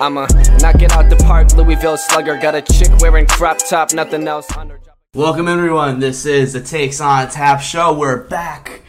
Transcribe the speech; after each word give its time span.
I'ma 0.00 0.26
knock 0.58 0.82
it 0.82 0.92
out 0.92 1.08
the 1.08 1.16
park, 1.24 1.54
Louisville 1.54 1.96
slugger. 1.96 2.36
Got 2.36 2.56
a 2.56 2.62
chick 2.62 2.90
wearing 2.98 3.26
crop 3.26 3.58
top, 3.58 3.92
nothing 3.92 4.26
else 4.26 4.50
on 4.56 4.70
her. 4.70 4.80
Welcome 5.14 5.46
everyone. 5.46 6.00
This 6.00 6.26
is 6.26 6.52
the 6.52 6.60
Takes 6.60 7.00
on 7.00 7.30
Tap 7.30 7.60
show. 7.60 7.96
We're 7.96 8.24
back. 8.24 8.82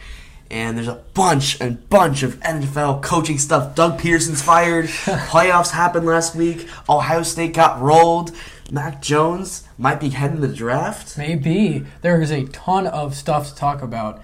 And 0.50 0.76
there's 0.76 0.88
a 0.88 1.04
bunch 1.14 1.60
and 1.60 1.88
bunch 1.88 2.24
of 2.24 2.40
NFL 2.40 3.02
coaching 3.02 3.38
stuff. 3.38 3.76
Doug 3.76 4.00
Pederson's 4.00 4.42
fired. 4.42 4.86
Playoffs 5.28 5.70
happened 5.70 6.06
last 6.06 6.34
week. 6.34 6.68
Ohio 6.88 7.22
State 7.22 7.54
got 7.54 7.80
rolled. 7.80 8.32
Mac 8.72 9.00
Jones 9.00 9.62
might 9.78 10.00
be 10.00 10.08
heading 10.08 10.40
the 10.40 10.48
draft. 10.48 11.16
Maybe 11.16 11.86
there 12.02 12.20
is 12.20 12.32
a 12.32 12.46
ton 12.46 12.88
of 12.88 13.14
stuff 13.14 13.48
to 13.50 13.54
talk 13.54 13.80
about. 13.80 14.22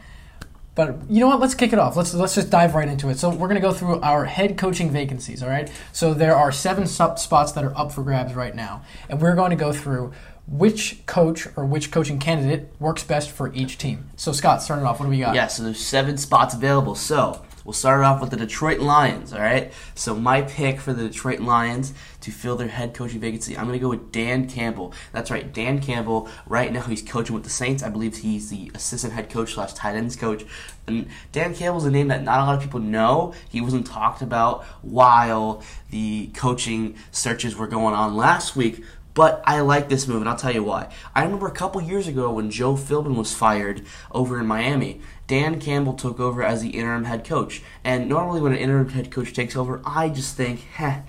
But 0.75 0.97
you 1.11 1.21
know 1.21 1.29
what? 1.29 1.41
Let's 1.41 1.55
kick 1.55 1.73
it 1.73 1.79
off. 1.79 1.97
Let's 1.97 2.15
let's 2.15 2.35
just 2.35 2.49
dive 2.51 2.75
right 2.75 2.89
into 2.89 3.09
it. 3.11 3.19
So 3.19 3.29
we're 3.29 3.49
gonna 3.49 3.61
go 3.61 3.73
through 3.73 4.01
our 4.01 4.25
head 4.25 4.57
coaching 4.57 4.91
vacancies. 4.91 5.43
All 5.43 5.51
right. 5.51 5.71
So 5.93 6.15
there 6.15 6.35
are 6.35 6.51
seven 6.51 6.87
sub 6.87 7.19
spots 7.19 7.53
that 7.53 7.65
are 7.65 7.77
up 7.77 7.93
for 7.93 8.03
grabs 8.03 8.35
right 8.35 8.55
now, 8.55 8.83
and 9.09 9.21
we're 9.21 9.35
going 9.35 9.51
to 9.51 9.57
go 9.57 9.73
through 9.73 10.13
which 10.47 11.05
coach 11.07 11.47
or 11.57 11.65
which 11.65 11.91
coaching 11.91 12.19
candidate 12.19 12.73
works 12.79 13.05
best 13.05 13.31
for 13.31 13.53
each 13.55 13.79
team. 13.79 14.11
So 14.17 14.33
Scott, 14.33 14.63
starting 14.63 14.85
off, 14.85 14.99
what 14.99 15.07
do 15.07 15.11
we 15.11 15.21
got? 15.21 15.35
Yeah, 15.35 15.47
so 15.47 15.63
there's 15.63 15.81
seven 15.81 16.17
spots 16.17 16.55
available. 16.55 16.95
So 16.95 17.43
we'll 17.65 17.73
start 17.73 18.05
off 18.05 18.21
with 18.21 18.31
the 18.31 18.37
Detroit 18.37 18.81
Lions, 18.81 19.33
all 19.33 19.41
right? 19.41 19.73
So 19.95 20.15
my 20.15 20.43
pick 20.43 20.81
for 20.81 20.93
the 20.93 21.09
Detroit 21.09 21.41
Lions 21.41 21.93
to 22.21 22.31
fill 22.31 22.57
their 22.57 22.69
head 22.69 22.95
coaching 22.95 23.21
vacancy, 23.21 23.57
I'm 23.57 23.67
going 23.67 23.79
to 23.79 23.83
go 23.83 23.89
with 23.89 24.13
Dan 24.13 24.49
Campbell. 24.49 24.95
That's 25.13 25.31
right, 25.31 25.53
Dan 25.53 25.81
Campbell. 25.81 26.29
Right 26.47 26.73
now 26.73 26.83
he's 26.83 27.03
coaching 27.03 27.35
with 27.35 27.45
the 27.45 27.51
Saints. 27.51 27.83
I 27.83 27.89
believe 27.89 28.17
he's 28.17 28.51
the 28.51 28.71
assistant 28.75 29.13
head 29.13 29.31
coach 29.31 29.55
slash 29.55 29.73
tight 29.75 29.97
ends 29.97 30.17
coach. 30.17 30.45
And 30.87 31.09
Dan 31.33 31.55
Campbell's 31.55 31.85
a 31.85 31.91
name 31.91 32.09
that 32.09 32.23
not 32.23 32.41
a 32.41 32.45
lot 32.45 32.57
of 32.57 32.63
people 32.63 32.81
know. 32.81 33.35
He 33.49 33.61
wasn't 33.61 33.87
talked 33.87 34.23
about 34.23 34.65
while 34.83 35.63
the 35.91 36.29
coaching 36.35 36.97
searches 37.11 37.57
were 37.57 37.67
going 37.67 37.95
on 37.95 38.17
last 38.17 38.57
week. 38.57 38.85
But 39.15 39.43
I 39.45 39.61
like 39.61 39.89
this 39.91 40.09
move, 40.09 40.23
and 40.23 40.29
I'll 40.29 40.37
tell 40.37 40.55
you 40.55 40.65
why. 40.65 40.89
I 41.15 41.25
remember 41.25 41.47
a 41.47 41.53
couple 41.53 41.83
years 41.83 42.09
ago 42.09 42.33
when 42.33 42.51
Joe 42.51 42.75
Philbin 42.75 43.15
was 43.15 43.35
fired 43.35 43.85
over 44.11 44.41
in 44.41 44.47
Miami. 44.47 45.03
Dan 45.33 45.59
Campbell 45.61 45.95
took 45.95 46.21
over 46.21 46.43
as 46.43 46.61
the 46.61 46.69
interim 46.69 47.05
head 47.05 47.25
coach. 47.25 47.63
And 47.83 48.07
normally, 48.07 48.43
when 48.43 48.53
an 48.53 48.59
interim 48.59 48.91
head 48.91 49.11
coach 49.11 49.33
takes 49.33 49.57
over, 49.57 49.81
I 49.83 50.11
just 50.11 50.37
think, 50.37 50.61
heh, 50.75 51.01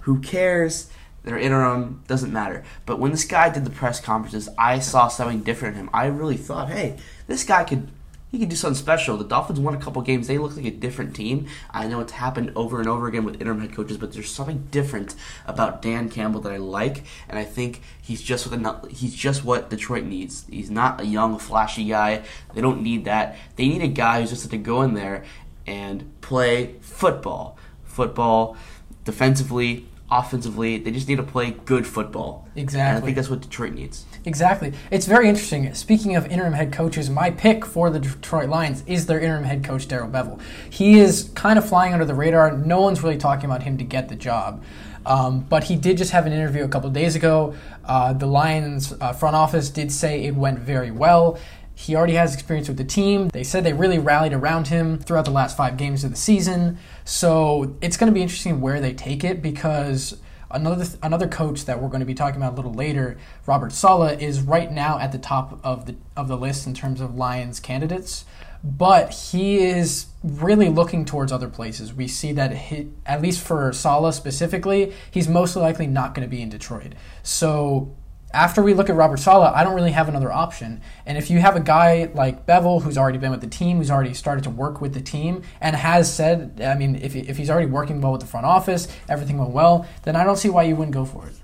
who 0.00 0.18
cares? 0.18 0.90
Their 1.22 1.38
interim 1.38 2.02
doesn't 2.08 2.32
matter. 2.32 2.64
But 2.86 2.98
when 2.98 3.12
this 3.12 3.24
guy 3.24 3.50
did 3.50 3.64
the 3.64 3.70
press 3.70 4.00
conferences, 4.00 4.48
I 4.58 4.80
saw 4.80 5.06
something 5.06 5.44
different 5.44 5.76
in 5.76 5.82
him. 5.82 5.90
I 5.92 6.06
really 6.06 6.36
thought, 6.36 6.70
hey, 6.70 6.98
this 7.28 7.44
guy 7.44 7.62
could 7.62 7.88
he 8.30 8.38
could 8.38 8.48
do 8.48 8.56
something 8.56 8.78
special. 8.78 9.16
The 9.16 9.24
Dolphins 9.24 9.58
won 9.58 9.74
a 9.74 9.78
couple 9.78 10.02
games. 10.02 10.26
They 10.26 10.38
look 10.38 10.56
like 10.56 10.66
a 10.66 10.70
different 10.70 11.16
team. 11.16 11.46
I 11.70 11.86
know 11.86 12.00
it's 12.00 12.12
happened 12.12 12.52
over 12.54 12.78
and 12.78 12.88
over 12.88 13.08
again 13.08 13.24
with 13.24 13.40
interim 13.40 13.60
head 13.60 13.72
coaches, 13.72 13.96
but 13.96 14.12
there's 14.12 14.30
something 14.30 14.68
different 14.70 15.14
about 15.46 15.80
Dan 15.80 16.08
Campbell 16.10 16.40
that 16.42 16.52
I 16.52 16.58
like, 16.58 17.04
and 17.28 17.38
I 17.38 17.44
think 17.44 17.80
he's 18.02 18.22
just 18.22 18.50
what 18.50 18.90
he's 18.90 19.14
just 19.14 19.44
what 19.44 19.70
Detroit 19.70 20.04
needs. 20.04 20.44
He's 20.50 20.70
not 20.70 21.00
a 21.00 21.06
young, 21.06 21.38
flashy 21.38 21.86
guy. 21.86 22.22
They 22.54 22.60
don't 22.60 22.82
need 22.82 23.06
that. 23.06 23.36
They 23.56 23.68
need 23.68 23.82
a 23.82 23.88
guy 23.88 24.20
who's 24.20 24.30
just 24.30 24.50
to 24.50 24.58
go 24.58 24.82
in 24.82 24.94
there 24.94 25.24
and 25.66 26.20
play 26.20 26.74
football. 26.80 27.58
Football 27.84 28.56
defensively, 29.04 29.87
offensively. 30.10 30.78
They 30.78 30.90
just 30.90 31.08
need 31.08 31.16
to 31.16 31.22
play 31.22 31.52
good 31.64 31.86
football. 31.86 32.48
Exactly. 32.56 32.88
And 32.88 32.98
I 32.98 33.00
think 33.04 33.16
that's 33.16 33.28
what 33.28 33.40
Detroit 33.40 33.74
needs. 33.74 34.06
Exactly. 34.24 34.72
It's 34.90 35.06
very 35.06 35.28
interesting. 35.28 35.72
Speaking 35.74 36.16
of 36.16 36.26
interim 36.26 36.54
head 36.54 36.72
coaches, 36.72 37.10
my 37.10 37.30
pick 37.30 37.64
for 37.64 37.90
the 37.90 38.00
Detroit 38.00 38.48
Lions 38.48 38.82
is 38.86 39.06
their 39.06 39.20
interim 39.20 39.44
head 39.44 39.64
coach, 39.64 39.86
Darrell 39.88 40.08
Bevell. 40.08 40.40
He 40.70 40.98
is 40.98 41.30
kind 41.34 41.58
of 41.58 41.68
flying 41.68 41.92
under 41.92 42.04
the 42.04 42.14
radar. 42.14 42.56
No 42.56 42.80
one's 42.80 43.02
really 43.02 43.18
talking 43.18 43.44
about 43.44 43.62
him 43.62 43.78
to 43.78 43.84
get 43.84 44.08
the 44.08 44.16
job. 44.16 44.62
Um, 45.06 45.40
but 45.40 45.64
he 45.64 45.76
did 45.76 45.96
just 45.96 46.10
have 46.10 46.26
an 46.26 46.32
interview 46.32 46.64
a 46.64 46.68
couple 46.68 46.90
days 46.90 47.16
ago. 47.16 47.54
Uh, 47.84 48.12
the 48.12 48.26
Lions 48.26 48.92
uh, 49.00 49.14
front 49.14 49.34
office 49.34 49.70
did 49.70 49.90
say 49.90 50.24
it 50.24 50.34
went 50.34 50.58
very 50.58 50.90
well. 50.90 51.38
He 51.78 51.94
already 51.94 52.14
has 52.14 52.34
experience 52.34 52.66
with 52.66 52.76
the 52.76 52.84
team. 52.84 53.28
They 53.28 53.44
said 53.44 53.62
they 53.62 53.72
really 53.72 54.00
rallied 54.00 54.32
around 54.32 54.66
him 54.66 54.98
throughout 54.98 55.26
the 55.26 55.30
last 55.30 55.56
five 55.56 55.76
games 55.76 56.02
of 56.02 56.10
the 56.10 56.16
season. 56.16 56.78
So 57.04 57.76
it's 57.80 57.96
going 57.96 58.12
to 58.12 58.14
be 58.14 58.20
interesting 58.20 58.60
where 58.60 58.80
they 58.80 58.92
take 58.92 59.22
it 59.22 59.40
because 59.40 60.18
another 60.50 60.86
another 61.04 61.28
coach 61.28 61.66
that 61.66 61.80
we're 61.80 61.88
going 61.88 62.00
to 62.00 62.06
be 62.06 62.14
talking 62.14 62.42
about 62.42 62.54
a 62.54 62.56
little 62.56 62.74
later, 62.74 63.16
Robert 63.46 63.72
Saleh, 63.72 64.20
is 64.20 64.40
right 64.40 64.72
now 64.72 64.98
at 64.98 65.12
the 65.12 65.18
top 65.18 65.60
of 65.62 65.86
the 65.86 65.94
of 66.16 66.26
the 66.26 66.36
list 66.36 66.66
in 66.66 66.74
terms 66.74 67.00
of 67.00 67.14
Lions 67.14 67.60
candidates. 67.60 68.24
But 68.64 69.14
he 69.14 69.58
is 69.58 70.06
really 70.24 70.68
looking 70.68 71.04
towards 71.04 71.30
other 71.30 71.48
places. 71.48 71.94
We 71.94 72.08
see 72.08 72.32
that, 72.32 72.56
he, 72.56 72.88
at 73.06 73.22
least 73.22 73.40
for 73.40 73.72
Saleh 73.72 74.12
specifically, 74.12 74.92
he's 75.12 75.28
most 75.28 75.54
likely 75.54 75.86
not 75.86 76.12
going 76.12 76.28
to 76.28 76.30
be 76.30 76.42
in 76.42 76.48
Detroit. 76.48 76.94
So 77.22 77.94
after 78.32 78.62
we 78.62 78.74
look 78.74 78.90
at 78.90 78.96
Robert 78.96 79.18
Saleh, 79.18 79.52
I 79.54 79.64
don't 79.64 79.74
really 79.74 79.92
have 79.92 80.08
another 80.08 80.30
option. 80.30 80.82
And 81.06 81.16
if 81.16 81.30
you 81.30 81.38
have 81.40 81.56
a 81.56 81.60
guy 81.60 82.10
like 82.14 82.44
Bevell, 82.46 82.82
who's 82.82 82.98
already 82.98 83.18
been 83.18 83.30
with 83.30 83.40
the 83.40 83.46
team, 83.46 83.78
who's 83.78 83.90
already 83.90 84.12
started 84.14 84.44
to 84.44 84.50
work 84.50 84.80
with 84.80 84.92
the 84.92 85.00
team, 85.00 85.42
and 85.60 85.74
has 85.74 86.12
said, 86.12 86.60
I 86.62 86.74
mean, 86.74 86.96
if, 86.96 87.16
if 87.16 87.36
he's 87.38 87.48
already 87.48 87.68
working 87.68 88.00
well 88.00 88.12
with 88.12 88.20
the 88.20 88.26
front 88.26 88.44
office, 88.44 88.86
everything 89.08 89.38
went 89.38 89.52
well, 89.52 89.86
then 90.02 90.14
I 90.14 90.24
don't 90.24 90.36
see 90.36 90.50
why 90.50 90.64
you 90.64 90.76
wouldn't 90.76 90.94
go 90.94 91.04
for 91.06 91.26
it. 91.26 91.34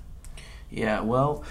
Yeah, 0.69 1.01
well, 1.01 1.43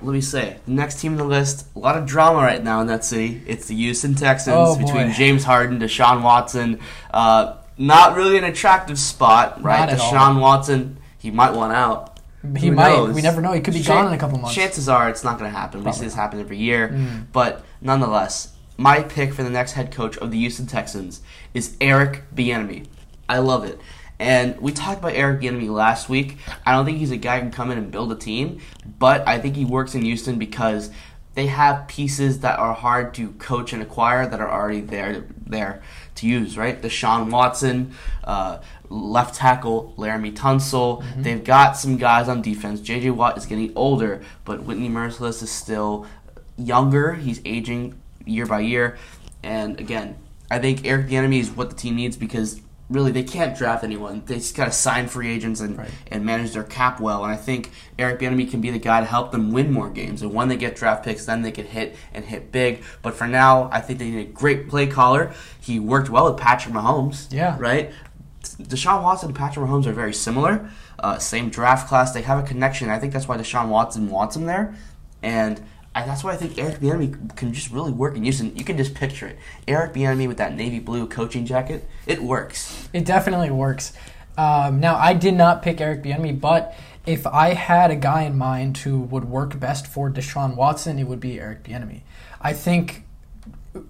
let 0.00 0.12
me 0.12 0.20
say, 0.20 0.56
the 0.64 0.72
next 0.72 1.00
team 1.00 1.12
on 1.12 1.18
the 1.18 1.24
list, 1.24 1.66
a 1.76 1.78
lot 1.78 1.98
of 1.98 2.06
drama 2.06 2.38
right 2.38 2.62
now 2.62 2.80
in 2.80 2.86
that 2.86 3.04
city. 3.04 3.42
It's 3.46 3.66
the 3.66 3.74
Houston 3.74 4.14
Texans 4.14 4.56
Oh, 4.56 4.78
between. 4.78 5.12
James 5.12 5.44
Harden, 5.44 5.80
Deshaun 5.80 6.22
Watson. 6.22 6.80
Uh, 7.12 7.56
not 7.76 8.16
really 8.16 8.38
an 8.38 8.44
attractive 8.44 8.98
spot, 8.98 9.62
right? 9.62 9.88
At 9.88 10.00
all. 10.00 10.12
Deshaun 10.12 10.40
Watson, 10.40 10.98
he 11.18 11.30
might 11.30 11.52
want 11.52 11.72
out. 11.72 12.17
He 12.56 12.68
Who 12.68 12.74
might. 12.74 12.88
knows? 12.90 13.14
We 13.14 13.22
never 13.22 13.40
know. 13.40 13.52
He 13.52 13.60
could 13.60 13.74
be 13.74 13.82
Chan- 13.82 13.96
gone 13.96 14.06
in 14.08 14.12
a 14.14 14.18
couple 14.18 14.38
months. 14.38 14.54
Chances 14.54 14.88
are 14.88 15.08
it's 15.08 15.24
not 15.24 15.38
going 15.38 15.50
to 15.50 15.56
happen. 15.58 15.84
We 15.84 15.92
see 15.92 16.04
this 16.04 16.14
happen 16.14 16.40
every 16.40 16.58
year. 16.58 16.88
Mm. 16.88 17.26
But 17.32 17.64
nonetheless, 17.80 18.54
my 18.76 19.02
pick 19.02 19.34
for 19.34 19.42
the 19.42 19.50
next 19.50 19.72
head 19.72 19.90
coach 19.92 20.16
of 20.18 20.30
the 20.30 20.38
Houston 20.38 20.66
Texans 20.66 21.20
is 21.54 21.76
Eric 21.80 22.22
Bieniemy. 22.34 22.86
I 23.28 23.38
love 23.38 23.64
it. 23.64 23.80
And 24.20 24.60
we 24.60 24.72
talked 24.72 24.98
about 24.98 25.12
Eric 25.12 25.40
Bieniemy 25.40 25.68
last 25.70 26.08
week. 26.08 26.38
I 26.66 26.72
don't 26.72 26.84
think 26.84 26.98
he's 26.98 27.10
a 27.12 27.16
guy 27.16 27.36
who 27.36 27.42
can 27.42 27.50
come 27.52 27.70
in 27.70 27.78
and 27.78 27.90
build 27.90 28.10
a 28.10 28.16
team, 28.16 28.60
but 28.98 29.26
I 29.28 29.38
think 29.38 29.54
he 29.54 29.64
works 29.64 29.94
in 29.94 30.02
Houston 30.02 30.38
because 30.38 30.90
they 31.34 31.46
have 31.46 31.86
pieces 31.86 32.40
that 32.40 32.58
are 32.58 32.74
hard 32.74 33.14
to 33.14 33.30
coach 33.32 33.72
and 33.72 33.80
acquire 33.80 34.26
that 34.26 34.40
are 34.40 34.50
already 34.50 34.80
there 34.80 35.24
there 35.46 35.82
to 36.16 36.26
use, 36.26 36.58
right? 36.58 36.82
Deshaun 36.82 37.30
Watson, 37.30 37.94
uh, 38.24 38.58
left 38.90 39.34
tackle 39.34 39.94
Laremy 39.96 40.32
Tunsil. 40.34 41.02
Mm-hmm. 41.02 41.22
They've 41.22 41.44
got 41.44 41.76
some 41.76 41.96
guys 41.96 42.28
on 42.28 42.42
defense. 42.42 42.80
JJ 42.80 43.14
Watt 43.14 43.36
is 43.36 43.46
getting 43.46 43.72
older, 43.76 44.22
but 44.44 44.62
Whitney 44.64 44.88
Mercilus 44.88 45.42
is 45.42 45.50
still 45.50 46.06
younger. 46.56 47.14
He's 47.14 47.40
aging 47.44 48.00
year 48.24 48.46
by 48.46 48.60
year. 48.60 48.98
And 49.42 49.78
again, 49.80 50.16
I 50.50 50.58
think 50.58 50.86
Eric 50.86 51.08
Bieniemy 51.08 51.40
is 51.40 51.50
what 51.50 51.70
the 51.70 51.76
team 51.76 51.96
needs 51.96 52.16
because 52.16 52.60
really 52.90 53.12
they 53.12 53.22
can't 53.22 53.54
draft 53.56 53.84
anyone. 53.84 54.22
They 54.24 54.36
just 54.36 54.56
got 54.56 54.64
to 54.64 54.72
sign 54.72 55.08
free 55.08 55.28
agents 55.30 55.60
and, 55.60 55.76
Right. 55.76 55.90
and 56.10 56.24
manage 56.24 56.52
their 56.52 56.62
cap 56.64 57.00
well. 57.00 57.22
And 57.22 57.30
I 57.30 57.36
think 57.36 57.70
Eric 57.98 58.18
Bieniemy 58.20 58.50
can 58.50 58.62
be 58.62 58.70
the 58.70 58.78
guy 58.78 59.00
to 59.00 59.06
help 59.06 59.30
them 59.30 59.52
win 59.52 59.70
more 59.70 59.90
games. 59.90 60.22
And 60.22 60.32
when 60.32 60.48
they 60.48 60.56
get 60.56 60.74
draft 60.74 61.04
picks, 61.04 61.26
then 61.26 61.42
they 61.42 61.52
can 61.52 61.66
hit 61.66 61.96
and 62.14 62.24
hit 62.24 62.50
big. 62.50 62.82
But 63.02 63.12
for 63.14 63.26
now, 63.26 63.68
I 63.70 63.82
think 63.82 63.98
they 63.98 64.10
need 64.10 64.26
a 64.26 64.32
great 64.32 64.70
play 64.70 64.86
caller. 64.86 65.34
He 65.60 65.78
worked 65.78 66.08
well 66.08 66.24
with 66.32 66.40
Patrick 66.40 66.74
Mahomes. 66.74 67.30
Yeah. 67.30 67.56
Right. 67.58 67.92
Deshaun 68.60 69.02
Watson 69.02 69.28
and 69.28 69.36
Patrick 69.36 69.64
Mahomes 69.66 69.86
are 69.86 69.92
very 69.92 70.12
similar. 70.12 70.70
Uh, 70.98 71.18
same 71.18 71.48
draft 71.48 71.88
class. 71.88 72.12
They 72.12 72.22
have 72.22 72.42
a 72.42 72.46
connection. 72.46 72.90
I 72.90 72.98
think 72.98 73.12
that's 73.12 73.28
why 73.28 73.36
Deshaun 73.36 73.68
Watson 73.68 74.10
wants 74.10 74.36
him 74.36 74.46
there. 74.46 74.74
And 75.22 75.60
I, 75.94 76.04
that's 76.04 76.24
why 76.24 76.32
I 76.32 76.36
think 76.36 76.58
Eric 76.58 76.80
Bieniemy 76.80 77.36
can 77.36 77.52
just 77.52 77.70
really 77.70 77.92
work 77.92 78.16
in 78.16 78.22
Houston. 78.24 78.54
You 78.56 78.64
can 78.64 78.76
just 78.76 78.94
picture 78.94 79.26
it. 79.28 79.38
Eric 79.66 79.94
Bieniemy 79.94 80.28
with 80.28 80.38
that 80.38 80.54
navy 80.54 80.80
blue 80.80 81.06
coaching 81.06 81.46
jacket. 81.46 81.88
It 82.06 82.22
works. 82.22 82.88
It 82.92 83.04
definitely 83.04 83.50
works. 83.50 83.92
Um, 84.36 84.80
now, 84.80 84.96
I 84.96 85.14
did 85.14 85.34
not 85.34 85.62
pick 85.62 85.80
Eric 85.80 86.02
Bieniemy, 86.02 86.40
but 86.40 86.74
if 87.06 87.26
I 87.26 87.54
had 87.54 87.90
a 87.90 87.96
guy 87.96 88.22
in 88.22 88.36
mind 88.36 88.78
who 88.78 89.00
would 89.00 89.24
work 89.24 89.58
best 89.58 89.86
for 89.86 90.10
Deshaun 90.10 90.54
Watson, 90.54 90.98
it 90.98 91.04
would 91.04 91.20
be 91.20 91.40
Eric 91.40 91.64
Bieniemy. 91.64 92.02
I 92.40 92.52
think 92.52 93.04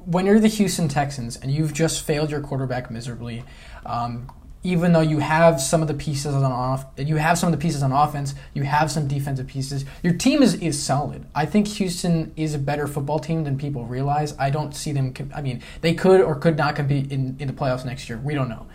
when 0.04 0.26
you're 0.26 0.40
the 0.40 0.48
Houston 0.48 0.88
Texans 0.88 1.37
and 1.37 1.50
you've 1.50 1.72
just 1.72 2.02
failed 2.02 2.31
your 2.31 2.40
quarterback 2.40 2.90
miserably, 2.90 3.44
um, 3.84 4.31
even 4.64 4.93
though 4.93 5.00
you 5.00 5.19
have 5.19 5.60
some 5.60 5.82
of 5.82 5.88
the 5.88 5.94
pieces 5.94 6.34
on 6.34 6.43
off, 6.44 6.84
you 6.96 7.16
have 7.16 7.38
some 7.38 7.52
of 7.52 7.58
the 7.58 7.62
pieces 7.62 7.82
on 7.82 7.93
offense, 7.93 8.34
you 8.55 8.64
have 8.64 8.90
some 8.90 9.06
defensive 9.06 9.46
pieces. 9.46 9.84
Your 10.02 10.14
team 10.14 10.43
is 10.43 10.55
is 10.55 10.81
solid. 10.82 11.26
I 11.34 11.46
think 11.46 11.69
Houston 11.69 12.32
is 12.37 12.55
a 12.55 12.58
better 12.58 12.87
football 12.87 13.19
team 13.19 13.44
than 13.44 13.56
people 13.56 13.84
realize. 13.84 14.34
I 14.38 14.50
don't 14.50 14.75
see 14.75 14.93
them. 14.93 15.14
I 15.34 15.43
mean, 15.43 15.62
they 15.81 15.94
could 15.94 16.20
or 16.20 16.34
could 16.34 16.56
not 16.56 16.76
compete 16.76 17.12
in 17.12 17.37
in 17.38 17.46
the 17.46 17.55
playoffs 17.55 17.84
next 17.84 18.08
year. 18.08 18.19
We 18.19 18.34
don't 18.34 18.49
know, 18.49 18.66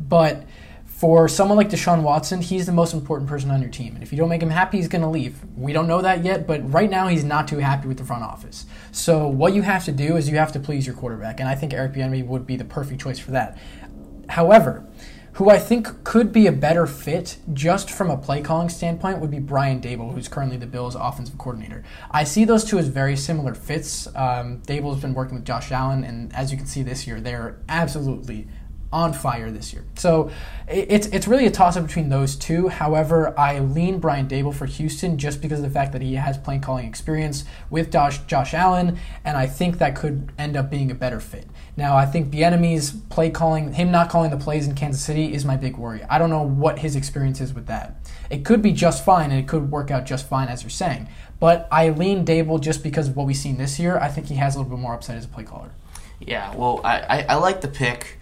but. 0.00 0.44
For 0.86 1.26
someone 1.26 1.56
like 1.56 1.68
Deshaun 1.68 2.02
Watson, 2.02 2.40
he's 2.40 2.64
the 2.64 2.70
most 2.70 2.94
important 2.94 3.28
person 3.28 3.50
on 3.50 3.60
your 3.60 3.72
team. 3.72 3.94
And 3.94 4.04
if 4.04 4.12
you 4.12 4.18
don't 4.18 4.28
make 4.28 4.40
him 4.40 4.50
happy, 4.50 4.76
he's 4.76 4.86
going 4.86 5.02
to 5.02 5.08
leave. 5.08 5.36
We 5.56 5.72
don't 5.72 5.88
know 5.88 6.00
that 6.00 6.22
yet, 6.24 6.46
but 6.46 6.72
right 6.72 6.88
now 6.88 7.08
he's 7.08 7.24
not 7.24 7.48
too 7.48 7.58
happy 7.58 7.88
with 7.88 7.98
the 7.98 8.04
front 8.04 8.22
office. 8.22 8.66
So 8.92 9.26
what 9.26 9.52
you 9.52 9.62
have 9.62 9.84
to 9.86 9.90
do 9.90 10.16
is 10.16 10.30
you 10.30 10.36
have 10.36 10.52
to 10.52 10.60
please 10.60 10.86
your 10.86 10.94
quarterback. 10.94 11.40
And 11.40 11.48
I 11.48 11.56
think 11.56 11.72
Eric 11.72 11.94
Bieniemy 11.94 12.24
would 12.24 12.46
be 12.46 12.54
the 12.54 12.64
perfect 12.64 13.00
choice 13.00 13.18
for 13.18 13.32
that. 13.32 13.58
However, 14.28 14.86
Who 15.36 15.48
I 15.48 15.58
think 15.58 16.04
could 16.04 16.30
be 16.30 16.46
a 16.46 16.52
better 16.52 16.86
fit, 16.86 17.38
just 17.54 17.90
from 17.90 18.10
a 18.10 18.18
play 18.18 18.42
calling 18.42 18.68
standpoint, 18.68 19.18
would 19.18 19.30
be 19.30 19.38
Brian 19.38 19.80
Daboll, 19.80 20.12
who's 20.12 20.28
currently 20.28 20.58
the 20.58 20.66
Bills' 20.66 20.94
offensive 20.94 21.38
coordinator. 21.38 21.84
I 22.10 22.24
see 22.24 22.44
those 22.44 22.64
two 22.64 22.78
as 22.78 22.88
very 22.88 23.16
similar 23.16 23.54
fits. 23.54 24.06
Um, 24.08 24.60
Daboll's 24.66 25.00
been 25.00 25.14
working 25.14 25.34
with 25.36 25.46
Josh 25.46 25.72
Allen, 25.72 26.04
and 26.04 26.34
as 26.34 26.52
you 26.52 26.58
can 26.58 26.66
see 26.66 26.82
this 26.82 27.06
year, 27.06 27.18
they're 27.18 27.56
absolutely 27.66 28.46
on 28.92 29.12
fire 29.12 29.50
this 29.50 29.72
year. 29.72 29.84
So 29.96 30.30
it's 30.68 31.06
it's 31.08 31.26
really 31.26 31.46
a 31.46 31.50
toss 31.50 31.76
up 31.76 31.86
between 31.86 32.08
those 32.08 32.36
two. 32.36 32.68
However, 32.68 33.38
I 33.38 33.60
lean 33.60 33.98
Brian 33.98 34.28
Daboll 34.28 34.54
for 34.54 34.66
Houston 34.66 35.18
just 35.18 35.40
because 35.40 35.58
of 35.58 35.64
the 35.64 35.70
fact 35.70 35.92
that 35.92 36.02
he 36.02 36.14
has 36.14 36.36
play 36.38 36.58
calling 36.58 36.86
experience 36.86 37.44
with 37.70 37.90
Josh 37.90 38.18
Josh 38.26 38.54
Allen, 38.54 38.98
and 39.24 39.36
I 39.36 39.46
think 39.46 39.78
that 39.78 39.96
could 39.96 40.30
end 40.38 40.56
up 40.56 40.70
being 40.70 40.90
a 40.90 40.94
better 40.94 41.20
fit. 41.20 41.46
Now, 41.74 41.96
I 41.96 42.04
think 42.04 42.30
Bieniemy's 42.30 42.90
play 43.08 43.30
calling, 43.30 43.72
him 43.72 43.90
not 43.90 44.10
calling 44.10 44.30
the 44.30 44.36
plays 44.36 44.66
in 44.66 44.74
Kansas 44.74 45.02
City, 45.02 45.32
is 45.32 45.44
my 45.44 45.56
big 45.56 45.78
worry. 45.78 46.02
I 46.04 46.18
don't 46.18 46.28
know 46.28 46.42
what 46.42 46.80
his 46.80 46.96
experience 46.96 47.40
is 47.40 47.54
with 47.54 47.66
that. 47.66 47.96
It 48.28 48.44
could 48.44 48.60
be 48.60 48.72
just 48.72 49.04
fine, 49.04 49.30
and 49.30 49.40
it 49.40 49.48
could 49.48 49.70
work 49.70 49.90
out 49.90 50.04
just 50.04 50.28
fine, 50.28 50.48
as 50.48 50.62
you're 50.62 50.70
saying. 50.70 51.08
But 51.40 51.66
I 51.72 51.88
lean 51.88 52.26
Daboll 52.26 52.60
just 52.60 52.82
because 52.82 53.08
of 53.08 53.16
what 53.16 53.26
we've 53.26 53.36
seen 53.36 53.56
this 53.56 53.78
year. 53.78 53.98
I 53.98 54.08
think 54.08 54.26
he 54.26 54.34
has 54.34 54.54
a 54.54 54.58
little 54.58 54.76
bit 54.76 54.80
more 54.80 54.92
upside 54.92 55.16
as 55.16 55.24
a 55.24 55.28
play 55.28 55.44
caller. 55.44 55.70
Yeah, 56.20 56.54
well, 56.54 56.80
I, 56.84 57.00
I, 57.00 57.26
I 57.30 57.34
like 57.36 57.62
the 57.62 57.68
pick. 57.68 58.18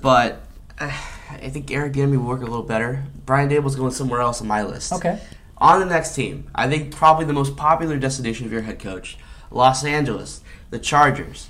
But 0.00 0.42
uh, 0.78 0.90
I 1.30 1.48
think 1.48 1.70
Eric 1.70 1.92
Bieniemy 1.94 2.18
will 2.18 2.28
work 2.28 2.40
a 2.40 2.44
little 2.46 2.62
better. 2.62 3.04
Brian 3.26 3.48
Daboll's 3.48 3.76
going 3.76 3.92
somewhere 3.92 4.20
else 4.20 4.40
on 4.40 4.46
my 4.46 4.62
list. 4.62 4.92
Okay. 4.92 5.20
On 5.58 5.80
the 5.80 5.86
next 5.86 6.14
team, 6.14 6.48
I 6.54 6.68
think 6.68 6.94
probably 6.94 7.24
the 7.24 7.32
most 7.32 7.56
popular 7.56 7.96
destination 7.96 8.44
of 8.44 8.52
your 8.52 8.62
head 8.62 8.78
coach, 8.78 9.16
Los 9.50 9.84
Angeles, 9.84 10.42
the 10.70 10.78
Chargers. 10.78 11.48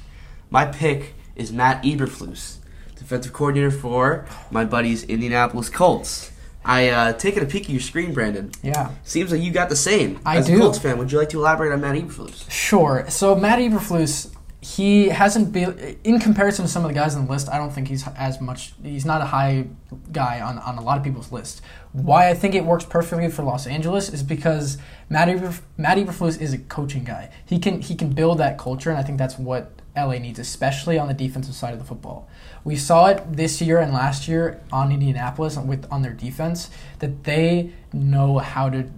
My 0.50 0.66
pick 0.66 1.14
is 1.34 1.50
Matt 1.52 1.82
Eberflus, 1.82 2.58
defensive 2.96 3.32
coordinator 3.32 3.70
for 3.70 4.26
my 4.50 4.64
buddies 4.64 5.02
Indianapolis 5.04 5.68
Colts. 5.68 6.30
I 6.64 6.88
uh, 6.88 7.12
taking 7.14 7.42
a 7.42 7.46
peek 7.46 7.64
at 7.64 7.70
your 7.70 7.80
screen, 7.80 8.14
Brandon. 8.14 8.50
Yeah. 8.62 8.90
Seems 9.04 9.30
like 9.32 9.42
you 9.42 9.50
got 9.52 9.68
the 9.68 9.76
same. 9.76 10.20
I 10.24 10.38
As 10.38 10.46
do. 10.46 10.56
a 10.56 10.60
Colts 10.60 10.78
fan, 10.78 10.96
would 10.98 11.10
you 11.12 11.18
like 11.18 11.28
to 11.30 11.38
elaborate 11.38 11.72
on 11.72 11.80
Matt 11.80 11.96
Eberflus? 11.96 12.50
Sure. 12.50 13.04
So 13.08 13.34
Matt 13.34 13.58
Eberflus, 13.58 14.33
he 14.64 15.10
hasn't 15.10 15.52
been 15.52 15.98
in 16.04 16.18
comparison 16.18 16.64
to 16.64 16.70
some 16.70 16.86
of 16.86 16.88
the 16.88 16.94
guys 16.94 17.14
on 17.14 17.26
the 17.26 17.30
list. 17.30 17.50
I 17.50 17.58
don't 17.58 17.70
think 17.70 17.86
he's 17.86 18.08
as 18.16 18.40
much. 18.40 18.72
He's 18.82 19.04
not 19.04 19.20
a 19.20 19.26
high 19.26 19.66
guy 20.10 20.40
on, 20.40 20.58
on 20.58 20.78
a 20.78 20.80
lot 20.80 20.96
of 20.96 21.04
people's 21.04 21.30
list. 21.30 21.60
Why 21.92 22.30
I 22.30 22.34
think 22.34 22.54
it 22.54 22.64
works 22.64 22.86
perfectly 22.86 23.30
for 23.30 23.42
Los 23.42 23.66
Angeles 23.66 24.08
is 24.08 24.22
because 24.22 24.78
Matt 25.10 25.28
Eberf- 25.28 25.60
Matt 25.76 25.98
Eberflus 25.98 26.40
is 26.40 26.54
a 26.54 26.58
coaching 26.58 27.04
guy. 27.04 27.30
He 27.44 27.58
can 27.58 27.82
he 27.82 27.94
can 27.94 28.14
build 28.14 28.38
that 28.38 28.56
culture, 28.56 28.88
and 28.88 28.98
I 28.98 29.02
think 29.02 29.18
that's 29.18 29.38
what 29.38 29.70
LA 29.96 30.18
needs, 30.18 30.38
especially 30.38 30.98
on 30.98 31.08
the 31.08 31.14
defensive 31.14 31.54
side 31.54 31.72
of 31.72 31.78
the 31.78 31.84
football. 31.84 32.28
We 32.64 32.76
saw 32.76 33.06
it 33.06 33.36
this 33.36 33.60
year 33.60 33.78
and 33.78 33.92
last 33.92 34.26
year 34.26 34.60
on 34.72 34.90
Indianapolis 34.90 35.56
with 35.56 35.86
on 35.90 36.02
their 36.02 36.12
defense 36.12 36.70
that 36.98 37.24
they 37.24 37.72
know 37.92 38.38
how 38.38 38.70
to. 38.70 38.90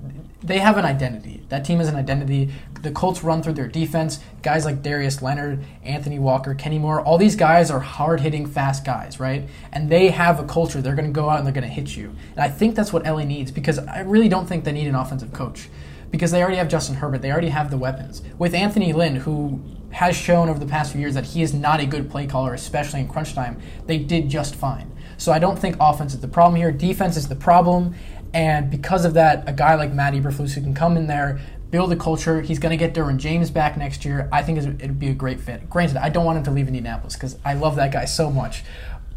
They 0.42 0.58
have 0.58 0.78
an 0.78 0.84
identity. 0.84 1.42
That 1.48 1.64
team 1.64 1.78
has 1.80 1.88
an 1.88 1.96
identity. 1.96 2.52
The 2.80 2.92
Colts 2.92 3.24
run 3.24 3.42
through 3.42 3.54
their 3.54 3.68
defense. 3.68 4.20
Guys 4.42 4.64
like 4.64 4.82
Darius 4.82 5.20
Leonard, 5.20 5.64
Anthony 5.82 6.18
Walker, 6.18 6.54
Kenny 6.54 6.78
Moore, 6.78 7.00
all 7.00 7.18
these 7.18 7.34
guys 7.34 7.70
are 7.70 7.80
hard 7.80 8.20
hitting, 8.20 8.46
fast 8.46 8.84
guys, 8.84 9.18
right? 9.18 9.48
And 9.72 9.90
they 9.90 10.10
have 10.10 10.38
a 10.38 10.44
culture. 10.44 10.80
They're 10.80 10.94
going 10.94 11.12
to 11.12 11.12
go 11.12 11.28
out 11.28 11.38
and 11.38 11.46
they're 11.46 11.54
going 11.54 11.66
to 11.66 11.74
hit 11.74 11.96
you. 11.96 12.14
And 12.32 12.40
I 12.40 12.48
think 12.48 12.76
that's 12.76 12.92
what 12.92 13.04
LA 13.04 13.24
needs 13.24 13.50
because 13.50 13.78
I 13.80 14.00
really 14.00 14.28
don't 14.28 14.46
think 14.46 14.64
they 14.64 14.72
need 14.72 14.86
an 14.86 14.94
offensive 14.94 15.32
coach 15.32 15.68
because 16.10 16.30
they 16.30 16.40
already 16.40 16.58
have 16.58 16.68
Justin 16.68 16.96
Herbert. 16.96 17.22
They 17.22 17.32
already 17.32 17.48
have 17.48 17.70
the 17.70 17.76
weapons. 17.76 18.22
With 18.38 18.54
Anthony 18.54 18.92
Lynn, 18.92 19.16
who 19.16 19.60
has 19.90 20.16
shown 20.16 20.48
over 20.48 20.58
the 20.58 20.66
past 20.66 20.92
few 20.92 21.00
years 21.00 21.14
that 21.14 21.24
he 21.24 21.42
is 21.42 21.54
not 21.54 21.80
a 21.80 21.86
good 21.86 22.10
play 22.10 22.26
caller, 22.26 22.54
especially 22.54 23.00
in 23.00 23.08
crunch 23.08 23.34
time, 23.34 23.60
they 23.86 23.98
did 23.98 24.28
just 24.28 24.54
fine. 24.54 24.92
So 25.16 25.32
I 25.32 25.38
don't 25.38 25.58
think 25.58 25.76
offense 25.80 26.12
is 26.14 26.20
the 26.20 26.28
problem 26.28 26.56
here. 26.56 26.70
Defense 26.70 27.16
is 27.16 27.28
the 27.28 27.36
problem. 27.36 27.94
And 28.34 28.70
because 28.70 29.04
of 29.04 29.14
that, 29.14 29.48
a 29.48 29.52
guy 29.52 29.74
like 29.76 29.92
Matt 29.92 30.12
Eberflus 30.12 30.52
who 30.52 30.60
can 30.60 30.74
come 30.74 30.96
in 30.96 31.06
there, 31.06 31.40
build 31.70 31.92
a 31.92 31.96
culture, 31.96 32.42
he's 32.42 32.58
going 32.58 32.70
to 32.70 32.76
get 32.76 32.94
Derwin 32.94 33.16
James 33.16 33.50
back 33.50 33.76
next 33.76 34.04
year. 34.04 34.28
I 34.32 34.42
think 34.42 34.58
it'd 34.58 34.98
be 34.98 35.08
a 35.08 35.14
great 35.14 35.40
fit. 35.40 35.68
Granted, 35.70 35.96
I 35.96 36.10
don't 36.10 36.24
want 36.24 36.38
him 36.38 36.44
to 36.44 36.50
leave 36.50 36.66
Indianapolis 36.66 37.14
because 37.14 37.38
I 37.44 37.54
love 37.54 37.76
that 37.76 37.92
guy 37.92 38.04
so 38.04 38.30
much. 38.30 38.62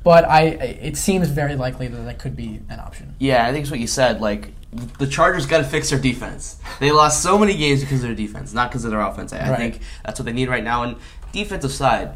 But 0.03 0.23
I, 0.25 0.43
it 0.43 0.95
seems 0.95 1.27
very 1.29 1.55
likely 1.55 1.87
that 1.87 2.01
that 2.05 2.19
could 2.19 2.35
be 2.35 2.61
an 2.69 2.79
option. 2.79 3.15
Yeah, 3.19 3.45
I 3.45 3.51
think 3.51 3.63
it's 3.63 3.71
what 3.71 3.81
you 3.81 3.87
said. 3.87 4.21
Like 4.21 4.53
the 4.71 5.07
Chargers 5.07 5.45
got 5.45 5.59
to 5.59 5.63
fix 5.63 5.89
their 5.89 5.99
defense. 5.99 6.59
They 6.79 6.91
lost 6.91 7.23
so 7.23 7.37
many 7.39 7.55
games 7.55 7.81
because 7.81 8.03
of 8.03 8.07
their 8.09 8.15
defense, 8.15 8.53
not 8.53 8.69
because 8.69 8.85
of 8.85 8.91
their 8.91 9.01
offense. 9.01 9.33
I, 9.33 9.53
I 9.53 9.55
think 9.55 9.79
that's 10.05 10.19
what 10.19 10.25
they 10.25 10.33
need 10.33 10.49
right 10.49 10.63
now. 10.63 10.83
And 10.83 10.97
defensive 11.31 11.71
side, 11.71 12.15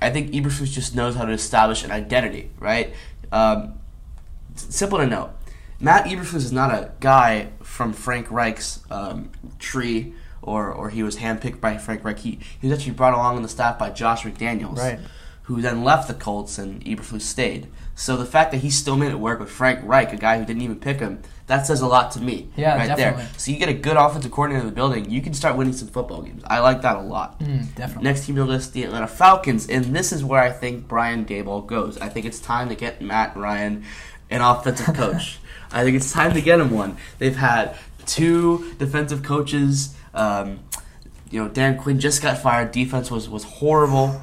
I 0.00 0.10
think 0.10 0.30
Eberflus 0.32 0.70
just 0.72 0.94
knows 0.94 1.14
how 1.14 1.24
to 1.26 1.32
establish 1.32 1.84
an 1.84 1.90
identity. 1.90 2.50
Right? 2.58 2.94
Um, 3.30 3.74
simple 4.54 4.98
to 4.98 5.06
note. 5.06 5.30
Matt 5.78 6.06
Eberflus 6.06 6.36
is 6.36 6.52
not 6.52 6.70
a 6.70 6.92
guy 7.00 7.50
from 7.62 7.92
Frank 7.92 8.30
Reich's 8.30 8.80
um, 8.90 9.30
tree, 9.58 10.14
or 10.42 10.70
or 10.72 10.90
he 10.90 11.02
was 11.02 11.16
handpicked 11.16 11.60
by 11.60 11.76
Frank 11.78 12.04
Reich. 12.04 12.18
He, 12.18 12.38
he 12.60 12.68
was 12.68 12.78
actually 12.78 12.92
brought 12.94 13.14
along 13.14 13.36
on 13.36 13.42
the 13.42 13.48
staff 13.48 13.78
by 13.78 13.90
Josh 13.90 14.22
McDaniels 14.24 14.76
Right. 14.78 14.98
who 15.44 15.60
then 15.62 15.82
left 15.84 16.08
the 16.08 16.14
Colts 16.14 16.58
and 16.58 16.84
Eberflus 16.84 17.22
stayed. 17.22 17.68
So 18.00 18.16
the 18.16 18.24
fact 18.24 18.50
that 18.52 18.62
he 18.62 18.70
still 18.70 18.96
made 18.96 19.10
it 19.10 19.20
work 19.20 19.40
with 19.40 19.50
Frank 19.50 19.80
Reich, 19.82 20.10
a 20.14 20.16
guy 20.16 20.38
who 20.38 20.46
didn't 20.46 20.62
even 20.62 20.80
pick 20.80 21.00
him, 21.00 21.20
that 21.48 21.66
says 21.66 21.82
a 21.82 21.86
lot 21.86 22.12
to 22.12 22.20
me. 22.22 22.48
Yeah, 22.56 22.74
right 22.74 22.86
definitely. 22.88 23.24
there. 23.24 23.32
So 23.36 23.50
you 23.50 23.58
get 23.58 23.68
a 23.68 23.74
good 23.74 23.98
offensive 23.98 24.32
coordinator 24.32 24.62
in 24.62 24.66
the 24.66 24.74
building, 24.74 25.10
you 25.10 25.20
can 25.20 25.34
start 25.34 25.54
winning 25.54 25.74
some 25.74 25.88
football 25.88 26.22
games. 26.22 26.42
I 26.46 26.60
like 26.60 26.80
that 26.80 26.96
a 26.96 27.02
lot. 27.02 27.38
Mm, 27.40 27.74
definitely. 27.74 28.04
Next 28.04 28.24
team 28.24 28.36
the 28.36 28.46
list, 28.46 28.72
the 28.72 28.84
Atlanta 28.84 29.06
Falcons, 29.06 29.68
and 29.68 29.84
this 29.84 30.14
is 30.14 30.24
where 30.24 30.40
I 30.40 30.50
think 30.50 30.88
Brian 30.88 31.26
Daboll 31.26 31.66
goes. 31.66 31.98
I 31.98 32.08
think 32.08 32.24
it's 32.24 32.40
time 32.40 32.70
to 32.70 32.74
get 32.74 33.02
Matt 33.02 33.36
Ryan 33.36 33.84
an 34.30 34.40
offensive 34.40 34.94
coach. 34.94 35.38
I 35.70 35.84
think 35.84 35.94
it's 35.94 36.10
time 36.10 36.32
to 36.32 36.40
get 36.40 36.58
him 36.58 36.70
one. 36.70 36.96
They've 37.18 37.36
had 37.36 37.76
two 38.06 38.72
defensive 38.78 39.22
coaches. 39.22 39.94
Um, 40.14 40.60
you 41.30 41.42
know, 41.42 41.50
Dan 41.50 41.76
Quinn 41.76 42.00
just 42.00 42.22
got 42.22 42.38
fired. 42.38 42.72
Defense 42.72 43.10
was 43.10 43.28
was 43.28 43.44
horrible, 43.44 44.22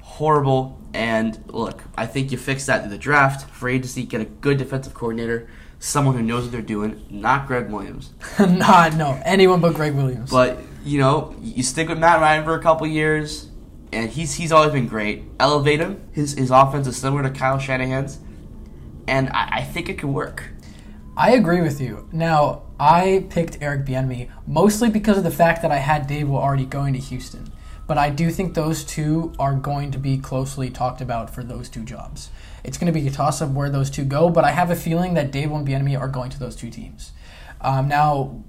horrible. 0.00 0.77
And 0.94 1.42
look, 1.48 1.82
I 1.96 2.06
think 2.06 2.32
you 2.32 2.38
fix 2.38 2.66
that 2.66 2.82
through 2.82 2.90
the 2.90 2.98
draft, 2.98 3.48
free 3.50 3.76
agency, 3.76 4.04
get 4.04 4.20
a 4.20 4.24
good 4.24 4.58
defensive 4.58 4.94
coordinator, 4.94 5.48
someone 5.78 6.16
who 6.16 6.22
knows 6.22 6.44
what 6.44 6.52
they're 6.52 6.62
doing, 6.62 7.04
not 7.10 7.46
Gregg 7.46 7.70
Williams. 7.70 8.12
Not 8.38 8.96
no 8.96 9.20
anyone 9.24 9.60
but 9.60 9.74
Gregg 9.74 9.94
Williams. 9.94 10.30
But 10.30 10.58
you 10.84 10.98
know, 10.98 11.34
you 11.40 11.62
stick 11.62 11.88
with 11.88 11.98
Matt 11.98 12.20
Ryan 12.20 12.44
for 12.44 12.54
a 12.54 12.62
couple 12.62 12.86
years, 12.86 13.48
and 13.92 14.10
he's 14.10 14.34
he's 14.34 14.52
always 14.52 14.72
been 14.72 14.88
great. 14.88 15.24
Elevate 15.38 15.80
him. 15.80 16.08
His 16.12 16.32
his 16.32 16.50
offense 16.50 16.86
is 16.86 16.96
similar 16.96 17.22
to 17.22 17.30
Kyle 17.30 17.58
Shanahan's, 17.58 18.18
and 19.06 19.28
I, 19.30 19.58
I 19.58 19.64
think 19.64 19.88
it 19.88 19.98
could 19.98 20.10
work. 20.10 20.50
I 21.16 21.32
agree 21.32 21.60
with 21.60 21.80
you. 21.80 22.08
Now, 22.12 22.62
I 22.78 23.26
picked 23.28 23.58
Eric 23.60 23.84
Bieniemy 23.84 24.30
mostly 24.46 24.88
because 24.88 25.18
of 25.18 25.24
the 25.24 25.32
fact 25.32 25.62
that 25.62 25.72
I 25.72 25.78
had 25.78 26.08
Daboll 26.08 26.36
already 26.36 26.64
going 26.64 26.94
to 26.94 27.00
Houston. 27.00 27.50
But 27.88 27.98
I 27.98 28.10
do 28.10 28.30
think 28.30 28.54
those 28.54 28.84
two 28.84 29.32
are 29.38 29.54
going 29.54 29.90
to 29.90 29.98
be 29.98 30.18
closely 30.18 30.70
talked 30.70 31.00
about 31.00 31.34
for 31.34 31.42
those 31.42 31.68
two 31.68 31.82
jobs. 31.82 32.30
It's 32.62 32.78
going 32.78 32.92
to 32.92 33.00
be 33.00 33.08
a 33.08 33.10
toss-up 33.10 33.50
where 33.50 33.70
those 33.70 33.90
two 33.90 34.04
go, 34.04 34.28
but 34.28 34.44
I 34.44 34.52
have 34.52 34.70
a 34.70 34.76
feeling 34.76 35.14
that 35.14 35.32
Daboll 35.32 35.58
and 35.58 35.66
Bieniemy 35.66 35.98
are 35.98 36.06
going 36.06 36.30
to 36.30 36.38
those 36.38 36.54
two 36.54 36.70
teams. 36.70 37.12
Um, 37.60 37.88
now, 37.88 38.44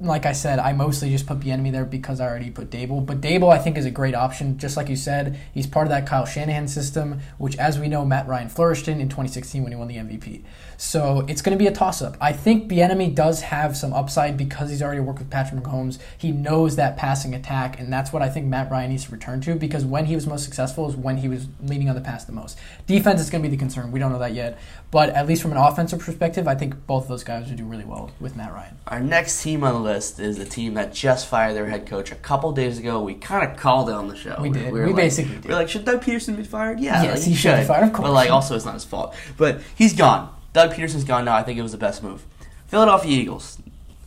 like 0.00 0.26
I 0.26 0.32
said, 0.32 0.60
I 0.60 0.72
mostly 0.72 1.10
just 1.10 1.26
put 1.26 1.40
Bieniemy 1.40 1.72
there 1.72 1.84
because 1.84 2.20
I 2.20 2.28
already 2.28 2.50
put 2.50 2.70
Daboll. 2.70 3.04
But 3.04 3.20
Daboll, 3.20 3.52
I 3.52 3.58
think, 3.58 3.76
is 3.76 3.84
a 3.84 3.90
great 3.90 4.14
option. 4.14 4.56
Just 4.56 4.76
like 4.76 4.88
you 4.88 4.94
said, 4.94 5.38
he's 5.52 5.66
part 5.66 5.86
of 5.86 5.90
that 5.90 6.06
Kyle 6.06 6.24
Shanahan 6.24 6.68
system, 6.68 7.20
which, 7.38 7.56
as 7.56 7.80
we 7.80 7.88
know, 7.88 8.04
Matt 8.04 8.28
Ryan 8.28 8.48
flourished 8.48 8.86
in 8.86 9.00
in 9.00 9.08
2016 9.08 9.62
when 9.62 9.72
he 9.72 9.76
won 9.76 9.88
the 9.88 9.96
MVP. 9.96 10.42
So 10.76 11.24
it's 11.26 11.42
going 11.42 11.58
to 11.58 11.62
be 11.62 11.66
a 11.66 11.72
toss-up. 11.72 12.16
I 12.20 12.32
think 12.32 12.70
Bieniemy 12.70 13.12
does 13.12 13.42
have 13.42 13.76
some 13.76 13.92
upside 13.92 14.36
because 14.36 14.70
he's 14.70 14.80
already 14.80 15.00
worked 15.00 15.18
with 15.18 15.30
Patrick 15.30 15.64
Mahomes. 15.64 15.98
He 16.16 16.30
knows 16.30 16.76
that 16.76 16.96
passing 16.96 17.34
attack, 17.34 17.80
and 17.80 17.92
that's 17.92 18.12
what 18.12 18.22
I 18.22 18.28
think 18.28 18.46
Matt 18.46 18.70
Ryan 18.70 18.90
needs 18.90 19.06
to 19.06 19.10
return 19.10 19.40
to. 19.40 19.56
Because 19.56 19.84
when 19.84 20.06
he 20.06 20.14
was 20.14 20.28
most 20.28 20.44
successful 20.44 20.88
is 20.88 20.94
when 20.94 21.16
he 21.16 21.28
was 21.28 21.48
leaning 21.60 21.88
on 21.88 21.96
the 21.96 22.00
pass 22.00 22.24
the 22.24 22.30
most. 22.30 22.56
Defense 22.86 23.20
is 23.20 23.30
going 23.30 23.42
to 23.42 23.48
be 23.48 23.56
the 23.56 23.58
concern. 23.58 23.90
We 23.90 23.98
don't 23.98 24.12
know 24.12 24.20
that 24.20 24.34
yet, 24.34 24.60
but 24.92 25.10
at 25.10 25.26
least 25.26 25.42
from 25.42 25.50
an 25.50 25.58
offensive 25.58 25.98
perspective, 25.98 26.46
I 26.46 26.54
think 26.54 26.86
both 26.86 27.04
of 27.04 27.08
those 27.08 27.24
guys 27.24 27.48
would 27.48 27.56
do 27.56 27.64
really 27.64 27.84
well 27.84 28.12
with 28.20 28.36
Matt 28.36 28.52
Ryan. 28.52 28.76
Our 28.86 29.00
next 29.00 29.42
team 29.42 29.64
on 29.64 29.74
the 29.74 29.80
list 29.88 30.20
is 30.20 30.38
a 30.38 30.44
team 30.44 30.74
that 30.74 30.92
just 30.94 31.26
fired 31.28 31.54
their 31.56 31.66
head 31.66 31.86
coach 31.86 32.12
a 32.12 32.14
couple 32.14 32.52
days 32.52 32.78
ago. 32.78 33.00
We 33.02 33.14
kind 33.14 33.48
of 33.50 33.56
called 33.56 33.88
it 33.88 33.94
on 33.94 34.08
the 34.08 34.16
show. 34.16 34.36
We 34.40 34.50
did. 34.50 34.72
were 34.72 34.80
We 34.82 34.86
like- 34.88 34.96
basically 34.96 35.34
did. 35.36 35.46
We 35.46 35.52
are 35.52 35.56
like, 35.56 35.68
should 35.68 35.84
Doug 35.84 36.02
Pederson 36.02 36.36
be 36.36 36.44
fired? 36.44 36.78
Yeah, 36.80 37.02
Yes, 37.02 37.18
like, 37.20 37.28
he 37.28 37.34
should 37.34 37.56
be 37.58 37.64
fired, 37.64 37.84
of 37.84 37.92
But 37.94 38.12
like, 38.12 38.30
also, 38.30 38.54
it's 38.54 38.64
not 38.64 38.74
his 38.74 38.84
fault. 38.84 39.14
But 39.36 39.60
he's 39.74 39.94
gone. 39.94 40.28
Doug 40.52 40.72
Pederson's 40.74 41.04
gone 41.04 41.24
now. 41.24 41.34
I 41.36 41.42
think 41.42 41.58
it 41.58 41.62
was 41.62 41.72
the 41.72 41.78
best 41.78 42.02
move. 42.02 42.24
Philadelphia 42.68 43.10
Eagles, 43.20 43.58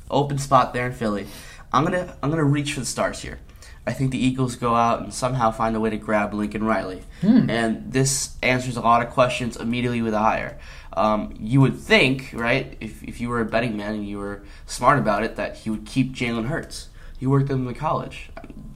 open 0.10 0.38
spot 0.38 0.74
there 0.74 0.86
in 0.88 0.94
Philly. 0.94 1.26
I'm 1.74 1.84
gonna 1.84 2.16
I'm 2.22 2.30
gonna 2.30 2.44
reach 2.44 2.74
for 2.74 2.80
the 2.82 2.86
stars 2.86 3.22
here. 3.22 3.40
I 3.88 3.94
think 3.94 4.12
the 4.12 4.24
Eagles 4.24 4.56
go 4.56 4.76
out 4.76 5.02
and 5.02 5.12
somehow 5.14 5.50
find 5.50 5.76
a 5.76 5.80
way 5.80 5.90
to 5.90 5.98
grab 5.98 6.34
Lincoln 6.36 6.64
Riley, 6.64 7.02
Hmm. 7.22 7.50
and 7.50 7.92
this 7.92 8.36
answers 8.44 8.78
a 8.78 8.82
lot 8.82 9.02
of 9.06 9.10
questions 9.12 9.56
immediately 9.58 10.02
with 10.04 10.14
a 10.14 10.20
hire. 10.20 10.58
Um, 10.94 11.34
you 11.40 11.62
would 11.62 11.78
think, 11.78 12.32
right, 12.34 12.76
if, 12.82 13.04
if 13.04 13.22
you 13.22 13.30
were 13.30 13.40
a 13.40 13.46
betting 13.46 13.78
man 13.78 13.96
and 13.96 14.08
you 14.08 14.18
were 14.20 14.44
smart 14.66 15.00
about 15.00 15.24
it, 15.24 15.36
that 15.38 15.58
he 15.58 15.70
would 15.70 15.86
keep 15.86 16.14
Jalen 16.14 16.48
Hurts. 16.48 16.90
He 17.18 17.28
worked 17.28 17.50
with 17.50 17.60
him 17.60 17.68
in 17.68 17.76
college. 17.76 18.30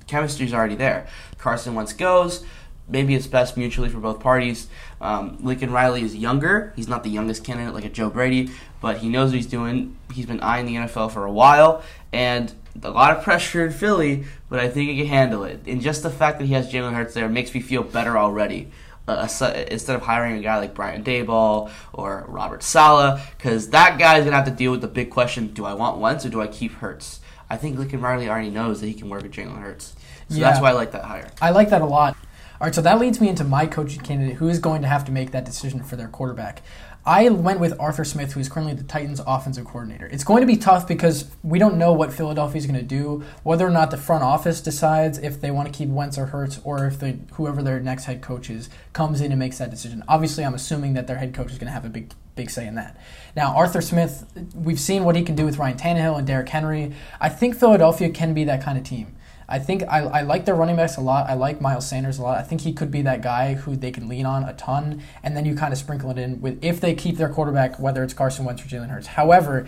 Chemistry's 0.08 0.54
already 0.54 0.76
there. 0.76 1.08
Carson 1.38 1.74
Wentz 1.76 1.94
goes. 1.94 2.46
maybe 2.88 3.16
it's 3.16 3.28
best 3.28 3.58
mutually 3.58 3.90
for 3.90 4.00
both 4.00 4.20
parties. 4.20 4.68
Um, 5.02 5.38
Lincoln 5.42 5.72
Riley 5.72 6.04
is 6.04 6.16
younger. 6.16 6.72
He's 6.76 6.88
not 6.88 7.04
the 7.04 7.10
youngest 7.10 7.44
candidate 7.44 7.74
like 7.74 7.86
a 7.86 7.90
Joe 7.90 8.10
Brady, 8.10 8.52
but 8.82 8.98
he 8.98 9.10
knows 9.10 9.32
what 9.32 9.38
he's 9.38 9.48
doing. 9.48 9.98
He's 10.14 10.28
been 10.28 10.40
eyeing 10.42 10.68
the 10.68 10.76
NFL 10.76 11.12
for 11.12 11.26
a 11.26 11.32
while, 11.32 11.84
and 12.14 12.54
a 12.84 12.90
lot 12.92 13.16
of 13.18 13.24
pressure 13.24 13.66
in 13.66 13.72
Philly, 13.72 14.26
but 14.50 14.60
I 14.60 14.68
think 14.70 14.90
he 14.90 14.98
can 14.98 15.08
handle 15.08 15.44
it. 15.44 15.62
And 15.66 15.82
just 15.82 16.04
the 16.04 16.10
fact 16.10 16.40
that 16.40 16.46
he 16.46 16.54
has 16.54 16.72
Jalen 16.72 16.94
Hurts 16.94 17.14
there 17.14 17.30
makes 17.30 17.54
me 17.54 17.62
feel 17.62 17.84
better 17.84 18.18
already. 18.18 18.70
Uh, 19.08 19.28
instead 19.70 19.96
of 19.96 20.02
hiring 20.02 20.36
a 20.38 20.42
guy 20.42 20.58
like 20.58 20.74
Brian 20.74 21.04
Daboll 21.04 21.70
or 21.94 22.26
Robert 22.28 22.64
Saleh, 22.64 23.22
because 23.38 23.70
that 23.70 24.00
guy's 24.00 24.24
gonna 24.24 24.36
have 24.36 24.46
to 24.46 24.52
deal 24.52 24.72
with 24.72 24.82
the 24.82 24.88
big 24.88 25.12
question: 25.12 25.48
Do 25.54 25.64
I 25.64 25.74
want 25.76 26.00
Wentz 26.00 26.26
or 26.26 26.30
do 26.30 26.42
I 26.42 26.48
keep 26.48 26.74
Hurts? 26.74 27.20
I 27.48 27.58
think 27.58 27.78
Lincoln 27.78 28.02
Riley 28.02 28.28
already 28.28 28.50
knows 28.50 28.82
that 28.82 28.88
he 28.88 28.96
can 28.96 29.08
work 29.10 29.22
with 29.22 29.32
Jalen 29.32 29.62
Hurts, 29.62 29.94
so 30.30 30.38
Yeah. 30.38 30.48
that's 30.50 30.60
why 30.60 30.70
I 30.70 30.74
like 30.74 30.92
that 30.94 31.04
hire. 31.06 31.28
I 31.40 31.52
like 31.52 31.70
that 31.70 31.84
a 31.84 31.86
lot. 31.86 32.18
All 32.60 32.66
right, 32.66 32.74
so 32.74 32.82
that 32.82 33.00
leads 33.00 33.20
me 33.20 33.28
into 33.28 33.44
my 33.44 33.66
coaching 33.68 34.02
candidate 34.02 34.38
who 34.38 34.48
is 34.48 34.60
going 34.60 34.82
to 34.82 34.88
have 34.88 35.04
to 35.06 35.12
make 35.12 35.32
that 35.32 35.44
decision 35.44 35.84
for 35.84 35.98
their 35.98 36.08
quarterback. 36.08 36.62
I 37.08 37.30
went 37.30 37.60
with 37.60 37.80
Arthur 37.80 38.04
Smith, 38.04 38.34
who 38.34 38.40
is 38.40 38.50
currently 38.50 38.74
the 38.74 38.84
Titans' 38.84 39.22
offensive 39.28 39.66
coordinator. 39.66 40.08
It's 40.08 40.24
going 40.24 40.42
to 40.42 40.48
be 40.48 40.58
tough 40.58 40.88
because 40.88 41.30
we 41.44 41.60
don't 41.60 41.78
know 41.78 41.94
what 41.94 42.12
Philadelphia 42.12 42.58
is 42.58 42.66
going 42.66 42.80
to 42.80 42.86
do, 42.86 43.24
whether 43.44 43.68
or 43.68 43.70
not 43.70 43.92
the 43.92 43.98
front 43.98 44.24
office 44.24 44.60
decides 44.60 45.20
if 45.20 45.40
they 45.40 45.52
want 45.52 45.72
to 45.72 45.78
keep 45.78 45.90
Wentz 45.90 46.18
or 46.18 46.28
Hurts, 46.28 46.60
or 46.64 46.88
if 46.88 47.02
whoever 47.34 47.62
their 47.62 47.80
next 47.80 48.06
head 48.06 48.22
coach 48.22 48.50
is 48.50 48.70
comes 48.94 49.22
in 49.22 49.32
and 49.32 49.38
makes 49.38 49.60
that 49.60 49.70
decision. 49.70 50.04
Obviously, 50.08 50.44
I'm 50.44 50.56
assuming 50.56 50.94
that 50.94 51.06
their 51.06 51.18
head 51.18 51.34
coach 51.34 51.52
is 51.52 51.60
going 51.60 51.68
to 51.68 51.74
have 51.74 51.86
a 51.86 51.90
big 51.90 52.12
big 52.36 52.50
say 52.50 52.68
in 52.68 52.76
that. 52.76 52.98
Now, 53.36 53.56
Arthur 53.56 53.82
Smith, 53.82 54.26
we've 54.54 54.80
seen 54.80 55.06
what 55.06 55.16
he 55.16 55.24
can 55.24 55.36
do 55.36 55.46
with 55.46 55.58
Ryan 55.58 55.78
Tannehill 55.78 56.18
and 56.18 56.28
Derrick 56.28 56.50
Henry. 56.50 56.94
I 57.22 57.30
think 57.30 57.56
Philadelphia 57.56 58.10
can 58.10 58.34
be 58.34 58.44
that 58.44 58.62
kind 58.62 58.78
of 58.78 58.84
team. 58.84 59.16
I 59.48 59.60
think 59.60 59.84
I, 59.84 60.00
I 60.00 60.22
like 60.22 60.46
their 60.46 60.56
running 60.56 60.76
backs 60.76 60.98
a 60.98 61.02
lot. 61.02 61.30
I 61.30 61.34
like 61.34 61.62
Miles 61.62 61.88
Sanders 61.88 62.18
a 62.18 62.24
lot. 62.24 62.38
I 62.38 62.42
think 62.42 62.62
he 62.62 62.74
could 62.74 62.92
be 62.92 63.02
that 63.04 63.22
guy 63.22 63.54
who 63.54 63.76
they 63.76 63.92
can 63.92 64.08
lean 64.08 64.26
on 64.26 64.44
a 64.44 64.54
ton, 64.54 65.04
and 65.24 65.36
then 65.38 65.46
you 65.46 65.56
kind 65.56 65.72
of 65.72 65.80
sprinkle 65.80 66.10
it 66.12 66.18
in 66.18 66.42
with 66.42 66.64
if 66.64 66.82
they 66.82 66.94
keep 66.94 67.18
their 67.18 67.30
quarterback, 67.30 67.80
whether 67.80 68.04
it's 68.04 68.14
Carson 68.14 68.46
Wentz 68.46 68.64
or 68.64 68.68
Jalen 68.68 68.90
Hurts. 68.90 69.08
However, 69.08 69.68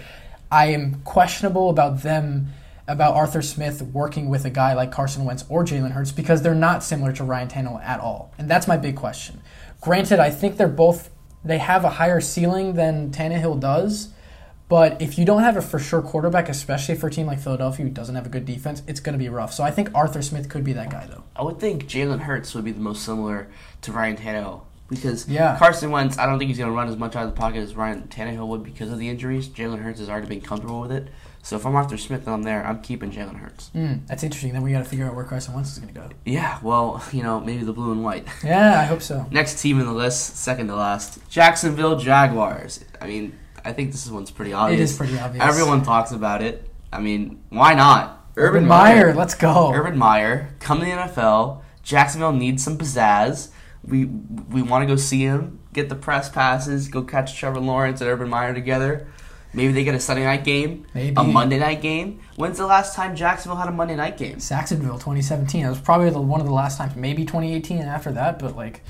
I 0.51 0.67
am 0.67 1.01
questionable 1.03 1.69
about 1.69 2.01
them 2.01 2.47
about 2.87 3.15
Arthur 3.15 3.41
Smith 3.41 3.81
working 3.81 4.29
with 4.29 4.45
a 4.45 4.49
guy 4.49 4.73
like 4.73 4.91
Carson 4.91 5.25
Wentz 5.25 5.43
or 5.49 5.63
Jalen 5.63 5.91
Hurts 5.91 6.11
because 6.11 6.41
they're 6.41 6.55
not 6.55 6.83
similar 6.83 7.11
to 7.13 7.23
Ryan 7.23 7.49
Tannehill 7.49 7.83
at 7.83 7.99
all, 7.99 8.33
and 8.37 8.49
that's 8.49 8.67
my 8.67 8.77
big 8.77 8.95
question. 8.95 9.41
Granted, 9.81 10.19
I 10.19 10.31
think 10.31 10.57
they're 10.57 10.67
both 10.67 11.09
they 11.43 11.59
have 11.59 11.83
a 11.85 11.91
higher 11.91 12.19
ceiling 12.19 12.73
than 12.73 13.11
Tannehill 13.11 13.59
does. 13.59 14.09
But 14.69 15.01
if 15.01 15.17
you 15.17 15.23
don't 15.25 15.43
have 15.43 15.55
a 15.55 15.61
for 15.61 15.79
sure 15.79 16.01
quarterback, 16.01 16.49
especially 16.49 16.95
for 16.95 17.07
a 17.07 17.11
team 17.11 17.25
like 17.25 17.39
Philadelphia 17.39 17.85
who 17.85 17.91
doesn't 17.91 18.15
have 18.15 18.25
a 18.25 18.29
good 18.29 18.45
defense, 18.45 18.83
it's 18.85 18.99
going 18.99 19.13
to 19.13 19.19
be 19.19 19.29
rough. 19.29 19.53
So 19.53 19.63
I 19.63 19.71
think 19.71 19.89
Arthur 19.95 20.21
Smith 20.21 20.49
could 20.49 20.63
be 20.65 20.73
that 20.73 20.89
guy, 20.89 21.05
though. 21.09 21.23
I 21.35 21.43
would 21.43 21.59
think 21.59 21.85
Jalen 21.87 22.19
Hurts 22.21 22.53
would 22.53 22.65
be 22.65 22.71
the 22.71 22.81
most 22.81 23.03
similar 23.03 23.47
to 23.83 23.91
Ryan 23.93 24.17
Tannehill 24.17 24.61
because 24.89 25.27
Yeah. 25.29 25.57
Carson 25.57 25.89
Wentz, 25.91 26.17
I 26.17 26.25
don't 26.25 26.37
think 26.37 26.49
he's 26.49 26.57
going 26.57 26.69
to 26.69 26.75
run 26.75 26.89
as 26.89 26.97
much 26.97 27.15
out 27.15 27.23
of 27.25 27.29
the 27.33 27.39
pocket 27.39 27.59
as 27.59 27.75
Ryan 27.75 28.03
Tannehill 28.09 28.45
would 28.47 28.63
because 28.63 28.91
of 28.91 28.99
the 28.99 29.07
injuries. 29.07 29.47
Jalen 29.47 29.81
Hurts 29.81 29.99
has 29.99 30.09
already 30.09 30.27
been 30.27 30.41
comfortable 30.41 30.81
with 30.81 30.91
it. 30.91 31.07
So 31.43 31.55
if 31.55 31.65
I'm 31.65 31.75
Arthur 31.77 31.95
Smith 31.95 32.25
and 32.25 32.33
I'm 32.33 32.43
there, 32.43 32.65
I'm 32.67 32.81
keeping 32.81 33.09
Jalen 33.09 33.37
Hurts. 33.37 33.71
Mm, 33.73 34.05
that's 34.05 34.21
interesting. 34.23 34.51
Then 34.51 34.63
we 34.63 34.73
got 34.73 34.79
to 34.79 34.83
figure 34.89 35.05
out 35.05 35.15
where 35.15 35.23
Carson 35.23 35.53
Wentz 35.53 35.71
is 35.71 35.79
going 35.79 35.93
to 35.93 35.97
go. 36.01 36.09
Yeah, 36.25 36.59
well, 36.61 37.01
you 37.13 37.23
know, 37.23 37.39
maybe 37.39 37.63
the 37.63 37.71
blue 37.71 37.93
and 37.93 38.03
white. 38.03 38.27
Yeah, 38.43 38.77
I 38.77 38.83
hope 38.83 39.01
so. 39.01 39.25
Next 39.31 39.61
team 39.61 39.79
in 39.79 39.85
the 39.85 39.93
list, 39.93 40.35
second 40.35 40.67
to 40.67 40.75
last, 40.75 41.19
Jacksonville 41.29 41.95
Jaguars. 41.97 42.83
I 42.99 43.07
mean, 43.07 43.37
I 43.67 43.73
think 43.73 43.91
this 43.91 44.09
one's 44.09 44.31
pretty 44.31 44.53
obvious. 44.53 44.79
It 44.79 44.83
is 44.83 44.97
pretty 44.97 45.19
obvious. 45.19 45.43
Everyone 45.43 45.83
talks 45.83 46.11
about 46.11 46.41
it. 46.41 46.69
I 46.91 46.99
mean, 46.99 47.43
why 47.49 47.73
not? 47.73 48.25
Urban 48.37 48.65
Meyer, 48.65 49.13
let's 49.13 49.33
go. 49.35 49.73
Urban 49.73 49.97
Meyer, 49.97 50.55
come 50.59 50.79
to 50.79 50.85
the 50.85 50.91
NFL. 50.91 51.61
Jacksonville 51.83 52.31
needs 52.31 52.63
some 52.63 52.77
pizzazz. 52.77 53.49
We 53.83 54.05
we 54.05 54.61
want 54.61 54.83
to 54.83 54.85
go 54.87 54.95
see 54.95 55.21
him, 55.21 55.59
get 55.73 55.89
the 55.89 55.95
press 55.95 56.29
passes, 56.29 56.87
go 56.87 57.03
catch 57.03 57.35
Trevor 57.35 57.59
Lawrence 57.59 57.99
and 57.99 58.09
Urban 58.09 58.29
Meyer 58.29 58.53
together. 58.53 59.07
Maybe 59.53 59.73
they 59.73 59.83
get 59.83 59.95
a 59.95 59.99
Sunday 59.99 60.23
night 60.23 60.43
game, 60.43 60.85
Maybe. 60.93 61.15
a 61.17 61.23
Monday 61.23 61.57
night 61.57 61.81
game. 61.81 62.21
When's 62.35 62.57
the 62.57 62.67
last 62.67 62.95
time 62.95 63.15
Jacksonville 63.15 63.57
had 63.57 63.67
a 63.67 63.71
Monday 63.71 63.95
night 63.95 64.17
game? 64.17 64.39
Sacksonville 64.39 64.99
2017. 64.99 65.63
That 65.63 65.69
was 65.69 65.79
probably 65.79 66.09
the, 66.09 66.21
one 66.21 66.39
of 66.41 66.47
the 66.47 66.53
last 66.53 66.77
times. 66.77 66.95
Maybe 66.95 67.25
2018 67.25 67.79
after 67.79 68.11
that, 68.13 68.39
but 68.39 68.55
like. 68.55 68.83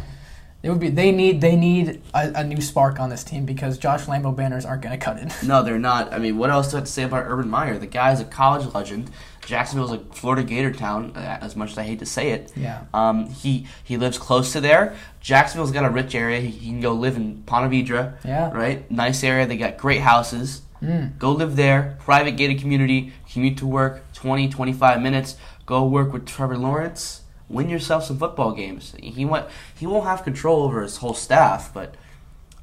It 0.63 0.69
would 0.69 0.79
be. 0.79 0.89
They 0.89 1.11
need. 1.11 1.39
They 1.39 1.55
need 1.55 2.01
a, 2.13 2.39
a 2.39 2.43
new 2.43 2.61
spark 2.61 2.99
on 2.99 3.09
this 3.09 3.23
team 3.23 3.45
because 3.45 3.77
Josh 3.77 4.05
Lambo 4.05 4.35
banners 4.35 4.65
aren't 4.65 4.81
going 4.81 4.97
to 4.97 5.03
cut 5.03 5.17
it. 5.17 5.31
No, 5.43 5.61
they're 5.61 5.77
not. 5.79 6.11
I 6.11 6.17
mean, 6.17 6.37
what 6.37 6.49
else 6.49 6.71
do 6.71 6.77
I 6.77 6.79
have 6.79 6.87
to 6.87 6.91
say 6.91 7.03
about 7.03 7.25
Urban 7.27 7.49
Meyer? 7.49 7.77
The 7.77 7.87
guy's 7.87 8.19
a 8.19 8.25
college 8.25 8.73
legend. 8.73 9.11
Jacksonville's 9.45 9.93
a 9.93 9.99
Florida 10.13 10.43
Gator 10.43 10.73
town, 10.73 11.13
uh, 11.15 11.37
as 11.41 11.55
much 11.55 11.71
as 11.71 11.77
I 11.77 11.83
hate 11.83 11.99
to 11.99 12.05
say 12.05 12.31
it. 12.31 12.51
Yeah. 12.55 12.83
Um, 12.93 13.27
he 13.29 13.67
he 13.83 13.95
lives 13.97 14.17
close 14.17 14.51
to 14.53 14.59
there. 14.59 14.95
Jacksonville's 15.21 15.71
got 15.71 15.85
a 15.85 15.89
rich 15.89 16.15
area. 16.15 16.41
He, 16.41 16.49
he 16.49 16.67
can 16.67 16.81
go 16.81 16.93
live 16.93 17.15
in 17.15 17.43
Ponte 17.43 17.71
Vedra. 17.71 18.17
Yeah. 18.25 18.51
Right. 18.51 18.89
Nice 18.91 19.23
area. 19.23 19.45
They 19.45 19.57
got 19.57 19.77
great 19.77 20.01
houses. 20.01 20.63
Mm. 20.81 21.17
Go 21.17 21.31
live 21.31 21.55
there. 21.55 21.97
Private 21.99 22.35
gated 22.35 22.59
community. 22.59 23.13
Commute 23.31 23.57
to 23.59 23.67
work 23.67 24.03
20, 24.13 24.49
25 24.49 25.01
minutes. 25.01 25.37
Go 25.65 25.85
work 25.85 26.13
with 26.13 26.25
Trevor 26.25 26.57
Lawrence. 26.57 27.21
Win 27.49 27.69
yourself 27.69 28.03
some 28.03 28.17
football 28.17 28.51
games. 28.51 28.93
He 29.01 29.23
went. 29.23 29.47
He 29.77 29.87
won't 29.87 30.05
have 30.05 30.23
control 30.23 30.63
over 30.63 30.81
his 30.81 30.97
whole 30.97 31.13
staff, 31.13 31.73
but 31.73 31.95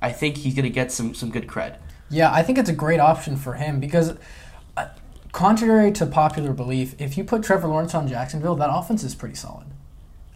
I 0.03 0.13
think 0.13 0.39
he's 0.39 0.55
gonna 0.55 0.69
get 0.69 0.93
some 0.93 1.15
some 1.15 1.31
good 1.31 1.47
cred. 1.47 1.79
Yeah, 2.11 2.33
I 2.33 2.43
think 2.43 2.59
it's 2.59 2.69
a 2.69 2.75
great 2.75 3.01
option 3.01 3.37
for 3.37 3.55
him 3.55 3.81
because, 3.81 4.15
uh, 4.77 4.89
contrary 5.33 5.91
to 5.93 6.07
popular 6.07 6.53
belief, 6.53 6.95
if 6.99 7.17
you 7.17 7.25
put 7.25 7.43
Trevor 7.43 7.67
Lawrence 7.69 7.95
on 7.95 8.07
Jacksonville, 8.07 8.55
that 8.57 8.69
offense 8.71 9.03
is 9.03 9.15
pretty 9.15 9.35
solid. 9.35 9.67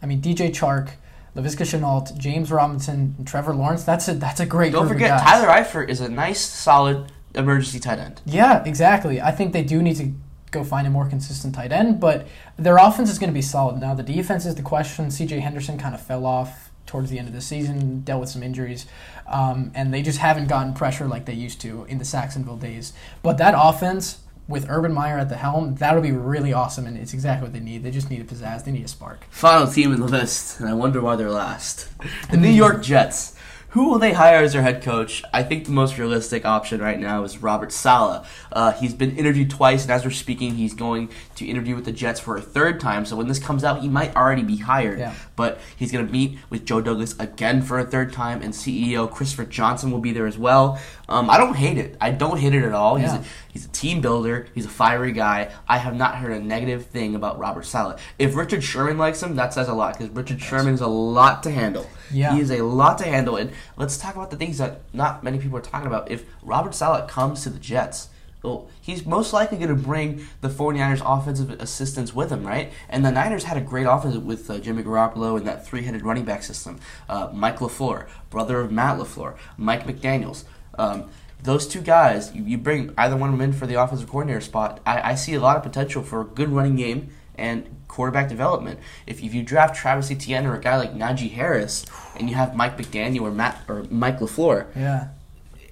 I 0.02 0.06
mean, 0.06 0.20
DJ 0.22 0.48
Chark, 0.50 0.92
Laviska 1.36 1.66
Shenault, 1.66 2.16
James 2.16 2.50
Robinson, 2.50 3.14
and 3.18 3.26
Trevor 3.26 3.54
Lawrence. 3.54 3.84
That's 3.84 4.08
a 4.08 4.14
that's 4.14 4.40
a 4.40 4.46
great. 4.46 4.72
Don't 4.72 4.88
forget. 4.88 5.20
Tyler 5.20 5.48
Eifert 5.48 5.88
is 5.88 6.00
a 6.00 6.08
nice, 6.08 6.40
solid 6.40 7.12
emergency 7.34 7.78
tight 7.78 7.98
end. 7.98 8.22
Yeah, 8.24 8.64
exactly. 8.64 9.20
I 9.20 9.30
think 9.30 9.52
they 9.52 9.62
do 9.62 9.82
need 9.82 9.96
to 9.96 10.12
go 10.50 10.64
find 10.64 10.86
a 10.86 10.90
more 10.90 11.08
consistent 11.08 11.54
tight 11.54 11.72
end, 11.72 12.00
but 12.00 12.26
their 12.56 12.76
offense 12.76 13.10
is 13.10 13.18
going 13.18 13.30
to 13.30 13.34
be 13.34 13.42
solid. 13.42 13.80
Now, 13.80 13.94
the 13.94 14.02
defense 14.02 14.46
is 14.46 14.54
the 14.54 14.62
question. 14.62 15.06
CJ 15.06 15.40
Henderson 15.40 15.78
kind 15.78 15.94
of 15.94 16.00
fell 16.00 16.26
off 16.26 16.70
towards 16.86 17.10
the 17.10 17.18
end 17.18 17.28
of 17.28 17.34
the 17.34 17.40
season, 17.40 18.00
dealt 18.00 18.20
with 18.20 18.30
some 18.30 18.42
injuries, 18.42 18.86
um, 19.26 19.70
and 19.74 19.92
they 19.92 20.02
just 20.02 20.18
haven't 20.18 20.48
gotten 20.48 20.72
pressure 20.72 21.06
like 21.06 21.26
they 21.26 21.34
used 21.34 21.60
to 21.60 21.84
in 21.84 21.98
the 21.98 22.04
Sacksonville 22.04 22.56
days. 22.56 22.92
But 23.22 23.38
that 23.38 23.54
offense, 23.56 24.20
with 24.48 24.66
Urban 24.70 24.94
Meyer 24.94 25.18
at 25.18 25.28
the 25.28 25.36
helm, 25.36 25.74
that'll 25.74 26.00
be 26.00 26.12
really 26.12 26.54
awesome, 26.54 26.86
and 26.86 26.96
it's 26.96 27.12
exactly 27.12 27.44
what 27.44 27.52
they 27.52 27.60
need. 27.60 27.82
They 27.82 27.90
just 27.90 28.10
need 28.10 28.22
a 28.22 28.24
pizzazz. 28.24 28.64
They 28.64 28.72
need 28.72 28.86
a 28.86 28.88
spark. 28.88 29.26
Final 29.28 29.66
team 29.66 29.92
in 29.92 30.00
the 30.00 30.06
list, 30.06 30.58
and 30.58 30.68
I 30.68 30.72
wonder 30.72 31.02
why 31.02 31.16
they're 31.16 31.30
last. 31.30 31.88
The 32.30 32.38
New 32.38 32.48
York 32.48 32.82
Jets. 32.82 33.38
Who 33.72 33.90
will 33.90 33.98
they 33.98 34.14
hire 34.14 34.38
as 34.42 34.54
their 34.54 34.62
head 34.62 34.82
coach? 34.82 35.22
I 35.30 35.42
think 35.42 35.66
the 35.66 35.72
most 35.72 35.98
realistic 35.98 36.46
option 36.46 36.80
right 36.80 36.98
now 36.98 37.22
is 37.25 37.42
Robert 37.42 37.70
Saleh. 37.70 38.26
Uh, 38.50 38.72
he's 38.72 38.94
been 38.94 39.14
interviewed 39.14 39.50
twice, 39.50 39.82
and 39.82 39.90
as 39.92 40.06
we're 40.06 40.10
speaking, 40.10 40.54
he's 40.54 40.72
going 40.72 41.10
to 41.34 41.44
interview 41.46 41.75
with 41.75 41.84
the 41.84 41.92
Jets 41.92 42.18
for 42.18 42.38
a 42.38 42.40
third 42.40 42.80
time. 42.80 43.04
So 43.04 43.14
when 43.14 43.28
this 43.28 43.38
comes 43.38 43.64
out, 43.64 43.80
he 43.82 43.88
might 43.88 44.16
already 44.16 44.42
be 44.42 44.56
hired. 44.56 44.98
Yeah. 44.98 45.12
But 45.37 45.60
he's 45.76 45.92
going 45.92 46.06
to 46.06 46.10
meet 46.10 46.38
with 46.48 46.64
Joe 46.64 46.80
Douglas 46.80 47.14
again 47.18 47.60
for 47.60 47.78
a 47.78 47.84
third 47.84 48.10
time, 48.10 48.40
and 48.40 48.54
CEO 48.54 49.08
Christopher 49.10 49.44
Johnson 49.44 49.90
will 49.90 50.00
be 50.00 50.12
there 50.12 50.26
as 50.26 50.38
well. 50.38 50.80
Um, 51.06 51.28
I 51.28 51.37
don't 51.37 51.54
hate 51.54 51.76
it. 51.76 51.94
I 52.00 52.10
don't 52.10 52.38
hate 52.38 52.54
it 52.54 52.64
at 52.64 52.72
all. 52.72 52.96
He's 52.96 53.12
Yeah. 53.12 53.18
a, 53.20 53.25
he's 53.52 53.64
a 53.64 53.68
team 53.68 54.00
builder. 54.00 54.46
He's 54.54 54.66
a 54.66 54.70
fiery 54.70 55.12
guy. 55.12 55.50
I 55.68 55.78
have 55.78 55.94
not 55.94 56.16
heard 56.16 56.32
a 56.32 56.40
negative 56.40 56.86
thing 56.86 57.14
about 57.14 57.38
Robert 57.38 57.64
Saleh. 57.64 57.98
If 58.18 58.36
Richard 58.36 58.62
Sherman 58.62 58.98
likes 58.98 59.22
him, 59.22 59.36
that 59.36 59.54
says 59.54 59.68
a 59.68 59.74
lot 59.74 59.98
because 59.98 60.14
Richard 60.14 60.40
Sherman 60.40 60.74
is 60.74 60.80
a 60.80 60.86
lot 60.86 61.42
to 61.44 61.50
handle. 61.50 61.88
Yeah. 62.12 62.34
He 62.34 62.40
is 62.40 62.50
a 62.50 62.62
lot 62.62 62.98
to 62.98 63.04
handle. 63.04 63.36
And 63.36 63.52
let's 63.76 63.98
talk 63.98 64.14
about 64.14 64.30
the 64.30 64.36
things 64.36 64.58
that 64.58 64.80
not 64.92 65.22
many 65.22 65.38
people 65.38 65.58
are 65.58 65.62
talking 65.62 65.86
about. 65.86 66.10
If 66.10 66.24
Robert 66.42 66.74
Saleh 66.74 67.08
comes 67.08 67.42
to 67.42 67.50
the 67.50 67.58
Jets, 67.58 68.08
well, 68.42 68.68
he's 68.80 69.04
most 69.04 69.32
likely 69.32 69.58
going 69.58 69.68
to 69.68 69.74
bring 69.74 70.26
the 70.40 70.48
49ers 70.48 71.02
offensive 71.04 71.50
assistance 71.60 72.14
with 72.14 72.30
him, 72.30 72.46
right? 72.46 72.72
And 72.88 73.04
the 73.04 73.10
Niners 73.10 73.44
had 73.44 73.56
a 73.56 73.60
great 73.60 73.84
offense 73.84 74.16
with 74.16 74.48
uh, 74.48 74.58
Jimmy 74.58 74.84
Garoppolo 74.84 75.36
and 75.36 75.46
that 75.46 75.66
three-headed 75.66 76.02
running 76.02 76.24
back 76.24 76.44
system. 76.44 76.78
Uh, 77.08 77.30
Mike 77.32 77.58
LaFleur, 77.58 78.08
brother 78.30 78.60
of 78.60 78.70
Matt 78.70 78.98
LaFleur, 78.98 79.36
Mike 79.56 79.86
McDaniels. 79.86 80.44
Um, 80.78 81.10
those 81.42 81.66
two 81.68 81.80
guys, 81.80 82.33
you, 82.35 82.42
you 82.45 82.59
bring 82.59 82.92
either 82.99 83.16
one 83.16 83.30
of 83.33 83.38
them 83.38 83.42
in 83.49 83.52
for 83.52 83.66
the 83.66 83.80
offensive 83.80 84.09
coordinator 84.09 84.40
spot. 84.40 84.80
I, 84.85 85.12
I 85.12 85.14
see 85.14 85.35
a 85.35 85.40
lot 85.40 85.57
of 85.57 85.62
potential 85.62 86.02
for 86.02 86.21
a 86.21 86.25
good 86.25 86.49
running 86.50 86.76
game 86.76 87.11
and 87.37 87.66
quarterback 87.87 88.28
development. 88.28 88.80
If, 89.07 89.23
if 89.23 89.33
you 89.35 89.42
draft 89.42 89.76
Travis 89.76 90.11
Etienne 90.11 90.47
or 90.47 90.57
a 90.57 90.61
guy 90.61 90.76
like 90.76 90.95
Najee 90.95 91.30
Harris, 91.30 91.87
and 92.16 92.28
you 92.28 92.35
have 92.35 92.54
Mike 92.57 92.76
McDaniel 92.76 93.23
or 93.23 93.30
Matt 93.30 93.62
or 93.68 93.85
Mike 93.90 94.18
LaFleur, 94.18 94.66
Yeah. 94.76 95.09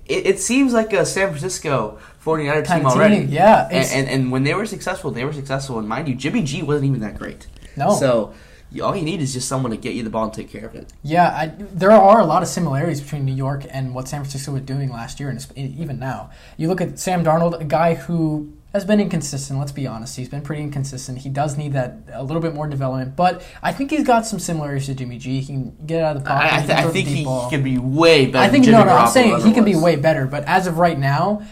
it, 0.06 0.26
it 0.26 0.40
seems 0.40 0.72
like 0.72 0.92
a 0.92 1.04
San 1.04 1.28
Francisco 1.30 1.98
49er 2.24 2.64
Kinda 2.64 2.76
team 2.78 2.86
already. 2.86 3.16
team, 3.16 3.28
yeah, 3.30 3.68
And, 3.70 3.88
and, 3.92 4.08
and 4.08 4.32
when 4.32 4.44
they 4.44 4.54
were 4.54 4.66
successful, 4.66 5.10
they 5.10 5.24
were 5.24 5.32
successful. 5.32 5.78
And 5.78 5.88
mind 5.88 6.08
you, 6.08 6.14
Jimmy 6.14 6.42
G 6.42 6.62
wasn't 6.62 6.86
even 6.90 7.00
that 7.00 7.18
great. 7.18 7.46
No. 7.76 7.92
So 7.94 8.30
you- 8.30 8.34
all 8.80 8.96
you 8.96 9.02
need 9.02 9.20
is 9.20 9.32
just 9.32 9.48
someone 9.48 9.70
to 9.70 9.76
get 9.76 9.94
you 9.94 10.02
the 10.02 10.10
ball 10.10 10.24
and 10.24 10.32
take 10.32 10.50
care 10.50 10.66
of 10.66 10.74
it. 10.74 10.92
Yeah, 11.02 11.28
I, 11.28 11.46
there 11.58 11.90
are 11.90 12.20
a 12.20 12.24
lot 12.24 12.42
of 12.42 12.48
similarities 12.48 13.00
between 13.00 13.24
New 13.24 13.34
York 13.34 13.64
and 13.70 13.94
what 13.94 14.08
San 14.08 14.20
Francisco 14.20 14.52
was 14.52 14.62
doing 14.62 14.90
last 14.90 15.20
year, 15.20 15.28
and 15.28 15.44
even 15.56 15.98
now. 15.98 16.30
You 16.56 16.68
look 16.68 16.80
at 16.80 16.98
Sam 16.98 17.24
Darnold, 17.24 17.60
a 17.60 17.64
guy 17.64 17.94
who 17.94 18.52
has 18.72 18.84
been 18.84 19.00
inconsistent. 19.00 19.58
Let's 19.58 19.72
be 19.72 19.86
honest; 19.86 20.16
he's 20.16 20.28
been 20.28 20.42
pretty 20.42 20.62
inconsistent. 20.62 21.18
He 21.18 21.28
does 21.28 21.56
need 21.56 21.72
that 21.72 21.96
a 22.12 22.22
little 22.22 22.42
bit 22.42 22.54
more 22.54 22.66
development, 22.66 23.16
but 23.16 23.42
I 23.62 23.72
think 23.72 23.90
he's 23.90 24.04
got 24.04 24.26
some 24.26 24.38
similarities 24.38 24.86
to 24.86 24.94
Jimmy 24.94 25.18
G. 25.18 25.40
He 25.40 25.46
can 25.46 25.76
get 25.86 26.02
out 26.02 26.16
of 26.16 26.22
the 26.22 26.28
pocket. 26.28 26.52
I, 26.52 26.56
I, 26.56 26.60
he 26.60 26.66
th- 26.66 26.78
I 26.78 26.90
think 26.90 27.08
he, 27.08 27.24
ball. 27.24 27.50
can 27.50 27.62
be 27.62 27.78
way 27.78 28.26
better. 28.26 28.44
I 28.44 28.48
think 28.48 28.66
no, 28.66 28.84
no. 28.84 28.90
I'm 28.90 29.08
saying 29.08 29.40
he 29.42 29.52
can 29.52 29.64
be 29.64 29.74
way 29.74 29.96
better, 29.96 30.26
but 30.26 30.44
as 30.44 30.66
of 30.66 30.78
right 30.78 30.98
now, 30.98 31.42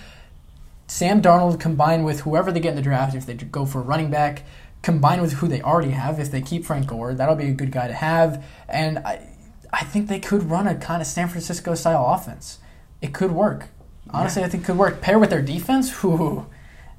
Sam 0.86 1.22
Darnold 1.22 1.58
combined 1.60 2.04
with 2.04 2.20
whoever 2.20 2.52
they 2.52 2.60
get 2.60 2.70
in 2.70 2.76
the 2.76 2.82
draft, 2.82 3.14
if 3.14 3.26
they 3.26 3.34
go 3.34 3.64
for 3.64 3.80
running 3.80 4.10
back, 4.10 4.42
combined 4.84 5.22
with 5.22 5.32
who 5.34 5.48
they 5.48 5.62
already 5.62 5.90
have, 5.90 6.20
if 6.20 6.30
they 6.30 6.42
keep 6.42 6.64
Frank 6.64 6.86
Gore, 6.86 7.14
that'll 7.14 7.34
be 7.34 7.48
a 7.48 7.52
good 7.52 7.72
guy 7.72 7.88
to 7.88 7.94
have. 7.94 8.44
And 8.68 8.98
I, 8.98 9.26
I 9.72 9.82
think 9.82 10.08
they 10.08 10.20
could 10.20 10.50
run 10.50 10.68
a 10.68 10.74
kind 10.76 11.00
of 11.00 11.08
San 11.08 11.28
Francisco 11.28 11.74
style 11.74 12.04
offense. 12.06 12.58
It 13.00 13.12
could 13.12 13.32
work. 13.32 13.68
Honestly, 14.10 14.44
I 14.44 14.48
think 14.48 14.62
it 14.62 14.66
could 14.66 14.78
work. 14.78 15.00
Pair 15.00 15.18
with 15.18 15.30
their 15.30 15.42
defense, 15.42 15.90
whew, 16.02 16.46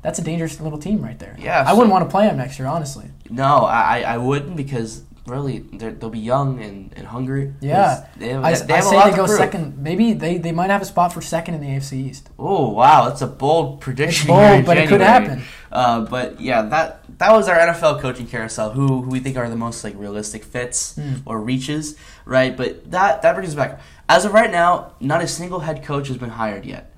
that's 0.02 0.20
a 0.20 0.24
dangerous 0.24 0.60
little 0.60 0.80
team 0.80 1.02
right 1.02 1.18
there. 1.18 1.38
Yeah, 1.40 1.64
I 1.66 1.74
wouldn't 1.74 1.92
want 1.92 2.04
to 2.04 2.12
play 2.12 2.28
them 2.28 2.38
next 2.38 2.60
year, 2.60 2.68
honestly. 2.68 3.06
No, 3.30 3.66
I 3.66 4.02
I 4.02 4.18
wouldn't 4.18 4.56
because 4.56 5.04
really 5.26 5.60
they're- 5.60 5.92
they'll 5.92 6.10
be 6.10 6.20
young 6.20 6.62
and, 6.62 6.94
and 6.96 7.08
hungry. 7.08 7.54
Yeah, 7.62 8.06
they 8.18 8.30
have, 8.30 8.44
I, 8.44 8.54
they 8.54 8.74
I 8.74 8.78
have 8.78 8.86
a 8.86 8.90
say 8.90 8.96
lot 8.96 9.10
they 9.12 9.16
go 9.18 9.26
prove. 9.26 9.38
second. 9.38 9.78
Maybe 9.80 10.14
they, 10.14 10.38
they 10.38 10.52
might 10.52 10.70
have 10.70 10.82
a 10.82 10.86
spot 10.86 11.14
for 11.14 11.22
second 11.22 11.56
in 11.56 11.62
the 11.62 11.68
AFC 11.68 11.94
East. 11.94 12.30
Oh 12.38 12.70
wow, 12.70 13.10
that's 13.10 13.22
a 13.22 13.28
bold 13.28 13.82
prediction. 13.82 14.28
bold, 14.28 14.40
here 14.42 14.54
in 14.60 14.66
but 14.66 14.78
it 14.78 14.88
could 14.90 15.02
happen. 15.02 15.42
Uh, 15.72 16.02
but 16.02 16.40
yeah, 16.40 16.62
that 16.64 17.02
that 17.20 17.32
was 17.32 17.48
our 17.50 17.58
NFL 17.58 18.02
coaching 18.02 18.28
carousel. 18.28 18.72
Who 18.72 19.02
who 19.02 19.10
we 19.10 19.20
think 19.20 19.36
are 19.38 19.50
the 19.50 19.56
most 19.56 19.84
like 19.84 19.94
realistic 19.98 20.44
fits 20.44 20.96
Hmm. 20.96 21.16
or 21.26 21.42
reaches, 21.42 21.96
right? 22.26 22.56
But 22.56 22.92
that 22.92 23.22
that 23.24 23.34
brings 23.36 23.50
us 23.50 23.56
back. 23.56 23.82
As 24.08 24.26
of 24.26 24.34
right 24.34 24.52
now, 24.52 24.94
not 25.00 25.24
a 25.24 25.28
single 25.28 25.60
head 25.62 25.84
coach 25.84 26.08
has 26.10 26.18
been 26.18 26.30
hired 26.30 26.64
yet. 26.66 26.92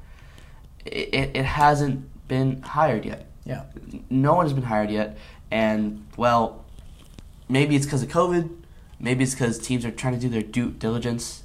It, 0.85 1.13
it, 1.13 1.37
it 1.37 1.45
hasn't 1.45 2.05
been 2.27 2.61
hired 2.61 3.05
yet. 3.05 3.25
Yeah. 3.45 3.63
No 4.09 4.33
one 4.35 4.45
has 4.45 4.51
been 4.53 4.63
hired 4.63 4.89
yet, 4.91 5.17
and 5.49 6.05
well, 6.17 6.65
maybe 7.49 7.75
it's 7.75 7.85
because 7.85 8.03
of 8.03 8.09
COVID. 8.09 8.49
Maybe 8.99 9.23
it's 9.23 9.33
because 9.33 9.59
teams 9.59 9.85
are 9.85 9.91
trying 9.91 10.13
to 10.13 10.19
do 10.19 10.29
their 10.29 10.41
due 10.41 10.71
diligence. 10.71 11.43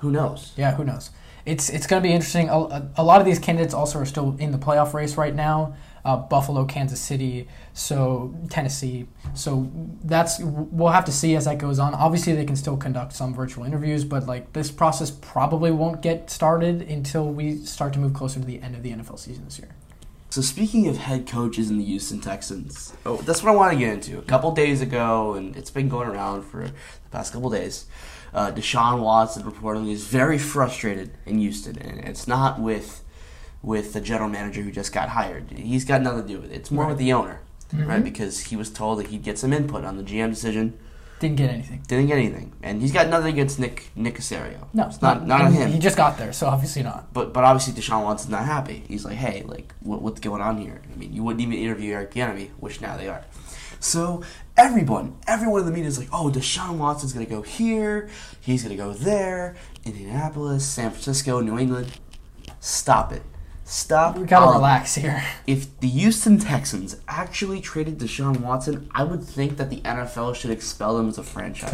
Who 0.00 0.10
knows? 0.10 0.52
Yeah, 0.56 0.74
who 0.74 0.84
knows? 0.84 1.10
It's 1.44 1.68
it's 1.70 1.86
going 1.86 2.00
to 2.00 2.08
be 2.08 2.12
interesting. 2.12 2.48
A, 2.48 2.90
a, 2.96 3.02
lot 3.02 3.20
of 3.20 3.26
these 3.26 3.40
candidates 3.40 3.74
also 3.74 3.98
are 3.98 4.04
still 4.04 4.36
in 4.38 4.52
the 4.52 4.58
playoff 4.58 4.94
race 4.94 5.16
right 5.16 5.34
now. 5.34 5.74
Uh, 6.04 6.16
Buffalo, 6.16 6.64
Kansas 6.64 7.00
City, 7.00 7.48
so 7.74 8.34
Tennessee. 8.48 9.06
So 9.34 9.70
that's 10.04 10.40
we'll 10.40 10.92
have 10.92 11.04
to 11.06 11.12
see 11.12 11.34
as 11.36 11.44
that 11.46 11.58
goes 11.58 11.78
on. 11.78 11.94
Obviously, 11.94 12.34
they 12.34 12.44
can 12.44 12.56
still 12.56 12.76
conduct 12.76 13.12
some 13.12 13.34
virtual 13.34 13.64
interviews, 13.64 14.04
but 14.04 14.26
like 14.26 14.52
this 14.52 14.70
process 14.70 15.10
probably 15.10 15.70
won't 15.72 16.00
get 16.00 16.30
started 16.30 16.82
until 16.82 17.28
we 17.28 17.56
start 17.58 17.92
to 17.94 17.98
move 17.98 18.14
closer 18.14 18.38
to 18.38 18.46
the 18.46 18.60
end 18.62 18.76
of 18.76 18.82
the 18.82 18.92
NFL 18.92 19.18
season 19.18 19.44
this 19.44 19.58
year. 19.58 19.74
So 20.32 20.40
speaking 20.40 20.88
of 20.88 20.96
head 20.96 21.26
coaches 21.26 21.68
in 21.68 21.76
the 21.76 21.84
Houston 21.84 22.18
Texans, 22.18 22.94
oh, 23.04 23.18
that's 23.18 23.42
what 23.42 23.52
I 23.52 23.54
want 23.54 23.74
to 23.74 23.78
get 23.78 23.92
into. 23.92 24.18
A 24.18 24.22
couple 24.22 24.50
days 24.52 24.80
ago, 24.80 25.34
and 25.34 25.54
it's 25.54 25.70
been 25.70 25.90
going 25.90 26.08
around 26.08 26.44
for 26.44 26.68
the 26.68 26.72
past 27.10 27.34
couple 27.34 27.50
days. 27.50 27.84
Uh, 28.32 28.50
Deshaun 28.50 29.02
Watson 29.02 29.42
reportedly 29.42 29.90
is 29.90 30.06
very 30.06 30.38
frustrated 30.38 31.10
in 31.26 31.38
Houston, 31.38 31.76
and 31.76 32.00
it's 32.08 32.26
not 32.26 32.58
with 32.58 33.04
with 33.60 33.92
the 33.92 34.00
general 34.00 34.30
manager 34.30 34.62
who 34.62 34.72
just 34.72 34.90
got 34.90 35.10
hired. 35.10 35.50
He's 35.50 35.84
got 35.84 36.00
nothing 36.00 36.22
to 36.22 36.28
do 36.28 36.40
with 36.40 36.50
it. 36.50 36.54
It's 36.54 36.70
more 36.70 36.86
with 36.86 36.96
the 36.96 37.12
owner, 37.12 37.40
right? 37.74 38.02
Because 38.02 38.40
he 38.44 38.56
was 38.56 38.70
told 38.70 39.00
that 39.00 39.08
he'd 39.08 39.22
get 39.22 39.38
some 39.38 39.52
input 39.52 39.84
on 39.84 39.98
the 39.98 40.02
GM 40.02 40.30
decision, 40.30 40.78
Didn't 41.22 41.36
get 41.36 41.50
anything. 41.50 41.84
didn't 41.86 42.08
get 42.08 42.18
anything, 42.18 42.52
and 42.64 42.82
he's 42.82 42.90
got 42.90 43.06
nothing 43.06 43.34
against 43.34 43.60
Nick 43.60 43.92
Nick 43.94 44.16
Caserio. 44.16 44.66
No, 44.74 44.88
it's 44.88 45.00
not 45.00 45.24
not 45.24 45.40
on 45.42 45.52
him. 45.52 45.70
He 45.70 45.78
just 45.78 45.96
got 45.96 46.18
there, 46.18 46.32
so 46.32 46.48
obviously 46.48 46.82
not. 46.82 47.12
But 47.12 47.32
but 47.32 47.44
obviously 47.44 47.80
Deshaun 47.80 48.02
Watson's 48.02 48.32
not 48.32 48.44
happy. 48.44 48.82
He's 48.88 49.04
like, 49.04 49.14
hey, 49.14 49.44
like 49.46 49.72
what, 49.84 50.02
what's 50.02 50.18
going 50.18 50.42
on 50.42 50.58
here? 50.58 50.82
I 50.92 50.96
mean, 50.96 51.12
you 51.12 51.22
wouldn't 51.22 51.40
even 51.40 51.56
interview 51.56 51.94
Eric 51.94 52.12
Bieniemy, 52.12 52.50
which 52.58 52.80
now 52.80 52.96
they 52.96 53.06
are. 53.06 53.24
So 53.78 54.24
everyone, 54.56 55.16
everyone 55.28 55.60
in 55.60 55.66
the 55.66 55.72
media 55.72 55.86
is 55.86 55.96
like, 55.96 56.08
oh, 56.12 56.28
Deshaun 56.28 56.78
Watson's 56.78 57.12
gonna 57.12 57.24
go 57.26 57.42
here, 57.42 58.08
he's 58.40 58.64
gonna 58.64 58.74
go 58.74 58.92
there, 58.92 59.54
Indianapolis, 59.84 60.66
San 60.66 60.90
Francisco, 60.90 61.38
New 61.38 61.56
England. 61.56 62.00
Stop 62.58 63.12
it. 63.12 63.22
Stop. 63.72 64.18
We 64.18 64.26
gotta 64.26 64.44
all 64.44 64.52
relax 64.52 64.96
here. 64.96 65.24
If 65.46 65.80
the 65.80 65.88
Houston 65.88 66.38
Texans 66.38 66.96
actually 67.08 67.62
traded 67.62 67.98
Deshaun 67.98 68.40
Watson, 68.40 68.90
I 68.94 69.02
would 69.02 69.24
think 69.24 69.56
that 69.56 69.70
the 69.70 69.80
NFL 69.80 70.34
should 70.34 70.50
expel 70.50 70.98
them 70.98 71.08
as 71.08 71.16
a 71.16 71.22
franchise. 71.22 71.72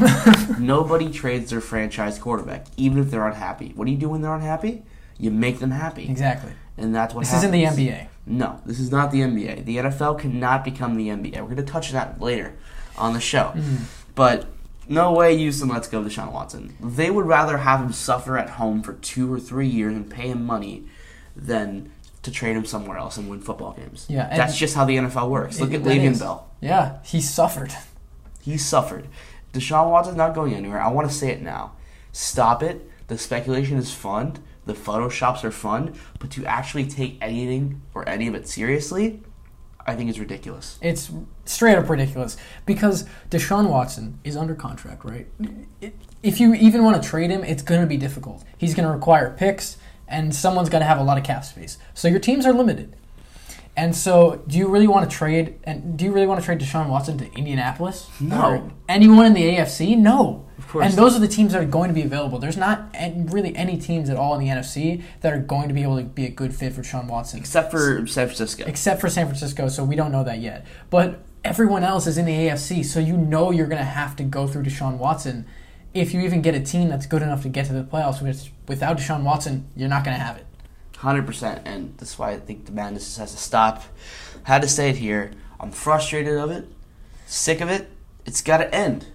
Nobody 0.61 1.11
trades 1.11 1.51
their 1.51 1.61
franchise 1.61 2.17
quarterback, 2.17 2.67
even 2.77 3.03
if 3.03 3.11
they're 3.11 3.27
unhappy. 3.27 3.73
What 3.75 3.87
do 3.87 3.91
you 3.91 3.99
do 3.99 4.11
when 4.11 4.23
they're 4.23 4.33
unhappy? 4.33 4.85
You 5.19 5.33
make 5.33 5.59
them 5.59 5.73
happy. 5.73 6.09
Exactly. 6.09 6.53
And 6.77 6.95
that's 6.95 7.15
what 7.15 7.23
This 7.23 7.33
happens. 7.33 7.53
isn't 7.53 7.77
the 7.77 7.91
NBA. 7.91 8.07
No, 8.27 8.61
this 8.65 8.79
is 8.79 8.93
not 8.93 9.11
the 9.11 9.23
NBA. 9.23 9.65
The 9.65 9.79
NFL 9.79 10.21
cannot 10.21 10.65
become 10.65 10.97
the 10.97 11.09
NBA. 11.09 11.35
We're 11.41 11.55
going 11.55 11.57
to 11.57 11.63
touch 11.65 11.89
on 11.89 11.95
that 11.95 12.21
later 12.21 12.55
on 12.97 13.13
the 13.13 13.21
show. 13.21 13.53
Mm-hmm. 13.57 13.85
But 14.15 14.47
no 14.89 15.13
way 15.13 15.37
Houston 15.37 15.69
lets 15.69 15.89
go 15.89 15.99
of 15.99 16.07
Deshaun 16.07 16.33
Watson. 16.33 16.77
They 16.81 17.11
would 17.11 17.27
rather 17.27 17.59
have 17.59 17.81
him 17.81 17.93
suffer 17.93 18.39
at 18.39 18.51
home 18.51 18.83
for 18.83 18.93
two 18.93 19.33
or 19.33 19.41
three 19.41 19.67
years 19.67 19.95
and 19.95 20.09
pay 20.09 20.29
him 20.29 20.47
money 20.47 20.85
than 21.39 21.91
to 22.23 22.31
trade 22.31 22.57
him 22.57 22.65
somewhere 22.65 22.99
else 22.99 23.17
and 23.17 23.31
win 23.31 23.41
football 23.41 23.73
games. 23.73 24.07
Yeah, 24.09 24.29
That's 24.37 24.57
just 24.57 24.75
how 24.75 24.85
the 24.85 24.97
NFL 24.97 25.31
works. 25.31 25.61
Look 25.61 25.73
at 25.73 25.83
Le'Veon 25.83 26.13
is. 26.13 26.21
Bell. 26.21 26.51
Yeah, 26.61 26.99
he 27.05 27.21
suffered. 27.21 27.73
He 28.41 28.59
suffered. 28.59 29.09
Deshaun 29.53 29.91
Watson's 29.91 30.17
not 30.17 30.35
going 30.35 30.55
anywhere. 30.55 30.81
I 30.81 30.91
want 30.91 31.09
to 31.09 31.15
say 31.15 31.31
it 31.31 31.41
now. 31.41 31.73
Stop 32.13 32.63
it. 32.63 32.89
The 33.07 33.17
speculation 33.17 33.79
is 33.79 33.93
fun. 33.93 34.37
The 34.67 34.75
photoshops 34.75 35.45
are 35.45 35.51
fun. 35.51 35.95
But 36.19 36.31
to 36.33 36.45
actually 36.45 36.87
take 36.87 37.17
anything 37.21 37.81
or 37.95 38.07
any 38.09 38.27
of 38.27 38.35
it 38.35 38.47
seriously, 38.47 39.23
I 39.87 39.95
think 39.97 40.11
it's 40.11 40.19
ridiculous. 40.19 40.79
It's 40.83 41.11
straight 41.47 41.79
up 41.79 41.89
ridiculous 41.89 42.37
because 42.67 43.07
Deshaun 43.31 43.71
Watson 43.71 44.19
is 44.25 44.37
under 44.37 44.55
contract, 44.55 45.05
right? 45.05 45.27
If 46.23 46.41
you 46.41 46.53
even 46.55 46.85
want 46.85 47.03
to 47.03 47.09
trade 47.09 47.31
him, 47.31 47.43
it's 47.43 47.63
going 47.63 47.81
to 47.81 47.87
be 47.87 47.97
difficult. 47.97 48.45
He's 48.59 48.75
going 48.75 48.87
to 48.87 48.95
require 48.95 49.35
picks, 49.35 49.79
and 50.09 50.35
someone's 50.35 50.69
going 50.69 50.81
to 50.81 50.87
have 50.87 50.99
a 50.99 51.03
lot 51.03 51.19
of 51.19 51.25
cap 51.25 51.45
space. 51.45 51.79
So 51.95 52.09
your 52.09 52.21
teams 52.21 52.47
are 52.47 52.53
limited. 52.53 52.95
And 53.77 53.95
so, 53.95 54.43
do 54.49 54.59
you 54.59 54.67
really 54.67 54.89
want 54.89 55.09
to 55.09 55.17
trade? 55.17 55.61
And 55.63 55.97
do 55.97 56.05
you 56.05 56.13
really 56.13 56.27
want 56.27 56.41
to 56.41 56.45
trade 56.45 56.59
Deshaun 56.59 56.89
Watson 56.89 57.17
to 57.19 57.33
Indianapolis? 57.35 58.11
No. 58.21 58.43
Or 58.43 58.71
anyone 58.89 59.25
in 59.27 59.35
the 59.35 59.43
AFC? 59.43 59.97
No. 59.97 60.47
Of 60.59 60.67
course 60.67 60.87
And 60.87 60.95
those 60.95 61.15
are 61.15 61.21
the 61.21 61.29
teams 61.29 61.53
that 61.53 61.63
are 61.63 61.67
going 61.67 61.87
to 61.87 61.95
be 61.95 62.03
available. 62.03 62.41
There's 62.41 62.57
not 62.57 62.93
really 63.17 63.55
any 63.55 63.79
teams 63.79 64.11
at 64.11 64.17
all 64.17 64.35
in 64.35 64.41
the 64.41 64.49
NFC 64.49 65.05
that 65.21 65.33
are 65.33 65.39
going 65.39 65.69
to 65.69 65.75
be 65.75 65.85
able 65.85 65.97
to 65.99 66.03
be 66.03 66.27
a 66.27 66.31
good 66.31 66.53
fit 66.53 66.73
for 66.73 66.83
Deshaun 66.83 67.07
Watson 67.07 67.39
Except 67.39 67.71
for 67.71 68.05
San 68.09 68.27
Francisco. 68.27 68.65
except 68.67 69.01
for 69.01 69.09
San 69.09 69.27
Francisco, 69.27 69.69
so 69.69 69.85
we 69.85 69.95
don't 69.95 70.11
know 70.11 70.25
that 70.25 70.41
yet. 70.41 70.67
But 70.91 71.23
everyone 71.45 71.85
else 71.85 72.09
is 72.09 72.19
in 72.19 72.27
the 72.27 72.33
AFC, 72.33 72.85
so 72.85 72.99
you 72.99 73.17
know 73.17 73.53
you're 73.53 73.69
going 73.69 73.79
to 73.79 73.85
have 73.85 74.17
to 74.17 74.25
go 74.25 74.49
through 74.49 74.65
Deshaun 74.65 74.99
Watson. 74.99 75.47
If 75.95 76.13
you 76.15 76.21
even 76.21 76.43
get 76.43 76.55
a 76.55 76.61
team 76.61 76.89
that's 76.89 77.07
good 77.07 77.23
enough 77.23 77.43
to 77.43 77.49
get 77.49 77.67
to 77.67 77.73
the 77.73 77.83
playoffs, 77.83 78.23
which 78.23 78.53
without 78.69 78.99
Deshaun 78.99 79.23
Watson, 79.23 79.69
you're 79.75 79.89
not 79.89 80.05
going 80.05 80.17
to 80.17 80.23
have 80.23 80.37
it. 80.37 80.47
Hundred 80.99 81.27
percent, 81.27 81.63
and 81.65 81.95
that's 81.97 82.19
why 82.19 82.33
I 82.33 82.39
think 82.39 82.67
the 82.67 82.73
madness 82.73 83.17
has 83.19 83.31
to 83.33 83.39
stop. 83.39 83.85
Had 84.43 84.63
to 84.63 84.69
say 84.69 84.91
it 84.91 84.97
here. 84.97 85.31
I'm 85.61 85.71
frustrated 85.71 86.37
of 86.37 86.51
it, 86.51 86.67
sick 87.27 87.61
of 87.61 87.69
it. 87.69 87.89
It's 88.27 88.43
got 88.43 88.59
to 88.59 88.75
end. 88.75 89.07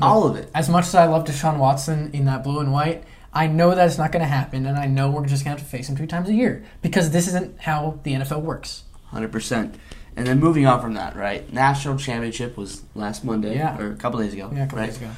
All 0.00 0.26
of 0.26 0.36
it. 0.36 0.50
As 0.54 0.68
much 0.68 0.86
as 0.86 0.94
I 0.94 1.06
love 1.06 1.24
Deshaun 1.26 1.58
Watson 1.58 2.10
in 2.12 2.24
that 2.24 2.42
blue 2.42 2.60
and 2.60 2.72
white, 2.72 3.04
I 3.32 3.46
know 3.46 3.74
that 3.74 3.86
it's 3.86 3.98
not 3.98 4.10
going 4.12 4.22
to 4.22 4.28
happen, 4.28 4.66
and 4.66 4.76
I 4.78 4.86
know 4.86 5.10
we're 5.10 5.26
just 5.26 5.44
going 5.44 5.56
to 5.56 5.62
have 5.62 5.68
to 5.70 5.76
face 5.76 5.88
him 5.88 5.96
two 5.96 6.06
times 6.06 6.28
a 6.28 6.34
year 6.34 6.64
because 6.80 7.10
this 7.10 7.28
isn't 7.28 7.60
how 7.60 7.98
the 8.04 8.14
NFL 8.14 8.42
works. 8.42 8.84
Hundred 9.06 9.30
percent. 9.32 9.74
And 10.16 10.26
then 10.26 10.38
moving 10.40 10.66
on 10.66 10.80
from 10.80 10.94
that, 10.94 11.16
right? 11.16 11.50
National 11.52 11.96
championship 11.96 12.56
was 12.56 12.82
last 12.94 13.24
Monday, 13.24 13.56
Yeah. 13.56 13.78
or 13.78 13.92
a 13.92 13.96
couple 13.96 14.20
days 14.20 14.32
ago. 14.34 14.50
Yeah, 14.54 14.62
a 14.62 14.66
couple 14.66 14.78
right? 14.78 14.86
days 14.86 14.96
ago. 14.98 15.10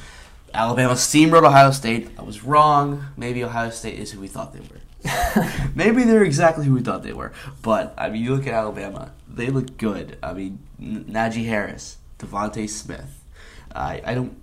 Alabama 0.55 0.93
steamrolled 0.93 1.45
Ohio 1.45 1.71
State. 1.71 2.09
I 2.17 2.23
was 2.23 2.43
wrong. 2.43 3.05
Maybe 3.17 3.43
Ohio 3.43 3.69
State 3.69 3.99
is 3.99 4.11
who 4.11 4.21
we 4.21 4.27
thought 4.27 4.53
they 4.53 4.61
were. 4.61 4.81
Maybe 5.75 6.03
they're 6.03 6.23
exactly 6.23 6.65
who 6.65 6.73
we 6.73 6.81
thought 6.81 7.03
they 7.03 7.13
were. 7.13 7.31
But 7.61 7.93
I 7.97 8.09
mean, 8.09 8.23
you 8.23 8.33
look 8.35 8.47
at 8.47 8.53
Alabama; 8.53 9.11
they 9.27 9.47
look 9.47 9.77
good. 9.77 10.17
I 10.23 10.33
mean, 10.33 10.59
N- 10.81 11.05
Najee 11.09 11.45
Harris, 11.45 11.97
DeVonta 12.19 12.67
Smith. 12.69 13.21
I 13.75 14.01
I 14.05 14.13
don't 14.15 14.35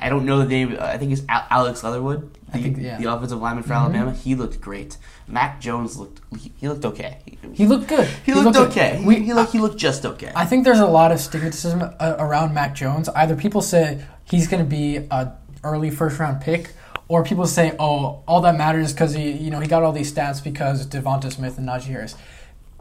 I 0.00 0.08
don't 0.08 0.24
know 0.24 0.38
the 0.38 0.46
name. 0.46 0.76
I 0.80 0.96
think 0.96 1.12
it's 1.12 1.22
Al- 1.28 1.46
Alex 1.50 1.84
Leatherwood, 1.84 2.32
the, 2.32 2.58
I 2.58 2.62
think, 2.62 2.78
yeah. 2.78 2.96
the 2.96 3.12
offensive 3.12 3.40
lineman 3.40 3.62
for 3.62 3.74
Alabama. 3.74 4.12
He 4.12 4.34
looked 4.34 4.60
great. 4.60 4.96
Mac 5.28 5.60
Jones 5.60 5.96
looked 5.96 6.22
he, 6.38 6.52
he 6.56 6.68
looked 6.68 6.84
okay. 6.86 7.18
He 7.52 7.66
looked 7.66 7.88
good. 7.88 8.08
He 8.24 8.32
looked 8.32 8.56
good. 8.56 8.70
okay. 8.70 9.02
We, 9.04 9.16
he, 9.16 9.24
he 9.26 9.34
looked 9.34 9.52
he 9.52 9.58
looked 9.58 9.76
just 9.76 10.04
okay. 10.06 10.32
I 10.34 10.46
think 10.46 10.64
there's 10.64 10.80
a 10.80 10.86
lot 10.86 11.12
of 11.12 11.18
stigmatism 11.18 11.94
uh, 12.00 12.16
around 12.18 12.54
Mac 12.54 12.74
Jones. 12.74 13.08
Either 13.10 13.36
people 13.36 13.60
say 13.60 14.02
he's 14.24 14.48
going 14.48 14.62
to 14.62 14.68
be 14.68 14.96
a 14.96 15.32
early 15.64 15.90
first 15.90 16.18
round 16.18 16.40
pick, 16.40 16.72
or 17.08 17.24
people 17.24 17.46
say, 17.46 17.74
"Oh, 17.78 18.22
all 18.26 18.40
that 18.42 18.56
matters 18.56 18.92
because 18.92 19.14
he, 19.14 19.30
you 19.32 19.50
know, 19.50 19.60
he 19.60 19.68
got 19.68 19.82
all 19.82 19.92
these 19.92 20.12
stats 20.12 20.42
because 20.42 20.86
Devonta 20.86 21.32
Smith 21.32 21.58
and 21.58 21.68
Najee 21.68 21.84
Harris." 21.84 22.16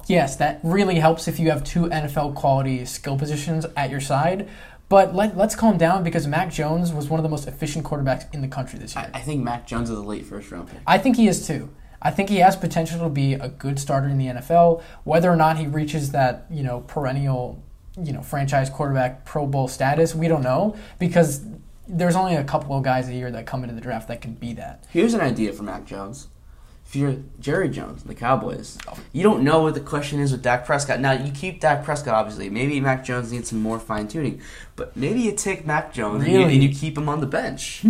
Yes, 0.08 0.36
that 0.38 0.60
really 0.63 0.96
helps 0.96 1.28
if 1.28 1.39
you 1.39 1.52
have 1.52 1.63
two 1.63 1.84
NFL 1.84 2.34
quality 2.34 2.84
skill 2.86 3.18
positions 3.18 3.65
at 3.78 3.92
your 3.92 4.02
side. 4.02 4.50
But 4.89 5.13
let, 5.13 5.38
let's 5.38 5.56
calm 5.56 5.78
down 5.78 6.04
because 6.04 6.26
Mac 6.26 6.52
Jones 6.52 6.92
was 6.92 7.10
one 7.10 7.20
of 7.20 7.24
the 7.24 7.30
most 7.30 7.48
efficient 7.48 7.86
quarterbacks 7.86 8.26
in 8.34 8.42
the 8.42 8.48
country 8.48 8.80
this 8.80 8.96
year. 8.96 9.10
I, 9.13 9.20
I 9.20 9.22
think 9.22 9.44
Mac 9.44 9.68
Jones 9.68 9.92
is 9.92 9.98
a 9.98 10.02
late 10.02 10.26
first 10.26 10.52
round 10.52 10.68
pick. 10.68 10.80
I 10.88 10.98
think 10.98 11.15
he 11.15 11.28
is 11.28 11.46
too. 11.46 11.70
I 12.02 12.10
think 12.10 12.30
he 12.30 12.38
has 12.38 12.56
potential 12.56 13.00
to 13.02 13.10
be 13.10 13.34
a 13.34 13.50
good 13.50 13.78
starter 13.78 14.08
in 14.08 14.18
the 14.18 14.28
NFL. 14.28 14.82
Whether 15.04 15.30
or 15.30 15.36
not 15.36 15.58
he 15.58 15.68
reaches 15.68 16.12
that, 16.12 16.46
you 16.50 16.63
know, 16.63 16.82
perennial, 16.82 17.62
you 18.02 18.13
know, 18.13 18.22
franchise 18.22 18.70
quarterback 18.70 19.26
Pro 19.26 19.46
Bowl 19.46 19.68
status, 19.68 20.15
we 20.15 20.28
don't 20.28 20.42
know 20.42 20.76
because 20.98 21.46
there's 21.89 22.15
only 22.15 22.36
a 22.36 22.43
couple 22.43 22.78
of 22.78 22.84
guys 22.84 23.10
a 23.10 23.13
year 23.13 23.32
that 23.32 23.45
come 23.45 23.63
into 23.63 23.75
the 23.75 23.82
draft 23.82 24.08
that 24.08 24.21
can 24.21 24.34
be 24.34 24.54
that. 24.54 24.86
Here's 24.89 25.13
an 25.13 25.21
idea 25.21 25.52
for 25.52 25.63
Mac 25.63 25.86
Jones. 25.86 26.28
If 26.86 26.95
you're 26.95 27.17
Jerry 27.39 27.69
Jones, 27.69 28.02
the 28.02 28.15
Cowboys, 28.15 28.80
you 29.13 29.21
don't 29.21 29.43
know 29.43 29.62
what 29.62 29.75
the 29.75 29.80
question 29.80 30.19
is 30.19 30.32
with 30.32 30.41
Dak 30.41 30.65
Prescott. 30.65 30.99
Now 30.99 31.12
you 31.12 31.32
keep 31.32 31.62
Dak 31.62 31.84
Prescott, 31.84 32.15
obviously. 32.15 32.49
Maybe 32.49 32.80
Mac 32.80 33.06
Jones 33.06 33.32
needs 33.32 33.49
some 33.49 33.62
more 33.62 33.80
fine 33.80 34.08
tuning, 34.08 34.41
but 34.75 34.97
maybe 34.97 35.21
you 35.21 35.34
take 35.34 35.67
Mac 35.67 35.93
Jones 35.93 36.23
and, 36.23 36.34
you, 36.34 36.41
and 36.41 36.63
you 36.63 36.69
keep 36.73 36.97
him 36.97 37.08
on 37.08 37.19
the 37.19 37.28
bench. 37.28 37.86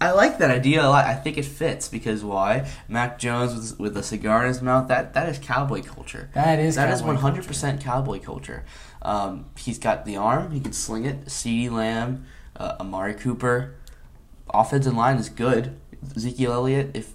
I 0.00 0.10
like 0.10 0.38
that 0.38 0.50
idea 0.50 0.84
a 0.84 0.88
lot. 0.88 1.04
I 1.04 1.14
think 1.14 1.38
it 1.38 1.44
fits 1.44 1.88
because 1.88 2.24
why? 2.24 2.68
Mac 2.88 3.16
Jones 3.16 3.54
with, 3.54 3.78
with 3.78 3.96
a 3.96 4.02
cigar 4.02 4.42
in 4.42 4.48
his 4.48 4.60
mouth. 4.60 4.88
That 4.88 5.14
that 5.14 5.28
is 5.28 5.38
cowboy 5.38 5.82
culture. 5.82 6.28
That 6.34 6.58
is 6.58 6.74
that 6.74 6.90
is 6.90 6.98
cowboy 6.98 7.12
one 7.12 7.22
hundred 7.22 7.46
percent 7.46 7.80
cowboy 7.80 8.18
culture. 8.18 8.64
Um, 9.02 9.46
he's 9.56 9.78
got 9.78 10.04
the 10.04 10.16
arm. 10.16 10.50
He 10.50 10.58
can 10.58 10.72
sling 10.72 11.04
it. 11.04 11.26
CeeDee 11.26 11.70
Lamb, 11.70 12.26
uh, 12.56 12.76
Amari 12.80 13.14
Cooper. 13.14 13.74
Offensive 14.52 14.94
line 14.94 15.16
is 15.16 15.28
good. 15.28 15.76
Ezekiel 16.16 16.52
Elliott, 16.52 16.90
if 16.94 17.12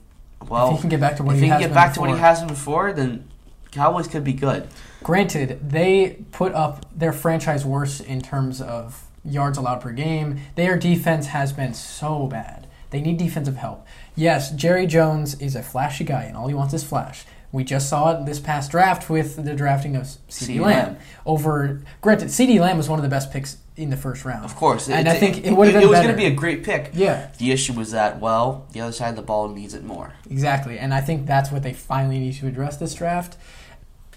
well, 0.48 0.70
If 0.70 0.76
he 0.76 0.82
can 0.82 0.90
get 0.90 1.00
back 1.00 1.18
to 1.18 1.24
what 1.24 1.36
if 1.36 1.40
he 1.40 1.46
he 1.46 1.52
can 1.52 1.60
has 1.60 1.68
get 1.68 1.74
back 1.74 1.94
to 1.96 2.00
what 2.00 2.10
he 2.10 2.14
before. 2.16 2.28
has 2.28 2.40
been 2.40 2.48
before, 2.48 2.94
then 2.94 3.28
Cowboys 3.72 4.08
could 4.08 4.24
be 4.24 4.34
good. 4.34 4.68
Granted, 5.04 5.70
they 5.70 6.24
put 6.32 6.54
up 6.54 6.86
their 6.96 7.12
franchise 7.14 7.66
worst 7.66 8.02
in 8.02 8.22
terms 8.22 8.62
of 8.62 9.04
yards 9.26 9.58
allowed 9.58 9.82
per 9.82 9.92
game. 9.92 10.40
Their 10.56 10.78
defense 10.78 11.28
has 11.28 11.52
been 11.54 11.74
so 11.74 12.28
bad. 12.28 12.68
They 12.90 13.02
need 13.02 13.18
defensive 13.18 13.58
help. 13.58 13.86
Yes, 14.16 14.52
Jerry 14.52 14.88
Jones 14.88 15.36
is 15.42 15.56
a 15.56 15.62
flashy 15.62 16.06
guy, 16.06 16.24
and 16.24 16.38
all 16.38 16.48
he 16.48 16.54
wants 16.54 16.74
is 16.74 16.84
flash. 16.84 17.26
We 17.52 17.64
just 17.64 17.90
saw 17.90 18.12
it 18.12 18.26
this 18.26 18.40
past 18.40 18.72
draft 18.72 19.10
with 19.10 19.44
the 19.44 19.54
drafting 19.56 19.96
of 19.96 20.04
CeeDee 20.30 20.60
Lamb. 20.60 20.94
Lamb. 20.94 20.98
Over, 21.26 21.82
granted, 22.02 22.30
CeeDee 22.30 22.60
Lamb 22.60 22.78
was 22.78 22.88
one 22.90 23.00
of 23.00 23.04
the 23.04 23.10
best 23.10 23.32
picks 23.32 23.58
in 23.78 23.92
the 23.92 23.98
first 23.98 24.26
round. 24.26 24.44
Of 24.44 24.56
course, 24.56 24.90
and 24.90 25.08
it, 25.08 25.12
I 25.12 25.20
think 25.20 25.38
it, 25.38 25.46
it, 25.46 25.54
would 25.54 25.68
have 25.70 25.82
it 25.82 25.88
was 25.88 26.00
going 26.00 26.12
to 26.12 26.18
be 26.18 26.26
a 26.26 26.32
great 26.32 26.64
pick. 26.64 26.92
yeah, 26.94 27.30
The 27.38 27.52
issue 27.52 27.74
was 27.74 27.92
that 27.92 28.20
well, 28.20 28.68
the 28.74 28.82
other 28.82 28.92
side 28.92 29.12
of 29.12 29.16
the 29.16 29.22
ball 29.22 29.48
needs 29.50 29.74
it 29.74 29.84
more. 29.84 30.14
Exactly, 30.30 30.80
and 30.80 30.94
I 30.94 31.02
think 31.02 31.28
that's 31.28 31.52
what 31.52 31.64
they 31.64 31.74
finally 31.74 32.20
need 32.20 32.34
to 32.34 32.48
address 32.48 32.78
this 32.78 32.96
draft. 32.96 33.38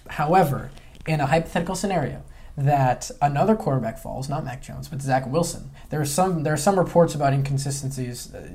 However, 0.09 0.71
in 1.07 1.21
a 1.21 1.27
hypothetical 1.27 1.75
scenario 1.75 2.23
that 2.57 3.11
another 3.21 3.55
quarterback 3.55 3.97
falls, 3.97 4.27
not 4.27 4.43
Mac 4.43 4.61
Jones, 4.61 4.87
but 4.87 5.01
Zach 5.01 5.25
Wilson, 5.27 5.71
there 5.89 6.01
are 6.01 6.05
some 6.05 6.43
there 6.43 6.53
are 6.53 6.57
some 6.57 6.77
reports 6.77 7.13
about 7.15 7.33
inconsistencies. 7.33 8.33
Uh, 8.33 8.49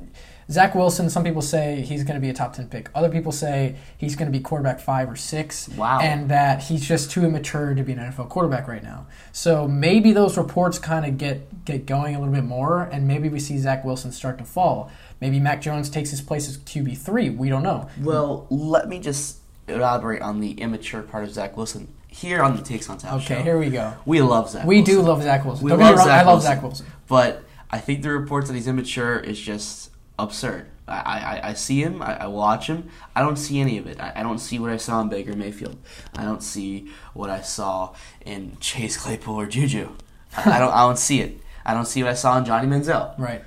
Zach 0.48 0.74
Wilson, 0.76 1.10
some 1.10 1.24
people 1.24 1.42
say 1.42 1.80
he's 1.80 2.04
going 2.04 2.14
to 2.14 2.20
be 2.20 2.30
a 2.30 2.32
top 2.32 2.52
ten 2.52 2.68
pick. 2.68 2.88
Other 2.94 3.08
people 3.08 3.32
say 3.32 3.76
he's 3.98 4.14
going 4.14 4.30
to 4.30 4.38
be 4.38 4.42
quarterback 4.42 4.78
five 4.78 5.10
or 5.10 5.16
six. 5.16 5.68
Wow. 5.70 5.98
And 6.00 6.28
that 6.30 6.62
he's 6.64 6.86
just 6.86 7.10
too 7.10 7.24
immature 7.24 7.74
to 7.74 7.82
be 7.82 7.92
an 7.92 7.98
NFL 7.98 8.28
quarterback 8.28 8.68
right 8.68 8.82
now. 8.82 9.06
So 9.32 9.66
maybe 9.66 10.12
those 10.12 10.36
reports 10.38 10.78
kind 10.78 11.04
of 11.04 11.18
get 11.18 11.64
get 11.64 11.84
going 11.86 12.14
a 12.14 12.20
little 12.20 12.32
bit 12.34 12.44
more, 12.44 12.82
and 12.84 13.08
maybe 13.08 13.28
we 13.28 13.40
see 13.40 13.58
Zach 13.58 13.84
Wilson 13.84 14.12
start 14.12 14.38
to 14.38 14.44
fall. 14.44 14.90
Maybe 15.20 15.40
Mac 15.40 15.60
Jones 15.62 15.90
takes 15.90 16.10
his 16.10 16.20
place 16.20 16.48
as 16.48 16.58
QB 16.58 16.96
three. 16.98 17.28
We 17.30 17.48
don't 17.48 17.62
know. 17.64 17.88
Well, 18.00 18.46
let 18.50 18.88
me 18.88 19.00
just 19.00 19.38
elaborate 19.66 20.22
on 20.22 20.38
the 20.40 20.52
immature 20.52 21.02
part 21.02 21.24
of 21.24 21.32
Zach 21.32 21.56
Wilson 21.56 21.88
here 22.06 22.40
on 22.40 22.56
the 22.56 22.62
Takes 22.62 22.88
on 22.88 22.98
Tap 22.98 23.14
Okay, 23.14 23.24
show. 23.34 23.42
here 23.42 23.58
we 23.58 23.68
go. 23.68 23.94
we 24.06 24.22
love 24.22 24.48
Zach. 24.48 24.64
We 24.64 24.80
do 24.80 25.02
love 25.02 25.22
Zach 25.22 25.44
Wilson. 25.44 25.64
We 25.64 25.70
Don't 25.70 25.80
get 25.80 25.84
me 25.84 25.90
love 25.90 25.98
wrong, 25.98 26.06
Zach 26.06 26.22
I 26.22 26.24
love 26.26 26.34
Wilson. 26.36 26.52
Zach 26.54 26.62
Wilson. 26.62 26.86
But 27.08 27.42
I 27.70 27.78
think 27.78 28.02
the 28.02 28.10
reports 28.10 28.46
that 28.48 28.54
he's 28.54 28.68
immature 28.68 29.18
is 29.18 29.38
just 29.40 29.90
absurd. 30.18 30.66
I, 30.88 31.40
I, 31.42 31.48
I 31.48 31.52
see 31.54 31.82
him, 31.82 32.00
I, 32.00 32.22
I 32.22 32.26
watch 32.28 32.68
him. 32.68 32.90
I 33.14 33.20
don't 33.20 33.36
see 33.36 33.58
any 33.60 33.76
of 33.78 33.86
it. 33.88 34.00
I, 34.00 34.12
I 34.16 34.22
don't 34.22 34.38
see 34.38 34.58
what 34.58 34.70
I 34.70 34.76
saw 34.76 35.00
in 35.00 35.08
Baker 35.08 35.34
Mayfield. 35.34 35.78
I 36.16 36.22
don't 36.24 36.42
see 36.42 36.88
what 37.12 37.28
I 37.28 37.40
saw 37.40 37.94
in 38.24 38.56
Chase 38.60 38.96
Claypool 38.96 39.34
or 39.34 39.46
Juju. 39.46 39.90
I, 40.36 40.52
I 40.52 40.58
don't 40.60 40.72
I 40.72 40.80
don't 40.82 40.98
see 40.98 41.20
it. 41.20 41.40
I 41.64 41.74
don't 41.74 41.86
see 41.86 42.02
what 42.02 42.12
I 42.12 42.14
saw 42.14 42.38
in 42.38 42.44
Johnny 42.44 42.68
Manziel. 42.68 43.18
Right. 43.18 43.42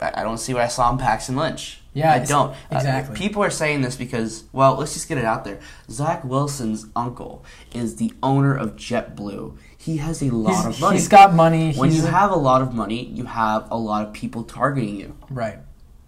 I, 0.00 0.12
I 0.14 0.22
don't 0.22 0.38
see 0.38 0.54
what 0.54 0.62
I 0.62 0.68
saw 0.68 0.92
in 0.92 0.98
Paxton 0.98 1.34
Lynch. 1.34 1.80
Yeah, 1.92 2.12
I 2.12 2.20
don't. 2.20 2.50
Uh, 2.50 2.76
exactly. 2.76 3.16
people 3.16 3.42
are 3.42 3.50
saying 3.50 3.80
this 3.82 3.96
because, 3.96 4.44
well, 4.52 4.76
let's 4.76 4.94
just 4.94 5.08
get 5.08 5.18
it 5.18 5.24
out 5.24 5.42
there. 5.44 5.58
Zach 5.90 6.22
Wilson's 6.22 6.86
uncle 6.94 7.44
is 7.74 7.96
the 7.96 8.12
owner 8.22 8.56
of 8.56 8.76
JetBlue. 8.76 9.56
He 9.76 9.96
has 9.96 10.22
a 10.22 10.30
lot 10.30 10.66
He's, 10.66 10.76
of 10.76 10.80
money. 10.80 10.96
he's 10.98 11.08
got 11.08 11.34
money. 11.34 11.74
when 11.74 11.90
he's 11.90 12.02
you 12.04 12.06
have 12.06 12.30
a 12.30 12.36
lot 12.36 12.62
of 12.62 12.72
money, 12.72 13.06
you 13.06 13.24
have 13.24 13.66
a 13.72 13.76
lot 13.76 14.06
of 14.06 14.12
people 14.12 14.44
targeting 14.44 14.96
you. 15.00 15.16
right. 15.30 15.58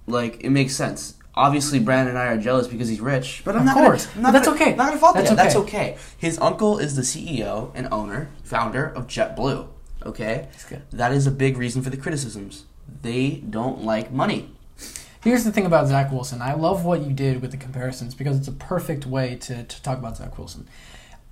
Like 0.06 0.42
it 0.44 0.50
makes 0.50 0.74
sense. 0.74 1.14
Obviously, 1.34 1.78
Brandon 1.78 2.08
and 2.14 2.18
I 2.18 2.26
are 2.26 2.36
jealous 2.36 2.66
because 2.66 2.88
he's 2.88 3.00
rich, 3.00 3.40
but 3.44 3.54
I'm 3.54 3.60
Of 3.62 3.66
not 3.66 3.74
course. 3.76 4.04
Gonna, 4.06 4.16
I'm 4.16 4.22
not 4.22 4.28
But 4.28 4.32
that's 4.32 4.48
gonna- 4.48 4.60
okay. 4.62 4.76
Not 4.76 4.88
gonna 4.88 5.00
fault 5.00 5.14
That's 5.14 5.30
that. 5.30 5.36
That's 5.36 5.56
okay. 5.56 5.92
okay. 5.92 5.98
His 6.18 6.38
uncle 6.40 6.78
is 6.78 6.94
the 6.94 7.02
CEO 7.02 7.70
and 7.74 7.88
owner, 7.90 8.28
founder 8.44 8.84
of 8.86 9.06
JetBlue. 9.06 9.68
Okay, 10.04 10.48
good. 10.68 10.82
that 10.90 11.12
is 11.12 11.26
a 11.26 11.30
big 11.30 11.56
reason 11.56 11.80
for 11.80 11.88
the 11.90 11.96
criticisms. 11.96 12.64
They 13.02 13.30
don't 13.48 13.82
like 13.84 14.12
money. 14.12 14.50
Here's 15.22 15.44
the 15.44 15.52
thing 15.52 15.64
about 15.64 15.86
Zach 15.86 16.10
Wilson. 16.10 16.42
I 16.42 16.54
love 16.54 16.84
what 16.84 17.02
you 17.06 17.12
did 17.12 17.40
with 17.40 17.52
the 17.52 17.56
comparisons 17.56 18.12
because 18.14 18.36
it's 18.36 18.48
a 18.48 18.52
perfect 18.52 19.06
way 19.06 19.36
to, 19.36 19.62
to 19.62 19.82
talk 19.82 19.98
about 19.98 20.16
Zach 20.16 20.36
Wilson. 20.36 20.66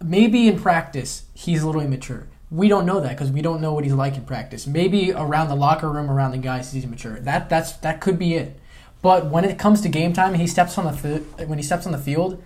Maybe 0.02 0.46
in 0.46 0.58
practice, 0.60 1.24
he's 1.34 1.62
a 1.62 1.66
little 1.66 1.80
immature. 1.82 2.28
We 2.50 2.68
don't 2.68 2.86
know 2.86 3.00
that 3.00 3.10
because 3.10 3.32
we 3.32 3.42
don't 3.42 3.60
know 3.60 3.72
what 3.74 3.82
he's 3.84 3.92
like 3.92 4.14
in 4.16 4.24
practice. 4.24 4.66
Maybe 4.66 5.12
around 5.12 5.48
the 5.48 5.56
locker 5.56 5.90
room, 5.90 6.08
around 6.08 6.30
the 6.30 6.38
guys, 6.38 6.72
he's 6.72 6.84
immature. 6.84 7.18
That 7.20 7.48
that's 7.48 7.72
that 7.78 8.00
could 8.00 8.18
be 8.18 8.34
it. 8.34 8.59
But 9.02 9.26
when 9.30 9.44
it 9.44 9.58
comes 9.58 9.80
to 9.82 9.88
game 9.88 10.12
time, 10.12 10.34
he 10.34 10.46
steps 10.46 10.76
on 10.78 10.84
the 10.84 10.92
fi- 10.92 11.44
when 11.44 11.58
he 11.58 11.64
steps 11.64 11.86
on 11.86 11.92
the 11.92 11.98
field, 11.98 12.42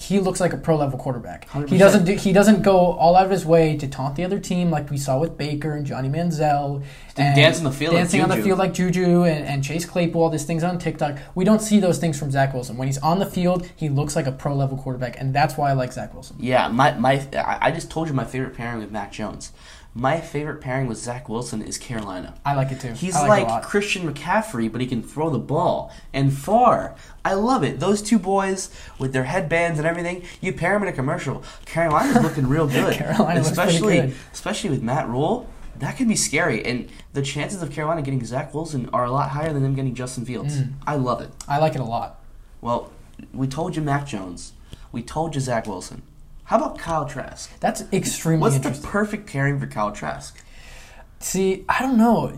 he 0.00 0.20
looks 0.20 0.38
like 0.38 0.52
a 0.52 0.56
pro 0.56 0.76
level 0.76 0.96
quarterback. 0.96 1.48
100%. 1.48 1.70
He 1.70 1.76
doesn't 1.76 2.04
do, 2.04 2.14
he 2.14 2.32
doesn't 2.32 2.62
go 2.62 2.76
all 2.92 3.16
out 3.16 3.24
of 3.24 3.32
his 3.32 3.44
way 3.44 3.76
to 3.76 3.88
taunt 3.88 4.14
the 4.14 4.24
other 4.24 4.38
team 4.38 4.70
like 4.70 4.90
we 4.90 4.96
saw 4.96 5.18
with 5.18 5.36
Baker 5.36 5.72
and 5.72 5.84
Johnny 5.84 6.08
Manziel. 6.08 6.84
And 7.16 7.34
dance 7.34 7.58
on 7.58 7.64
the 7.64 7.72
field 7.72 7.94
like 7.94 8.02
dancing 8.04 8.22
on 8.22 8.28
the 8.28 8.36
field 8.36 8.60
like 8.60 8.72
Juju 8.72 9.24
and, 9.24 9.44
and 9.44 9.64
Chase 9.64 9.84
Claypool, 9.84 10.22
all 10.22 10.30
these 10.30 10.44
things 10.44 10.62
on 10.62 10.78
TikTok. 10.78 11.18
We 11.34 11.44
don't 11.44 11.60
see 11.60 11.80
those 11.80 11.98
things 11.98 12.16
from 12.16 12.30
Zach 12.30 12.54
Wilson. 12.54 12.76
When 12.76 12.86
he's 12.86 12.98
on 12.98 13.18
the 13.18 13.26
field, 13.26 13.68
he 13.74 13.88
looks 13.88 14.14
like 14.14 14.28
a 14.28 14.32
pro 14.32 14.54
level 14.54 14.78
quarterback, 14.78 15.18
and 15.18 15.34
that's 15.34 15.56
why 15.56 15.70
I 15.70 15.72
like 15.72 15.92
Zach 15.92 16.14
Wilson. 16.14 16.36
Yeah, 16.38 16.68
my 16.68 16.92
my 16.92 17.26
I 17.32 17.58
I 17.62 17.70
just 17.72 17.90
told 17.90 18.06
you 18.06 18.14
my 18.14 18.24
favorite 18.24 18.54
pairing 18.54 18.78
with 18.78 18.92
Mac 18.92 19.10
Jones. 19.10 19.50
My 19.98 20.20
favorite 20.20 20.60
pairing 20.60 20.86
with 20.86 20.96
Zach 20.96 21.28
Wilson 21.28 21.60
is 21.60 21.76
Carolina. 21.76 22.32
I 22.46 22.54
like 22.54 22.70
it 22.70 22.80
too. 22.80 22.92
He's 22.92 23.16
I 23.16 23.22
like, 23.22 23.28
like, 23.28 23.40
it 23.40 23.46
a 23.46 23.52
lot. 23.54 23.62
Christian 23.64 24.08
McCaffrey, 24.08 24.70
but 24.70 24.80
he 24.80 24.86
can 24.86 25.02
throw 25.02 25.28
the 25.28 25.40
ball 25.40 25.92
and 26.12 26.32
far. 26.32 26.94
I 27.24 27.34
love 27.34 27.64
it. 27.64 27.80
Those 27.80 28.00
two 28.00 28.20
boys 28.20 28.70
with 29.00 29.12
their 29.12 29.24
headbands 29.24 29.76
and 29.80 29.88
everything. 29.88 30.22
You 30.40 30.52
pair 30.52 30.74
them 30.74 30.82
in 30.84 30.88
a 30.88 30.92
commercial. 30.92 31.42
Carolina's 31.64 32.22
looking 32.22 32.46
real 32.48 32.68
good. 32.68 32.94
Carolina 32.94 33.40
looks 33.40 33.50
especially 33.50 34.00
good. 34.00 34.14
especially 34.32 34.70
with 34.70 34.82
Matt 34.82 35.08
Rhule. 35.08 35.50
That 35.80 35.96
could 35.96 36.06
be 36.06 36.16
scary, 36.16 36.64
and 36.64 36.88
the 37.12 37.22
chances 37.22 37.60
of 37.60 37.72
Carolina 37.72 38.02
getting 38.02 38.24
Zach 38.24 38.54
Wilson 38.54 38.88
are 38.92 39.04
a 39.04 39.10
lot 39.10 39.30
higher 39.30 39.52
than 39.52 39.64
them 39.64 39.74
getting 39.74 39.96
Justin 39.96 40.24
Fields. 40.24 40.58
Mm. 40.58 40.74
I 40.86 40.94
love 40.94 41.20
it. 41.22 41.30
I 41.48 41.58
like 41.58 41.74
it 41.74 41.80
a 41.80 41.84
lot. 41.84 42.20
Well, 42.60 42.92
we 43.32 43.48
told 43.48 43.74
you 43.74 43.82
Mac 43.82 44.06
Jones. 44.06 44.52
We 44.92 45.02
told 45.02 45.34
you 45.34 45.40
Zach 45.40 45.66
Wilson. 45.66 46.02
How 46.48 46.56
about 46.56 46.78
Kyle 46.78 47.04
Trask? 47.04 47.60
That's 47.60 47.84
extremely 47.92 48.40
What's 48.40 48.58
the 48.58 48.88
perfect 48.88 49.26
pairing 49.26 49.60
for 49.60 49.66
Kyle 49.66 49.92
Trask? 49.92 50.42
See, 51.20 51.66
I 51.68 51.80
don't 51.80 51.98
know. 51.98 52.34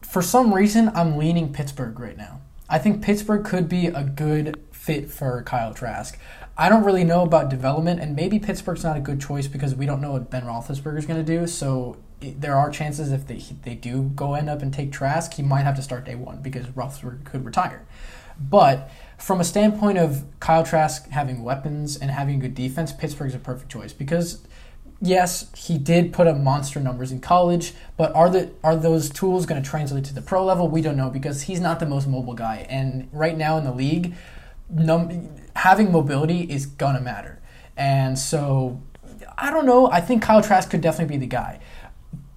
For 0.00 0.22
some 0.22 0.54
reason, 0.54 0.92
I'm 0.94 1.16
leaning 1.16 1.52
Pittsburgh 1.52 1.98
right 1.98 2.16
now. 2.16 2.40
I 2.68 2.78
think 2.78 3.02
Pittsburgh 3.02 3.44
could 3.44 3.68
be 3.68 3.86
a 3.86 4.04
good 4.04 4.62
fit 4.70 5.10
for 5.10 5.42
Kyle 5.42 5.74
Trask. 5.74 6.16
I 6.56 6.68
don't 6.68 6.84
really 6.84 7.02
know 7.02 7.22
about 7.22 7.48
development, 7.48 7.98
and 7.98 8.14
maybe 8.14 8.38
Pittsburgh's 8.38 8.84
not 8.84 8.96
a 8.96 9.00
good 9.00 9.20
choice 9.20 9.48
because 9.48 9.74
we 9.74 9.86
don't 9.86 10.00
know 10.00 10.12
what 10.12 10.30
Ben 10.30 10.44
Roethlisberger's 10.44 11.06
going 11.06 11.24
to 11.24 11.38
do. 11.38 11.48
So 11.48 11.96
it, 12.20 12.40
there 12.40 12.54
are 12.54 12.70
chances 12.70 13.10
if 13.10 13.26
they 13.26 13.42
they 13.64 13.74
do 13.74 14.12
go 14.14 14.34
end 14.34 14.48
up 14.48 14.62
and 14.62 14.72
take 14.72 14.92
Trask, 14.92 15.34
he 15.34 15.42
might 15.42 15.62
have 15.62 15.74
to 15.74 15.82
start 15.82 16.04
day 16.04 16.14
one 16.14 16.42
because 16.42 16.66
Roethlisberger 16.66 17.24
could 17.24 17.44
retire. 17.44 17.84
But 18.38 18.88
from 19.18 19.40
a 19.40 19.44
standpoint 19.44 19.98
of 19.98 20.24
Kyle 20.40 20.64
Trask 20.64 21.08
having 21.10 21.42
weapons 21.42 21.96
and 21.96 22.10
having 22.10 22.38
good 22.38 22.54
defense, 22.54 22.92
Pittsburgh's 22.92 23.34
a 23.34 23.38
perfect 23.38 23.70
choice 23.70 23.92
because 23.92 24.46
yes, 25.00 25.50
he 25.56 25.78
did 25.78 26.12
put 26.12 26.26
up 26.26 26.36
monster 26.36 26.80
numbers 26.80 27.12
in 27.12 27.20
college, 27.20 27.74
but 27.96 28.14
are 28.14 28.30
the 28.30 28.50
are 28.62 28.76
those 28.76 29.10
tools 29.10 29.46
going 29.46 29.62
to 29.62 29.68
translate 29.68 30.04
to 30.04 30.14
the 30.14 30.22
pro 30.22 30.44
level? 30.44 30.68
We 30.68 30.82
don't 30.82 30.96
know 30.96 31.10
because 31.10 31.42
he's 31.42 31.60
not 31.60 31.80
the 31.80 31.86
most 31.86 32.06
mobile 32.06 32.34
guy, 32.34 32.66
and 32.68 33.08
right 33.12 33.36
now 33.36 33.58
in 33.58 33.64
the 33.64 33.72
league, 33.72 34.14
num- 34.70 35.30
having 35.56 35.92
mobility 35.92 36.42
is 36.42 36.66
gonna 36.66 37.00
matter. 37.00 37.40
And 37.76 38.18
so, 38.18 38.80
I 39.36 39.50
don't 39.50 39.66
know. 39.66 39.90
I 39.90 40.00
think 40.00 40.22
Kyle 40.22 40.42
Trask 40.42 40.70
could 40.70 40.80
definitely 40.80 41.16
be 41.16 41.20
the 41.20 41.30
guy. 41.30 41.60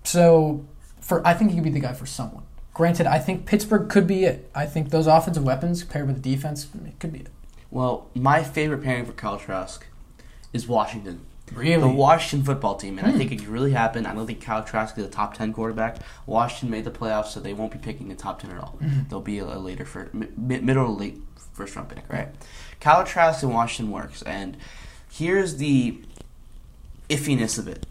So, 0.04 0.66
for 1.00 1.26
I 1.26 1.34
think 1.34 1.52
he 1.52 1.58
could 1.58 1.64
be 1.64 1.72
the 1.72 1.80
guy 1.80 1.94
for 1.94 2.06
someone. 2.06 2.41
Granted, 2.74 3.06
I 3.06 3.20
think 3.20 3.46
Pittsburgh 3.46 3.90
could 3.90 4.08
be 4.08 4.24
it. 4.24 4.50
I 4.56 4.66
think 4.66 4.90
those 4.90 5.08
offensive 5.08 5.44
weapons 5.44 5.84
paired 5.84 6.08
with 6.08 6.22
the 6.22 6.36
defense 6.36 6.68
it 6.86 7.00
could 7.00 7.12
be 7.12 7.20
it. 7.20 7.30
Well, 7.70 8.08
my 8.16 8.44
favorite 8.44 8.84
pairing 8.84 9.06
for 9.06 9.14
Kyle 9.14 9.38
Trask 9.38 9.86
is 10.54 10.68
Washington. 10.68 11.26
Really? 11.54 11.82
The 11.82 11.88
Washington 11.90 12.46
football 12.46 12.76
team, 12.76 12.98
and 12.98 13.08
I 13.08 13.12
hmm. 13.12 13.18
think 13.18 13.32
it 13.34 13.40
could 13.40 13.48
really 13.48 13.72
happen. 13.72 14.06
I 14.06 14.14
don't 14.14 14.26
think 14.26 14.42
Kyle 14.42 14.64
Trask 14.64 14.98
is 14.98 15.06
a 15.06 15.10
top 15.10 15.34
ten 15.34 15.52
quarterback. 15.52 15.98
Washington 16.26 16.70
made 16.70 16.86
the 16.86 16.92
playoffs, 16.92 17.28
so 17.28 17.42
they 17.42 17.54
won't 17.54 17.74
be 17.74 17.78
picking 17.78 18.08
the 18.08 18.16
top 18.16 18.42
ten 18.42 18.52
at 18.52 18.58
all. 18.58 18.78
Mm-hmm. 18.82 19.10
They'll 19.10 19.22
be 19.22 19.40
a, 19.40 19.46
a 19.46 19.60
later 19.60 19.86
for 19.86 20.10
mid, 20.14 20.64
middle 20.64 20.86
to 20.86 20.92
late 20.92 21.20
first 21.54 21.76
round 21.76 21.90
pick, 21.90 22.06
right? 22.08 22.30
Kyle 22.80 23.04
Trask 23.04 23.44
in 23.44 23.50
Washington 23.50 23.92
works, 23.92 24.22
and 24.22 24.56
here's 25.12 25.58
the 25.58 26.02
iffiness 27.10 27.60
of 27.60 27.68
it. 27.68 27.86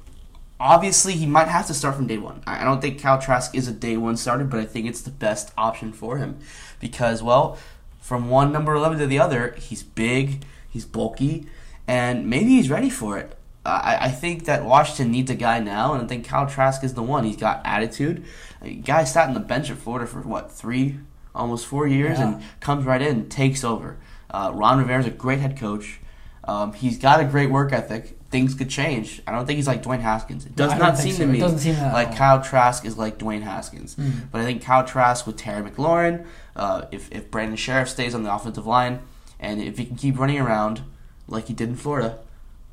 Obviously, 0.60 1.14
he 1.14 1.24
might 1.24 1.48
have 1.48 1.66
to 1.68 1.74
start 1.74 1.94
from 1.96 2.06
day 2.06 2.18
one. 2.18 2.42
I 2.46 2.64
don't 2.64 2.80
think 2.82 3.00
Kyle 3.00 3.18
Trask 3.18 3.54
is 3.54 3.66
a 3.66 3.72
day 3.72 3.96
one 3.96 4.16
starter, 4.18 4.44
but 4.44 4.60
I 4.60 4.66
think 4.66 4.86
it's 4.86 5.00
the 5.00 5.10
best 5.10 5.52
option 5.56 5.90
for 5.92 6.18
him 6.18 6.38
because, 6.80 7.22
well, 7.22 7.58
from 7.98 8.28
one 8.28 8.52
number 8.52 8.74
11 8.74 8.98
to 8.98 9.06
the 9.06 9.18
other, 9.18 9.54
he's 9.58 9.82
big, 9.82 10.44
he's 10.68 10.84
bulky, 10.84 11.46
and 11.88 12.28
maybe 12.28 12.50
he's 12.50 12.68
ready 12.68 12.90
for 12.90 13.16
it. 13.16 13.36
I, 13.64 13.98
I 14.02 14.10
think 14.10 14.44
that 14.44 14.64
Washington 14.64 15.10
needs 15.10 15.30
a 15.30 15.34
guy 15.34 15.60
now, 15.60 15.94
and 15.94 16.02
I 16.02 16.06
think 16.06 16.26
Kyle 16.26 16.46
Trask 16.46 16.84
is 16.84 16.92
the 16.94 17.02
one. 17.02 17.24
He's 17.24 17.36
got 17.36 17.62
attitude. 17.64 18.24
A 18.60 18.74
guy 18.74 19.04
sat 19.04 19.28
on 19.28 19.34
the 19.34 19.40
bench 19.40 19.70
at 19.70 19.78
Florida 19.78 20.06
for 20.06 20.20
what 20.20 20.52
three, 20.52 20.98
almost 21.34 21.66
four 21.66 21.86
years, 21.86 22.18
Yeah. 22.18 22.34
and 22.34 22.42
comes 22.60 22.84
right 22.84 23.00
in, 23.00 23.08
and 23.08 23.30
takes 23.30 23.64
over. 23.64 23.96
Uh, 24.30 24.50
Ron 24.54 24.78
Rivera's 24.78 25.06
a 25.06 25.10
great 25.10 25.40
head 25.40 25.58
coach. 25.58 26.00
Um, 26.44 26.72
he's 26.74 26.98
got 26.98 27.20
a 27.20 27.24
great 27.24 27.50
work 27.50 27.72
ethic. 27.72 28.18
Things 28.30 28.54
could 28.54 28.70
change. 28.70 29.20
I 29.26 29.32
don't 29.32 29.44
think 29.44 29.56
he's 29.56 29.66
like 29.66 29.82
Dwayne 29.82 30.00
Haskins. 30.00 30.46
It 30.46 30.54
does 30.54 30.70
I 30.72 30.78
don't 30.78 30.96
seem 30.96 31.12
so. 31.12 31.24
to 31.24 31.26
me 31.26 31.58
seem 31.58 31.76
like. 31.92 32.14
Kyle 32.14 32.40
Trask 32.40 32.84
is 32.84 32.96
like 32.96 33.18
Dwayne 33.18 33.42
Haskins. 33.42 33.94
Hmm. 33.94 34.10
But 34.30 34.40
I 34.40 34.44
think 34.44 34.62
Kyle 34.62 34.84
Trask 34.84 35.26
with 35.26 35.36
Terry 35.36 35.68
McLaurin, 35.68 36.24
uh, 36.54 36.86
if, 36.92 37.10
if 37.10 37.30
Brandon 37.30 37.56
Scherff 37.56 37.88
stays 37.88 38.14
on 38.14 38.22
the 38.22 38.32
offensive 38.32 38.66
line, 38.66 39.00
and 39.40 39.60
if 39.60 39.78
he 39.78 39.86
can 39.86 39.96
keep 39.96 40.18
running 40.18 40.38
around 40.38 40.82
like 41.26 41.46
he 41.46 41.54
did 41.54 41.70
in 41.70 41.76
Florida, 41.76 42.18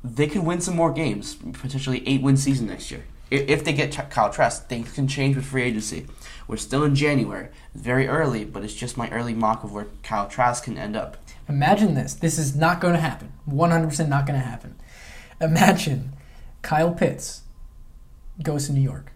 they 0.04 0.26
could 0.26 0.44
win 0.44 0.60
some 0.60 0.76
more 0.76 0.92
games, 0.92 1.34
potentially 1.34 2.06
eight 2.06 2.22
win 2.22 2.36
season 2.36 2.66
next 2.66 2.90
year. 2.90 3.04
If, 3.30 3.48
if 3.48 3.64
they 3.64 3.72
get 3.72 4.10
Kyle 4.10 4.30
Trask, 4.30 4.68
things 4.68 4.92
can 4.92 5.08
change 5.08 5.36
with 5.36 5.44
free 5.44 5.64
agency. 5.64 6.06
We're 6.46 6.56
still 6.56 6.84
in 6.84 6.94
January, 6.94 7.48
very 7.74 8.08
early, 8.08 8.44
but 8.44 8.64
it's 8.64 8.74
just 8.74 8.96
my 8.96 9.10
early 9.10 9.34
mock 9.34 9.64
of 9.64 9.72
where 9.72 9.86
Kyle 10.02 10.28
Trask 10.28 10.64
can 10.64 10.78
end 10.78 10.96
up. 10.96 11.16
Imagine 11.48 11.94
this. 11.94 12.14
This 12.14 12.38
is 12.38 12.54
not 12.54 12.80
going 12.80 12.94
to 12.94 13.00
happen. 13.00 13.32
100% 13.48 14.08
not 14.08 14.26
going 14.26 14.38
to 14.38 14.44
happen. 14.44 14.76
Imagine 15.40 16.12
Kyle 16.62 16.92
Pitts 16.92 17.42
goes 18.42 18.66
to 18.66 18.72
New 18.72 18.80
York. 18.80 19.12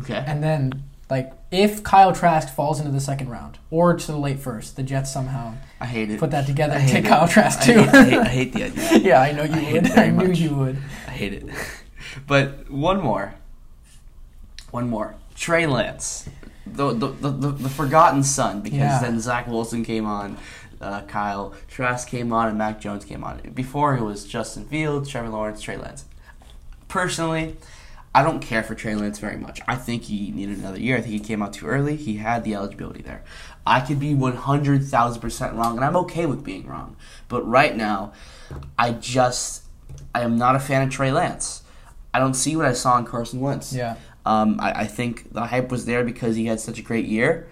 Okay. 0.00 0.22
And 0.26 0.42
then, 0.42 0.84
like, 1.10 1.32
if 1.50 1.82
Kyle 1.82 2.12
Trask 2.14 2.54
falls 2.54 2.78
into 2.78 2.92
the 2.92 3.00
second 3.00 3.30
round 3.30 3.58
or 3.70 3.94
to 3.94 4.06
the 4.06 4.18
late 4.18 4.38
first, 4.38 4.76
the 4.76 4.82
Jets 4.82 5.12
somehow 5.12 5.54
I 5.80 5.86
hate 5.86 6.10
it. 6.10 6.20
put 6.20 6.30
that 6.32 6.46
together 6.46 6.74
I 6.74 6.78
and 6.80 6.88
take 6.88 7.04
it. 7.04 7.08
Kyle 7.08 7.26
Trask 7.26 7.60
I 7.60 7.64
too. 7.64 7.82
hate, 7.82 7.88
I 7.94 8.04
hate, 8.04 8.18
I 8.18 8.24
hate 8.28 8.52
the 8.52 8.64
idea. 8.64 8.98
yeah, 9.02 9.20
I 9.22 9.32
know 9.32 9.44
you 9.44 9.52
I 9.54 9.58
hate 9.60 9.82
would. 9.82 9.90
I 9.98 10.10
knew 10.10 10.28
much. 10.28 10.38
you 10.38 10.54
would. 10.54 10.76
I 11.06 11.10
hate 11.10 11.32
it. 11.34 11.44
But 12.26 12.70
one 12.70 13.00
more. 13.00 13.34
One 14.70 14.88
more. 14.88 15.14
Trey 15.36 15.66
Lance. 15.66 16.28
The, 16.66 16.92
the, 16.92 17.08
the, 17.08 17.30
the, 17.30 17.50
the 17.52 17.68
forgotten 17.68 18.22
son, 18.22 18.60
because 18.60 18.78
Yeah. 18.78 18.98
then 19.00 19.20
Zach 19.20 19.46
Wilson 19.46 19.84
came 19.84 20.04
on, 20.04 20.36
uh, 20.80 21.02
Kyle 21.02 21.54
Trask 21.68 22.08
came 22.08 22.32
on, 22.32 22.48
and 22.48 22.58
Mac 22.58 22.80
Jones 22.80 23.04
came 23.04 23.24
on. 23.24 23.40
Before 23.54 23.96
it 23.96 24.02
was 24.02 24.24
Justin 24.24 24.64
Fields, 24.64 25.08
Trevor 25.08 25.28
Lawrence, 25.28 25.60
Trey 25.60 25.76
Lance. 25.76 26.04
Personally, 26.88 27.56
I 28.14 28.22
don't 28.22 28.40
care 28.40 28.62
for 28.62 28.74
Trey 28.74 28.94
Lance 28.94 29.18
very 29.18 29.36
much. 29.36 29.60
I 29.68 29.76
think 29.76 30.04
he 30.04 30.30
needed 30.30 30.58
another 30.58 30.80
year. 30.80 30.96
I 30.96 31.00
think 31.00 31.12
he 31.12 31.20
came 31.20 31.42
out 31.42 31.52
too 31.52 31.66
early. 31.66 31.96
He 31.96 32.16
had 32.16 32.44
the 32.44 32.54
eligibility 32.54 33.02
there. 33.02 33.22
I 33.66 33.80
could 33.80 34.00
be 34.00 34.14
100,000% 34.14 35.56
wrong, 35.56 35.76
and 35.76 35.84
I'm 35.84 35.96
okay 35.96 36.26
with 36.26 36.42
being 36.42 36.66
wrong. 36.66 36.96
But 37.28 37.46
right 37.46 37.76
now, 37.76 38.12
I 38.78 38.92
just, 38.92 39.64
I 40.14 40.22
am 40.22 40.38
not 40.38 40.56
a 40.56 40.58
fan 40.58 40.82
of 40.82 40.90
Trey 40.90 41.12
Lance. 41.12 41.62
I 42.14 42.18
don't 42.18 42.34
see 42.34 42.56
what 42.56 42.64
I 42.64 42.72
saw 42.72 42.96
in 42.98 43.04
Carson 43.04 43.40
Wentz. 43.40 43.74
Yeah. 43.74 43.96
Um, 44.24 44.58
I, 44.58 44.80
I 44.80 44.86
think 44.86 45.32
the 45.32 45.46
hype 45.46 45.70
was 45.70 45.84
there 45.84 46.02
because 46.02 46.36
he 46.36 46.46
had 46.46 46.60
such 46.60 46.78
a 46.78 46.82
great 46.82 47.06
year. 47.06 47.48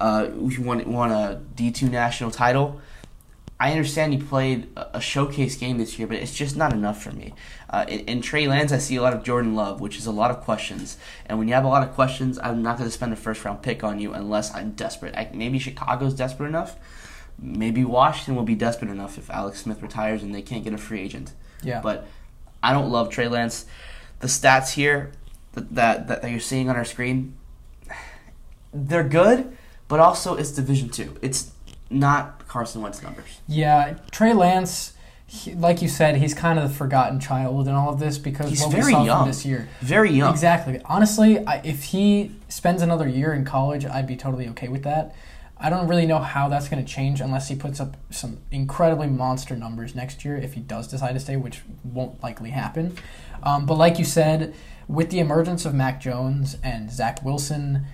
Uh, 0.00 0.30
he 0.48 0.58
won, 0.58 0.90
won 0.90 1.12
a 1.12 1.40
D2 1.54 1.90
national 1.90 2.30
title. 2.30 2.80
I 3.60 3.72
understand 3.72 4.14
he 4.14 4.18
played 4.18 4.68
a 4.74 5.02
showcase 5.02 5.54
game 5.54 5.76
this 5.76 5.98
year, 5.98 6.08
but 6.08 6.16
it's 6.16 6.34
just 6.34 6.56
not 6.56 6.72
enough 6.72 7.02
for 7.02 7.12
me. 7.12 7.34
Uh, 7.68 7.84
in, 7.86 8.00
in 8.00 8.22
Trey 8.22 8.48
Lance, 8.48 8.72
I 8.72 8.78
see 8.78 8.96
a 8.96 9.02
lot 9.02 9.12
of 9.12 9.22
Jordan 9.22 9.54
Love, 9.54 9.82
which 9.82 9.98
is 9.98 10.06
a 10.06 10.10
lot 10.10 10.30
of 10.30 10.40
questions. 10.40 10.96
And 11.26 11.38
when 11.38 11.46
you 11.46 11.52
have 11.52 11.64
a 11.64 11.68
lot 11.68 11.86
of 11.86 11.94
questions, 11.94 12.38
I'm 12.42 12.62
not 12.62 12.78
going 12.78 12.88
to 12.88 12.92
spend 12.92 13.12
a 13.12 13.16
first 13.16 13.44
round 13.44 13.60
pick 13.60 13.84
on 13.84 14.00
you 14.00 14.14
unless 14.14 14.54
I'm 14.54 14.70
desperate. 14.70 15.14
I, 15.14 15.28
maybe 15.34 15.58
Chicago's 15.58 16.14
desperate 16.14 16.48
enough. 16.48 16.76
Maybe 17.38 17.84
Washington 17.84 18.34
will 18.34 18.44
be 18.44 18.54
desperate 18.54 18.90
enough 18.90 19.18
if 19.18 19.28
Alex 19.28 19.60
Smith 19.60 19.82
retires 19.82 20.22
and 20.22 20.34
they 20.34 20.42
can't 20.42 20.64
get 20.64 20.72
a 20.72 20.78
free 20.78 21.00
agent. 21.00 21.32
Yeah. 21.62 21.82
But 21.82 22.06
I 22.62 22.72
don't 22.72 22.90
love 22.90 23.10
Trey 23.10 23.28
Lance. 23.28 23.66
The 24.20 24.26
stats 24.26 24.72
here 24.72 25.12
that, 25.52 25.74
that, 25.74 26.08
that 26.08 26.30
you're 26.30 26.40
seeing 26.40 26.70
on 26.70 26.76
our 26.76 26.84
screen, 26.86 27.36
they're 28.72 29.04
good, 29.04 29.54
but 29.90 30.00
also 30.00 30.36
it's 30.36 30.50
Division 30.52 30.88
Two. 30.88 31.14
It's 31.20 31.50
not 31.90 32.46
Carson 32.48 32.80
Wentz 32.80 33.02
numbers. 33.02 33.40
Yeah, 33.46 33.98
Trey 34.12 34.32
Lance, 34.32 34.94
he, 35.26 35.52
like 35.54 35.82
you 35.82 35.88
said, 35.88 36.16
he's 36.16 36.32
kind 36.32 36.58
of 36.58 36.68
the 36.68 36.74
forgotten 36.74 37.20
child 37.20 37.68
in 37.68 37.74
all 37.74 37.92
of 37.92 37.98
this 38.00 38.16
because 38.16 38.48
He's 38.48 38.62
what 38.62 38.70
very 38.70 38.86
we 38.86 38.92
saw 38.92 39.04
young. 39.04 39.18
from 39.18 39.28
this 39.28 39.44
year. 39.44 39.68
Very 39.80 40.10
young. 40.12 40.32
Exactly. 40.32 40.80
Honestly, 40.86 41.44
I, 41.46 41.56
if 41.64 41.84
he 41.84 42.32
spends 42.48 42.80
another 42.80 43.06
year 43.08 43.34
in 43.34 43.44
college, 43.44 43.84
I'd 43.84 44.06
be 44.06 44.16
totally 44.16 44.48
okay 44.48 44.68
with 44.68 44.84
that. 44.84 45.14
I 45.62 45.68
don't 45.68 45.88
really 45.88 46.06
know 46.06 46.20
how 46.20 46.48
that's 46.48 46.68
going 46.68 46.82
to 46.82 46.90
change 46.90 47.20
unless 47.20 47.48
he 47.48 47.54
puts 47.54 47.80
up 47.80 47.96
some 48.08 48.38
incredibly 48.50 49.08
monster 49.08 49.54
numbers 49.56 49.94
next 49.94 50.24
year 50.24 50.36
if 50.36 50.54
he 50.54 50.60
does 50.60 50.88
decide 50.88 51.12
to 51.12 51.20
stay, 51.20 51.36
which 51.36 51.60
won't 51.84 52.22
likely 52.22 52.50
happen. 52.50 52.96
Um, 53.42 53.66
but 53.66 53.74
like 53.74 53.98
you 53.98 54.04
said, 54.06 54.54
with 54.88 55.10
the 55.10 55.18
emergence 55.18 55.66
of 55.66 55.74
Mac 55.74 56.00
Jones 56.00 56.56
and 56.62 56.90
Zach 56.90 57.22
Wilson, 57.22 57.84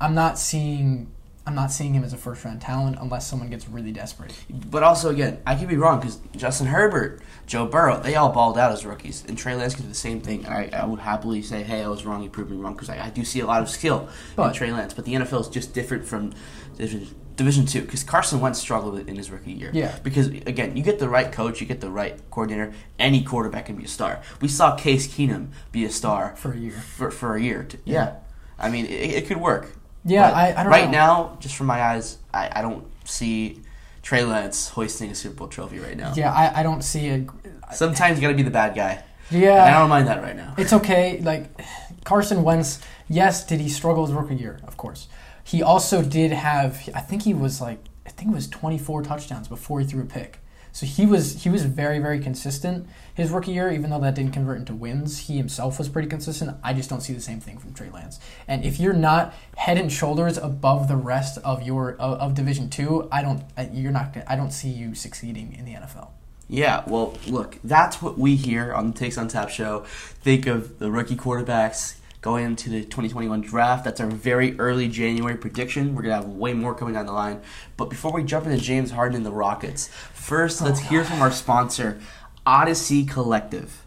I'm 0.00 0.14
not 0.14 0.38
seeing 0.38 1.11
I'm 1.44 1.56
not 1.56 1.72
seeing 1.72 1.92
him 1.92 2.04
as 2.04 2.12
a 2.12 2.16
first 2.16 2.44
round 2.44 2.60
talent 2.60 2.98
unless 3.00 3.26
someone 3.26 3.50
gets 3.50 3.68
really 3.68 3.90
desperate. 3.90 4.32
But 4.48 4.84
also, 4.84 5.10
again, 5.10 5.40
I 5.44 5.56
could 5.56 5.68
be 5.68 5.76
wrong 5.76 5.98
because 5.98 6.20
Justin 6.36 6.68
Herbert, 6.68 7.20
Joe 7.46 7.66
Burrow, 7.66 7.98
they 8.00 8.14
all 8.14 8.30
balled 8.30 8.56
out 8.56 8.70
as 8.70 8.86
rookies. 8.86 9.24
And 9.26 9.36
Trey 9.36 9.56
Lance 9.56 9.74
could 9.74 9.82
do 9.82 9.88
the 9.88 9.94
same 9.94 10.20
thing. 10.20 10.46
I, 10.46 10.68
I 10.72 10.86
would 10.86 11.00
happily 11.00 11.42
say, 11.42 11.64
hey, 11.64 11.82
I 11.82 11.88
was 11.88 12.06
wrong, 12.06 12.22
you 12.22 12.30
proved 12.30 12.50
me 12.50 12.56
wrong 12.56 12.74
because 12.74 12.88
I, 12.90 13.06
I 13.06 13.10
do 13.10 13.24
see 13.24 13.40
a 13.40 13.46
lot 13.46 13.60
of 13.60 13.68
skill 13.68 14.02
in 14.02 14.08
But- 14.36 14.54
Trey 14.54 14.70
Lance. 14.72 14.94
But 14.94 15.04
the 15.04 15.14
NFL 15.14 15.40
is 15.40 15.48
just 15.48 15.74
different 15.74 16.04
from 16.04 16.32
Division, 16.76 17.08
division 17.34 17.66
Two 17.66 17.80
because 17.82 18.04
Carson 18.04 18.40
Wentz 18.40 18.60
struggled 18.60 18.98
in 19.08 19.16
his 19.16 19.30
rookie 19.30 19.52
year. 19.52 19.70
Yeah. 19.74 19.98
Because, 20.04 20.28
again, 20.28 20.76
you 20.76 20.84
get 20.84 21.00
the 21.00 21.08
right 21.08 21.30
coach, 21.32 21.60
you 21.60 21.66
get 21.66 21.80
the 21.80 21.90
right 21.90 22.18
coordinator, 22.30 22.72
any 23.00 23.22
quarterback 23.24 23.66
can 23.66 23.74
be 23.76 23.84
a 23.84 23.88
star. 23.88 24.22
We 24.40 24.46
saw 24.48 24.76
Case 24.76 25.08
Keenum 25.08 25.48
be 25.72 25.84
a 25.84 25.90
star 25.90 26.36
For 26.36 26.52
a 26.52 26.56
year. 26.56 26.70
For, 26.72 27.10
for 27.10 27.34
a 27.34 27.42
year. 27.42 27.64
t- 27.64 27.78
Yeah. 27.84 28.18
I 28.60 28.70
mean, 28.70 28.86
it, 28.86 28.90
it 29.10 29.26
could 29.26 29.38
work. 29.38 29.72
Yeah, 30.04 30.30
But 30.30 30.36
I, 30.36 30.48
I 30.60 30.62
don't 30.64 30.72
right 30.72 30.86
know. 30.86 30.90
now, 30.90 31.36
just 31.40 31.56
from 31.56 31.66
my 31.68 31.80
eyes, 31.82 32.18
I, 32.34 32.50
I 32.56 32.62
don't 32.62 32.84
see 33.04 33.60
Trey 34.02 34.24
Lance 34.24 34.68
hoisting 34.68 35.10
a 35.10 35.14
Super 35.14 35.36
Bowl 35.36 35.48
trophy 35.48 35.78
right 35.78 35.96
now. 35.96 36.12
Yeah, 36.16 36.32
I, 36.32 36.60
I 36.60 36.62
don't 36.62 36.82
see 36.82 37.08
a. 37.08 37.26
Sometimes 37.72 38.18
you 38.18 38.22
got 38.22 38.28
to 38.28 38.34
be 38.36 38.42
the 38.42 38.50
bad 38.50 38.74
guy. 38.74 39.02
Yeah, 39.30 39.64
And 39.64 39.74
I 39.74 39.78
don't 39.78 39.88
mind 39.88 40.08
that 40.08 40.22
right 40.22 40.36
now. 40.36 40.54
It's 40.58 40.72
okay. 40.74 41.20
Like 41.20 41.46
Carson 42.04 42.42
Wentz, 42.42 42.80
yes, 43.08 43.46
did 43.46 43.60
he 43.60 43.68
struggle 43.68 44.04
his 44.04 44.14
rookie 44.14 44.34
year? 44.34 44.60
Of 44.64 44.76
course. 44.76 45.08
He 45.44 45.62
also 45.62 46.02
did 46.02 46.32
have. 46.32 46.88
I 46.94 47.00
think 47.00 47.22
he 47.22 47.32
was 47.34 47.60
like. 47.60 47.78
I 48.04 48.10
think 48.10 48.32
it 48.32 48.34
was 48.34 48.48
24 48.48 49.02
touchdowns 49.04 49.46
before 49.48 49.78
he 49.80 49.86
threw 49.86 50.02
a 50.02 50.04
pick. 50.06 50.38
So 50.72 50.86
he 50.86 51.04
was 51.06 51.42
he 51.42 51.50
was 51.50 51.64
very 51.64 51.98
very 51.98 52.18
consistent 52.18 52.88
his 53.14 53.30
rookie 53.30 53.52
year, 53.52 53.70
even 53.70 53.90
though 53.90 54.00
that 54.00 54.14
didn't 54.14 54.32
convert 54.32 54.58
into 54.58 54.74
wins. 54.74 55.18
He 55.18 55.36
himself 55.36 55.78
was 55.78 55.88
pretty 55.88 56.08
consistent. 56.08 56.56
I 56.62 56.72
just 56.72 56.88
don't 56.88 57.02
see 57.02 57.12
the 57.12 57.20
same 57.20 57.40
thing 57.40 57.58
from 57.58 57.74
Trey 57.74 57.90
Lance. 57.90 58.18
And 58.48 58.64
if 58.64 58.80
you're 58.80 58.94
not 58.94 59.34
head 59.56 59.76
and 59.76 59.92
shoulders 59.92 60.38
above 60.38 60.88
the 60.88 60.96
rest 60.96 61.38
of 61.44 61.62
your 61.62 61.92
of, 61.92 62.18
of 62.18 62.34
Division 62.34 62.70
Two, 62.70 63.08
I 63.12 63.22
don't 63.22 63.44
you're 63.72 63.92
not 63.92 64.16
I 64.26 64.36
don't 64.36 64.52
see 64.52 64.70
you 64.70 64.94
succeeding 64.94 65.54
in 65.54 65.64
the 65.64 65.74
NFL. 65.74 66.08
Yeah, 66.48 66.82
well, 66.86 67.16
look, 67.28 67.58
that's 67.64 68.02
what 68.02 68.18
we 68.18 68.36
here 68.36 68.74
on 68.74 68.88
the 68.88 68.98
Takes 68.98 69.16
on 69.16 69.28
Tap 69.28 69.48
show 69.48 69.84
think 69.86 70.46
of 70.46 70.78
the 70.78 70.90
rookie 70.90 71.16
quarterbacks 71.16 71.96
going 72.22 72.44
into 72.44 72.70
the 72.70 72.82
2021 72.82 73.40
draft. 73.42 73.84
That's 73.84 74.00
our 74.00 74.06
very 74.06 74.58
early 74.58 74.88
January 74.88 75.36
prediction. 75.36 75.94
We're 75.94 76.02
going 76.02 76.16
to 76.16 76.22
have 76.22 76.32
way 76.32 76.54
more 76.54 76.74
coming 76.74 76.94
down 76.94 77.06
the 77.06 77.12
line. 77.12 77.42
But 77.76 77.90
before 77.90 78.12
we 78.12 78.22
jump 78.22 78.46
into 78.46 78.58
James 78.58 78.92
Harden 78.92 79.16
and 79.16 79.26
the 79.26 79.32
Rockets, 79.32 79.88
first 80.14 80.62
let's 80.62 80.80
oh, 80.80 80.84
hear 80.84 81.04
from 81.04 81.20
our 81.20 81.32
sponsor, 81.32 82.00
Odyssey 82.46 83.04
Collective. 83.04 83.84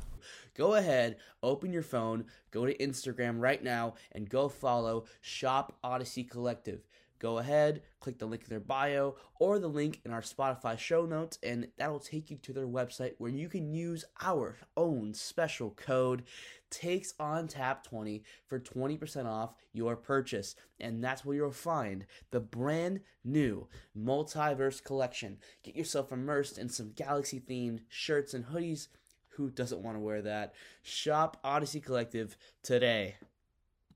Go 0.53 0.75
ahead, 0.75 1.17
open 1.41 1.71
your 1.71 1.81
phone, 1.81 2.25
go 2.51 2.65
to 2.65 2.77
Instagram 2.77 3.39
right 3.39 3.63
now, 3.63 3.95
and 4.11 4.29
go 4.29 4.47
follow 4.49 5.05
Shop 5.21 5.77
Odyssey 5.83 6.23
Collective. 6.23 6.81
Go 7.19 7.37
ahead, 7.37 7.81
click 8.01 8.19
the 8.19 8.25
link 8.25 8.43
in 8.43 8.49
their 8.49 8.59
bio 8.59 9.15
or 9.39 9.57
the 9.57 9.69
link 9.69 10.01
in 10.05 10.11
our 10.11 10.21
Spotify 10.21 10.77
show 10.77 11.05
notes, 11.05 11.39
and 11.41 11.67
that'll 11.77 11.99
take 11.99 12.29
you 12.29 12.37
to 12.37 12.53
their 12.53 12.67
website 12.67 13.13
where 13.17 13.31
you 13.31 13.47
can 13.47 13.73
use 13.73 14.03
our 14.21 14.57
own 14.75 15.13
special 15.13 15.71
code 15.71 16.23
takes 16.69 17.13
on 17.19 17.47
tap 17.47 17.83
20 17.83 18.23
for 18.47 18.59
20% 18.59 19.25
off 19.25 19.53
your 19.73 19.95
purchase 19.95 20.55
and 20.79 21.03
that's 21.03 21.23
where 21.23 21.35
you'll 21.35 21.51
find 21.51 22.05
the 22.31 22.39
brand 22.39 22.99
new 23.23 23.67
multiverse 23.97 24.83
collection 24.83 25.37
get 25.63 25.75
yourself 25.75 26.11
immersed 26.11 26.57
in 26.57 26.67
some 26.69 26.91
galaxy 26.95 27.39
themed 27.39 27.79
shirts 27.89 28.33
and 28.33 28.45
hoodies 28.45 28.87
Who 29.35 29.49
doesn't 29.49 29.81
want 29.81 29.97
to 29.97 30.01
wear 30.01 30.21
that? 30.21 30.53
Shop 30.81 31.37
Odyssey 31.43 31.81
Collective 31.81 32.37
today. 32.63 33.15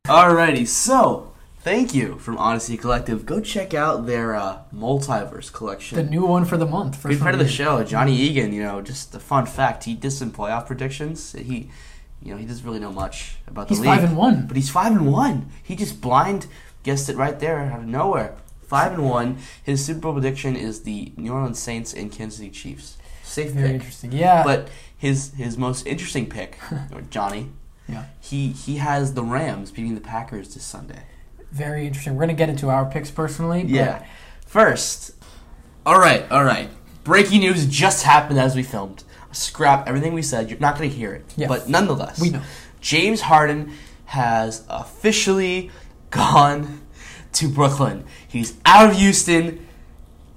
Alrighty, 0.05 0.67
so 0.67 1.33
thank 1.59 1.93
you 1.93 2.17
from 2.19 2.37
Odyssey 2.37 2.75
Collective. 2.75 3.25
Go 3.25 3.39
check 3.39 3.73
out 3.73 4.05
their 4.05 4.35
uh, 4.35 4.63
multiverse 4.75 5.51
collection. 5.51 5.95
The 5.97 6.03
new 6.03 6.25
one 6.25 6.43
for 6.43 6.57
the 6.57 6.65
month. 6.65 6.97
For 6.97 7.07
Good 7.07 7.19
some 7.19 7.27
of 7.29 7.39
the 7.39 7.47
show, 7.47 7.83
Johnny 7.83 8.15
Egan. 8.15 8.51
You 8.51 8.63
know, 8.63 8.81
just 8.81 9.15
a 9.15 9.19
fun 9.19 9.45
fact: 9.45 9.85
he 9.85 9.95
did 9.95 10.11
some 10.11 10.31
playoff 10.31 10.65
predictions. 10.67 11.31
He, 11.31 11.69
you 12.21 12.31
know, 12.31 12.37
he 12.37 12.45
doesn't 12.45 12.65
really 12.65 12.79
know 12.79 12.91
much 12.91 13.37
about 13.47 13.67
the 13.67 13.73
He's 13.75 13.81
league. 13.81 13.87
five 13.89 14.03
and 14.03 14.17
one. 14.17 14.45
but 14.47 14.55
he's 14.57 14.69
five 14.69 14.91
and 14.91 15.11
one. 15.11 15.49
He 15.63 15.75
just 15.75 16.01
blind 16.01 16.47
guessed 16.83 17.09
it 17.09 17.15
right 17.17 17.39
there 17.39 17.59
out 17.59 17.79
of 17.79 17.85
nowhere. 17.87 18.35
Five 18.67 18.93
and 18.93 19.09
one. 19.09 19.37
His 19.63 19.83
Super 19.83 19.99
Bowl 20.01 20.13
prediction 20.13 20.55
is 20.55 20.81
the 20.83 21.11
New 21.17 21.31
Orleans 21.33 21.59
Saints 21.59 21.93
and 21.93 22.11
Kansas 22.11 22.37
City 22.39 22.51
Chiefs. 22.51 22.97
Safe 23.23 23.51
Very 23.51 23.67
pick. 23.69 23.73
interesting. 23.75 24.11
Yeah. 24.11 24.43
But 24.43 24.69
his 24.97 25.33
his 25.35 25.57
most 25.57 25.85
interesting 25.87 26.27
pick, 26.29 26.57
or 26.93 27.01
Johnny, 27.01 27.49
yeah. 27.87 28.05
he 28.19 28.49
he 28.51 28.77
has 28.77 29.13
the 29.13 29.23
Rams 29.23 29.71
beating 29.71 29.95
the 29.95 30.01
Packers 30.01 30.53
this 30.53 30.63
Sunday. 30.63 31.03
Very 31.51 31.87
interesting. 31.87 32.15
We're 32.15 32.21
gonna 32.23 32.33
get 32.33 32.49
into 32.49 32.69
our 32.69 32.85
picks 32.85 33.09
personally. 33.11 33.63
Yeah. 33.65 34.03
First, 34.45 35.11
all 35.85 35.99
right, 35.99 36.29
all 36.31 36.43
right. 36.43 36.69
Breaking 37.03 37.39
news 37.41 37.65
just 37.65 38.03
happened 38.03 38.39
as 38.39 38.55
we 38.55 38.61
filmed. 38.63 39.03
Scrap 39.31 39.87
everything 39.87 40.13
we 40.13 40.21
said. 40.21 40.49
You're 40.49 40.59
not 40.59 40.77
going 40.77 40.89
to 40.89 40.95
hear 40.95 41.13
it, 41.13 41.25
Yeah. 41.35 41.47
but 41.47 41.69
nonetheless, 41.69 42.19
We 42.19 42.29
know. 42.31 42.41
James 42.81 43.21
Harden 43.21 43.73
has 44.05 44.63
officially 44.69 45.69
gone 46.09 46.81
to 47.33 47.47
Brooklyn. 47.47 48.05
He's 48.27 48.57
out 48.65 48.89
of 48.89 48.95
Houston, 48.97 49.67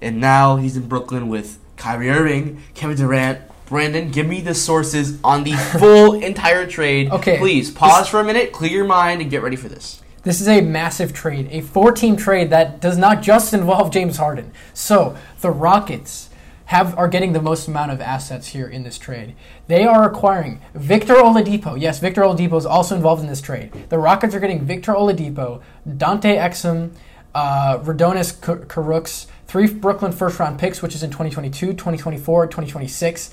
and 0.01 0.19
now 0.21 0.57
he's 0.57 0.77
in 0.77 0.87
Brooklyn 0.87 1.27
with 1.27 1.57
Kyrie 1.77 2.09
Irving, 2.09 2.61
Kevin 2.75 2.97
Durant. 2.97 3.39
Brandon, 3.65 4.11
give 4.11 4.27
me 4.27 4.41
the 4.41 4.53
sources 4.53 5.17
on 5.23 5.43
the 5.43 5.53
full 5.79 6.13
entire 6.21 6.67
trade. 6.67 7.09
Okay. 7.11 7.39
Please 7.39 7.71
pause 7.71 8.07
for 8.07 8.19
a 8.19 8.23
minute, 8.23 8.51
clear 8.51 8.69
your 8.71 8.85
mind, 8.85 9.21
and 9.21 9.31
get 9.31 9.41
ready 9.41 9.55
for 9.55 9.69
this. 9.69 10.01
This 10.23 10.39
is 10.39 10.47
a 10.47 10.61
massive 10.61 11.11
trade, 11.13 11.47
a 11.51 11.61
four-team 11.61 12.15
trade 12.15 12.49
that 12.51 12.79
does 12.79 12.97
not 12.97 13.21
just 13.21 13.53
involve 13.53 13.91
James 13.91 14.17
Harden. 14.17 14.51
So 14.73 15.17
the 15.41 15.49
Rockets 15.49 16.29
have 16.65 16.97
are 16.97 17.07
getting 17.07 17.33
the 17.33 17.41
most 17.41 17.67
amount 17.67 17.91
of 17.91 18.01
assets 18.01 18.47
here 18.47 18.67
in 18.67 18.83
this 18.83 18.97
trade. 18.97 19.35
They 19.67 19.85
are 19.85 20.09
acquiring 20.09 20.61
Victor 20.73 21.15
Oladipo. 21.15 21.79
Yes, 21.79 21.99
Victor 21.99 22.21
Oladipo 22.21 22.57
is 22.57 22.65
also 22.65 22.95
involved 22.95 23.21
in 23.21 23.27
this 23.27 23.41
trade. 23.41 23.71
The 23.89 23.97
Rockets 23.97 24.33
are 24.33 24.39
getting 24.39 24.65
Victor 24.65 24.93
Oladipo, 24.93 25.61
Dante 25.97 26.37
Exum, 26.37 26.91
uh, 27.35 27.79
Rodions 27.79 28.31
K- 28.41 29.25
three 29.47 29.67
Brooklyn 29.67 30.11
first-round 30.11 30.57
picks, 30.57 30.81
which 30.81 30.95
is 30.95 31.03
in 31.03 31.09
2022, 31.09 31.73
2024, 31.73 32.47
2026. 32.47 33.31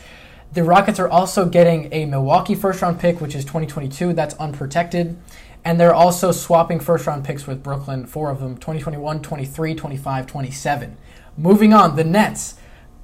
The 0.53 0.65
Rockets 0.65 0.99
are 0.99 1.09
also 1.09 1.47
getting 1.47 1.89
a 1.93 2.07
Milwaukee 2.07 2.57
first 2.57 2.83
round 2.83 2.99
pick, 2.99 3.21
which 3.21 3.37
is 3.37 3.45
2022. 3.45 4.13
That's 4.13 4.35
unprotected. 4.35 5.17
And 5.65 5.79
they're 5.79 5.95
also 5.95 6.33
swapping 6.33 6.81
first 6.81 7.07
round 7.07 7.25
picks 7.25 7.47
with 7.47 7.63
Brooklyn, 7.63 8.07
four 8.07 8.31
of 8.31 8.41
them 8.41 8.57
2021, 8.57 9.23
23, 9.23 9.75
25, 9.75 10.27
27. 10.27 10.97
Moving 11.37 11.73
on, 11.73 11.97
the 11.97 12.05
Nets. 12.05 12.55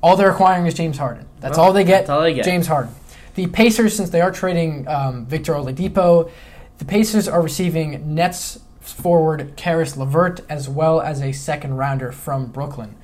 All 0.06 0.14
they're 0.14 0.30
acquiring 0.30 0.66
is 0.68 0.74
James 0.74 0.98
Harden. 0.98 1.26
That's 1.40 1.58
Well, 1.58 1.66
all 1.66 1.72
they 1.72 1.82
get. 1.82 2.02
that's 2.02 2.10
all 2.10 2.22
they 2.22 2.32
get. 2.32 2.44
James 2.44 2.68
Harden. 2.68 2.94
The 3.34 3.48
Pacers, 3.48 3.96
since 3.96 4.08
they 4.10 4.20
are 4.20 4.30
trading 4.30 4.86
um, 4.86 5.26
Victor 5.26 5.52
Oladipo, 5.52 6.30
the 6.78 6.84
Pacers 6.84 7.26
are 7.26 7.42
receiving 7.42 8.14
Nets 8.14 8.60
forward 8.78 9.54
Caris 9.56 9.96
LeVert 9.96 10.42
as 10.48 10.68
well 10.68 11.00
as 11.00 11.20
a 11.20 11.32
second 11.32 11.76
rounder 11.76 12.12
from 12.12 12.46
Brooklyn. 12.46 12.94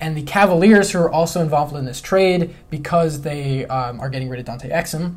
And 0.00 0.16
the 0.16 0.22
Cavaliers, 0.22 0.92
who 0.92 1.00
are 1.00 1.10
also 1.10 1.42
involved 1.42 1.76
in 1.76 1.84
this 1.84 2.00
trade 2.00 2.54
because 2.70 3.20
they 3.20 3.66
um, 3.66 4.00
are 4.00 4.08
getting 4.08 4.30
rid 4.30 4.40
of 4.40 4.46
Dante 4.46 4.70
Exum, 4.70 5.16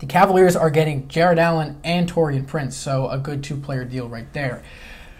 the 0.00 0.06
Cavaliers 0.06 0.56
are 0.56 0.70
getting 0.70 1.06
Jarrett 1.06 1.38
Allen 1.38 1.78
and 1.84 2.10
Taurean 2.10 2.44
Prince, 2.44 2.74
so 2.74 3.08
a 3.08 3.18
good 3.18 3.44
two 3.44 3.56
player 3.56 3.84
deal 3.84 4.08
right 4.08 4.32
there. 4.32 4.64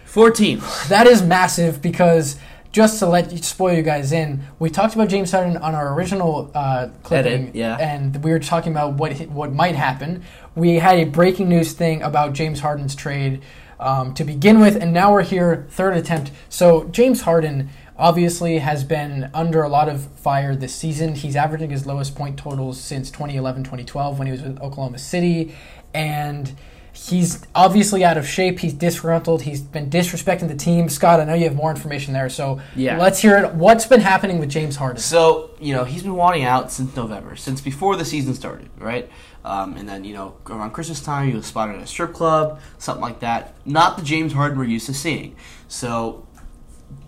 Four 0.03 0.31
teams. 0.31 0.89
That 0.89 1.07
is 1.07 1.21
massive 1.21 1.81
because 1.81 2.37
just 2.71 2.99
to 2.99 3.05
let 3.05 3.31
you 3.31 3.37
spoil 3.39 3.75
you 3.75 3.83
guys 3.83 4.11
in, 4.11 4.43
we 4.59 4.69
talked 4.69 4.95
about 4.95 5.09
James 5.09 5.31
Harden 5.31 5.57
on 5.57 5.75
our 5.75 5.93
original 5.93 6.49
uh, 6.55 6.89
clipping, 7.03 7.49
Edit, 7.49 7.55
yeah. 7.55 7.77
and 7.77 8.23
we 8.23 8.31
were 8.31 8.39
talking 8.39 8.71
about 8.71 8.93
what 8.93 9.13
what 9.27 9.51
might 9.51 9.75
happen. 9.75 10.23
We 10.55 10.75
had 10.75 10.97
a 10.99 11.05
breaking 11.05 11.49
news 11.49 11.73
thing 11.73 12.01
about 12.01 12.33
James 12.33 12.61
Harden's 12.61 12.95
trade 12.95 13.41
um, 13.79 14.13
to 14.13 14.23
begin 14.23 14.59
with, 14.59 14.75
and 14.77 14.93
now 14.93 15.11
we're 15.11 15.23
here, 15.23 15.67
third 15.69 15.97
attempt. 15.97 16.31
So 16.49 16.85
James 16.85 17.21
Harden 17.21 17.69
obviously 17.97 18.59
has 18.59 18.83
been 18.83 19.29
under 19.33 19.63
a 19.63 19.69
lot 19.69 19.89
of 19.89 20.05
fire 20.17 20.55
this 20.55 20.73
season. 20.73 21.15
He's 21.15 21.35
averaging 21.35 21.71
his 21.71 21.85
lowest 21.85 22.15
point 22.15 22.37
totals 22.37 22.79
since 22.79 23.11
2011-2012 23.11 24.17
when 24.17 24.27
he 24.27 24.31
was 24.31 24.41
with 24.41 24.59
Oklahoma 24.61 24.97
City, 24.97 25.55
and 25.93 26.55
he's 26.93 27.41
obviously 27.55 28.03
out 28.03 28.17
of 28.17 28.27
shape. 28.27 28.59
He's 28.59 28.73
disgruntled. 28.73 29.43
He's 29.43 29.61
been 29.61 29.89
disrespecting 29.89 30.47
the 30.47 30.55
team. 30.55 30.89
Scott, 30.89 31.19
I 31.19 31.23
know 31.25 31.33
you 31.33 31.45
have 31.45 31.55
more 31.55 31.71
information 31.71 32.13
there, 32.13 32.29
so 32.29 32.59
Yeah. 32.75 32.97
let's 32.97 33.19
hear 33.19 33.37
it. 33.37 33.53
What's 33.55 33.85
been 33.85 34.01
happening 34.01 34.39
with 34.39 34.49
James 34.49 34.75
Harden? 34.75 34.99
So, 35.01 35.51
you 35.59 35.73
know, 35.73 35.83
he's 35.83 36.03
been 36.03 36.15
wanting 36.15 36.43
out 36.43 36.71
since 36.71 36.95
November, 36.95 37.35
since 37.35 37.61
before 37.61 37.95
the 37.95 38.05
season 38.05 38.33
started, 38.33 38.69
right? 38.77 39.09
Um, 39.43 39.75
and 39.77 39.87
then, 39.89 40.03
you 40.03 40.13
know, 40.13 40.35
around 40.49 40.71
Christmas 40.71 41.01
time, 41.01 41.27
he 41.29 41.33
was 41.35 41.45
spotted 41.47 41.75
at 41.77 41.81
a 41.81 41.87
strip 41.87 42.13
club, 42.13 42.59
something 42.77 43.01
like 43.01 43.21
that. 43.21 43.53
Not 43.65 43.97
the 43.97 44.03
James 44.03 44.33
Harden 44.33 44.57
we're 44.57 44.65
used 44.65 44.85
to 44.87 44.93
seeing. 44.93 45.35
So, 45.67 46.27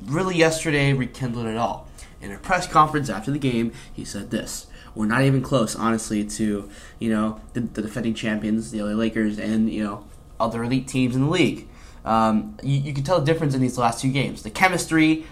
really, 0.05 0.35
yesterday 0.35 0.93
rekindled 0.93 1.45
it 1.45 1.57
all. 1.57 1.87
In 2.21 2.31
a 2.31 2.37
press 2.37 2.65
conference 2.67 3.09
after 3.09 3.31
the 3.31 3.37
game, 3.37 3.73
he 3.91 4.05
said 4.05 4.31
this. 4.31 4.67
We're 4.95 5.07
not 5.07 5.23
even 5.23 5.41
close, 5.41 5.75
honestly, 5.75 6.23
to, 6.25 6.69
you 6.99 7.09
know, 7.09 7.41
the, 7.53 7.61
the 7.61 7.81
defending 7.81 8.13
champions, 8.13 8.71
the 8.71 8.81
LA 8.81 8.91
Lakers, 8.91 9.39
and, 9.39 9.69
you 9.69 9.83
know, 9.83 10.05
other 10.39 10.63
elite 10.63 10.87
teams 10.87 11.15
in 11.15 11.23
the 11.23 11.29
league. 11.29 11.67
Um, 12.05 12.57
you, 12.61 12.79
you 12.79 12.93
can 12.93 13.03
tell 13.03 13.19
the 13.19 13.25
difference 13.25 13.55
in 13.55 13.61
these 13.61 13.77
last 13.77 14.01
two 14.01 14.11
games. 14.11 14.43
The 14.43 14.49
chemistry, 14.49 15.25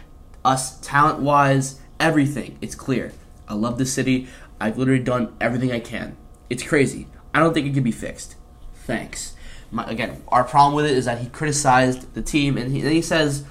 us 0.44 0.80
talent 0.80 1.20
wise, 1.20 1.80
everything. 2.00 2.58
It's 2.62 2.76
clear. 2.76 3.14
I 3.48 3.54
love 3.54 3.78
this 3.78 3.94
city. 3.94 4.28
I've 4.60 4.78
literally 4.78 5.04
done 5.04 5.36
everything 5.42 5.72
I 5.72 5.80
can. 5.80 6.18
It's 6.50 6.64
crazy. 6.64 7.08
I 7.34 7.40
don't 7.40 7.54
think 7.54 7.68
it 7.68 7.74
can 7.74 7.84
be 7.84 7.92
fixed. 7.92 8.36
Thanks. 8.74 9.36
My, 9.70 9.90
again, 9.90 10.24
our 10.28 10.44
problem 10.44 10.74
with 10.74 10.86
it 10.86 10.98
is 10.98 11.06
that 11.06 11.20
he 11.20 11.30
criticized 11.30 12.14
the 12.14 12.22
team, 12.22 12.58
and 12.58 12.72
he, 12.72 12.82
and 12.82 12.92
he 12.92 13.02
says, 13.02 13.46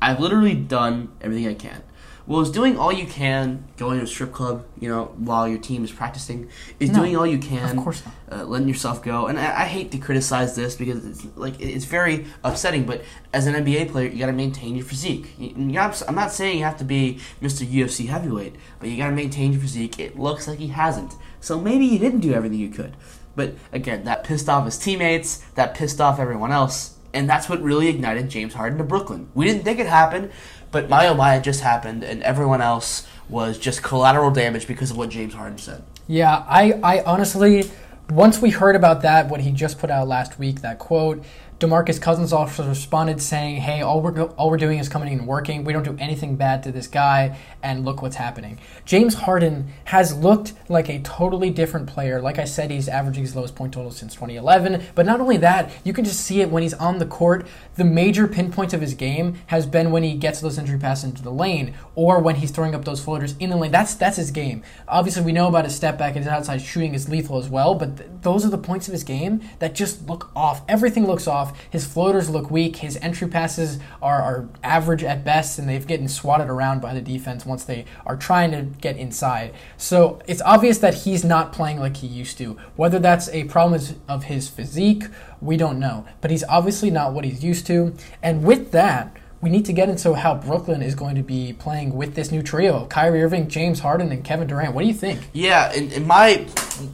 "I've 0.00 0.20
literally 0.20 0.54
done 0.54 1.12
everything 1.20 1.46
I 1.46 1.54
can." 1.54 1.82
Well, 2.26 2.40
is 2.40 2.50
doing 2.50 2.76
all 2.76 2.92
you 2.92 3.06
can, 3.06 3.64
going 3.76 3.98
to 3.98 4.04
a 4.04 4.06
strip 4.06 4.32
club, 4.32 4.64
you 4.80 4.88
know, 4.88 5.14
while 5.16 5.46
your 5.46 5.58
team 5.58 5.84
is 5.84 5.92
practicing, 5.92 6.48
is 6.80 6.90
No, 6.90 6.98
doing 7.00 7.16
all 7.16 7.26
you 7.26 7.38
can. 7.38 7.78
of 7.78 7.84
course 7.84 8.02
not. 8.04 8.40
Uh, 8.40 8.44
letting 8.44 8.66
yourself 8.66 9.00
go, 9.02 9.26
and 9.26 9.38
I, 9.38 9.62
I 9.62 9.64
hate 9.66 9.92
to 9.92 9.98
criticize 9.98 10.56
this 10.56 10.74
because 10.74 11.06
it's 11.06 11.24
like 11.36 11.60
it's 11.60 11.84
very 11.84 12.26
upsetting. 12.42 12.84
But 12.84 13.02
as 13.32 13.46
an 13.46 13.54
NBA 13.54 13.92
player, 13.92 14.08
you 14.08 14.18
got 14.18 14.26
to 14.26 14.32
maintain 14.32 14.74
your 14.74 14.84
physique. 14.84 15.28
You, 15.38 15.52
you 15.56 15.72
gotta, 15.72 16.08
I'm 16.08 16.16
not 16.16 16.32
saying 16.32 16.58
you 16.58 16.64
have 16.64 16.78
to 16.78 16.84
be 16.84 17.20
Mr. 17.40 17.64
UFC 17.64 18.06
heavyweight, 18.08 18.56
but 18.80 18.88
you 18.88 18.96
got 18.96 19.10
to 19.10 19.14
maintain 19.14 19.52
your 19.52 19.60
physique. 19.60 20.00
It 20.00 20.18
looks 20.18 20.48
like 20.48 20.58
he 20.58 20.68
hasn't, 20.68 21.14
so 21.40 21.60
maybe 21.60 21.86
he 21.88 21.96
didn't 21.98 22.20
do 22.20 22.32
everything 22.32 22.58
you 22.58 22.70
could. 22.70 22.96
But 23.36 23.54
again, 23.72 24.02
that 24.04 24.24
pissed 24.24 24.48
off 24.48 24.64
his 24.64 24.78
teammates. 24.78 25.36
That 25.54 25.74
pissed 25.74 26.00
off 26.00 26.18
everyone 26.18 26.50
else, 26.50 26.96
and 27.14 27.30
that's 27.30 27.48
what 27.48 27.62
really 27.62 27.86
ignited 27.86 28.28
James 28.30 28.54
Harden 28.54 28.78
to 28.78 28.84
Brooklyn. 28.84 29.28
We 29.34 29.44
didn't 29.44 29.62
think 29.62 29.78
it 29.78 29.86
happened, 29.86 30.32
but 30.70 30.88
my 30.88 31.06
oh 31.08 31.14
my, 31.14 31.38
just 31.38 31.60
happened, 31.60 32.02
and 32.02 32.22
everyone 32.22 32.60
else 32.60 33.06
was 33.28 33.58
just 33.58 33.82
collateral 33.82 34.30
damage 34.30 34.66
because 34.66 34.90
of 34.90 34.96
what 34.96 35.10
James 35.10 35.34
Harden 35.34 35.58
said. 35.58 35.82
Yeah, 36.06 36.44
I, 36.48 36.72
I 36.82 37.02
honestly, 37.04 37.70
once 38.10 38.40
we 38.40 38.50
heard 38.50 38.76
about 38.76 39.02
that, 39.02 39.28
what 39.28 39.40
he 39.40 39.50
just 39.50 39.78
put 39.78 39.90
out 39.90 40.06
last 40.06 40.38
week, 40.38 40.60
that 40.60 40.78
quote, 40.78 41.24
DeMarcus 41.58 41.98
Cousins 41.98 42.34
also 42.34 42.68
responded 42.68 43.22
saying, 43.22 43.62
"Hey, 43.62 43.80
all 43.80 44.02
we're 44.02 44.24
all 44.24 44.50
we're 44.50 44.58
doing 44.58 44.78
is 44.78 44.90
coming 44.90 45.10
in 45.10 45.20
and 45.20 45.26
working. 45.26 45.64
We 45.64 45.72
don't 45.72 45.84
do 45.84 45.96
anything 45.98 46.36
bad 46.36 46.62
to 46.64 46.72
this 46.72 46.86
guy, 46.86 47.38
and 47.62 47.82
look 47.82 48.02
what's 48.02 48.16
happening." 48.16 48.58
James 48.84 49.14
Harden 49.14 49.68
has 49.84 50.14
looked 50.14 50.52
like 50.68 50.90
a 50.90 50.98
totally 50.98 51.48
different 51.48 51.86
player. 51.86 52.20
Like 52.20 52.38
I 52.38 52.44
said, 52.44 52.70
he's 52.70 52.88
averaging 52.88 53.22
his 53.22 53.34
lowest 53.34 53.54
point 53.54 53.72
total 53.72 53.90
since 53.90 54.14
2011. 54.14 54.82
But 54.94 55.06
not 55.06 55.18
only 55.18 55.38
that, 55.38 55.70
you 55.82 55.94
can 55.94 56.04
just 56.04 56.20
see 56.20 56.42
it 56.42 56.50
when 56.50 56.62
he's 56.62 56.74
on 56.74 56.98
the 56.98 57.06
court. 57.06 57.46
The 57.76 57.84
major 57.84 58.28
pinpoints 58.28 58.74
of 58.74 58.82
his 58.82 58.92
game 58.92 59.36
has 59.46 59.64
been 59.64 59.90
when 59.90 60.02
he 60.02 60.12
gets 60.12 60.40
those 60.40 60.58
entry 60.58 60.78
passes 60.78 61.04
into 61.04 61.22
the 61.22 61.32
lane, 61.32 61.72
or 61.94 62.20
when 62.20 62.36
he's 62.36 62.50
throwing 62.50 62.74
up 62.74 62.84
those 62.84 63.00
floaters 63.00 63.34
in 63.40 63.48
the 63.48 63.56
lane. 63.56 63.72
That's 63.72 63.94
that's 63.94 64.18
his 64.18 64.30
game. 64.30 64.62
Obviously, 64.88 65.22
we 65.22 65.32
know 65.32 65.48
about 65.48 65.64
his 65.64 65.74
step 65.74 65.96
back 65.96 66.16
and 66.16 66.24
his 66.24 66.28
outside 66.30 66.60
shooting 66.60 66.94
is 66.94 67.08
lethal 67.08 67.38
as 67.38 67.48
well. 67.48 67.74
But 67.74 67.96
th- 67.96 68.10
those 68.20 68.44
are 68.44 68.50
the 68.50 68.58
points 68.58 68.88
of 68.88 68.92
his 68.92 69.04
game 69.04 69.40
that 69.58 69.74
just 69.74 70.06
look 70.06 70.30
off. 70.36 70.60
Everything 70.68 71.06
looks 71.06 71.26
off. 71.26 71.45
His 71.70 71.86
floaters 71.86 72.30
look 72.30 72.50
weak. 72.50 72.76
His 72.76 72.96
entry 73.02 73.28
passes 73.28 73.78
are, 74.00 74.22
are 74.22 74.48
average 74.62 75.04
at 75.04 75.24
best, 75.24 75.58
and 75.58 75.68
they've 75.68 75.86
getting 75.86 76.08
swatted 76.08 76.48
around 76.48 76.80
by 76.80 76.94
the 76.94 77.00
defense 77.00 77.44
once 77.44 77.64
they 77.64 77.84
are 78.04 78.16
trying 78.16 78.50
to 78.52 78.62
get 78.62 78.96
inside. 78.96 79.54
So 79.76 80.20
it's 80.26 80.42
obvious 80.42 80.78
that 80.78 80.94
he's 80.94 81.24
not 81.24 81.52
playing 81.52 81.78
like 81.78 81.98
he 81.98 82.06
used 82.06 82.38
to. 82.38 82.56
Whether 82.76 82.98
that's 82.98 83.28
a 83.30 83.44
problem 83.44 83.80
of 84.08 84.24
his 84.24 84.48
physique, 84.48 85.04
we 85.40 85.56
don't 85.56 85.78
know. 85.78 86.06
But 86.20 86.30
he's 86.30 86.44
obviously 86.44 86.90
not 86.90 87.12
what 87.12 87.24
he's 87.24 87.44
used 87.44 87.66
to. 87.66 87.94
And 88.22 88.44
with 88.44 88.70
that, 88.72 89.16
we 89.40 89.50
need 89.50 89.66
to 89.66 89.72
get 89.72 89.88
into 89.88 90.14
how 90.14 90.34
Brooklyn 90.34 90.82
is 90.82 90.94
going 90.94 91.14
to 91.16 91.22
be 91.22 91.52
playing 91.52 91.94
with 91.94 92.14
this 92.14 92.32
new 92.32 92.42
trio: 92.42 92.86
Kyrie 92.86 93.22
Irving, 93.22 93.48
James 93.48 93.80
Harden, 93.80 94.10
and 94.10 94.24
Kevin 94.24 94.48
Durant. 94.48 94.74
What 94.74 94.82
do 94.82 94.88
you 94.88 94.94
think? 94.94 95.28
Yeah, 95.32 95.72
and, 95.72 95.92
and 95.92 96.06
my 96.06 96.36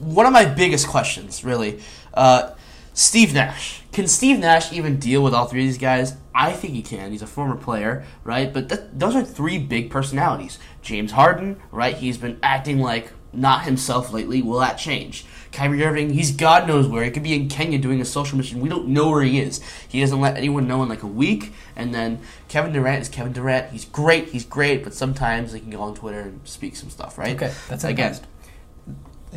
one 0.01 0.27
of 0.27 0.33
my 0.33 0.45
biggest 0.45 0.89
questions, 0.89 1.45
really, 1.45 1.81
uh, 2.15 2.51
Steve 2.95 3.33
Nash. 3.33 3.82
Can 3.93 4.09
Steve 4.09 4.39
Nash 4.39 4.73
even 4.73 4.99
deal 4.99 5.23
with 5.23 5.35
all 5.35 5.47
three 5.47 5.61
of 5.61 5.69
these 5.69 5.79
guys? 5.79 6.17
I 6.35 6.53
think 6.53 6.73
he 6.73 6.83
can. 6.83 7.13
He's 7.13 7.21
a 7.21 7.27
former 7.27 7.57
player, 7.57 8.05
right? 8.25 8.51
But 8.51 8.71
that, 8.71 8.99
those 8.99 9.15
are 9.15 9.23
three 9.23 9.59
big 9.59 9.91
personalities. 9.91 10.59
James 10.81 11.13
Harden, 11.13 11.61
right? 11.71 11.95
He's 11.95 12.17
been 12.17 12.39
acting 12.43 12.79
like 12.79 13.13
not 13.35 13.65
himself 13.65 14.11
lately. 14.11 14.41
Will 14.41 14.59
that 14.61 14.79
change? 14.79 15.27
Kyrie 15.53 15.85
Irving, 15.85 16.11
he's 16.11 16.33
God 16.33 16.67
knows 16.67 16.87
where. 16.87 17.05
He 17.05 17.11
could 17.11 17.23
be 17.23 17.35
in 17.35 17.49
Kenya 17.49 17.79
doing 17.79 18.01
a 18.01 18.05
social 18.07 18.39
mission. 18.39 18.61
We 18.61 18.71
don't 18.71 18.89
know 18.89 19.11
where 19.11 19.23
he 19.23 19.39
is. 19.39 19.61
He 19.87 20.01
doesn't 20.01 20.21
let 20.21 20.39
anyone 20.39 20.67
know 20.67 20.83
in 20.83 20.89
like 20.89 21.03
a 21.03 21.07
week. 21.07 21.53
And 21.77 21.95
then 21.95 22.21
Kevin 22.49 22.73
Durant 22.73 23.03
is 23.03 23.09
Kevin 23.11 23.35
Durant. 23.35 23.71
He's 23.73 23.85
great. 23.85 24.29
He's 24.29 24.47
great. 24.47 24.85
But 24.85 24.95
sometimes 24.95 25.53
he 25.53 25.61
can 25.61 25.71
go 25.71 25.83
on 25.83 25.95
Twitter 25.95 26.21
and 26.21 26.41
speak 26.45 26.77
some 26.77 26.89
stuff, 26.89 27.19
right? 27.19 27.37
Okay, 27.37 27.53
that's 27.69 27.85
again. 27.85 28.07
against. 28.07 28.27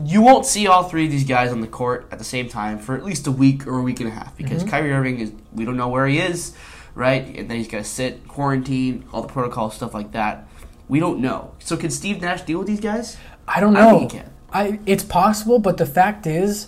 You 0.03 0.21
won't 0.21 0.45
see 0.45 0.67
all 0.67 0.83
three 0.83 1.05
of 1.05 1.11
these 1.11 1.23
guys 1.23 1.51
on 1.51 1.61
the 1.61 1.67
court 1.67 2.07
at 2.11 2.17
the 2.17 2.25
same 2.25 2.49
time 2.49 2.79
for 2.79 2.95
at 2.97 3.05
least 3.05 3.27
a 3.27 3.31
week 3.31 3.65
or 3.65 3.77
a 3.79 3.81
week 3.81 3.99
and 4.01 4.09
a 4.09 4.11
half 4.11 4.35
because 4.35 4.61
Mm-hmm. 4.61 4.69
Kyrie 4.71 4.91
Irving 4.91 5.19
is 5.19 5.31
we 5.53 5.63
don't 5.63 5.77
know 5.77 5.87
where 5.87 6.05
he 6.05 6.19
is, 6.19 6.53
right? 6.95 7.25
And 7.25 7.49
then 7.49 7.57
he's 7.57 7.67
got 7.69 7.77
to 7.79 7.83
sit, 7.85 8.27
quarantine, 8.27 9.05
all 9.13 9.21
the 9.21 9.27
protocol 9.29 9.71
stuff 9.71 9.93
like 9.93 10.11
that. 10.11 10.47
We 10.89 10.99
don't 10.99 11.19
know. 11.19 11.53
So 11.59 11.77
can 11.77 11.89
Steve 11.91 12.21
Nash 12.21 12.41
deal 12.41 12.59
with 12.59 12.67
these 12.67 12.81
guys? 12.81 13.17
I 13.47 13.59
don't 13.59 13.75
I 13.77 13.81
know. 13.91 13.99
think 13.99 14.11
he 14.11 14.17
can. 14.19 14.29
I 14.51 14.79
it's 14.85 15.03
possible, 15.03 15.59
but 15.59 15.77
the 15.77 15.85
fact 15.85 16.27
is, 16.27 16.67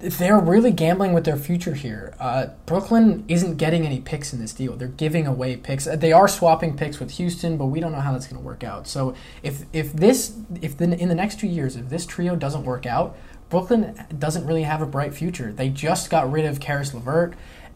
they're 0.00 0.38
really 0.38 0.70
gambling 0.70 1.12
with 1.12 1.24
their 1.24 1.36
future 1.36 1.74
here. 1.74 2.14
Uh, 2.20 2.48
Brooklyn 2.66 3.24
isn't 3.26 3.56
getting 3.56 3.84
any 3.84 4.00
picks 4.00 4.32
in 4.32 4.40
this 4.40 4.52
deal. 4.52 4.76
They're 4.76 4.88
giving 4.88 5.26
away 5.26 5.56
picks. 5.56 5.86
Uh, 5.86 5.96
They 5.96 6.12
are 6.12 6.28
swapping 6.28 6.76
picks 6.76 7.00
with 7.00 7.12
Houston, 7.12 7.56
but 7.56 7.66
we 7.66 7.80
don't 7.80 7.92
know 7.92 8.00
how 8.00 8.12
that's 8.12 8.26
going 8.26 8.40
to 8.40 8.46
work 8.46 8.62
out. 8.62 8.86
So 8.86 9.14
if 9.42 9.64
if 9.72 9.92
this 9.92 10.36
if 10.60 10.76
the, 10.76 10.96
in 10.96 11.08
the 11.08 11.14
next 11.14 11.40
two 11.40 11.48
years 11.48 11.74
if 11.74 11.88
this 11.88 12.06
trio 12.06 12.36
doesn't 12.36 12.64
work 12.64 12.86
out, 12.86 13.16
Brooklyn 13.50 14.06
doesn't 14.16 14.46
really 14.46 14.62
have 14.62 14.82
a 14.82 14.86
bright 14.86 15.14
future. 15.14 15.52
They 15.52 15.68
just 15.68 16.10
got 16.10 16.30
rid 16.30 16.44
of 16.44 16.60
Caris 16.60 16.94
LeVert 16.94 17.34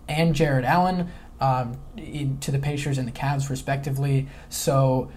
and 0.08 0.34
Jarrett 0.34 0.64
Allen 0.64 1.10
um, 1.40 1.76
in, 1.96 2.38
to 2.38 2.52
the 2.52 2.58
Pacers 2.58 2.98
and 2.98 3.08
the 3.08 3.12
Cavs 3.12 3.50
respectively. 3.50 4.28
So 4.48 5.10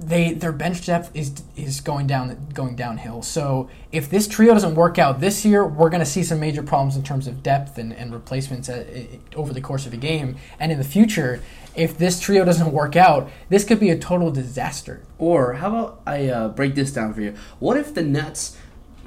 they 0.00 0.32
their 0.32 0.52
bench 0.52 0.86
depth 0.86 1.10
is 1.14 1.42
is 1.56 1.80
going 1.80 2.06
down 2.06 2.48
going 2.54 2.74
downhill. 2.74 3.22
So 3.22 3.68
if 3.92 4.08
this 4.08 4.26
trio 4.26 4.54
doesn't 4.54 4.74
work 4.74 4.98
out 4.98 5.20
this 5.20 5.44
year, 5.44 5.66
we're 5.66 5.90
going 5.90 6.00
to 6.00 6.06
see 6.06 6.22
some 6.22 6.40
major 6.40 6.62
problems 6.62 6.96
in 6.96 7.02
terms 7.02 7.26
of 7.26 7.42
depth 7.42 7.76
and, 7.76 7.92
and 7.92 8.12
replacements 8.12 8.68
at, 8.68 8.86
i 8.86 9.08
over 9.36 9.52
the 9.52 9.60
course 9.60 9.86
of 9.86 9.92
a 9.92 9.98
game. 9.98 10.36
And 10.58 10.72
in 10.72 10.78
the 10.78 10.84
future, 10.84 11.42
if 11.76 11.98
this 11.98 12.18
trio 12.18 12.44
doesn't 12.44 12.72
work 12.72 12.96
out, 12.96 13.30
this 13.48 13.64
could 13.64 13.78
be 13.78 13.90
a 13.90 13.98
total 13.98 14.30
disaster. 14.30 15.02
Or 15.18 15.54
how 15.54 15.68
about 15.68 16.00
I 16.06 16.28
uh, 16.28 16.48
break 16.48 16.74
this 16.74 16.92
down 16.92 17.12
for 17.12 17.20
you? 17.20 17.34
What 17.58 17.76
if 17.76 17.94
the 17.94 18.02
Nets 18.02 18.56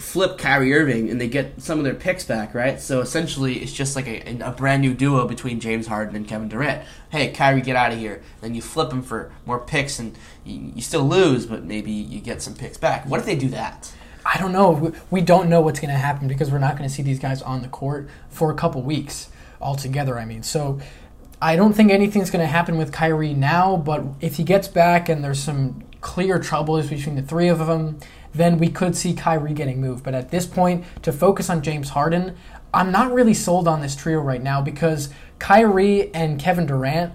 flip 0.03 0.37
Kyrie 0.37 0.73
Irving 0.73 1.09
and 1.09 1.19
they 1.19 1.27
get 1.27 1.61
some 1.61 1.79
of 1.79 1.85
their 1.85 1.95
picks 1.95 2.25
back, 2.25 2.53
right? 2.53 2.79
So 2.79 2.99
essentially, 2.99 3.59
it's 3.59 3.71
just 3.71 3.95
like 3.95 4.05
a, 4.05 4.37
a 4.41 4.51
brand 4.51 4.81
new 4.81 4.93
duo 4.93 5.27
between 5.27 5.61
James 5.61 5.87
Harden 5.87 6.15
and 6.15 6.27
Kevin 6.27 6.49
Durant. 6.49 6.85
Hey, 7.09 7.31
Kyrie, 7.31 7.61
get 7.61 7.77
out 7.77 7.93
of 7.93 7.97
here. 7.97 8.21
Then 8.41 8.53
you 8.53 8.61
flip 8.61 8.91
him 8.91 9.01
for 9.01 9.31
more 9.45 9.59
picks, 9.59 9.99
and 9.99 10.15
you, 10.43 10.73
you 10.75 10.81
still 10.81 11.07
lose, 11.07 11.45
but 11.45 11.63
maybe 11.63 11.91
you 11.91 12.19
get 12.19 12.41
some 12.41 12.53
picks 12.53 12.77
back. 12.77 13.07
What 13.07 13.21
if 13.21 13.25
they 13.25 13.37
do 13.37 13.47
that? 13.49 13.93
I 14.25 14.37
don't 14.37 14.51
know. 14.51 14.71
We, 14.71 14.91
we 15.09 15.21
don't 15.21 15.49
know 15.49 15.61
what's 15.61 15.79
going 15.79 15.93
to 15.93 15.97
happen 15.97 16.27
because 16.27 16.51
we're 16.51 16.59
not 16.59 16.77
going 16.77 16.87
to 16.87 16.93
see 16.93 17.01
these 17.01 17.19
guys 17.19 17.41
on 17.41 17.61
the 17.61 17.69
court 17.69 18.09
for 18.29 18.51
a 18.51 18.55
couple 18.55 18.81
weeks 18.81 19.29
altogether. 19.61 20.19
I 20.19 20.25
mean, 20.25 20.43
so 20.43 20.79
I 21.41 21.55
don't 21.55 21.73
think 21.73 21.91
anything's 21.91 22.29
going 22.29 22.43
to 22.43 22.51
happen 22.51 22.77
with 22.77 22.91
Kyrie 22.91 23.33
now. 23.33 23.77
But 23.77 24.03
if 24.19 24.35
he 24.35 24.43
gets 24.43 24.67
back 24.67 25.07
and 25.07 25.23
there's 25.23 25.39
some 25.39 25.83
clear 26.01 26.39
troubles 26.39 26.89
between 26.89 27.15
the 27.15 27.21
three 27.21 27.47
of 27.47 27.59
them, 27.59 27.99
then 28.33 28.57
we 28.57 28.69
could 28.69 28.95
see 28.95 29.13
Kyrie 29.13 29.53
getting 29.53 29.79
moved. 29.79 30.03
But 30.03 30.15
at 30.15 30.31
this 30.31 30.45
point, 30.45 30.85
to 31.03 31.11
focus 31.11 31.49
on 31.49 31.61
James 31.61 31.89
Harden, 31.89 32.35
I'm 32.73 32.91
not 32.91 33.13
really 33.13 33.33
sold 33.33 33.67
on 33.67 33.81
this 33.81 33.95
trio 33.95 34.19
right 34.19 34.41
now 34.41 34.61
because 34.61 35.09
Kyrie 35.39 36.13
and 36.13 36.39
Kevin 36.39 36.65
Durant 36.65 37.13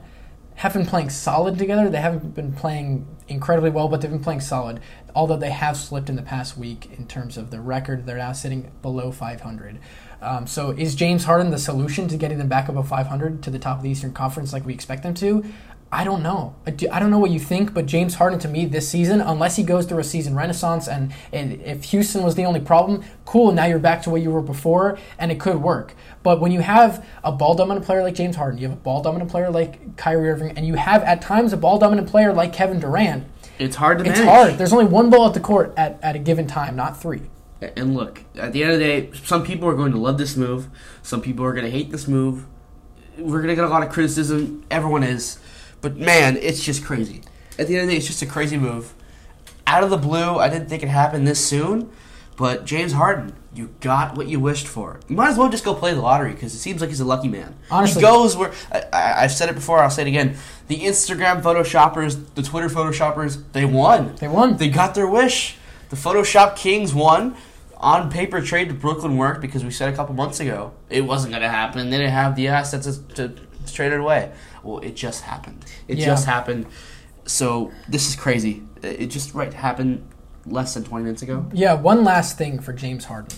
have 0.57 0.73
been 0.73 0.87
playing 0.87 1.11
solid 1.11 1.57
together. 1.57 1.89
They 1.89 2.01
haven't 2.01 2.35
been 2.35 2.53
playing 2.53 3.07
incredibly 3.29 3.71
well, 3.71 3.89
but 3.89 4.01
they've 4.01 4.11
been 4.11 4.23
playing 4.23 4.41
solid. 4.41 4.81
Although 5.14 5.37
they 5.37 5.51
have 5.51 5.77
slipped 5.77 6.09
in 6.09 6.16
the 6.16 6.23
past 6.23 6.59
week 6.59 6.91
in 6.99 7.07
terms 7.07 7.37
of 7.37 7.51
the 7.51 7.61
record, 7.61 8.07
they're 8.07 8.19
now 8.19 8.33
sitting 8.33 8.73
below 8.83 9.12
500. 9.12 9.79
Um, 10.21 10.47
so 10.49 10.71
is 10.71 10.97
James 10.97 11.25
Harden 11.25 11.51
the 11.51 11.59
solution 11.59 12.09
to 12.09 12.16
getting 12.16 12.39
them 12.39 12.49
back 12.49 12.69
above 12.69 12.89
500 12.89 13.43
to 13.45 13.51
the 13.51 13.59
top 13.59 13.79
of 13.79 13.83
the 13.85 13.91
Eastern 13.91 14.12
Conference 14.12 14.53
like 14.53 14.66
we 14.66 14.75
expect 14.75 15.05
them 15.05 15.14
to? 15.14 15.45
I 15.91 16.05
don't 16.05 16.22
know. 16.22 16.55
I, 16.66 16.70
do, 16.70 16.86
I 16.93 16.99
don't 16.99 17.11
know 17.11 17.18
what 17.18 17.30
you 17.30 17.41
think, 17.41 17.72
but 17.72 17.86
James 17.86 18.16
Harden 18.16 18.39
to 18.41 18.49
me 18.49 18.66
this 18.66 18.86
season, 18.86 19.22
unless 19.22 19.57
he 19.57 19.62
goes 19.62 19.86
through 19.86 20.01
a 20.01 20.05
season 20.05 20.34
renaissance, 20.34 20.86
and, 20.86 21.14
and 21.32 21.62
if 21.62 21.84
Houston 21.84 22.22
was 22.22 22.34
the 22.34 22.45
only 22.45 22.61
problem, 22.61 23.03
cool. 23.24 23.53
Now 23.53 23.64
you're 23.64 23.78
back 23.78 24.03
to 24.03 24.11
what 24.11 24.20
you 24.20 24.30
were 24.30 24.43
before, 24.43 24.99
and 25.18 25.32
it 25.32 25.41
could 25.41 25.62
work. 25.62 25.95
But 26.22 26.41
when 26.41 26.53
you 26.53 26.61
have 26.61 27.07
a 27.24 27.32
ball 27.32 27.55
dominant 27.55 27.86
player 27.86 28.03
like 28.03 28.14
James 28.14 28.36
Harden, 28.36 28.59
you 28.61 28.68
have 28.68 28.76
a 28.76 28.80
ball 28.80 29.03
dominant 29.03 29.30
player 29.30 29.51
like 29.51 29.97
Kyrie 29.97 30.28
Irving, 30.28 30.57
and 30.59 30.66
you 30.66 30.74
have 30.74 31.03
at 31.05 31.22
times 31.22 31.55
a 31.55 31.57
ball 31.57 31.78
dominant 31.78 32.09
player 32.09 32.34
like 32.34 32.53
Kevin 32.53 32.80
Durant, 32.80 33.24
It's 33.59 33.76
hard 33.76 33.99
to 34.01 34.05
it's 34.05 34.18
manage. 34.18 34.28
hard. 34.28 34.59
There's 34.59 34.74
only 34.74 34.84
one 34.86 35.09
ball 35.09 35.26
at 35.26 35.34
the 35.34 35.41
court 35.41 35.72
at, 35.78 35.99
at 36.03 36.14
a 36.16 36.18
given 36.18 36.47
time, 36.47 36.76
not 36.76 37.01
three. 37.01 37.22
And 37.62 37.95
look, 37.97 38.22
at 38.36 38.53
the 38.53 38.62
end 38.62 38.72
of 38.72 38.78
the 38.78 38.84
day, 38.84 39.11
some 39.24 39.43
people 39.43 39.68
are 39.68 39.74
going 39.74 39.93
to 39.93 39.99
love 39.99 40.18
this 40.18 40.36
move. 40.36 40.68
Some 41.03 41.22
people 41.22 41.45
are 41.47 41.53
going 41.53 41.64
to 41.64 41.70
hate 41.70 41.91
this 41.91 42.07
move. 42.07 42.47
We're 43.16 43.39
going 43.39 43.49
to 43.49 43.57
get 43.57 43.64
a 43.64 43.68
lot 43.68 43.82
of 43.82 43.89
criticism. 43.89 44.64
Everyone 44.70 45.03
is. 45.03 45.39
But 45.81 45.97
man, 45.97 46.37
it's 46.37 46.62
just 46.62 46.85
crazy. 46.85 47.22
At 47.59 47.66
the 47.66 47.74
end 47.74 47.83
of 47.83 47.89
the 47.89 47.93
day, 47.93 47.99
it's 47.99 48.07
just 48.07 48.22
a 48.22 48.26
crazy 48.26 48.57
move. 48.57 48.95
Out 49.66 49.85
of 49.85 49.91
the 49.91 49.97
blue, 49.97 50.39
I 50.39 50.49
didn't 50.49 50.68
think 50.68 50.83
it 50.83 50.89
happened 50.89 51.26
this 51.26 51.45
soon. 51.45 51.91
But 52.39 52.64
James 52.64 52.93
Harden, 52.93 53.35
you 53.53 53.70
got 53.81 54.16
what 54.16 54.29
you 54.29 54.39
wished 54.39 54.68
for. 54.68 55.01
You 55.09 55.16
might 55.16 55.31
as 55.31 55.37
well 55.37 55.49
just 55.49 55.64
go 55.64 55.74
play 55.74 55.93
the 55.93 56.01
lottery 56.01 56.33
because 56.33 56.55
it 56.55 56.59
seems 56.59 56.81
like 56.81 56.89
he's 56.89 57.01
a 57.01 57.05
lucky 57.05 57.26
man. 57.26 57.57
Honestly. 57.68 58.01
he 58.01 58.07
goes 58.07 58.37
where 58.37 58.53
I, 58.70 59.24
I've 59.24 59.33
said 59.33 59.49
it 59.49 59.57
before. 59.57 59.81
I'll 59.81 59.91
say 59.91 60.03
it 60.03 60.09
again. 60.09 60.37
The 60.68 60.79
Instagram 60.79 61.43
photoshoppers, 61.43 62.24
the 62.37 62.43
Twitter 62.43 62.68
photoshoppers, 62.68 63.43
they 63.53 63.64
won. 63.64 64.14
They 64.16 64.29
won. 64.29 64.57
They 64.57 64.68
got 64.68 64.95
their 64.95 65.09
wish. 65.09 65.57
The 65.91 65.97
Photoshop 65.97 66.55
Kings 66.55 66.95
won. 66.95 67.37
On 67.79 68.09
paper, 68.09 68.41
trade 68.41 68.68
to 68.68 68.74
Brooklyn 68.74 69.16
worked 69.16 69.41
because 69.41 69.64
we 69.64 69.72
said 69.72 69.93
a 69.93 69.97
couple 69.97 70.14
months 70.14 70.39
ago 70.39 70.72
it 70.91 71.01
wasn't 71.01 71.33
going 71.33 71.43
to 71.43 71.49
happen. 71.49 71.91
They 71.91 71.99
didn't 71.99 72.12
have 72.12 72.37
the 72.37 72.49
assets 72.49 72.99
to, 73.14 73.29
to 73.29 73.72
trade 73.72 73.93
it 73.93 73.99
away. 74.01 74.31
Well, 74.62 74.78
it 74.78 74.96
just 74.96 75.22
happened. 75.22 75.64
It 75.86 75.98
Yeah. 75.98 76.06
just 76.06 76.26
happened. 76.26 76.66
So 77.26 77.70
this 77.88 78.09
is 78.09 78.16
crazy. 78.16 78.62
It 78.82 79.06
just 79.06 79.34
right 79.34 79.52
happened 79.52 80.02
less 80.46 80.74
than 80.74 80.84
20 80.84 81.04
minutes 81.04 81.22
ago. 81.22 81.46
Yeah, 81.52 81.74
one 81.74 82.04
last 82.04 82.38
thing 82.38 82.59
for 82.61 82.72
James 82.72 83.04
Harden. 83.06 83.36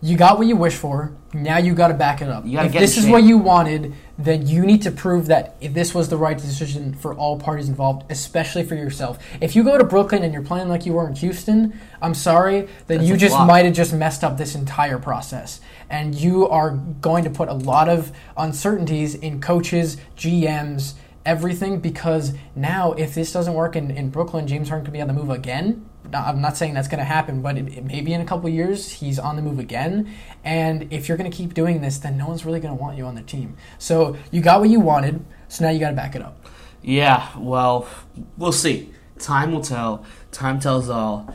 You 0.00 0.18
got 0.18 0.36
what 0.36 0.46
you 0.46 0.54
wished 0.56 0.76
for. 0.76 1.12
Now 1.32 1.56
you 1.56 1.72
got 1.74 1.88
to 1.88 1.94
back 1.94 2.20
it 2.20 2.28
up. 2.28 2.44
You 2.44 2.56
gotta 2.56 2.66
if 2.66 2.72
get 2.72 2.80
this 2.80 2.98
is 2.98 3.04
shape. 3.04 3.12
what 3.12 3.22
you 3.22 3.38
wanted, 3.38 3.94
then 4.18 4.46
you 4.46 4.66
need 4.66 4.82
to 4.82 4.90
prove 4.90 5.26
that 5.28 5.56
if 5.62 5.72
this 5.72 5.94
was 5.94 6.10
the 6.10 6.18
right 6.18 6.36
decision 6.36 6.92
for 6.92 7.14
all 7.14 7.38
parties 7.38 7.70
involved, 7.70 8.04
especially 8.10 8.64
for 8.64 8.74
yourself. 8.74 9.18
If 9.40 9.56
you 9.56 9.64
go 9.64 9.78
to 9.78 9.84
Brooklyn 9.84 10.22
and 10.22 10.30
you're 10.34 10.42
playing 10.42 10.68
like 10.68 10.84
you 10.84 10.92
were 10.92 11.08
in 11.08 11.14
Houston, 11.16 11.80
I'm 12.02 12.12
sorry, 12.12 12.68
then 12.86 12.98
That's 12.98 13.08
you 13.08 13.16
just 13.16 13.38
might 13.38 13.64
have 13.64 13.74
just 13.74 13.94
messed 13.94 14.22
up 14.22 14.36
this 14.36 14.54
entire 14.54 14.98
process. 14.98 15.60
And 15.90 16.14
you 16.14 16.48
are 16.48 16.70
going 16.70 17.24
to 17.24 17.30
put 17.30 17.48
a 17.48 17.54
lot 17.54 17.88
of 17.88 18.12
uncertainties 18.36 19.14
in 19.14 19.40
coaches, 19.40 19.96
GMs, 20.16 20.94
everything 21.26 21.80
because 21.80 22.34
now 22.54 22.92
if 22.92 23.14
this 23.14 23.32
doesn't 23.32 23.54
work 23.54 23.76
in, 23.76 23.90
in 23.90 24.10
Brooklyn, 24.10 24.46
James 24.46 24.68
Harden 24.68 24.84
could 24.84 24.92
be 24.92 25.00
on 25.00 25.08
the 25.08 25.14
move 25.14 25.30
again. 25.30 25.88
I'm 26.12 26.42
not 26.42 26.56
saying 26.56 26.74
that's 26.74 26.86
going 26.86 26.98
to 26.98 27.04
happen, 27.04 27.40
but 27.40 27.56
it, 27.56 27.78
it- 27.78 27.84
maybe 27.84 28.12
in 28.12 28.20
a 28.20 28.26
couple 28.26 28.48
years 28.50 28.90
he's 28.92 29.18
on 29.18 29.36
the 29.36 29.42
move 29.42 29.58
again. 29.58 30.12
And 30.44 30.92
if 30.92 31.08
you're 31.08 31.16
going 31.16 31.30
to 31.30 31.36
keep 31.36 31.54
doing 31.54 31.80
this, 31.80 31.96
then 31.98 32.18
no 32.18 32.28
one's 32.28 32.44
really 32.44 32.60
going 32.60 32.76
to 32.76 32.80
want 32.80 32.98
you 32.98 33.06
on 33.06 33.14
their 33.14 33.24
team. 33.24 33.56
So 33.78 34.16
you 34.30 34.42
got 34.42 34.60
what 34.60 34.68
you 34.68 34.80
wanted, 34.80 35.24
so 35.48 35.64
now 35.64 35.70
you 35.70 35.80
got 35.80 35.90
to 35.90 35.96
back 35.96 36.14
it 36.14 36.20
up. 36.20 36.46
Yeah, 36.82 37.26
well, 37.38 37.88
we'll 38.36 38.52
see. 38.52 38.90
Time 39.18 39.52
will 39.52 39.62
tell. 39.62 40.04
Time 40.30 40.60
tells 40.60 40.90
all. 40.90 41.34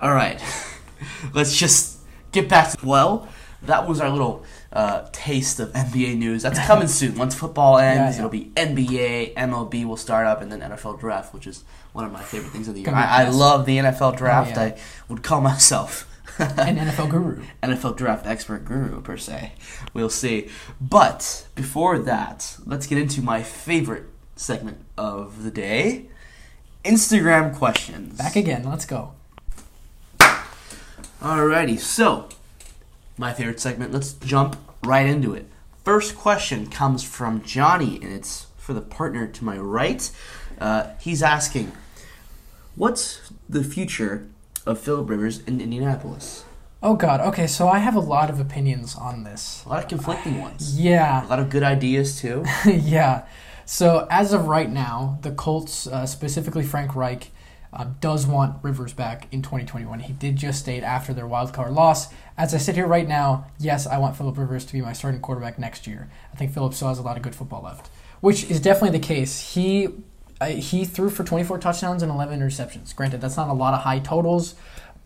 All 0.00 0.14
right, 0.14 0.40
let's 1.34 1.56
just 1.56 1.98
get 2.30 2.48
back 2.48 2.70
to. 2.78 2.86
Well, 2.86 3.28
that 3.66 3.88
was 3.88 4.00
our 4.00 4.10
little 4.10 4.44
uh, 4.72 5.06
taste 5.12 5.60
of 5.60 5.72
NBA 5.72 6.16
news. 6.16 6.42
That's 6.42 6.58
coming 6.66 6.88
soon. 6.88 7.16
Once 7.16 7.34
football 7.34 7.78
ends, 7.78 8.16
yeah. 8.16 8.20
it'll 8.20 8.30
be 8.30 8.52
NBA, 8.56 9.34
MLB 9.34 9.84
will 9.84 9.96
start 9.96 10.26
up, 10.26 10.40
and 10.42 10.50
then 10.50 10.60
NFL 10.60 11.00
draft, 11.00 11.32
which 11.34 11.46
is 11.46 11.64
one 11.92 12.04
of 12.04 12.12
my 12.12 12.22
favorite 12.22 12.50
things 12.50 12.68
of 12.68 12.74
the 12.74 12.82
year. 12.82 12.90
I, 12.90 13.24
I 13.24 13.28
love 13.28 13.66
the 13.66 13.78
NFL 13.78 14.16
draft. 14.16 14.56
yeah. 14.56 14.62
I 14.62 14.76
would 15.08 15.22
call 15.22 15.40
myself. 15.40 16.10
An 16.38 16.78
NFL 16.78 17.10
guru. 17.10 17.42
NFL 17.62 17.96
draft 17.96 18.26
expert 18.26 18.64
guru 18.64 19.00
per 19.00 19.16
se. 19.16 19.52
We'll 19.92 20.10
see. 20.10 20.48
But 20.80 21.46
before 21.54 21.98
that, 22.00 22.56
let's 22.66 22.88
get 22.88 22.98
into 22.98 23.22
my 23.22 23.42
favorite 23.42 24.06
segment 24.34 24.78
of 24.98 25.44
the 25.44 25.50
day. 25.52 26.06
Instagram 26.84 27.54
questions. 27.54 28.18
Back 28.18 28.34
again. 28.34 28.64
Let's 28.64 28.84
go. 28.84 29.12
Alrighty, 31.24 31.78
so 31.78 32.28
my 33.16 33.32
favorite 33.32 33.60
segment. 33.60 33.92
Let's 33.92 34.12
jump 34.14 34.56
right 34.84 35.06
into 35.06 35.34
it. 35.34 35.48
First 35.84 36.16
question 36.16 36.66
comes 36.66 37.04
from 37.04 37.42
Johnny, 37.42 37.96
and 38.02 38.12
it's 38.12 38.46
for 38.56 38.72
the 38.72 38.80
partner 38.80 39.26
to 39.26 39.44
my 39.44 39.58
right. 39.58 40.10
Uh, 40.58 40.90
he's 41.00 41.22
asking, 41.22 41.72
what's 42.74 43.30
the 43.48 43.62
future 43.62 44.28
of 44.66 44.80
Philip 44.80 45.08
Rivers 45.10 45.40
in 45.40 45.60
Indianapolis? 45.60 46.44
Oh 46.82 46.96
God. 46.96 47.20
Okay, 47.20 47.46
so 47.46 47.68
I 47.68 47.78
have 47.78 47.94
a 47.96 48.00
lot 48.00 48.28
of 48.28 48.40
opinions 48.40 48.94
on 48.94 49.24
this. 49.24 49.62
A 49.64 49.70
lot 49.70 49.82
of 49.82 49.88
conflicting 49.88 50.40
ones. 50.40 50.78
Yeah. 50.78 51.26
A 51.26 51.28
lot 51.28 51.38
of 51.38 51.48
good 51.48 51.62
ideas 51.62 52.20
too. 52.20 52.44
yeah. 52.66 53.24
So 53.64 54.06
as 54.10 54.34
of 54.34 54.48
right 54.48 54.70
now, 54.70 55.18
the 55.22 55.30
Colts, 55.30 55.86
uh, 55.86 56.04
specifically 56.04 56.62
Frank 56.62 56.94
Reich, 56.94 57.30
uh, 57.72 57.86
does 58.00 58.26
want 58.26 58.62
Rivers 58.62 58.92
back 58.92 59.28
in 59.32 59.40
2021. 59.40 60.00
He 60.00 60.12
did 60.12 60.36
just 60.36 60.60
state 60.60 60.82
after 60.82 61.14
their 61.14 61.24
wildcard 61.24 61.74
loss. 61.74 62.08
As 62.36 62.52
I 62.54 62.58
sit 62.58 62.74
here 62.74 62.86
right 62.86 63.06
now, 63.06 63.46
yes, 63.58 63.86
I 63.86 63.98
want 63.98 64.16
Philip 64.16 64.36
Rivers 64.36 64.64
to 64.64 64.72
be 64.72 64.80
my 64.80 64.92
starting 64.92 65.20
quarterback 65.20 65.58
next 65.58 65.86
year. 65.86 66.08
I 66.32 66.36
think 66.36 66.52
Philip 66.52 66.74
still 66.74 66.88
has 66.88 66.98
a 66.98 67.02
lot 67.02 67.16
of 67.16 67.22
good 67.22 67.34
football 67.34 67.62
left, 67.62 67.90
which 68.20 68.50
is 68.50 68.60
definitely 68.60 68.98
the 68.98 69.06
case. 69.06 69.54
He 69.54 69.88
uh, 70.40 70.46
he 70.46 70.84
threw 70.84 71.10
for 71.10 71.22
24 71.22 71.58
touchdowns 71.58 72.02
and 72.02 72.10
11 72.10 72.40
interceptions. 72.40 72.94
Granted, 72.94 73.20
that's 73.20 73.36
not 73.36 73.48
a 73.48 73.52
lot 73.52 73.72
of 73.72 73.82
high 73.82 74.00
totals, 74.00 74.56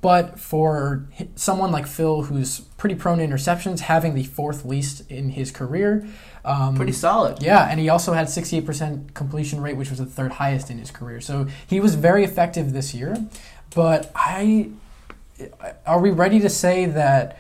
but 0.01 0.39
for 0.41 1.05
someone 1.37 1.71
like 1.71 1.87
Phil, 1.87 2.23
who's 2.23 2.61
pretty 2.79 2.95
prone 2.95 3.19
to 3.19 3.27
interceptions, 3.27 3.81
having 3.81 4.15
the 4.15 4.25
fourth 4.25 4.65
least 4.65 5.09
in 5.11 5.29
his 5.31 5.51
career, 5.51 6.07
um, 6.47 6.77
Pretty 6.77 6.93
solid. 6.93 7.43
yeah, 7.43 7.69
and 7.69 7.79
he 7.79 7.91
also 7.91 8.15
had 8.15 8.29
68% 8.29 9.13
completion 9.13 9.61
rate, 9.61 9.77
which 9.77 9.91
was 9.91 9.99
the 9.99 10.07
third 10.07 10.33
highest 10.33 10.71
in 10.71 10.79
his 10.79 10.91
career. 10.91 11.21
So 11.21 11.47
he 11.67 11.79
was 11.79 11.95
very 11.95 12.25
effective 12.25 12.73
this 12.73 12.95
year. 12.95 13.15
But 13.75 14.11
I, 14.15 14.71
are 15.87 16.01
we 16.01 16.11
ready 16.11 16.41
to 16.41 16.49
say 16.49 16.87
that 16.87 17.39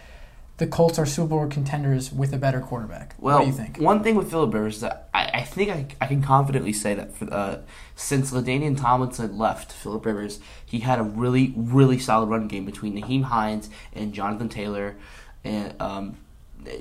the 0.58 0.66
Colts 0.66 0.98
are 0.98 1.06
Super 1.06 1.28
Bowl 1.28 1.46
contenders 1.46 2.12
with 2.12 2.32
a 2.32 2.36
better 2.36 2.60
quarterback? 2.60 3.14
Well, 3.18 3.38
what 3.38 3.44
do 3.44 3.50
you 3.50 3.56
think? 3.56 3.78
one 3.78 4.02
thing 4.02 4.16
with 4.16 4.30
Philip 4.30 4.52
Rivers 4.52 4.76
is 4.76 4.80
that 4.82 5.08
I, 5.14 5.30
I 5.34 5.42
think 5.42 5.70
I, 5.70 5.86
I 6.00 6.06
can 6.06 6.20
confidently 6.20 6.72
say 6.72 6.94
that 6.94 7.14
for, 7.14 7.32
uh, 7.32 7.58
since 7.94 8.32
LaDainian 8.32 8.76
Tomlinson 8.76 9.38
left 9.38 9.72
Philip 9.72 10.04
Rivers, 10.04 10.40
he 10.66 10.80
had 10.80 10.98
a 10.98 11.04
really, 11.04 11.54
really 11.56 11.98
solid 11.98 12.26
run 12.26 12.48
game 12.48 12.64
between 12.64 13.00
Nyheim 13.00 13.24
Hines 13.24 13.70
and 13.92 14.12
Jonathan 14.12 14.48
Taylor. 14.48 14.96
And, 15.44 15.80
um, 15.80 16.16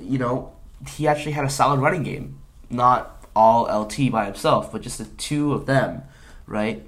you 0.00 0.18
know, 0.18 0.52
he 0.88 1.06
actually 1.06 1.32
had 1.32 1.44
a 1.44 1.50
solid 1.50 1.80
running 1.80 2.02
game. 2.02 2.40
Not 2.70 3.24
all 3.34 3.64
LT 3.82 4.10
by 4.10 4.24
himself, 4.24 4.72
but 4.72 4.82
just 4.82 4.98
the 4.98 5.04
two 5.04 5.52
of 5.52 5.66
them, 5.66 6.02
right? 6.46 6.84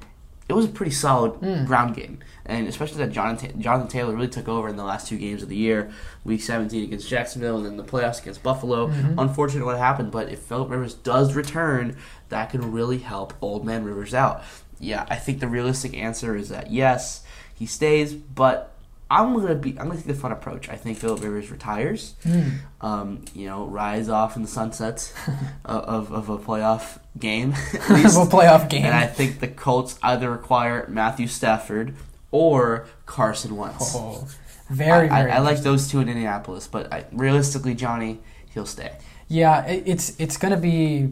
It 0.50 0.54
was 0.54 0.64
a 0.66 0.68
pretty 0.68 0.92
solid 0.92 1.32
Hmm. 1.34 1.64
ground 1.64 1.94
game. 1.94 2.18
And 2.44 2.66
especially 2.66 2.98
that 2.98 3.12
Jonathan, 3.12 3.62
Jonathan 3.62 3.88
Taylor 3.88 4.14
really 4.14 4.28
took 4.28 4.48
over 4.48 4.68
in 4.68 4.76
the 4.76 4.84
last 4.84 5.06
two 5.06 5.16
games 5.16 5.42
of 5.42 5.48
the 5.48 5.56
year. 5.56 5.90
Week 6.24 6.42
17 6.42 6.82
against 6.84 7.08
Jacksonville 7.08 7.56
and 7.56 7.64
then 7.64 7.76
the 7.76 7.84
playoffs 7.84 8.20
against 8.20 8.42
Buffalo. 8.42 8.88
Mm-hmm. 8.88 9.18
Unfortunate 9.18 9.64
what 9.64 9.78
happened, 9.78 10.10
but 10.10 10.28
if 10.28 10.40
Philip 10.40 10.68
Rivers 10.70 10.94
does 10.94 11.34
return, 11.34 11.96
that 12.28 12.50
can 12.50 12.72
really 12.72 12.98
help 12.98 13.32
Old 13.40 13.64
Man 13.64 13.84
Rivers 13.84 14.12
out. 14.12 14.42
Yeah, 14.80 15.06
I 15.08 15.16
think 15.16 15.38
the 15.40 15.46
realistic 15.48 15.96
answer 15.96 16.34
is 16.34 16.48
that 16.48 16.70
yes, 16.72 17.22
he 17.54 17.66
stays, 17.66 18.12
but 18.14 18.72
I'm 19.10 19.34
gonna 19.34 19.54
be 19.56 19.70
I'm 19.70 19.88
gonna 19.88 19.96
take 19.96 20.06
the 20.06 20.14
fun 20.14 20.30
approach. 20.32 20.68
I 20.68 20.76
think 20.76 20.98
Philip 20.98 21.22
Rivers 21.22 21.50
retires. 21.50 22.14
Hmm. 22.22 22.48
Um, 22.80 23.24
you 23.34 23.46
know, 23.46 23.66
rise 23.66 24.08
off 24.08 24.36
in 24.36 24.42
the 24.42 24.48
sunsets 24.48 25.12
of, 25.64 26.10
of, 26.10 26.12
of 26.12 26.28
a 26.28 26.38
playoff 26.38 26.98
game. 27.18 27.50
Of 27.74 28.16
a 28.16 28.36
playoff 28.36 28.68
game. 28.68 28.84
And 28.84 28.94
I 28.94 29.06
think 29.06 29.40
the 29.40 29.48
Colts 29.48 29.98
either 30.02 30.30
require 30.30 30.86
Matthew 30.88 31.26
Stafford 31.26 31.94
or 32.30 32.86
Carson 33.06 33.56
Wentz. 33.56 33.92
oh, 33.96 34.28
very, 34.70 35.08
I, 35.08 35.22
very. 35.22 35.30
I, 35.32 35.36
I 35.36 35.38
like 35.40 35.58
those 35.58 35.88
two 35.88 35.98
in 36.00 36.08
Indianapolis, 36.08 36.68
but 36.68 36.92
I, 36.92 37.04
realistically, 37.12 37.74
Johnny, 37.74 38.20
he'll 38.54 38.66
stay. 38.66 38.92
yeah, 39.28 39.66
it, 39.66 39.82
it's 39.86 40.18
it's 40.20 40.36
going 40.36 40.54
to 40.54 40.60
be 40.60 41.10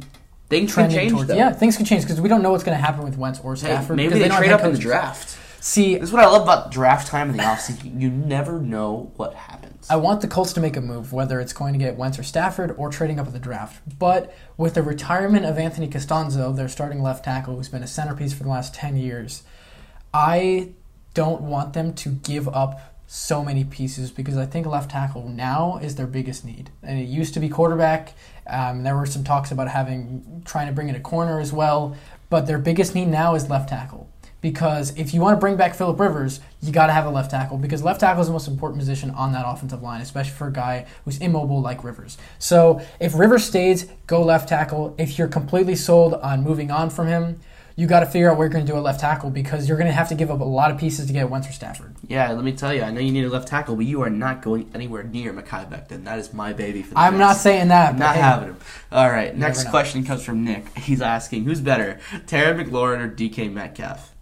Things 0.49 0.74
can 0.74 0.90
change, 0.90 1.12
towards. 1.12 1.28
though. 1.28 1.34
Yeah, 1.36 1.53
things 1.53 1.76
could 1.76 1.86
change 1.86 2.05
because 2.05 2.20
we 2.20 2.28
don't 2.28 2.42
know 2.42 2.53
what's 2.53 2.64
going 2.64 2.76
to 2.78 2.82
happen 2.82 3.05
with 3.05 3.18
Wentz 3.18 3.40
or 3.40 3.55
Hey, 3.55 3.61
Stafford. 3.61 3.96
maybe 3.96 4.09
because 4.14 4.22
they, 4.22 4.28
don't 4.28 4.38
trade 4.38 4.53
up 4.53 4.62
in 4.62 4.72
the 4.72 4.78
draft. 4.78 5.38
See, 5.61 5.94
This 5.94 6.09
is 6.09 6.12
what 6.12 6.22
I 6.22 6.26
love 6.26 6.42
about 6.42 6.70
draft 6.70 7.09
time 7.09 7.30
in 7.30 7.36
the 7.36 7.42
offseason. 7.42 8.00
You 8.00 8.11
never 8.11 8.61
know 8.61 9.12
what 9.16 9.34
happens. 9.34 9.86
I 9.90 9.96
want 9.96 10.20
the 10.20 10.28
Colts 10.28 10.52
to 10.52 10.61
make 10.61 10.76
a 10.76 10.80
move, 10.80 11.12
whether 11.12 11.40
it's 11.40 11.52
going 11.52 11.72
to 11.72 11.78
get 11.78 11.96
Wentz 11.96 12.18
or 12.18 12.22
Stafford 12.22 12.74
or 12.76 12.90
trading 12.90 13.18
up 13.18 13.26
at 13.26 13.32
the 13.32 13.38
draft. 13.38 13.82
But 13.98 14.34
with 14.56 14.74
the 14.74 14.82
retirement 14.82 15.44
of 15.44 15.59
Anthony 15.59 15.88
Castonzo, 15.88 16.54
their 16.54 16.68
starting 16.68 17.02
left 17.02 17.24
tackle, 17.24 17.56
who's 17.56 17.68
been 17.68 17.82
a 17.82 17.88
centerpiece 17.88 18.32
for 18.32 18.44
the 18.44 18.50
last 18.50 18.74
10 18.74 18.96
years, 18.96 19.42
I 20.14 20.70
don't 21.14 21.42
want 21.42 21.72
them 21.72 21.92
to 21.94 22.11
give 22.11 22.48
up 22.48 22.94
so 23.09 23.42
many 23.42 23.64
pieces 23.64 24.11
because 24.11 24.36
I 24.36 24.46
think 24.46 24.66
left 24.66 24.90
tackle 24.90 25.28
now 25.28 25.78
is 25.82 25.96
their 25.96 26.06
biggest 26.06 26.44
need. 26.44 26.70
And 26.82 27.00
it 27.00 27.09
used 27.09 27.34
to 27.34 27.40
be 27.40 27.48
quarterback. 27.48 28.14
Um, 28.46 28.84
there 28.84 28.94
were 28.96 29.06
some 29.06 29.24
talks 29.24 29.50
about 29.50 29.68
having 29.68 30.42
trying 30.44 30.66
to 30.66 30.72
bring 30.72 30.88
in 30.88 30.94
a 30.94 31.00
corner 31.00 31.40
as 31.40 31.52
well, 31.52 31.96
but 32.30 32.46
their 32.46 32.59
biggest 32.59 32.94
need 32.94 33.06
now 33.06 33.34
is 33.34 33.48
left 33.48 33.70
tackle. 33.70 34.09
Because 34.41 34.97
if 34.97 35.12
you 35.12 35.20
want 35.20 35.36
to 35.36 35.41
bring 35.41 35.57
back 35.57 35.74
Philip 35.74 35.99
Rivers, 35.99 36.41
you 36.62 36.72
got 36.72 36.86
to 36.86 36.93
have 36.93 37.07
a 37.07 37.11
left 37.11 37.30
tackle 37.30 37.59
because 37.59 37.82
left 37.82 38.01
tackle 38.01 38.20
is 38.20 38.28
the 38.28 38.32
most 38.32 38.47
important 38.47 38.78
position 38.78 39.11
on 39.11 39.32
that 39.32 39.45
offensive 39.47 39.82
line, 39.82 40.01
especially 40.01 40.32
for 40.32 40.47
a 40.47 40.53
guy 40.53 40.86
who's 41.05 41.18
immobile 41.18 41.61
like 41.61 41.82
Rivers. 41.82 42.18
So 42.39 42.80
if 43.01 43.14
Rivers 43.14 43.45
stays, 43.45 43.86
go 44.07 44.22
left 44.22 44.49
tackle. 44.49 44.95
If 44.97 45.18
you're 45.18 45.28
completely 45.28 45.74
sold 45.74 46.14
on 46.14 46.45
moving 46.45 46.70
on 46.70 46.91
from 46.91 47.09
him, 47.09 47.41
you 47.78 47.86
got 47.86 48.01
to 48.01 48.07
figure 48.07 48.28
out 48.28 48.36
where 48.36 48.47
you're 48.47 48.53
going 48.53 48.66
to 48.66 48.72
do 48.72 48.76
a 48.76 48.80
left 48.80 48.99
tackle 48.99 49.30
because 49.30 49.68
you're 49.68 49.76
going 49.76 49.86
to 49.86 49.95
have 49.95 50.09
to 50.09 50.16
give 50.16 50.32
up 50.32 50.41
a 50.41 50.45
lot 50.45 50.72
of 50.72 50.78
pieces 50.78 51.07
to 51.07 51.12
get 51.12 51.30
Wentz 51.30 51.49
or 51.49 51.53
Stafford. 51.53 51.95
yeah, 52.09 52.32
let 52.32 52.43
me 52.43 52.51
tell 52.51 52.74
you, 52.74 52.82
I 52.82 52.91
know 52.91 52.99
you 52.99 53.12
need 53.12 53.24
a 53.24 53.28
left 53.28 53.47
tackle, 53.47 53.76
but 53.76 53.86
you 53.86 54.03
are 54.03 54.11
not 54.11 54.43
going 54.43 54.68
anywhere 54.74 55.05
near 55.05 55.32
Mekhi 55.32 55.70
Becton. 55.70 56.03
That 56.03 56.18
is 56.18 56.32
my 56.32 56.53
baby 56.53 56.82
for 56.82 56.95
the 56.95 56.99
I'm 56.99 57.18
not 57.18 57.36
saying 57.36 57.68
that. 57.68 57.91
I'm 57.91 57.99
not 57.99 58.16
hey, 58.16 58.20
having 58.20 58.49
him. 58.49 58.57
All 58.91 59.09
right, 59.09 59.36
next 59.36 59.68
question 59.68 60.05
comes 60.05 60.24
from 60.24 60.43
Nick. 60.43 60.76
He's 60.76 61.01
asking, 61.01 61.45
who's 61.45 61.61
better, 61.61 62.01
Terry 62.26 62.64
McLaurin 62.64 62.99
or 62.99 63.09
DK 63.09 63.53
Metcalf? 63.53 64.12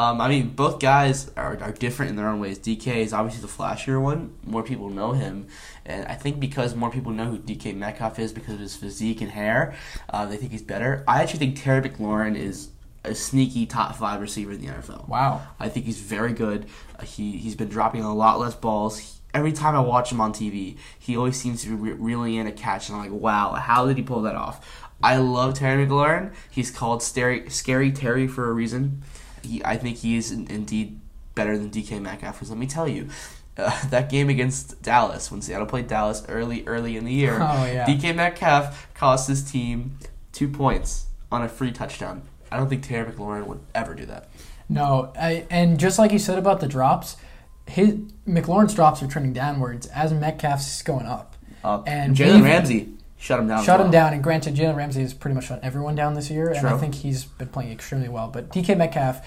Um, 0.00 0.18
I 0.18 0.28
mean, 0.28 0.48
both 0.48 0.80
guys 0.80 1.30
are, 1.36 1.58
are 1.60 1.72
different 1.72 2.08
in 2.08 2.16
their 2.16 2.26
own 2.26 2.40
ways. 2.40 2.58
DK 2.58 2.86
is 2.96 3.12
obviously 3.12 3.42
the 3.42 3.52
flashier 3.52 4.00
one. 4.00 4.34
More 4.46 4.62
people 4.62 4.88
know 4.88 5.12
him. 5.12 5.46
And 5.84 6.06
I 6.06 6.14
think 6.14 6.40
because 6.40 6.74
more 6.74 6.90
people 6.90 7.12
know 7.12 7.26
who 7.26 7.38
DK 7.38 7.76
Metcalf 7.76 8.18
is 8.18 8.32
because 8.32 8.54
of 8.54 8.60
his 8.60 8.74
physique 8.74 9.20
and 9.20 9.30
hair, 9.30 9.74
uh, 10.08 10.24
they 10.24 10.38
think 10.38 10.52
he's 10.52 10.62
better. 10.62 11.04
I 11.06 11.20
actually 11.20 11.40
think 11.40 11.60
Terry 11.60 11.86
McLaurin 11.86 12.34
is 12.34 12.70
a 13.04 13.14
sneaky 13.14 13.66
top 13.66 13.94
five 13.94 14.22
receiver 14.22 14.52
in 14.52 14.62
the 14.62 14.68
NFL. 14.68 15.06
Wow. 15.06 15.42
I 15.58 15.68
think 15.68 15.84
he's 15.84 16.00
very 16.00 16.32
good. 16.32 16.64
Uh, 16.98 17.02
he 17.04 17.32
he's 17.32 17.54
been 17.54 17.68
dropping 17.68 18.02
a 18.02 18.14
lot 18.14 18.40
less 18.40 18.54
balls. 18.54 19.00
He- 19.00 19.20
every 19.34 19.52
time 19.52 19.76
I 19.76 19.80
watch 19.80 20.10
him 20.10 20.20
on 20.22 20.32
TV, 20.32 20.78
he 20.98 21.14
always 21.14 21.36
seems 21.36 21.62
to 21.62 21.68
be 21.68 21.74
re- 21.74 21.92
reeling 21.92 22.36
in 22.36 22.46
a 22.46 22.52
catch, 22.52 22.88
and 22.88 22.96
I'm 22.96 23.02
like, 23.02 23.20
wow, 23.20 23.52
how 23.52 23.86
did 23.86 23.98
he 23.98 24.02
pull 24.02 24.22
that 24.22 24.34
off? 24.34 24.88
I 25.02 25.18
love 25.18 25.54
Terry 25.54 25.86
McLaurin. 25.86 26.32
He's 26.50 26.70
called 26.70 27.02
Scary, 27.02 27.50
Scary 27.50 27.92
Terry 27.92 28.26
for 28.26 28.48
a 28.48 28.52
reason. 28.52 29.02
He, 29.42 29.64
I 29.64 29.76
think 29.76 29.98
he 29.98 30.16
is 30.16 30.30
in, 30.30 30.46
indeed 30.48 31.00
better 31.34 31.56
than 31.56 31.70
DK 31.70 32.00
Metcalf. 32.00 32.36
Because 32.36 32.50
let 32.50 32.58
me 32.58 32.66
tell 32.66 32.88
you. 32.88 33.08
Uh, 33.56 33.86
that 33.90 34.08
game 34.08 34.28
against 34.30 34.80
Dallas, 34.82 35.30
when 35.30 35.42
Seattle 35.42 35.66
played 35.66 35.88
Dallas 35.88 36.22
early, 36.28 36.64
early 36.66 36.96
in 36.96 37.04
the 37.04 37.12
year, 37.12 37.34
Oh, 37.40 37.64
yeah. 37.66 37.84
DK 37.86 38.14
Metcalf 38.14 38.92
cost 38.94 39.28
his 39.28 39.42
team 39.50 39.98
two 40.32 40.48
points 40.48 41.06
on 41.32 41.42
a 41.42 41.48
free 41.48 41.72
touchdown. 41.72 42.22
I 42.50 42.56
don't 42.56 42.68
think 42.68 42.82
Terry 42.86 43.10
McLaurin 43.12 43.46
would 43.46 43.60
ever 43.74 43.94
do 43.94 44.06
that. 44.06 44.28
No, 44.68 45.12
I, 45.18 45.46
and 45.50 45.78
just 45.80 45.98
like 45.98 46.12
you 46.12 46.18
said 46.18 46.38
about 46.38 46.60
the 46.60 46.68
drops, 46.68 47.16
his 47.66 47.94
McLaurin's 48.26 48.72
drops 48.74 49.02
are 49.02 49.06
trending 49.08 49.32
downwards 49.32 49.86
as 49.88 50.12
Metcalf's 50.12 50.76
is 50.76 50.82
going 50.82 51.06
up. 51.06 51.36
Uh, 51.62 51.82
And 51.86 52.16
Jalen 52.16 52.42
Ramsey 52.42 52.88
shut 53.20 53.38
him 53.38 53.46
down. 53.46 53.64
Shut 53.64 53.78
well. 53.78 53.86
him 53.86 53.92
down, 53.92 54.12
and 54.12 54.22
granted, 54.22 54.56
Jalen 54.56 54.76
Ramsey 54.76 55.02
has 55.02 55.14
pretty 55.14 55.34
much 55.34 55.46
shut 55.46 55.60
everyone 55.62 55.94
down 55.94 56.14
this 56.14 56.30
year, 56.30 56.50
and 56.50 56.66
I 56.66 56.76
think 56.78 56.96
he's 56.96 57.24
been 57.24 57.48
playing 57.48 57.70
extremely 57.70 58.08
well. 58.08 58.28
But 58.28 58.48
DK 58.50 58.76
Metcalf, 58.76 59.24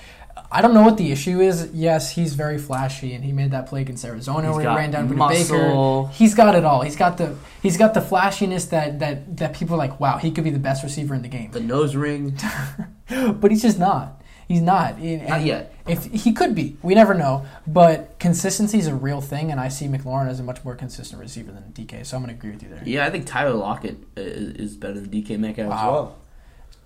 I 0.52 0.62
don't 0.62 0.74
know 0.74 0.82
what 0.82 0.98
the 0.98 1.12
issue 1.12 1.40
is. 1.40 1.70
Yes, 1.74 2.12
he's 2.12 2.34
very 2.34 2.58
flashy, 2.58 3.14
and 3.14 3.24
he 3.24 3.32
made 3.32 3.52
that 3.52 3.68
play 3.68 3.82
against 3.82 4.04
Arizona 4.04 4.48
He's 4.48 4.56
where 4.56 4.70
he 4.70 4.76
ran 4.76 4.92
down 4.92 5.10
Budda. 5.10 5.30
Baker. 5.30 6.14
He's 6.14 6.34
got 6.34 6.56
it 6.56 6.66
all. 6.66 6.82
He's 6.82 6.96
got 6.96 7.18
the 7.18 7.36
he's 7.62 7.78
got 7.78 7.94
the 7.94 8.02
flashiness 8.02 8.66
that 8.66 9.00
that 9.00 9.38
that 9.38 9.54
people 9.54 9.76
are 9.76 9.78
like, 9.78 10.00
wow, 10.00 10.18
he 10.18 10.32
could 10.32 10.44
be 10.44 10.50
the 10.50 10.60
best 10.60 10.84
receiver 10.84 11.14
in 11.14 11.22
the 11.22 11.28
game. 11.28 11.52
The 11.52 11.60
nose 11.60 11.96
ring. 11.96 12.38
but 13.10 13.52
he's 13.52 13.62
just 13.62 13.80
not. 13.80 14.22
He's 14.48 14.62
not. 14.62 14.96
And- 14.98 15.28
Not 15.28 15.42
yet. 15.44 15.74
If 15.86 16.06
he 16.06 16.32
could 16.32 16.56
be, 16.56 16.78
we 16.82 16.96
never 16.96 17.14
know. 17.14 17.46
But 17.68 18.18
consistency 18.20 18.78
is 18.80 18.88
a 18.88 18.96
real 18.96 19.20
thing, 19.20 19.52
and 19.52 19.60
I 19.60 19.68
see 19.68 19.88
McLaurin 19.88 20.30
as 20.30 20.40
a 20.40 20.44
much 20.44 20.64
more 20.64 20.76
consistent 20.76 21.20
receiver 21.22 21.52
than 21.52 21.64
DK. 21.74 22.06
So 22.06 22.16
I'm 22.16 22.24
going 22.24 22.34
to 22.34 22.40
agree 22.40 22.52
with 22.52 22.64
you 22.64 22.70
there. 22.70 22.82
Yeah, 22.86 23.06
I 23.06 23.10
think 23.10 23.26
Tyler 23.26 23.54
Lockett 23.54 23.98
is, 24.16 24.56
is 24.72 24.78
better 24.78 24.94
than 25.02 25.10
DK 25.10 25.38
Metcalf 25.40 25.66
as 25.74 25.82
well. 25.84 26.16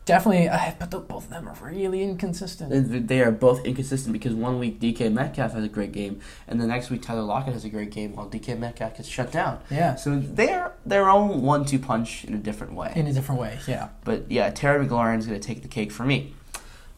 Definitely, 0.06 0.48
uh, 0.48 0.72
but 0.80 0.90
the, 0.90 1.00
both 1.00 1.26
of 1.26 1.30
them 1.32 1.50
are 1.50 1.70
really 1.70 2.02
inconsistent. 2.02 3.08
They 3.10 3.20
are 3.22 3.30
both 3.30 3.66
inconsistent 3.66 4.14
because 4.14 4.34
one 4.34 4.58
week 4.58 4.80
DK 4.80 5.12
Metcalf 5.12 5.52
has 5.52 5.66
a 5.66 5.68
great 5.68 5.92
game, 5.92 6.22
and 6.48 6.62
the 6.62 6.66
next 6.66 6.90
week 6.90 7.02
Tyler 7.02 7.24
Lockett 7.24 7.52
has 7.52 7.66
a 7.66 7.70
great 7.70 7.92
game 7.92 8.16
while 8.16 8.30
DK 8.30 8.58
Metcalf 8.58 8.96
gets 8.96 9.10
shut 9.10 9.34
down. 9.34 9.60
Yeah, 9.70 9.96
So 9.96 10.18
they 10.18 10.54
are 10.54 10.72
their 10.86 11.10
own 11.10 11.42
one-two 11.42 11.80
punch 11.80 12.24
in 12.24 12.34
a 12.34 12.38
different 12.38 12.72
way. 12.74 12.94
in 12.96 13.06
a 13.08 13.12
different 13.12 13.42
way. 13.42 13.60
Yeah. 13.68 13.90
But 14.06 14.32
yeah, 14.32 14.50
Terry 14.50 14.86
McLaurin 14.86 15.20
is 15.20 15.28
going 15.28 15.40
to 15.42 15.46
take 15.46 15.62
the 15.62 15.68
cake 15.68 15.92
for 15.92 16.06
me. 16.06 16.34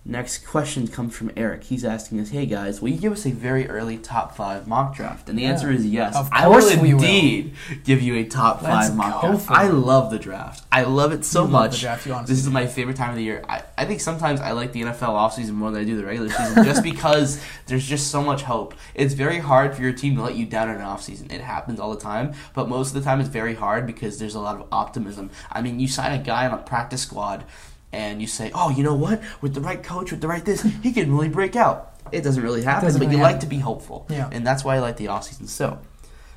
Next 0.09 0.39
question 0.47 0.87
comes 0.87 1.15
from 1.15 1.29
Eric. 1.37 1.65
He's 1.65 1.85
asking 1.85 2.19
us, 2.19 2.29
"Hey 2.29 2.47
guys, 2.47 2.81
will 2.81 2.89
you 2.89 2.97
give 2.97 3.13
us 3.13 3.27
a 3.27 3.31
very 3.31 3.69
early 3.69 3.95
top 3.95 4.35
five 4.35 4.67
mock 4.67 4.95
draft?" 4.95 5.29
And 5.29 5.37
the 5.37 5.43
Yeah. 5.43 5.49
answer 5.49 5.69
is 5.69 5.85
yes. 5.85 6.15
Of 6.15 6.29
I 6.31 6.47
will 6.47 6.53
course 6.59 6.75
we 6.77 6.95
will. 6.95 7.03
indeed 7.03 7.53
give 7.83 8.01
you 8.01 8.15
a 8.15 8.23
top 8.23 8.63
Let's 8.63 8.87
five 8.87 8.95
mock 8.97 9.21
draft. 9.21 9.51
I 9.51 9.67
love 9.67 10.09
the 10.09 10.17
draft. 10.17 10.63
I 10.71 10.81
love 10.81 11.11
it 11.11 11.25
so 11.25 11.43
You 11.43 11.49
much. 11.51 11.79
draft, 11.81 12.05
this 12.25 12.39
is 12.39 12.49
my 12.49 12.65
favorite 12.65 12.97
time 12.97 13.11
of 13.11 13.17
the 13.17 13.23
year. 13.23 13.43
I, 13.47 13.61
I 13.77 13.85
think 13.85 14.01
sometimes 14.01 14.41
I 14.41 14.51
like 14.53 14.71
the 14.71 14.81
NFL 14.81 15.13
offseason 15.13 15.51
more 15.51 15.69
than 15.69 15.81
I 15.81 15.83
do 15.85 15.95
the 15.95 16.05
regular 16.05 16.29
season, 16.31 16.63
just 16.65 16.81
because 16.91 17.39
there's 17.67 17.85
just 17.85 18.07
so 18.07 18.23
much 18.23 18.41
hope. 18.41 18.73
It's 18.95 19.13
very 19.13 19.37
hard 19.37 19.75
for 19.75 19.83
your 19.83 19.93
team 19.93 20.15
to 20.15 20.23
let 20.23 20.33
you 20.35 20.47
down 20.47 20.69
in 20.71 20.77
an 20.77 20.81
offseason. 20.81 21.31
It 21.31 21.41
happens 21.41 21.79
all 21.79 21.91
the 21.93 22.01
time, 22.01 22.33
but 22.55 22.67
most 22.67 22.87
of 22.87 22.93
the 22.95 23.01
time 23.07 23.19
it's 23.19 23.29
very 23.29 23.53
hard 23.53 23.85
because 23.85 24.17
there's 24.17 24.33
a 24.33 24.39
lot 24.39 24.55
of 24.55 24.65
optimism. 24.71 25.29
I 25.51 25.61
mean, 25.61 25.79
you 25.79 25.87
sign 25.87 26.19
a 26.19 26.23
guy 26.23 26.47
on 26.47 26.53
a 26.53 26.57
practice 26.57 27.03
squad 27.03 27.43
and 27.91 28.21
you 28.21 28.27
say, 28.27 28.51
"Oh, 28.53 28.69
you 28.69 28.83
know 28.83 28.95
what? 28.95 29.21
With 29.41 29.53
the 29.53 29.61
right 29.61 29.81
coach, 29.81 30.11
with 30.11 30.21
the 30.21 30.27
right 30.27 30.43
this, 30.43 30.61
he 30.83 30.91
can 30.91 31.11
really 31.11 31.29
break 31.29 31.55
out." 31.55 31.95
It 32.11 32.23
doesn't 32.23 32.41
really 32.41 32.63
happen, 32.63 32.85
doesn't 32.85 32.99
but 32.99 33.07
really 33.07 33.17
you 33.17 33.23
like 33.23 33.39
to 33.41 33.47
be 33.47 33.59
hopeful. 33.59 34.05
Yeah. 34.09 34.29
And 34.31 34.45
that's 34.45 34.63
why 34.63 34.75
I 34.75 34.79
like 34.79 34.97
the 34.97 35.09
off 35.09 35.25
season. 35.25 35.47
So, 35.47 35.79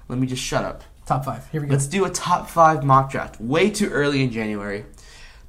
let 0.09 0.19
me 0.19 0.27
just 0.27 0.43
shut 0.43 0.65
up. 0.65 0.83
Top 1.07 1.25
five. 1.25 1.49
Here 1.51 1.61
we 1.61 1.67
go. 1.67 1.73
Let's 1.73 1.87
do 1.87 2.05
a 2.05 2.11
top 2.11 2.49
five 2.49 2.85
mock 2.85 3.11
draft. 3.11 3.41
Way 3.41 3.71
too 3.71 3.89
early 3.89 4.23
in 4.23 4.31
January. 4.31 4.85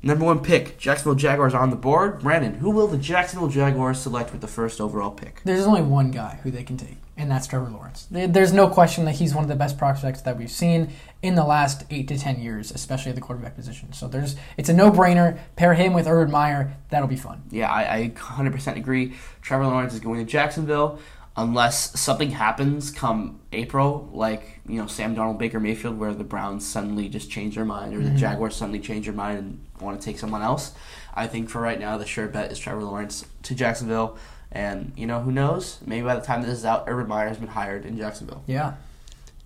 Number 0.06 0.26
one 0.26 0.42
pick, 0.42 0.78
Jacksonville 0.78 1.16
Jaguars 1.16 1.54
on 1.54 1.70
the 1.70 1.78
board. 1.78 2.20
Brandon, 2.20 2.56
who 2.56 2.72
will 2.72 2.88
the 2.88 2.98
Jacksonville 2.98 3.48
Jaguars 3.48 4.00
select 4.00 4.34
with 4.34 4.42
the 4.42 4.50
first 4.50 4.82
overall 4.82 5.12
pick? 5.12 5.40
There's 5.46 5.66
only 5.66 5.82
one 5.82 6.12
guy 6.12 6.40
who 6.44 6.52
they 6.52 6.64
can 6.64 6.76
take, 6.76 6.98
and 7.16 7.32
that's 7.32 7.48
Trevor 7.48 7.70
Lawrence. 7.70 8.10
There's 8.12 8.52
no 8.52 8.68
question 8.68 9.06
that 9.06 9.16
he's 9.16 9.34
one 9.34 9.46
of 9.46 9.50
the 9.50 9.56
best 9.56 9.78
prospects 9.78 10.20
that 10.24 10.38
we've 10.38 10.52
seen 10.52 10.90
in 11.22 11.36
the 11.36 11.46
last 11.46 11.86
eight 11.90 12.10
to 12.10 12.18
ten 12.20 12.42
years, 12.42 12.70
especially 12.72 13.12
at 13.12 13.16
the 13.16 13.22
quarterback 13.22 13.56
position. 13.56 13.94
So 13.94 14.10
there's, 14.10 14.36
it's 14.58 14.68
a 14.68 14.74
no-brainer. 14.74 15.40
Pair 15.56 15.74
him 15.74 15.94
with 15.94 16.06
Urban 16.06 16.34
Meyer. 16.34 16.76
That'll 16.90 17.08
be 17.08 17.16
fun. 17.16 17.42
Yeah, 17.50 17.72
I, 17.72 17.96
I 17.96 18.10
100% 18.10 18.76
agree. 18.76 19.14
Trevor 19.42 19.68
Lawrence 19.68 19.94
is 19.94 20.02
going 20.02 20.20
to 20.20 20.30
Jacksonville 20.30 21.00
unless 21.36 22.00
something 22.00 22.32
happens 22.32 22.92
come 22.92 23.40
April, 23.52 24.10
like 24.14 24.60
you 24.68 24.78
know 24.78 24.88
Sam 24.88 25.16
Darnold, 25.16 25.38
Baker 25.40 25.60
Mayfield, 25.60 25.98
where 25.98 26.14
the 26.14 26.24
Browns 26.24 26.66
suddenly 26.68 27.10
just 27.10 27.30
change 27.30 27.56
their 27.56 27.66
mind, 27.66 27.94
or 27.96 28.00
the 28.02 28.12
Jaguars 28.12 28.56
suddenly 28.56 28.80
change 28.80 29.06
their 29.06 29.14
mind 29.16 29.38
and 29.40 29.66
want 29.82 30.00
to 30.00 30.06
take 30.06 30.20
someone 30.20 30.42
else. 30.42 30.74
I 31.14 31.28
think 31.28 31.50
for 31.50 31.62
right 31.62 31.80
now, 31.80 31.98
the 31.98 32.06
sure 32.06 32.28
bet 32.28 32.52
is 32.52 32.60
Trevor 32.60 32.84
Lawrence 32.84 33.26
to 33.44 33.56
Jacksonville, 33.56 34.18
and 34.52 34.92
you 34.96 35.06
know 35.08 35.22
who 35.22 35.32
knows? 35.32 35.80
Maybe 35.86 36.06
by 36.06 36.16
the 36.16 36.22
time 36.26 36.42
this 36.42 36.52
is 36.52 36.66
out, 36.66 36.86
Urban 36.88 37.08
Meyer 37.08 37.28
has 37.28 37.38
been 37.38 37.50
hired 37.50 37.86
in 37.86 37.98
Jacksonville. 37.98 38.44
Yeah. 38.48 38.74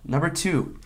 Number 0.04 0.30
two, 0.30 0.78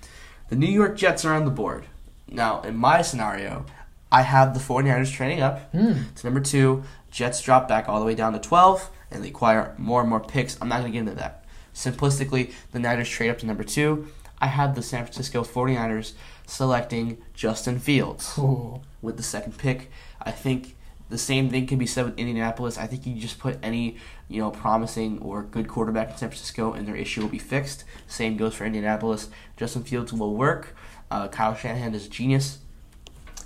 the 0.49 0.57
New 0.57 0.67
York 0.71 0.97
Jets 0.97 1.25
are 1.25 1.35
on 1.35 1.45
the 1.45 1.51
board. 1.51 1.85
Now, 2.29 2.63
in 2.63 2.77
my 2.77 3.03
scenario, 3.03 3.67
I 4.11 4.23
have 4.23 4.55
the 4.55 4.61
49ers 4.61 5.13
training 5.13 5.41
up 5.41 5.71
Hmm. 5.73 5.93
to 6.17 6.27
number 6.27 6.41
two. 6.41 6.83
Jets 7.11 7.43
drop 7.43 7.69
back 7.69 7.89
all 7.89 8.01
the 8.01 8.07
way 8.07 8.15
down 8.15 8.33
to 8.33 8.39
12, 8.39 8.91
and 9.13 9.23
they 9.25 9.29
acquire 9.29 9.75
more 9.79 10.01
and 10.01 10.11
more 10.11 10.21
picks. 10.21 10.57
I'm 10.61 10.69
not 10.69 10.81
going 10.81 10.93
to 10.93 10.99
get 10.99 11.01
into 11.01 11.15
that. 11.15 11.45
Simplistically, 11.75 12.53
the 12.73 12.79
Niners 12.79 13.09
trade 13.09 13.31
up 13.31 13.39
to 13.39 13.47
number 13.47 13.65
two. 13.65 14.09
I 14.39 14.47
have 14.47 14.75
the 14.75 14.83
San 14.83 15.05
Francisco 15.05 15.43
49ers 15.43 16.13
selecting 16.47 17.23
Justin 17.35 17.79
Fields 17.79 18.37
Ooh. 18.39 18.81
with 19.01 19.17
the 19.17 19.23
second 19.23 19.57
pick. 19.57 19.91
I 20.21 20.33
think 20.33 20.77
the 21.09 21.19
same 21.19 21.49
thing 21.51 21.67
can 21.67 21.79
be 21.79 21.87
said 21.87 22.05
with 22.07 22.19
Indianapolis. 22.19 22.77
I 22.79 22.87
think 22.87 23.07
you 23.07 23.15
just 23.15 23.39
put 23.39 23.59
any 23.63 23.97
you 24.29 24.41
know 24.41 24.51
promising 24.51 25.19
or 25.21 25.43
good 25.43 25.69
quarterback 25.69 26.11
in 26.11 26.17
San 26.17 26.29
Francisco, 26.31 26.73
and 26.73 26.89
their 26.89 26.97
issue 26.97 27.21
will 27.21 27.29
be 27.29 27.39
fixed. 27.39 27.85
Same 28.07 28.37
goes 28.37 28.55
for 28.55 28.65
Indianapolis. 28.65 29.29
Justin 29.57 29.85
Fields 29.85 30.13
will 30.13 30.35
work. 30.35 30.75
Uh, 31.11 31.29
Kyle 31.29 31.55
Shanahan 31.55 31.95
is 31.95 32.07
a 32.07 32.09
genius. 32.09 32.59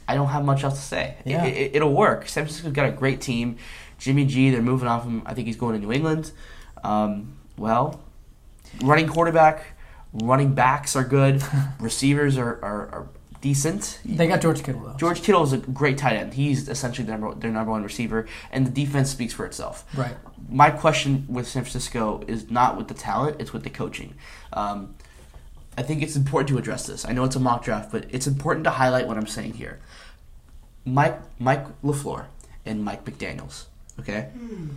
I 0.08 0.14
don't 0.14 0.28
have 0.28 0.44
much 0.44 0.62
else 0.62 0.74
to 0.74 0.80
say. 0.84 1.16
It- 1.24 1.30
Yeah. 1.32 1.44
It, 1.44 1.72
it, 1.74 1.82
will 1.82 1.92
work. 1.92 2.28
San 2.28 2.44
Francisco's 2.44 2.72
got 2.72 2.88
a 2.88 2.92
great 2.92 3.20
team. 3.20 3.56
Jimmy 3.98 4.24
G, 4.26 4.50
they're 4.50 4.62
moving 4.62 4.88
off 4.88 5.04
him. 5.04 5.22
I 5.26 5.34
think 5.34 5.46
he's 5.46 5.56
going 5.56 5.78
to 5.78 5.84
New 5.84 5.92
England. 5.92 6.32
Um, 6.84 7.36
well, 7.56 8.00
running 8.82 9.08
quarterback, 9.08 9.76
running 10.12 10.54
backs 10.54 10.94
are 10.96 11.04
good. 11.04 11.42
Receivers 11.80 12.36
are, 12.36 12.62
are, 12.62 12.88
are 12.88 13.08
decent. 13.40 14.00
They 14.04 14.26
got 14.26 14.40
George 14.40 14.62
Kittle 14.62 14.82
though. 14.82 14.94
George 14.94 15.22
Kittle 15.22 15.42
is 15.42 15.52
a 15.52 15.58
great 15.58 15.98
tight 15.98 16.16
end. 16.16 16.34
He's 16.34 16.68
essentially 16.68 17.06
their 17.06 17.18
number, 17.18 17.34
their 17.38 17.50
number 17.50 17.70
one 17.70 17.82
receiver, 17.82 18.26
and 18.50 18.66
the 18.66 18.70
defense 18.70 19.10
speaks 19.10 19.32
for 19.32 19.46
itself. 19.46 19.84
Right. 19.96 20.16
My 20.48 20.70
question 20.70 21.26
with 21.28 21.46
San 21.46 21.62
Francisco 21.62 22.22
is 22.26 22.50
not 22.50 22.76
with 22.76 22.88
the 22.88 22.94
talent; 22.94 23.36
it's 23.40 23.52
with 23.52 23.64
the 23.64 23.70
coaching. 23.70 24.14
Um, 24.52 24.94
I 25.78 25.82
think 25.82 26.02
it's 26.02 26.16
important 26.16 26.48
to 26.48 26.58
address 26.58 26.86
this. 26.86 27.04
I 27.04 27.12
know 27.12 27.24
it's 27.24 27.36
a 27.36 27.40
mock 27.40 27.62
draft, 27.64 27.92
but 27.92 28.06
it's 28.10 28.26
important 28.26 28.64
to 28.64 28.70
highlight 28.70 29.06
what 29.06 29.16
I'm 29.16 29.26
saying 29.26 29.54
here. 29.54 29.78
Mike 30.84 31.20
Mike 31.38 31.66
LaFleur 31.82 32.26
and 32.64 32.84
Mike 32.84 33.04
McDaniel's, 33.04 33.66
okay, 34.00 34.30
hmm. 34.32 34.68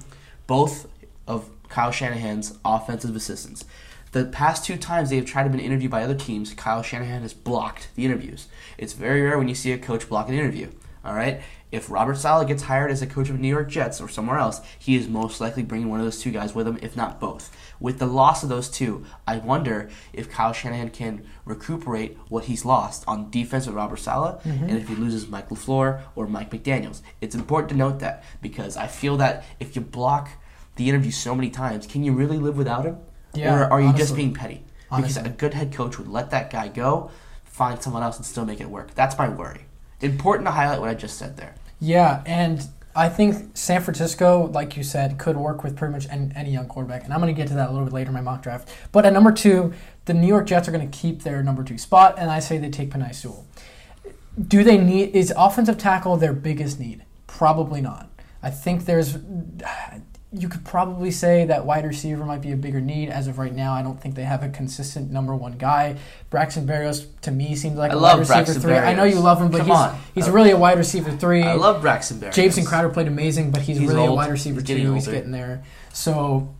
both 0.47 0.87
of 1.27 1.49
Kyle 1.69 1.91
Shanahan's 1.91 2.57
offensive 2.65 3.15
assistants. 3.15 3.65
The 4.11 4.25
past 4.25 4.65
two 4.65 4.75
times 4.75 5.09
they 5.09 5.17
have 5.17 5.25
tried 5.25 5.43
to 5.43 5.49
be 5.49 5.63
interviewed 5.63 5.91
by 5.91 6.03
other 6.03 6.15
teams, 6.15 6.53
Kyle 6.55 6.81
Shanahan 6.81 7.21
has 7.21 7.33
blocked 7.33 7.89
the 7.95 8.05
interviews. 8.05 8.47
It's 8.77 8.93
very 8.93 9.21
rare 9.21 9.37
when 9.37 9.47
you 9.47 9.55
see 9.55 9.71
a 9.71 9.77
coach 9.77 10.09
block 10.09 10.29
an 10.29 10.33
interview. 10.33 10.69
All 11.05 11.13
right. 11.13 11.41
If 11.71 11.91
Robert 11.91 12.17
Saleh 12.17 12.47
gets 12.47 12.63
hired 12.63 12.89
as 12.89 13.01
a 13.01 13.07
coach 13.07 13.29
of 13.29 13.39
New 13.39 13.47
York 13.47 13.69
Jets 13.69 14.01
or 14.01 14.07
somewhere 14.07 14.39
else, 14.39 14.59
he 14.77 14.95
is 14.95 15.07
most 15.07 15.39
likely 15.39 15.61
bringing 15.61 15.89
one 15.89 15.99
of 15.99 16.05
those 16.05 16.19
two 16.19 16.31
guys 16.31 16.55
with 16.55 16.67
him, 16.67 16.79
if 16.81 16.95
not 16.95 17.19
both. 17.19 17.55
With 17.79 17.99
the 17.99 18.07
loss 18.07 18.41
of 18.41 18.49
those 18.49 18.69
two, 18.69 19.05
I 19.27 19.37
wonder 19.37 19.89
if 20.11 20.31
Kyle 20.31 20.51
Shanahan 20.51 20.89
can 20.89 21.25
recuperate 21.45 22.17
what 22.27 22.45
he's 22.45 22.65
lost 22.65 23.03
on 23.07 23.29
defense 23.29 23.67
with 23.67 23.75
Robert 23.75 23.97
Saleh, 23.97 24.41
mm-hmm. 24.43 24.63
and 24.63 24.77
if 24.77 24.87
he 24.87 24.95
loses 24.95 25.27
Mike 25.27 25.49
LaFleur 25.49 26.01
or 26.15 26.27
Mike 26.27 26.49
McDaniels. 26.49 27.01
It's 27.21 27.35
important 27.35 27.69
to 27.69 27.75
note 27.75 27.99
that 27.99 28.23
because 28.41 28.75
I 28.75 28.87
feel 28.87 29.17
that 29.17 29.45
if 29.59 29.75
you 29.75 29.81
block 29.81 30.29
the 30.75 30.89
interview 30.89 31.11
so 31.11 31.35
many 31.35 31.51
times, 31.51 31.85
can 31.85 32.03
you 32.03 32.13
really 32.13 32.37
live 32.37 32.57
without 32.57 32.85
him? 32.85 32.97
Yeah, 33.33 33.55
or 33.55 33.71
are 33.71 33.81
you 33.81 33.93
just 33.93 34.15
being 34.15 34.33
petty? 34.33 34.63
Because 34.89 35.17
Honestly. 35.17 35.23
a 35.25 35.29
good 35.29 35.53
head 35.53 35.71
coach 35.71 35.99
would 35.99 36.07
let 36.07 36.31
that 36.31 36.49
guy 36.49 36.67
go, 36.67 37.11
find 37.43 37.79
someone 37.79 38.01
else, 38.01 38.17
and 38.17 38.25
still 38.25 38.43
make 38.43 38.59
it 38.59 38.69
work. 38.69 38.95
That's 38.95 39.15
my 39.19 39.29
worry. 39.29 39.65
Important 40.01 40.47
to 40.47 40.51
highlight 40.51 40.79
what 40.79 40.89
I 40.89 40.93
just 40.93 41.17
said 41.17 41.37
there. 41.37 41.55
Yeah, 41.79 42.23
and 42.25 42.65
I 42.95 43.09
think 43.09 43.57
San 43.57 43.81
Francisco, 43.81 44.49
like 44.53 44.75
you 44.75 44.83
said, 44.83 45.17
could 45.17 45.37
work 45.37 45.63
with 45.63 45.77
pretty 45.77 45.93
much 45.93 46.07
any, 46.09 46.31
any 46.35 46.51
young 46.51 46.67
quarterback. 46.67 47.03
And 47.03 47.13
I'm 47.13 47.19
going 47.21 47.33
to 47.33 47.39
get 47.39 47.47
to 47.49 47.53
that 47.55 47.69
a 47.69 47.71
little 47.71 47.85
bit 47.85 47.93
later 47.93 48.09
in 48.09 48.13
my 48.13 48.21
mock 48.21 48.41
draft. 48.41 48.69
But 48.91 49.05
at 49.05 49.13
number 49.13 49.31
two, 49.31 49.73
the 50.05 50.13
New 50.13 50.27
York 50.27 50.47
Jets 50.47 50.67
are 50.67 50.71
going 50.71 50.89
to 50.89 50.97
keep 50.97 51.23
their 51.23 51.43
number 51.43 51.63
two 51.63 51.77
spot, 51.77 52.15
and 52.17 52.29
I 52.31 52.39
say 52.39 52.57
they 52.57 52.69
take 52.69 52.89
Penei 52.89 53.13
Sewell. 53.13 53.45
Do 54.39 54.63
they 54.63 54.77
need 54.77 55.15
is 55.15 55.33
offensive 55.35 55.77
tackle 55.77 56.17
their 56.17 56.33
biggest 56.33 56.79
need? 56.79 57.03
Probably 57.27 57.81
not. 57.81 58.09
I 58.41 58.49
think 58.49 58.85
there's 58.85 59.17
you 60.31 60.47
could 60.47 60.63
probably 60.63 61.09
say 61.09 61.45
that 61.45 61.65
wide 61.65 61.85
receiver 61.85 62.23
might 62.23 62.41
be 62.41 62.51
a 62.51 62.55
bigger 62.55 62.79
need 62.79 63.09
as 63.09 63.27
of 63.27 63.39
right 63.39 63.53
now. 63.53 63.73
I 63.73 63.81
don't 63.81 63.99
think 63.99 64.13
they 64.13 64.25
have 64.25 64.43
a 64.43 64.49
consistent 64.49 65.09
number 65.09 65.35
one 65.35 65.53
guy. 65.53 65.97
Braxton 66.29 66.67
Berrios 66.67 67.07
to 67.21 67.31
me 67.31 67.55
seems 67.55 67.77
like 67.77 67.91
I 67.91 67.95
a 67.95 67.99
wide 67.99 68.19
receiver 68.19 68.33
Braxton 68.43 68.61
three. 68.61 68.73
I 68.75 68.93
know 68.93 69.05
you 69.05 69.19
love 69.19 69.41
him, 69.41 69.49
but 69.49 69.57
Come 69.59 69.67
he's 69.67 69.75
on. 69.75 69.99
he's 70.13 70.27
Uh, 70.27 70.31
really 70.31 70.51
a 70.51 70.57
wide 70.57 70.77
receiver 70.77 71.11
three. 71.11 71.41
I 71.41 71.53
love 71.55 71.81
Braxton 71.81 72.19
Berrios. 72.19 72.33
Jameson 72.33 72.63
Crowder 72.65 72.89
played 72.89 73.07
amazing, 73.07 73.49
but 73.49 73.61
he's, 73.63 73.79
He's 73.79 73.89
really 73.89 74.05
a 74.05 74.11
wide 74.11 74.29
receiver 74.29 74.59
He's 74.59 74.67
too. 74.67 74.75
getting 74.75 74.93
He's 74.93 75.07
getting 75.07 75.31
there. 75.31 75.63
So, 75.93 76.53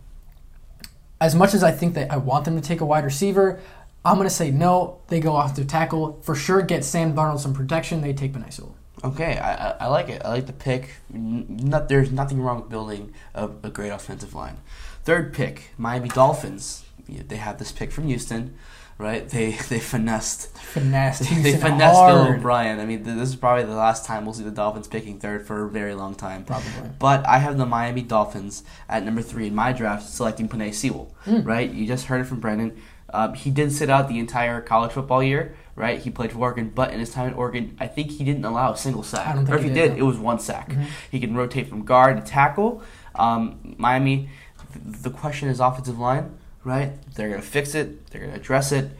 as 1.20 1.36
much 1.36 1.54
as 1.54 1.62
I 1.62 1.70
think 1.70 1.94
that 1.94 2.10
I 2.10 2.16
want 2.16 2.46
them 2.46 2.60
to 2.60 2.66
take 2.66 2.80
a 2.80 2.86
wide 2.86 3.04
receiver, 3.04 3.60
I'm 4.04 4.16
going 4.16 4.26
to 4.26 4.34
say 4.34 4.50
no. 4.50 4.98
They 5.08 5.20
go 5.20 5.36
off 5.36 5.54
to 5.54 5.64
tackle 5.64 6.18
for 6.22 6.34
sure. 6.34 6.62
Get 6.62 6.84
Sam 6.84 7.14
Darnold 7.14 7.38
some 7.40 7.54
protection. 7.54 8.00
They 8.00 8.14
take 8.14 8.32
Sewell. 8.50 8.74
Okay, 9.02 9.38
I, 9.38 9.70
I, 9.72 9.86
like 9.86 10.08
it. 10.08 10.22
I 10.24 10.28
like 10.28 10.46
the 10.46 10.52
pick. 10.52 10.96
Not, 11.10 11.88
there's 11.88 12.12
nothing 12.12 12.40
wrong 12.40 12.60
with 12.60 12.68
building 12.68 13.14
a, 13.34 13.44
a 13.44 13.70
great 13.70 13.90
offensive 13.90 14.34
line. 14.34 14.58
Third 15.04 15.32
pick, 15.32 15.70
Miami 15.78 16.08
Dolphins. 16.08 16.84
They 17.08 17.36
have 17.36 17.58
this 17.58 17.72
pick 17.72 17.92
from 17.92 18.06
Houston, 18.06 18.56
right? 18.98 19.28
They 19.28 19.52
they 19.68 19.80
finessed 19.80 20.56
Finesse. 20.58 21.20
they 21.20 21.26
Houston 21.26 21.60
finessed 21.60 22.06
Bill. 22.06 22.34
O'Brien. 22.34 22.78
I 22.78 22.84
mean, 22.84 23.02
this 23.02 23.30
is 23.30 23.36
probably 23.36 23.64
the 23.64 23.74
last 23.74 24.04
time 24.04 24.24
we'll 24.24 24.34
see 24.34 24.44
the 24.44 24.50
Dolphins 24.50 24.86
picking 24.86 25.18
third 25.18 25.46
for 25.46 25.64
a 25.64 25.68
very 25.68 25.94
long 25.94 26.14
time. 26.14 26.44
Probably. 26.44 26.90
But 26.98 27.26
I 27.26 27.38
have 27.38 27.56
the 27.56 27.66
Miami 27.66 28.02
Dolphins 28.02 28.62
at 28.88 29.02
number 29.02 29.22
three 29.22 29.46
in 29.46 29.54
my 29.54 29.72
draft, 29.72 30.08
selecting 30.08 30.48
Penei 30.48 30.74
Sewell. 30.74 31.14
Hmm. 31.24 31.42
Right? 31.42 31.70
You 31.70 31.86
just 31.86 32.06
heard 32.06 32.20
it 32.20 32.24
from 32.24 32.40
Brendan. 32.40 32.80
Um, 33.12 33.34
he 33.34 33.50
did 33.50 33.72
sit 33.72 33.90
out 33.90 34.08
the 34.08 34.18
entire 34.18 34.60
college 34.60 34.92
football 34.92 35.22
year. 35.22 35.56
Right? 35.76 35.98
He 35.98 36.10
played 36.10 36.32
for 36.32 36.38
Oregon, 36.38 36.70
but 36.74 36.92
in 36.92 37.00
his 37.00 37.10
time 37.10 37.28
at 37.30 37.36
Oregon, 37.36 37.76
I 37.80 37.86
think 37.86 38.10
he 38.10 38.24
didn't 38.24 38.44
allow 38.44 38.72
a 38.72 38.76
single 38.76 39.02
sack. 39.02 39.26
I 39.26 39.34
don't 39.34 39.46
think 39.46 39.54
or 39.54 39.58
if 39.58 39.64
he 39.64 39.70
did, 39.70 39.90
no. 39.90 39.94
Mm-hmm. 39.94 40.00
it 40.00 40.04
was 40.04 40.18
one 40.18 40.38
sack. 40.38 40.74
He 41.10 41.20
can 41.20 41.34
rotate 41.34 41.68
from 41.68 41.84
guard 41.84 42.16
to 42.16 42.22
tackle. 42.22 42.82
Um, 43.14 43.74
Miami, 43.78 44.28
th- 44.72 45.02
the 45.02 45.10
question 45.10 45.48
is 45.48 45.60
offensive 45.60 45.98
line. 45.98 46.36
Right? 46.62 46.92
They're 47.14 47.30
gonna 47.30 47.40
fix 47.40 47.74
it. 47.74 48.06
They're 48.10 48.20
gonna 48.20 48.34
address 48.36 48.72
it, 48.72 48.90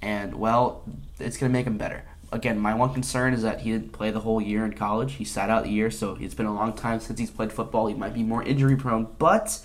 and 0.00 0.34
well, 0.34 0.82
it's 1.18 1.36
gonna 1.36 1.52
make 1.52 1.66
them 1.66 1.76
better. 1.76 2.04
Again, 2.32 2.58
my 2.58 2.74
one 2.74 2.94
concern 2.94 3.34
is 3.34 3.42
that 3.42 3.60
he 3.60 3.72
didn't 3.72 3.92
play 3.92 4.10
the 4.10 4.20
whole 4.20 4.40
year 4.40 4.64
in 4.64 4.72
college. 4.72 5.14
He 5.14 5.24
sat 5.24 5.50
out 5.50 5.64
the 5.64 5.70
year, 5.70 5.90
so 5.90 6.16
it's 6.18 6.34
been 6.34 6.46
a 6.46 6.54
long 6.54 6.72
time 6.72 7.00
since 7.00 7.18
he's 7.18 7.30
played 7.30 7.52
football. 7.52 7.88
He 7.88 7.94
might 7.94 8.14
be 8.14 8.22
more 8.22 8.42
injury 8.42 8.76
prone, 8.76 9.08
but 9.18 9.58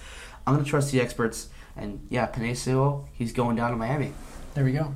I'm 0.45 0.55
gonna 0.55 0.65
trust 0.65 0.91
the 0.91 0.99
experts. 0.99 1.47
And 1.77 2.05
yeah, 2.09 2.27
Penei 2.27 3.05
he's 3.13 3.33
going 3.33 3.55
down 3.55 3.71
to 3.71 3.77
Miami. 3.77 4.13
There 4.53 4.65
we 4.65 4.71
go. 4.71 4.93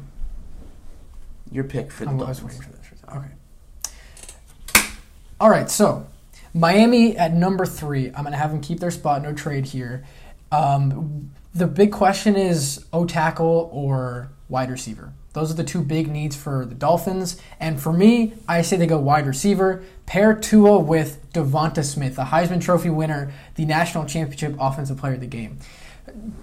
Your 1.52 1.64
pick 1.64 1.92
for 1.92 2.06
the 2.06 2.12
I'm- 2.12 2.22
I 2.22 2.26
was 2.26 2.40
Dolphins. 2.40 2.60
waiting 2.60 2.74
for 2.74 2.78
this. 2.78 3.16
Okay. 3.16 4.84
All 5.40 5.50
right, 5.50 5.70
so 5.70 6.06
Miami 6.54 7.18
at 7.18 7.34
number 7.34 7.66
three. 7.66 8.08
I'm 8.08 8.24
going 8.24 8.32
to 8.32 8.38
have 8.38 8.52
them 8.52 8.62
keep 8.62 8.80
their 8.80 8.92
spot, 8.92 9.22
no 9.22 9.34
trade 9.34 9.66
here. 9.66 10.04
Um, 10.52 11.32
the 11.56 11.68
big 11.68 11.92
question 11.92 12.36
is 12.36 12.86
O 12.92 13.06
tackle 13.06 13.70
or 13.72 14.30
wide 14.50 14.70
receiver. 14.70 15.14
Those 15.34 15.52
are 15.52 15.56
the 15.56 15.64
two 15.64 15.82
big 15.82 16.10
needs 16.10 16.36
for 16.36 16.66
the 16.66 16.76
Dolphins. 16.76 17.40
And 17.60 17.80
for 17.80 17.94
me, 17.94 18.34
I 18.48 18.62
say 18.64 18.78
they 18.78 18.88
go 18.88 19.00
wide 19.00 19.28
receiver. 19.28 19.84
Pair 20.08 20.34
Tua 20.34 20.80
with 20.80 21.20
DeVonta 21.34 21.84
Smith, 21.86 22.16
the 22.16 22.24
Heisman 22.26 22.60
Trophy 22.62 22.90
winner, 22.90 23.32
the 23.56 23.66
national 23.66 24.06
championship 24.06 24.56
offensive 24.60 24.98
player 24.98 25.14
of 25.14 25.20
the 25.22 25.28
game 25.28 25.60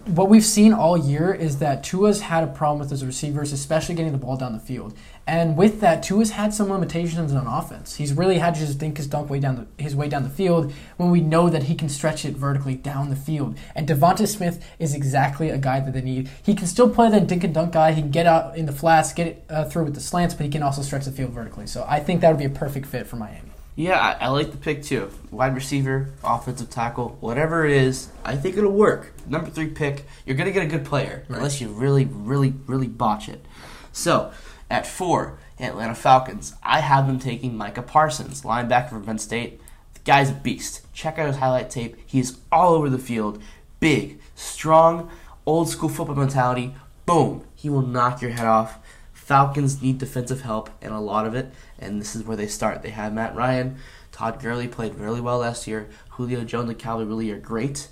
what 0.06 0.28
we've 0.28 0.44
seen 0.44 0.72
all 0.72 0.96
year 0.96 1.32
is 1.32 1.58
that 1.58 1.82
Tua's 1.82 2.20
had 2.20 2.44
a 2.44 2.46
problem 2.46 2.78
with 2.78 2.90
his 2.90 3.04
receivers, 3.04 3.52
especially 3.52 3.94
getting 3.94 4.12
the 4.12 4.18
ball 4.18 4.36
down 4.36 4.52
the 4.52 4.58
field. 4.58 4.96
And 5.26 5.56
with 5.56 5.80
that, 5.80 6.02
Tua's 6.02 6.30
had 6.30 6.54
some 6.54 6.70
limitations 6.70 7.32
on 7.32 7.46
offense. 7.46 7.96
He's 7.96 8.12
really 8.12 8.38
had 8.38 8.54
to 8.54 8.60
just 8.60 8.78
think 8.78 8.96
his 8.96 9.08
dunk 9.08 9.28
way 9.28 9.40
down 9.40 9.56
the, 9.56 9.82
his 9.82 9.96
way 9.96 10.08
down 10.08 10.22
the 10.22 10.30
field 10.30 10.72
when 10.96 11.10
we 11.10 11.20
know 11.20 11.50
that 11.50 11.64
he 11.64 11.74
can 11.74 11.88
stretch 11.88 12.24
it 12.24 12.36
vertically 12.36 12.76
down 12.76 13.10
the 13.10 13.16
field. 13.16 13.58
And 13.74 13.88
DeVonta 13.88 14.28
Smith 14.28 14.64
is 14.78 14.94
exactly 14.94 15.50
a 15.50 15.58
guy 15.58 15.80
that 15.80 15.92
they 15.92 16.00
need. 16.00 16.30
He 16.42 16.54
can 16.54 16.66
still 16.68 16.88
play 16.88 17.10
that 17.10 17.26
dink 17.26 17.42
and 17.42 17.52
dunk 17.52 17.72
guy. 17.72 17.92
He 17.92 18.02
can 18.02 18.10
get 18.12 18.26
out 18.26 18.56
in 18.56 18.66
the 18.66 18.72
flats, 18.72 19.12
get 19.12 19.26
it 19.26 19.44
uh, 19.50 19.64
through 19.64 19.84
with 19.84 19.94
the 19.94 20.00
slants, 20.00 20.34
but 20.34 20.44
he 20.44 20.52
can 20.52 20.62
also 20.62 20.82
stretch 20.82 21.06
the 21.06 21.12
field 21.12 21.32
vertically. 21.32 21.66
So 21.66 21.84
I 21.88 21.98
think 21.98 22.20
that 22.20 22.28
would 22.30 22.38
be 22.38 22.44
a 22.44 22.50
perfect 22.50 22.86
fit 22.86 23.06
for 23.06 23.16
Miami. 23.16 23.55
Yeah, 23.76 24.00
I, 24.00 24.24
I, 24.24 24.28
like 24.28 24.52
the 24.52 24.56
pick 24.56 24.82
too. 24.82 25.10
Wide 25.30 25.54
receiver, 25.54 26.14
offensive 26.24 26.70
tackle, 26.70 27.18
whatever 27.20 27.66
it 27.66 27.72
is, 27.72 28.08
I 28.24 28.34
think 28.34 28.56
it'll 28.56 28.72
work. 28.72 29.12
Number 29.28 29.50
three 29.50 29.68
pick, 29.68 30.06
you're 30.24 30.36
gonna 30.36 30.50
get 30.50 30.62
a 30.62 30.68
good 30.68 30.86
player 30.86 31.24
right. 31.28 31.36
unless 31.36 31.60
you 31.60 31.68
really, 31.68 32.06
really, 32.06 32.54
really 32.66 32.86
botch 32.86 33.28
it. 33.28 33.44
So, 33.92 34.32
at 34.70 34.86
four, 34.86 35.38
Atlanta 35.60 35.94
Falcons, 35.94 36.54
I 36.62 36.80
have 36.80 37.06
them 37.06 37.18
taking 37.18 37.54
Micah 37.54 37.82
Parsons, 37.82 38.42
linebacker 38.42 38.88
from 38.88 39.04
Penn 39.04 39.18
State. 39.18 39.60
The 39.92 40.00
guy's 40.00 40.30
a 40.30 40.34
beast. 40.34 40.86
Check 40.94 41.18
out 41.18 41.26
his 41.26 41.36
highlight 41.36 41.68
tape. 41.68 41.96
He's 42.06 42.38
all 42.50 42.72
over 42.72 42.88
the 42.88 42.98
field, 42.98 43.42
big, 43.78 44.20
strong, 44.34 45.10
old 45.44 45.68
school 45.68 45.90
football 45.90 46.16
mentality. 46.16 46.74
Boom, 47.04 47.44
he 47.54 47.68
will 47.68 47.82
knock 47.82 48.22
your 48.22 48.30
head 48.30 48.46
off. 48.46 48.78
Falcons 49.26 49.82
need 49.82 49.98
defensive 49.98 50.42
help, 50.42 50.70
and 50.80 50.94
a 50.94 51.00
lot 51.00 51.26
of 51.26 51.34
it, 51.34 51.50
and 51.80 52.00
this 52.00 52.14
is 52.14 52.22
where 52.22 52.36
they 52.36 52.46
start. 52.46 52.82
They 52.82 52.90
have 52.90 53.12
Matt 53.12 53.34
Ryan. 53.34 53.76
Todd 54.12 54.40
Gurley 54.40 54.68
played 54.68 54.94
really 54.94 55.20
well 55.20 55.38
last 55.38 55.66
year. 55.66 55.88
Julio 56.10 56.44
Jones 56.44 56.70
and 56.70 56.78
Calvin 56.78 57.08
Ridley 57.08 57.32
are 57.32 57.40
great. 57.40 57.88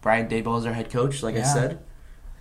Brian 0.00 0.30
Daboll 0.30 0.58
is 0.58 0.64
our 0.64 0.72
head 0.72 0.90
coach, 0.90 1.22
like 1.22 1.34
yeah. 1.34 1.42
I 1.42 1.44
said. 1.44 1.78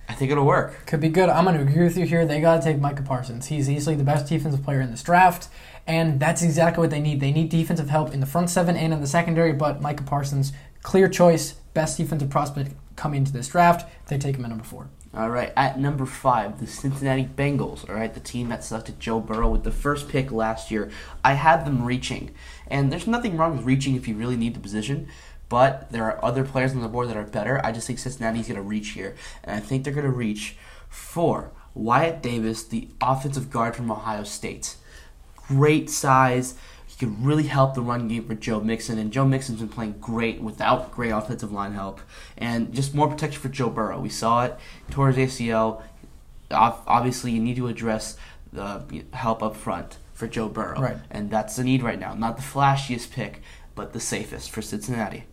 I 0.07 0.13
think 0.13 0.31
it'll 0.31 0.45
work. 0.45 0.85
Could 0.85 1.01
be 1.01 1.09
good. 1.09 1.27
I'm 1.27 1.43
going 1.43 1.57
to 1.57 1.61
agree 1.61 1.83
with 1.83 1.97
you 1.97 2.05
here. 2.05 2.25
They 2.25 2.39
got 2.39 2.61
to 2.61 2.63
take 2.63 2.79
Micah 2.79 3.03
Parsons. 3.03 3.47
He's 3.47 3.69
easily 3.69 3.97
the 3.97 4.05
best 4.05 4.29
defensive 4.29 4.63
player 4.63 4.79
in 4.79 4.91
this 4.91 5.03
draft, 5.03 5.49
and 5.85 6.17
that's 6.17 6.41
exactly 6.41 6.79
what 6.79 6.91
they 6.91 7.01
need. 7.01 7.19
They 7.19 7.33
need 7.33 7.49
defensive 7.49 7.89
help 7.89 8.13
in 8.13 8.21
the 8.21 8.25
front 8.25 8.49
seven 8.49 8.77
and 8.77 8.93
in 8.93 9.01
the 9.01 9.07
secondary, 9.07 9.51
but 9.51 9.81
Micah 9.81 10.03
Parsons, 10.03 10.53
clear 10.83 11.09
choice, 11.09 11.51
best 11.73 11.97
defensive 11.97 12.29
prospect 12.29 12.71
coming 12.95 13.17
into 13.17 13.33
this 13.33 13.49
draft. 13.49 13.85
They 14.07 14.17
take 14.17 14.37
him 14.37 14.45
at 14.45 14.51
number 14.51 14.63
four. 14.63 14.87
All 15.15 15.29
right, 15.29 15.53
at 15.55 15.79
number 15.79 16.05
five, 16.05 16.59
the 16.59 16.67
Cincinnati 16.67 17.23
Bengals. 17.23 17.87
All 17.89 17.95
right, 17.95 18.13
the 18.13 18.19
team 18.19 18.49
that 18.49 18.65
selected 18.65 18.99
Joe 18.99 19.21
Burrow 19.21 19.49
with 19.49 19.63
the 19.63 19.71
first 19.71 20.09
pick 20.09 20.29
last 20.29 20.71
year. 20.71 20.91
I 21.23 21.33
had 21.33 21.65
them 21.65 21.85
reaching, 21.85 22.31
and 22.67 22.91
there's 22.91 23.07
nothing 23.07 23.37
wrong 23.37 23.55
with 23.55 23.65
reaching 23.65 23.95
if 23.95 24.09
you 24.09 24.15
really 24.15 24.35
need 24.35 24.55
the 24.55 24.59
position. 24.59 25.07
But 25.47 25.89
there 25.89 26.03
are 26.03 26.23
other 26.25 26.43
players 26.43 26.73
on 26.73 26.81
the 26.81 26.89
board 26.89 27.07
that 27.07 27.15
are 27.15 27.23
better. 27.23 27.65
I 27.65 27.71
just 27.71 27.87
think 27.87 27.99
Cincinnati's 27.99 28.47
going 28.47 28.57
to 28.57 28.61
reach 28.61 28.89
here, 28.89 29.15
and 29.45 29.55
I 29.55 29.61
think 29.61 29.85
they're 29.85 29.93
going 29.93 30.05
to 30.05 30.11
reach 30.11 30.57
for 30.89 31.51
Wyatt 31.73 32.21
Davis, 32.21 32.63
the 32.63 32.89
offensive 32.99 33.49
guard 33.49 33.73
from 33.77 33.89
Ohio 33.89 34.25
State. 34.25 34.75
Great 35.47 35.89
size 35.89 36.55
he 36.95 37.05
could 37.05 37.25
really 37.25 37.43
help 37.43 37.73
the 37.73 37.81
run 37.81 38.07
game 38.07 38.25
for 38.25 38.35
Joe 38.35 38.61
Mixon, 38.61 38.97
and 38.97 39.11
Joe 39.11 39.25
Mixon's 39.25 39.59
been 39.59 39.69
playing 39.69 39.95
great 39.99 40.41
without 40.41 40.91
great 40.91 41.09
offensive 41.09 41.51
line 41.51 41.73
help, 41.73 41.99
and 42.37 42.73
just 42.73 42.95
more 42.95 43.09
protection 43.09 43.41
for 43.41 43.49
Joe 43.49 43.69
Burrow. 43.69 43.99
We 43.99 44.09
saw 44.09 44.45
it 44.45 44.57
towards 44.89 45.17
ACL. 45.17 45.81
Obviously, 46.51 47.31
you 47.31 47.41
need 47.41 47.57
to 47.57 47.67
address 47.67 48.17
the 48.53 48.83
help 49.11 49.43
up 49.43 49.57
front 49.57 49.97
for 50.13 50.27
Joe 50.27 50.47
Burrow, 50.47 50.79
right. 50.79 50.97
and 51.11 51.29
that's 51.29 51.57
the 51.57 51.63
need 51.63 51.83
right 51.83 51.99
now. 51.99 52.13
Not 52.13 52.37
the 52.37 52.43
flashiest 52.43 53.11
pick, 53.11 53.41
but 53.73 53.91
the 53.91 53.99
safest 53.99 54.51
for 54.51 54.61
Cincinnati. 54.61 55.25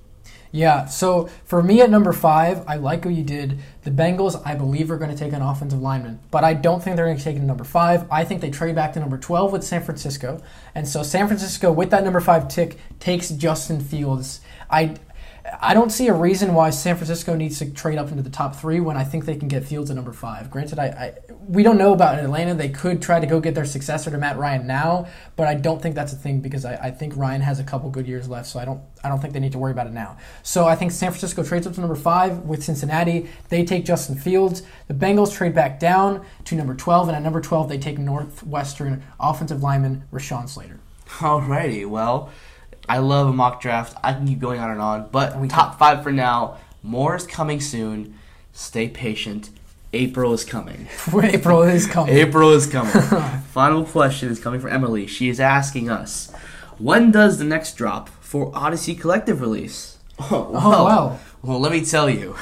Yeah, 0.55 0.85
so 0.85 1.31
for 1.47 1.63
me 1.63 1.81
at 1.81 1.89
number 1.89 2.13
five, 2.13 2.63
I 2.69 2.77
like 2.77 3.07
what 3.07 3.15
you 3.15 3.25
did. 3.25 3.59
The 3.85 3.91
Bengals, 3.91 4.41
I 4.45 4.55
believe, 4.55 4.91
are 4.91 4.99
going 4.99 5.11
to 5.11 5.17
take 5.17 5.33
an 5.33 5.41
offensive 5.41 5.81
lineman, 5.81 6.21
but 6.31 6.45
I 6.45 6.53
don't 6.53 6.83
think 6.83 6.97
they're 6.97 7.07
going 7.07 7.17
to 7.17 7.25
take 7.25 7.37
a 7.37 7.41
number 7.41 7.65
five. 7.65 8.07
I 8.11 8.25
think 8.25 8.43
they 8.43 8.51
trade 8.51 8.75
back 8.75 8.93
to 8.93 9.01
number 9.01 9.17
12 9.17 9.51
with 9.51 9.65
San 9.65 9.83
Francisco. 9.83 10.43
And 10.75 10.87
so 10.87 11.03
San 11.03 11.27
Francisco, 11.27 11.73
with 11.73 11.89
that 11.91 12.05
number 12.05 12.21
five 12.21 12.49
tick, 12.49 12.79
takes 13.01 13.31
Justin 13.31 13.81
Fields. 13.81 14.43
I 14.71 14.97
I 15.61 15.75
don't 15.75 15.91
see 15.91 16.09
a 16.09 16.15
reason 16.15 16.55
why 16.55 16.71
San 16.71 16.97
Francisco 16.97 17.35
needs 17.35 17.59
to 17.59 17.71
trade 17.71 17.99
up 17.99 18.11
into 18.11 18.23
the 18.23 18.31
top 18.31 18.55
three 18.55 18.79
when 18.81 18.97
I 18.97 19.05
think 19.05 19.25
they 19.25 19.35
can 19.35 19.49
get 19.49 19.65
Fields 19.65 19.91
at 19.91 19.97
number 19.97 20.13
five. 20.13 20.51
Granted, 20.51 20.79
I, 20.79 20.87
I 20.87 21.15
we 21.49 21.63
don't 21.63 21.79
know 21.79 21.93
about 21.93 22.19
Atlanta. 22.19 22.55
They 22.55 22.69
could 22.69 23.03
try 23.03 23.19
to 23.19 23.27
go 23.27 23.41
get 23.41 23.55
their 23.55 23.65
successor 23.65 24.11
to 24.11 24.19
Matt 24.19 24.39
Ryan 24.39 24.67
now, 24.67 25.09
but 25.35 25.49
I 25.49 25.55
don't 25.55 25.83
think 25.83 25.95
that's 25.95 26.13
a 26.13 26.17
thing 26.17 26.41
because 26.41 26.65
I, 26.65 26.75
I 26.77 26.91
think 26.93 27.17
Ryan 27.17 27.41
has 27.41 27.59
a 27.59 27.65
couple 27.65 27.91
good 27.91 28.07
years 28.07 28.29
left, 28.29 28.47
so 28.47 28.61
I 28.61 28.65
don't 28.65 28.81
I 29.03 29.09
don't 29.09 29.21
think 29.21 29.35
they 29.35 29.41
need 29.41 29.53
to 29.53 29.59
worry 29.59 29.73
about 29.73 29.89
it 29.89 29.93
now. 29.93 30.17
So 30.45 30.67
I 30.67 30.77
think 30.77 30.93
San 30.93 31.11
Francisco 31.11 31.43
trades 31.43 31.67
up 31.67 31.75
to 31.75 31.81
number 31.81 31.97
five 31.97 32.39
with 32.41 32.63
Cincinnati. 32.63 33.29
They 33.49 33.65
take 33.65 33.85
Justin 33.85 34.17
Fields. 34.17 34.63
The 34.87 34.95
Bengals 34.95 35.35
trade 35.35 35.55
back 35.55 35.81
down 35.81 36.25
to 36.45 36.55
number 36.55 36.75
twelve, 36.75 37.09
and 37.09 37.17
at 37.17 37.23
number 37.23 37.41
twelve 37.41 37.69
they 37.69 37.79
take 37.79 37.99
Northwestern 37.99 39.03
offensive 39.19 39.63
lineman 39.63 40.05
Rashawn 40.13 40.49
Slater. 40.49 40.79
Alrighty, 41.19 41.87
well. 41.87 42.31
I 42.89 42.99
love 42.99 43.29
a 43.29 43.33
mock 43.33 43.61
draft. 43.61 43.97
I 44.03 44.13
can 44.13 44.27
keep 44.27 44.41
going 44.41 44.61
on 44.61 44.71
and 44.71 44.81
on, 44.81 45.09
but 45.11 45.39
we 45.39 45.49
top 45.49 45.79
five 45.79 46.03
for 46.03 46.13
now. 46.13 46.59
More 46.83 47.15
is 47.15 47.27
coming 47.27 47.61
soon. 47.61 48.19
Stay 48.53 48.89
patient. 48.89 49.51
April 49.93 50.33
is 50.33 50.45
coming. 50.45 50.89
April 51.23 51.63
is 51.63 51.87
coming. 51.91 52.15
April 52.15 52.53
is 52.53 52.67
coming. 52.67 52.93
Final 53.53 53.85
question 53.85 54.31
is 54.31 54.41
coming 54.41 54.61
from 54.61 54.73
Emily. 54.73 55.07
She 55.07 55.29
is 55.29 55.39
asking 55.39 55.91
us, 55.91 56.33
when 56.79 57.11
does 57.11 57.39
the 57.39 57.45
next 57.45 57.77
drop 57.77 58.09
for 58.09 58.51
Odyssey 58.55 58.95
Collective 58.95 59.41
release? 59.41 59.99
Oh, 60.19 60.51
well, 60.51 60.63
oh 60.65 60.85
wow. 60.85 61.21
Well, 61.43 61.61
let 61.61 61.73
me 61.73 61.85
tell 61.85 62.09
you. 62.09 62.37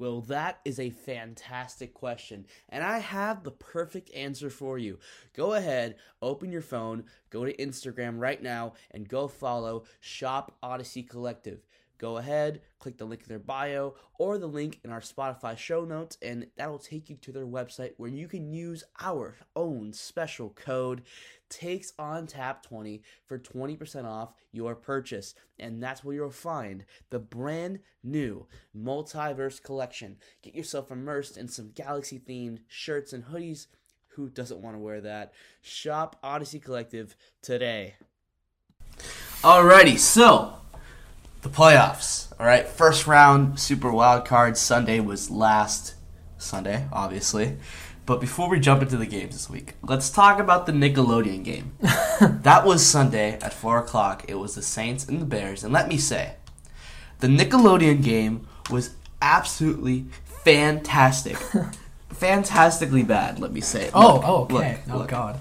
Well, 0.00 0.22
that 0.22 0.60
is 0.64 0.80
a 0.80 0.88
fantastic 0.88 1.92
question, 1.92 2.46
and 2.70 2.82
I 2.82 3.00
have 3.00 3.44
the 3.44 3.50
perfect 3.50 4.10
answer 4.14 4.48
for 4.48 4.78
you. 4.78 4.98
Go 5.36 5.52
ahead, 5.52 5.96
open 6.22 6.50
your 6.50 6.62
phone, 6.62 7.04
go 7.28 7.44
to 7.44 7.54
Instagram 7.54 8.18
right 8.18 8.42
now, 8.42 8.72
and 8.92 9.06
go 9.06 9.28
follow 9.28 9.84
Shop 10.00 10.56
Odyssey 10.62 11.02
Collective. 11.02 11.66
Go 11.98 12.16
ahead, 12.16 12.62
click 12.78 12.96
the 12.96 13.04
link 13.04 13.20
in 13.24 13.28
their 13.28 13.38
bio 13.38 13.94
or 14.18 14.38
the 14.38 14.46
link 14.46 14.80
in 14.84 14.90
our 14.90 15.02
Spotify 15.02 15.54
show 15.58 15.84
notes, 15.84 16.16
and 16.22 16.46
that'll 16.56 16.78
take 16.78 17.10
you 17.10 17.16
to 17.16 17.30
their 17.30 17.44
website 17.44 17.92
where 17.98 18.08
you 18.08 18.26
can 18.26 18.50
use 18.50 18.82
our 19.02 19.36
own 19.54 19.92
special 19.92 20.48
code 20.48 21.02
takes 21.50 21.92
on 21.98 22.26
tap 22.26 22.62
20 22.62 23.02
for 23.26 23.38
20% 23.38 24.04
off 24.04 24.32
your 24.52 24.74
purchase. 24.74 25.34
And 25.58 25.82
that's 25.82 26.02
where 26.02 26.14
you'll 26.14 26.30
find 26.30 26.84
the 27.10 27.18
brand 27.18 27.80
new 28.02 28.46
multiverse 28.76 29.62
collection. 29.62 30.16
Get 30.42 30.54
yourself 30.54 30.90
immersed 30.90 31.36
in 31.36 31.48
some 31.48 31.72
galaxy 31.74 32.18
themed 32.18 32.60
shirts 32.68 33.12
and 33.12 33.24
hoodies. 33.24 33.66
Who 34.14 34.28
doesn't 34.28 34.60
want 34.60 34.76
to 34.76 34.80
wear 34.80 35.00
that? 35.02 35.32
Shop 35.60 36.16
odyssey 36.22 36.58
collective 36.58 37.16
today. 37.42 37.94
Alrighty 39.42 39.98
so 39.98 40.54
the 41.42 41.48
playoffs. 41.48 42.32
All 42.38 42.46
right, 42.46 42.66
first 42.66 43.06
round 43.06 43.58
Super 43.58 43.90
Wild 43.90 44.24
Card. 44.24 44.56
Sunday 44.56 45.00
was 45.00 45.30
last 45.30 45.94
Sunday, 46.38 46.86
obviously. 46.92 47.56
But 48.10 48.20
before 48.20 48.48
we 48.48 48.58
jump 48.58 48.82
into 48.82 48.96
the 48.96 49.06
games 49.06 49.34
this 49.34 49.48
week, 49.48 49.74
let's 49.84 50.10
talk 50.10 50.40
about 50.40 50.66
the 50.66 50.72
Nickelodeon 50.72 51.44
game. 51.44 51.74
that 51.80 52.66
was 52.66 52.84
Sunday 52.84 53.34
at 53.34 53.52
four 53.54 53.78
o'clock. 53.78 54.24
It 54.26 54.34
was 54.34 54.56
the 54.56 54.62
Saints 54.62 55.06
and 55.06 55.20
the 55.20 55.24
Bears, 55.24 55.62
and 55.62 55.72
let 55.72 55.86
me 55.86 55.96
say, 55.96 56.34
the 57.20 57.28
Nickelodeon 57.28 58.02
game 58.02 58.48
was 58.68 58.96
absolutely 59.22 60.06
fantastic. 60.24 61.36
Fantastically 62.08 63.04
bad, 63.04 63.38
let 63.38 63.52
me 63.52 63.60
say. 63.60 63.92
Oh, 63.94 64.14
look, 64.14 64.24
oh, 64.26 64.42
okay. 64.42 64.80
Look, 64.88 64.94
oh, 64.96 64.98
look. 64.98 65.08
God. 65.08 65.40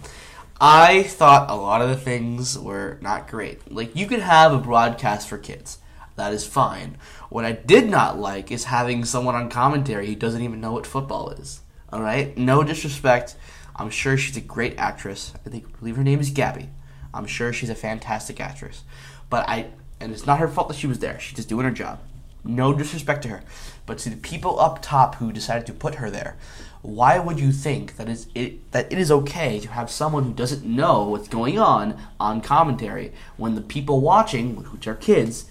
I 0.61 1.01
thought 1.01 1.49
a 1.49 1.55
lot 1.55 1.81
of 1.81 1.89
the 1.89 1.97
things 1.97 2.55
were 2.55 2.99
not 3.01 3.27
great. 3.27 3.71
Like, 3.71 3.95
you 3.95 4.05
could 4.05 4.19
have 4.19 4.53
a 4.53 4.59
broadcast 4.59 5.27
for 5.27 5.39
kids 5.39 5.79
that 6.17 6.33
is 6.33 6.45
fine. 6.45 6.97
What 7.29 7.45
I 7.45 7.53
did 7.53 7.89
not 7.89 8.19
like 8.19 8.51
is 8.51 8.65
having 8.65 9.05
someone 9.05 9.33
on 9.33 9.49
commentary 9.49 10.05
who 10.05 10.15
doesn't 10.15 10.43
even 10.43 10.61
know 10.61 10.73
what 10.73 10.85
football 10.85 11.31
is. 11.31 11.61
All 11.91 12.01
right, 12.01 12.37
no 12.37 12.63
disrespect. 12.63 13.35
I'm 13.75 13.89
sure 13.89 14.17
she's 14.17 14.37
a 14.37 14.41
great 14.41 14.77
actress. 14.77 15.33
I 15.45 15.49
think 15.49 15.65
I 15.65 15.79
believe 15.79 15.95
her 15.95 16.03
name 16.03 16.19
is 16.19 16.29
Gabby. 16.29 16.69
I'm 17.13 17.25
sure 17.25 17.51
she's 17.51 17.69
a 17.69 17.75
fantastic 17.75 18.39
actress. 18.39 18.83
But 19.29 19.47
I 19.49 19.67
and 19.99 20.11
it's 20.11 20.25
not 20.25 20.39
her 20.39 20.47
fault 20.47 20.67
that 20.67 20.77
she 20.77 20.87
was 20.87 20.99
there. 20.99 21.19
She's 21.19 21.35
just 21.35 21.49
doing 21.49 21.65
her 21.65 21.71
job. 21.71 21.99
No 22.43 22.73
disrespect 22.73 23.23
to 23.23 23.29
her, 23.29 23.43
but 23.85 23.97
to 23.99 24.09
the 24.09 24.15
people 24.15 24.59
up 24.59 24.81
top 24.81 25.15
who 25.15 25.31
decided 25.31 25.65
to 25.67 25.73
put 25.73 25.95
her 25.95 26.09
there, 26.09 26.37
why 26.81 27.19
would 27.19 27.39
you 27.39 27.51
think 27.51 27.97
that 27.97 28.07
is 28.07 28.27
it 28.35 28.71
that 28.71 28.91
it 28.91 28.97
is 28.97 29.11
okay 29.11 29.59
to 29.59 29.69
have 29.69 29.89
someone 29.89 30.23
who 30.23 30.33
doesn't 30.33 30.63
know 30.63 31.09
what's 31.09 31.27
going 31.27 31.59
on 31.59 31.97
on 32.19 32.41
commentary 32.41 33.11
when 33.35 33.55
the 33.55 33.61
people 33.61 33.99
watching, 33.99 34.55
which 34.71 34.87
are 34.87 34.95
kids, 34.95 35.45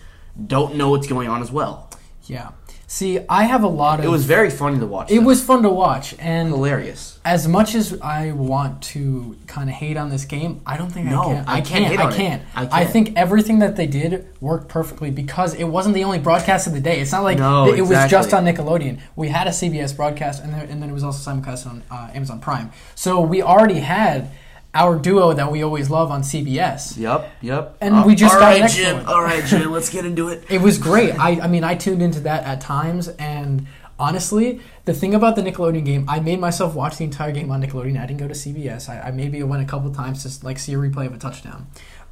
don't 0.47 0.76
know 0.76 0.91
what's 0.91 1.07
going 1.07 1.28
on 1.28 1.43
as 1.43 1.51
well? 1.53 1.91
Yeah. 2.24 2.53
See, 2.91 3.20
I 3.28 3.45
have 3.45 3.64
a 3.64 3.68
lot 3.68 3.99
of. 3.99 4.07
It 4.07 4.09
was 4.09 4.24
very 4.24 4.49
funny 4.49 4.78
to 4.78 4.86
watch. 4.86 5.11
It 5.11 5.16
though. 5.20 5.26
was 5.26 5.45
fun 5.45 5.62
to 5.62 5.68
watch, 5.68 6.14
and 6.18 6.49
hilarious. 6.49 7.18
as 7.22 7.47
much 7.47 7.74
as 7.74 8.01
I 8.01 8.32
want 8.32 8.82
to 8.95 9.36
kind 9.47 9.68
of 9.68 9.74
hate 9.76 9.99
on 9.99 10.09
this 10.09 10.24
game, 10.24 10.62
I 10.64 10.78
don't 10.78 10.91
think 10.91 11.05
No, 11.05 11.20
I 11.20 11.24
can. 11.26 11.45
I 11.47 11.53
I 11.57 11.61
can't 11.61 11.97
can't. 11.97 12.01
I 12.01 12.16
can't. 12.16 12.43
I 12.55 12.62
I 12.62 12.66
can't. 12.66 12.91
think 12.91 13.12
everything 13.14 13.59
that 13.59 13.76
they 13.76 13.86
did 13.86 14.26
worked 14.41 14.68
perfectly 14.68 15.11
because 15.11 15.53
it 15.53 15.64
wasn't 15.64 15.97
the 15.97 16.05
only 16.05 16.18
broadcast 16.18 16.66
of 16.66 16.72
the 16.72 16.80
day. 16.80 16.99
It's 16.99 17.12
not 17.12 17.24
like 17.24 17.36
No, 17.39 17.70
it 17.70 17.82
was 17.82 18.11
just 18.11 18.32
on 18.32 18.47
Nickelodeon. 18.47 19.01
We 19.16 19.28
had 19.28 19.47
a 19.47 19.51
CBS 19.51 19.95
broadcast, 19.95 20.43
and 20.43 20.55
then, 20.55 20.66
and 20.70 20.82
then 20.82 20.89
it 20.89 20.95
was 20.95 21.05
also 21.05 21.30
simulcast 21.30 21.66
on 21.66 21.82
uh, 21.91 22.09
Amazon 22.14 22.41
Prime. 22.41 22.72
So 22.95 23.20
we 23.20 23.43
already 23.43 23.80
had 23.80 24.30
our 24.75 24.99
duo 24.99 25.33
that 25.33 25.51
we 25.51 25.62
always 25.62 25.91
love 25.91 26.11
on 26.11 26.23
CBS. 26.23 26.97
Yep, 26.99 27.31
yep. 27.41 27.77
And 27.81 27.95
uh, 27.95 28.05
we 28.07 28.14
just 28.14 28.35
all 28.35 28.41
got 28.41 28.47
right, 28.47 28.61
next 28.61 28.77
Jim. 28.77 29.07
All 29.07 29.23
right, 29.23 29.45
Jim. 29.45 29.73
Let's 29.73 29.91
get 29.91 30.05
into 30.05 30.29
it. 30.29 30.45
It 30.51 30.61
was 30.61 30.79
great. 30.79 31.19
I, 31.19 31.41
I 31.41 31.49
mean, 31.49 31.64
I 31.64 31.75
tuned 31.75 32.03
into 32.03 32.21
that 32.21 32.45
at 32.45 32.61
times, 32.61 33.09
and 33.09 33.66
honestly, 33.99 34.61
the 34.85 34.95
thing 34.95 35.14
about 35.14 35.37
the 35.37 35.43
Nickelodeon 35.43 35.85
game, 35.85 36.09
I 36.09 36.21
made 36.21 36.41
myself 36.41 36.75
watch 36.75 36.97
the 36.97 37.05
entire 37.05 37.33
game 37.33 37.51
on 37.51 37.62
Nickelodeon. 37.62 38.01
I 38.01 38.07
didn't 38.07 38.21
go 38.21 38.29
to 38.29 38.35
CBS. 38.35 38.89
I, 38.89 39.09
I 39.09 39.11
maybe 39.11 39.43
went 39.43 39.62
a 39.62 39.66
couple 39.66 39.93
times 39.93 40.23
to 40.25 40.45
like 40.45 40.59
see 40.59 40.75
a 40.75 40.77
replay 40.77 41.07
of 41.07 41.14
a 41.14 41.19
touchdown. 41.19 41.66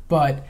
But 0.08 0.46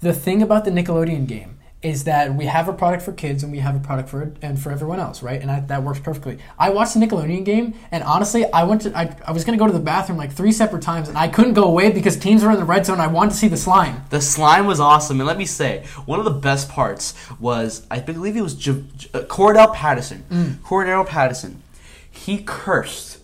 the 0.00 0.12
thing 0.12 0.42
about 0.42 0.64
the 0.64 0.70
Nickelodeon 0.70 1.26
game 1.26 1.58
is 1.84 2.04
that 2.04 2.34
we 2.34 2.46
have 2.46 2.66
a 2.68 2.72
product 2.72 3.02
for 3.02 3.12
kids 3.12 3.42
and 3.42 3.52
we 3.52 3.58
have 3.58 3.76
a 3.76 3.78
product 3.78 4.08
for 4.08 4.32
and 4.40 4.58
for 4.58 4.72
everyone 4.72 4.98
else, 4.98 5.22
right? 5.22 5.40
And 5.40 5.50
I, 5.50 5.60
that 5.60 5.82
works 5.82 6.00
perfectly. 6.00 6.38
I 6.58 6.70
watched 6.70 6.94
the 6.94 7.00
Nickelodeon 7.00 7.44
game, 7.44 7.74
and 7.92 8.02
honestly, 8.02 8.50
I 8.52 8.64
went 8.64 8.82
to 8.82 8.96
I, 8.98 9.14
I 9.26 9.32
was 9.32 9.44
gonna 9.44 9.58
go 9.58 9.66
to 9.66 9.72
the 9.72 9.78
bathroom 9.78 10.16
like 10.16 10.32
three 10.32 10.52
separate 10.52 10.82
times, 10.82 11.08
and 11.08 11.18
I 11.18 11.28
couldn't 11.28 11.52
go 11.52 11.64
away 11.64 11.90
because 11.92 12.16
teams 12.16 12.42
were 12.42 12.50
in 12.50 12.58
the 12.58 12.64
red 12.64 12.86
zone. 12.86 13.00
I 13.00 13.06
wanted 13.06 13.30
to 13.32 13.36
see 13.36 13.48
the 13.48 13.56
slime. 13.56 14.02
The 14.10 14.20
slime 14.20 14.66
was 14.66 14.80
awesome, 14.80 15.20
and 15.20 15.26
let 15.26 15.36
me 15.36 15.44
say, 15.44 15.84
one 16.06 16.18
of 16.18 16.24
the 16.24 16.30
best 16.30 16.70
parts 16.70 17.14
was 17.38 17.86
I 17.90 18.00
believe 18.00 18.36
it 18.36 18.42
was 18.42 18.54
J- 18.54 18.82
J- 18.96 19.10
uh, 19.12 19.20
Cordarrelle 19.22 19.74
Patterson. 19.74 20.24
Mm. 20.30 20.54
Cordarrelle 20.62 21.06
Patterson, 21.06 21.62
he 22.10 22.42
cursed 22.42 23.18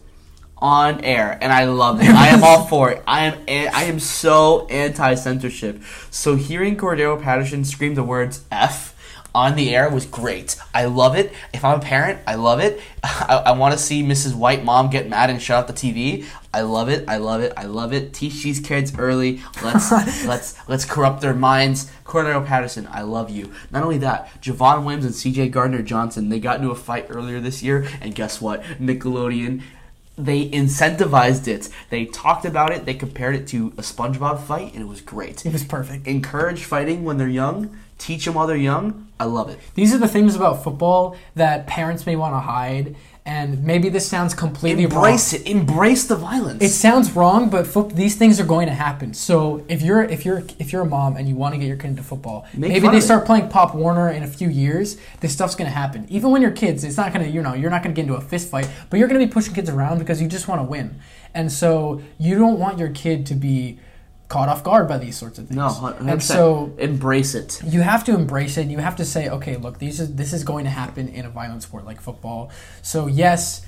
on 0.61 1.01
air, 1.05 1.39
and 1.41 1.53
I 1.53 1.65
love 1.65 2.01
it. 2.03 2.09
I 2.11 2.29
am 2.29 2.45
all 2.45 2.67
for 2.67 2.91
it. 2.91 3.03
I 3.07 3.25
am 3.27 3.39
a- 3.49 3.69
I 3.69 3.85
am 3.85 3.99
so 3.99 4.67
anti 4.69 5.15
censorship. 5.15 5.83
So 6.11 6.37
hearing 6.37 6.77
Cordero 6.77 7.21
Patterson 7.21 7.65
scream 7.65 7.95
the 7.95 8.03
words 8.05 8.43
"f" 8.51 8.95
on 9.35 9.55
the 9.55 9.75
air 9.75 9.89
was 9.89 10.07
great. 10.07 10.57
I 10.75 10.87
love 10.87 11.17
it. 11.17 11.33
If 11.53 11.65
I'm 11.65 11.79
a 11.79 11.83
parent, 11.83 12.19
I 12.27 12.35
love 12.35 12.59
it. 12.61 12.81
I, 13.05 13.43
I 13.47 13.53
want 13.53 13.73
to 13.73 13.79
see 13.79 14.03
Mrs. 14.03 14.35
White 14.35 14.65
mom 14.65 14.91
get 14.91 15.09
mad 15.09 15.31
and 15.31 15.41
shut 15.41 15.57
off 15.57 15.67
the 15.67 15.73
TV. 15.93 16.27
I 16.53 16.63
love 16.63 16.89
it. 16.89 17.09
I 17.09 17.19
love 17.19 17.41
it. 17.41 17.53
I 17.57 17.65
love 17.65 17.93
it. 17.93 18.13
Teach 18.13 18.43
these 18.43 18.59
kids 18.59 18.99
early. 18.99 19.41
Let's 19.63 19.91
let's 20.27 20.69
let's 20.69 20.85
corrupt 20.85 21.21
their 21.21 21.35
minds. 21.35 21.91
Cordero 22.05 22.45
Patterson, 22.45 22.89
I 22.91 23.03
love 23.03 23.31
you. 23.31 23.53
Not 23.71 23.85
only 23.85 23.99
that, 23.99 24.29
Javon 24.43 24.85
Wims 24.85 25.05
and 25.05 25.15
C.J. 25.15 25.51
Gardner 25.51 25.81
Johnson, 25.81 26.29
they 26.29 26.41
got 26.41 26.57
into 26.57 26.73
a 26.73 26.75
fight 26.75 27.07
earlier 27.09 27.39
this 27.39 27.63
year, 27.63 27.87
and 28.01 28.17
guess 28.17 28.41
what? 28.41 28.65
Nickelodeon. 28.81 29.63
They 30.25 30.49
incentivized 30.49 31.49
it. 31.49 31.69
They 31.89 32.05
talked 32.07 32.45
about 32.45 32.73
it. 32.73 32.85
They 32.85 32.95
compared 32.95 33.35
it 33.35 33.47
to 33.49 33.69
a 33.79 33.83
SpongeBob 33.83 34.41
fight, 34.41 34.75
and 34.75 34.83
it 34.83 34.89
was 34.89 35.01
great. 35.01 35.45
It 35.47 35.53
was 35.53 35.65
perfect. 35.65 36.07
Encourage 36.07 36.65
fighting 36.65 37.05
when 37.05 37.17
they're 37.17 37.29
young. 37.29 37.77
Teach 37.99 38.25
them 38.25 38.35
while 38.35 38.47
they're 38.47 38.57
young. 38.57 39.09
I 39.19 39.25
love 39.25 39.51
it. 39.51 39.59
These 39.75 39.95
are 39.95 39.99
the 39.99 40.09
things 40.09 40.35
about 40.35 40.65
football 40.65 41.17
that 41.35 41.67
parents 41.67 42.07
may 42.07 42.17
want 42.17 42.35
to 42.35 42.41
hide, 42.41 42.97
and 43.31 43.63
maybe 43.63 43.89
this 43.89 44.09
sounds 44.09 44.35
completely 44.35 44.83
Embrace 44.83 45.33
wrong. 45.33 45.43
it. 45.43 45.49
Embrace 45.49 46.05
the 46.09 46.17
violence. 46.17 46.61
It 46.65 46.71
sounds 46.71 47.13
wrong, 47.13 47.49
but 47.49 47.65
fo- 47.65 47.89
these 47.89 48.17
things 48.17 48.41
are 48.41 48.45
going 48.45 48.67
to 48.67 48.75
happen. 48.75 49.15
So 49.15 49.65
if 49.69 49.83
you're 49.83 50.03
if 50.03 50.25
you're 50.25 50.43
if 50.59 50.73
you're 50.73 50.83
a 50.83 50.87
mom 50.87 51.17
and 51.17 51.29
you 51.29 51.37
want 51.37 51.55
to 51.55 51.59
get 51.59 51.69
your 51.69 51.77
kid 51.77 51.91
into 51.91 52.03
football, 52.03 52.45
Make 52.55 52.73
maybe 52.73 52.89
they 52.89 53.01
start 53.01 53.27
playing 53.27 53.49
Pop 53.49 53.73
Warner 53.73 54.11
in 54.11 54.25
a 54.25 54.27
few 54.27 54.49
years. 54.49 54.97
This 55.21 55.33
stuff's 55.33 55.55
going 55.55 55.71
to 55.71 55.77
happen. 55.77 56.07
Even 56.09 56.33
when 56.33 56.43
you're 56.43 56.51
kids, 56.51 56.83
it's 56.83 56.97
not 56.97 57.13
going 57.13 57.25
to 57.25 57.31
you 57.31 57.41
know 57.41 57.55
you're 57.55 57.71
not 57.71 57.85
going 57.85 57.95
to 57.95 57.97
get 58.03 58.09
into 58.09 58.17
a 58.17 58.21
fist 58.21 58.51
fight, 58.51 58.69
but 58.91 58.99
you're 58.99 59.07
going 59.07 59.21
to 59.21 59.25
be 59.25 59.33
pushing 59.33 59.55
kids 59.55 59.71
around 59.71 60.01
because 60.01 60.21
you 60.21 60.27
just 60.27 60.49
want 60.49 60.59
to 60.61 60.65
win, 60.65 60.99
and 61.33 61.53
so 61.53 62.03
you 62.19 62.37
don't 62.37 62.59
want 62.59 62.79
your 62.81 62.91
kid 62.91 63.27
to 63.27 63.35
be 63.35 63.79
caught 64.31 64.49
off 64.49 64.63
guard 64.63 64.89
by 64.89 64.97
these 64.97 65.19
sorts 65.19 65.39
of 65.39 65.49
things. 65.49 65.57
no, 65.57 65.69
100%. 65.69 66.09
and 66.09 66.23
so 66.23 66.73
embrace 66.79 67.35
it. 67.35 67.61
you 67.67 67.83
have 67.83 68.05
to 68.05 68.15
embrace 68.15 68.57
it. 68.57 68.69
You 68.69 68.79
have 68.79 68.97
to 68.97 69.05
say, 69.05 69.29
okay, 69.29 69.57
look, 69.57 69.79
these 69.79 70.01
is 70.01 70.15
this 70.15 70.33
is 70.33 70.45
going 70.45 70.65
to 70.65 70.71
happen 70.71 71.09
in 71.09 71.27
a 71.27 71.31
violent 71.31 71.63
sport 71.65 71.85
like 71.85 72.01
football. 72.01 72.51
So 72.81 73.09
yes, 73.09 73.67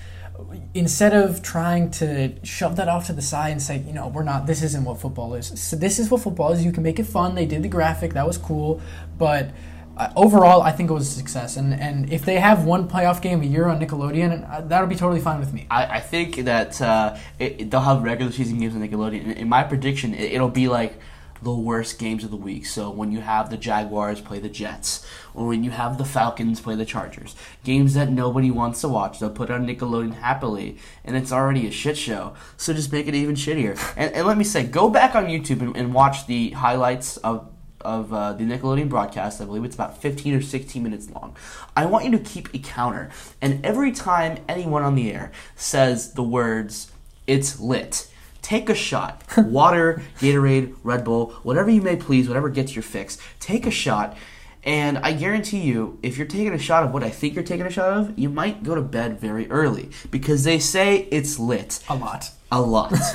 instead 0.73 1.15
of 1.15 1.43
trying 1.43 1.91
to 1.91 2.33
shove 2.45 2.77
that 2.77 2.89
off 2.89 3.07
to 3.09 3.13
the 3.13 3.21
side 3.23 3.51
and 3.51 3.61
say, 3.61 3.79
you 3.79 3.93
know, 3.93 4.07
we're 4.07 4.23
not. 4.23 4.47
This 4.47 4.63
isn't 4.63 4.85
what 4.85 5.01
football 5.01 5.35
is. 5.35 5.47
So 5.61 5.75
this 5.77 5.99
is 5.99 6.11
what 6.11 6.23
football 6.23 6.53
is. 6.53 6.65
You 6.65 6.73
can 6.73 6.85
make 6.85 7.01
it 7.01 7.07
fun. 7.07 7.35
They 7.35 7.47
did 7.47 7.63
the 7.65 7.69
graphic. 7.69 8.15
That 8.15 8.27
was 8.27 8.39
cool, 8.39 8.81
but. 9.19 9.51
Uh, 9.95 10.11
overall, 10.17 10.63
I 10.63 10.73
think 10.73 10.91
it 10.91 10.93
was 10.95 11.07
a 11.09 11.11
success, 11.11 11.57
and 11.57 11.75
and 11.75 12.11
if 12.11 12.25
they 12.25 12.41
have 12.41 12.65
one 12.65 12.89
playoff 12.89 13.21
game 13.21 13.43
a 13.43 13.45
year 13.45 13.67
on 13.69 13.79
Nickelodeon, 13.79 14.51
uh, 14.51 14.63
that'll 14.63 14.89
be 14.89 14.97
totally 14.97 15.21
fine 15.21 15.39
with 15.39 15.53
me. 15.53 15.67
I, 15.71 15.99
I 15.99 16.01
think 16.01 16.37
that 16.45 16.81
uh, 16.81 17.17
it, 17.39 17.71
they'll 17.71 17.81
have 17.81 18.03
regular 18.03 18.33
season 18.33 18.59
games 18.59 18.75
on 18.75 18.81
Nickelodeon. 18.81 19.25
In, 19.25 19.31
in 19.33 19.49
my 19.49 19.63
prediction, 19.63 20.15
it, 20.15 20.33
it'll 20.33 20.49
be 20.49 20.69
like 20.69 20.99
the 21.43 21.53
worst 21.53 21.99
games 21.99 22.25
of 22.25 22.31
the 22.31 22.37
week. 22.37 22.65
So 22.65 22.89
when 22.91 23.13
you 23.13 23.21
have 23.21 23.51
the 23.51 23.57
Jaguars 23.57 24.21
play 24.21 24.39
the 24.39 24.49
Jets, 24.49 25.05
or 25.35 25.49
when 25.49 25.65
you 25.65 25.73
have 25.73 25.99
the 25.99 26.05
Falcons 26.05 26.61
play 26.61 26.77
the 26.77 26.85
Chargers, 26.85 27.35
games 27.65 27.95
that 27.95 28.11
nobody 28.11 28.51
wants 28.51 28.81
to 28.83 28.89
watch, 28.89 29.19
they'll 29.19 29.31
put 29.31 29.51
on 29.51 29.67
Nickelodeon 29.67 30.15
happily, 30.15 30.79
and 31.05 31.17
it's 31.17 31.33
already 31.33 31.67
a 31.67 31.71
shit 31.71 31.99
show. 31.99 32.35
So 32.57 32.73
just 32.73 32.93
make 32.93 33.09
it 33.09 33.15
even 33.15 33.35
shittier. 33.35 33.77
And, 33.97 34.15
and 34.15 34.27
let 34.27 34.39
me 34.39 34.45
say, 34.45 34.65
go 34.65 34.89
back 34.89 35.15
on 35.15 35.27
YouTube 35.27 35.61
and, 35.61 35.77
and 35.77 35.93
watch 35.93 36.27
the 36.27 36.51
highlights 36.51 37.17
of 37.19 37.52
of 37.85 38.13
uh, 38.13 38.33
the 38.33 38.45
Nickelodeon 38.45 38.89
broadcast. 38.89 39.41
I 39.41 39.45
believe 39.45 39.65
it's 39.65 39.75
about 39.75 39.99
15 39.99 40.35
or 40.35 40.43
16 40.43 40.83
minutes 40.83 41.11
long. 41.11 41.37
I 41.77 41.87
want 41.87 42.05
you 42.05 42.11
to 42.13 42.19
keep 42.19 42.53
a 42.55 42.59
counter, 42.59 43.11
and 43.41 43.65
every 43.65 43.93
time 43.93 44.39
anyone 44.49 44.83
on 44.83 44.95
the 44.95 45.13
air 45.13 45.33
says 45.57 46.15
the 46.15 46.23
words 46.23 46.91
"it's 47.27 47.61
lit," 47.61 48.11
take 48.41 48.69
a 48.69 48.75
shot. 48.75 49.23
Water, 49.37 50.03
Gatorade, 50.19 50.75
Red 50.83 51.05
Bull, 51.05 51.33
whatever 51.43 51.71
you 51.71 51.83
may 51.83 51.97
please, 51.97 52.29
whatever 52.29 52.49
gets 52.49 52.75
your 52.75 52.83
fix. 52.83 53.19
Take 53.41 53.67
a 53.67 53.71
shot. 53.71 54.17
And 54.65 54.99
I 54.99 55.13
guarantee 55.13 55.61
you, 55.61 55.99
if 56.03 56.17
you're 56.17 56.27
taking 56.27 56.53
a 56.53 56.59
shot 56.59 56.85
of 56.85 56.93
what 56.93 57.03
I 57.03 57.11
think 57.11 57.35
you're 57.35 57.43
taking 57.43 57.67
a 57.67 57.71
shot 57.71 57.93
of, 57.93 58.19
you 58.19 58.29
might 58.29 58.63
go 58.63 58.77
to 58.77 58.81
bed 58.81 59.19
very 59.19 59.51
early 59.51 59.91
because 60.11 60.45
they 60.45 60.61
say 60.61 61.09
it's 61.11 61.39
lit 61.39 61.83
A 61.89 61.97
lot. 61.97 62.31
A 62.55 62.61
lot, 62.61 62.93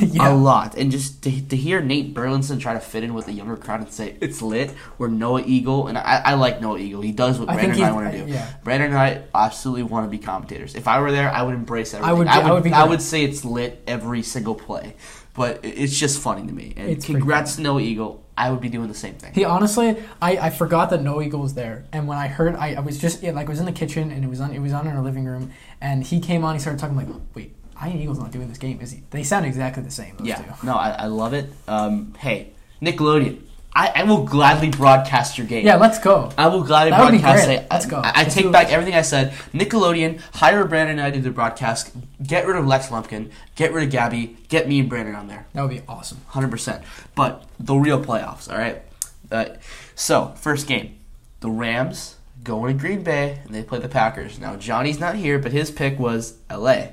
Yeah. 0.00 0.32
a 0.32 0.34
lot, 0.34 0.74
and 0.76 0.90
just 0.90 1.22
to, 1.24 1.48
to 1.48 1.56
hear 1.56 1.82
Nate 1.82 2.14
Burleson 2.14 2.58
try 2.58 2.72
to 2.72 2.80
fit 2.80 3.04
in 3.04 3.12
with 3.12 3.26
the 3.26 3.32
younger 3.32 3.54
crowd 3.58 3.80
and 3.80 3.90
say 3.92 4.16
it's 4.22 4.40
lit, 4.40 4.72
or 4.98 5.08
Noah 5.08 5.42
Eagle, 5.44 5.88
and 5.88 5.98
I, 5.98 6.22
I 6.24 6.34
like 6.34 6.62
Noah 6.62 6.78
Eagle. 6.78 7.02
He 7.02 7.12
does 7.12 7.38
what 7.38 7.50
I 7.50 7.54
Brandon 7.54 7.76
and 7.82 7.84
I 7.84 7.92
want 7.92 8.12
to 8.12 8.24
do. 8.24 8.32
yeah. 8.32 8.50
Brandon 8.64 8.88
and 8.92 8.98
I 8.98 9.22
absolutely 9.34 9.82
want 9.82 10.06
to 10.06 10.10
be 10.10 10.16
commentators. 10.16 10.74
If 10.74 10.88
I 10.88 11.00
were 11.00 11.12
there, 11.12 11.30
I 11.30 11.42
would 11.42 11.54
embrace 11.54 11.92
everything. 11.92 12.16
would- 12.18 12.28
I 12.28 12.40
I 12.40 12.44
would, 12.44 12.54
would 12.54 12.64
be 12.64 12.72
I 12.72 12.84
would 12.84 13.02
say 13.02 13.24
it's 13.24 13.44
lit 13.44 13.82
every 13.86 14.22
single 14.22 14.54
play, 14.54 14.96
but 15.34 15.60
it's 15.62 15.94
just 15.98 16.18
funny 16.22 16.46
to 16.46 16.52
me. 16.54 16.72
And 16.74 16.88
It's 16.88 17.04
congrats 17.04 17.56
to 17.56 17.60
Noah 17.62 17.82
Eagle. 17.82 18.24
I 18.38 18.50
would 18.52 18.60
be 18.60 18.68
doing 18.68 18.86
the 18.88 18.94
same 18.94 19.14
thing. 19.16 19.34
He 19.34 19.44
honestly, 19.44 19.96
I, 20.22 20.38
I 20.38 20.50
forgot 20.50 20.90
that 20.90 21.02
Noah 21.02 21.24
Eagle 21.24 21.40
was 21.40 21.54
there, 21.54 21.84
and 21.92 22.06
when 22.08 22.16
I 22.16 22.28
heard, 22.28 22.54
I, 22.54 22.74
I 22.76 22.80
was 22.80 22.96
just 22.96 23.20
yeah, 23.22 23.32
like 23.32 23.48
I 23.48 23.50
was 23.50 23.58
in 23.58 23.66
the 23.66 23.72
kitchen 23.72 24.12
and 24.12 24.24
it 24.24 24.28
was 24.28 24.40
on 24.40 24.52
it 24.54 24.60
was 24.60 24.72
on 24.72 24.86
in 24.86 24.96
our 24.96 25.02
living 25.02 25.24
room, 25.26 25.50
and 25.80 26.04
he 26.04 26.20
came 26.20 26.44
on. 26.44 26.54
He 26.54 26.60
started 26.60 26.78
talking 26.78 26.96
like, 26.96 27.08
wait, 27.34 27.56
Ian 27.86 27.98
Eagle's 28.00 28.18
not 28.18 28.30
doing 28.32 28.48
this 28.48 28.58
game, 28.58 28.80
is 28.80 28.90
he? 28.90 29.02
They 29.10 29.22
sound 29.22 29.46
exactly 29.46 29.82
the 29.82 29.90
same. 29.90 30.16
Those 30.16 30.28
Yeah, 30.28 30.42
two. 30.42 30.66
no, 30.66 30.74
I, 30.74 30.90
I 30.90 31.06
love 31.06 31.32
it. 31.32 31.50
Um, 31.68 32.14
hey, 32.18 32.52
Nickelodeon, 32.82 33.42
I, 33.74 33.92
I 33.96 34.02
will 34.04 34.24
gladly 34.24 34.70
broadcast 34.70 35.38
your 35.38 35.46
game. 35.46 35.64
Yeah, 35.64 35.76
let's 35.76 35.98
go. 36.00 36.30
I 36.36 36.48
will 36.48 36.64
gladly 36.64 36.90
That 36.90 36.98
broadcast 37.10 37.48
it. 37.48 37.66
Let's 37.70 37.86
go. 37.86 37.98
I, 38.00 38.10
I 38.14 38.22
Let's 38.22 38.34
take 38.34 38.50
back 38.50 38.68
it. 38.68 38.72
everything 38.72 38.94
I 38.94 39.02
said. 39.02 39.32
Nickelodeon, 39.52 40.20
hire 40.34 40.64
Brandon 40.64 40.98
and 40.98 41.06
I 41.06 41.10
to 41.10 41.16
do 41.18 41.22
the 41.22 41.30
broadcast. 41.30 41.92
Get 42.20 42.46
rid 42.46 42.56
of 42.56 42.66
Lex 42.66 42.88
Lumpkin. 42.90 43.30
Get 43.54 43.72
rid 43.72 43.84
of 43.84 43.90
Gabby. 43.90 44.36
Get 44.48 44.66
me 44.68 44.80
and 44.80 44.88
Brandon 44.88 45.14
on 45.14 45.28
there. 45.28 45.46
That 45.52 45.62
would 45.62 45.70
be 45.70 45.82
awesome. 45.86 46.18
100%. 46.32 46.82
But 47.14 47.44
the 47.60 47.76
real 47.76 48.02
playoffs, 48.02 48.50
all 48.50 48.58
right? 48.58 48.82
Uh, 49.30 49.56
so, 49.94 50.34
first 50.36 50.66
game. 50.66 50.98
The 51.40 51.50
Rams 51.50 52.16
going 52.42 52.76
to 52.76 52.80
Green 52.80 53.02
Bay 53.04 53.40
and 53.44 53.54
they 53.54 53.62
play 53.62 53.78
the 53.78 53.88
Packers. 53.88 54.40
Now, 54.40 54.56
Johnny's 54.56 54.98
not 54.98 55.14
here, 55.14 55.38
but 55.38 55.52
his 55.52 55.70
pick 55.70 55.98
was 56.00 56.38
LA. 56.50 56.86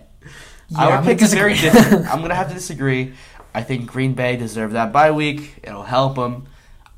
Yeah, 0.69 0.85
Our 0.85 0.91
I'm 0.97 1.03
pick 1.03 1.19
gonna 1.19 1.25
is 1.25 1.33
very 1.33 1.53
different. 1.55 2.07
I'm 2.07 2.19
going 2.19 2.29
to 2.29 2.35
have 2.35 2.49
to 2.49 2.53
disagree. 2.53 3.13
I 3.53 3.63
think 3.63 3.87
Green 3.87 4.13
Bay 4.13 4.35
deserve 4.35 4.71
that 4.73 4.91
bye 4.91 5.11
week. 5.11 5.59
It'll 5.63 5.83
help 5.83 6.15
them. 6.15 6.47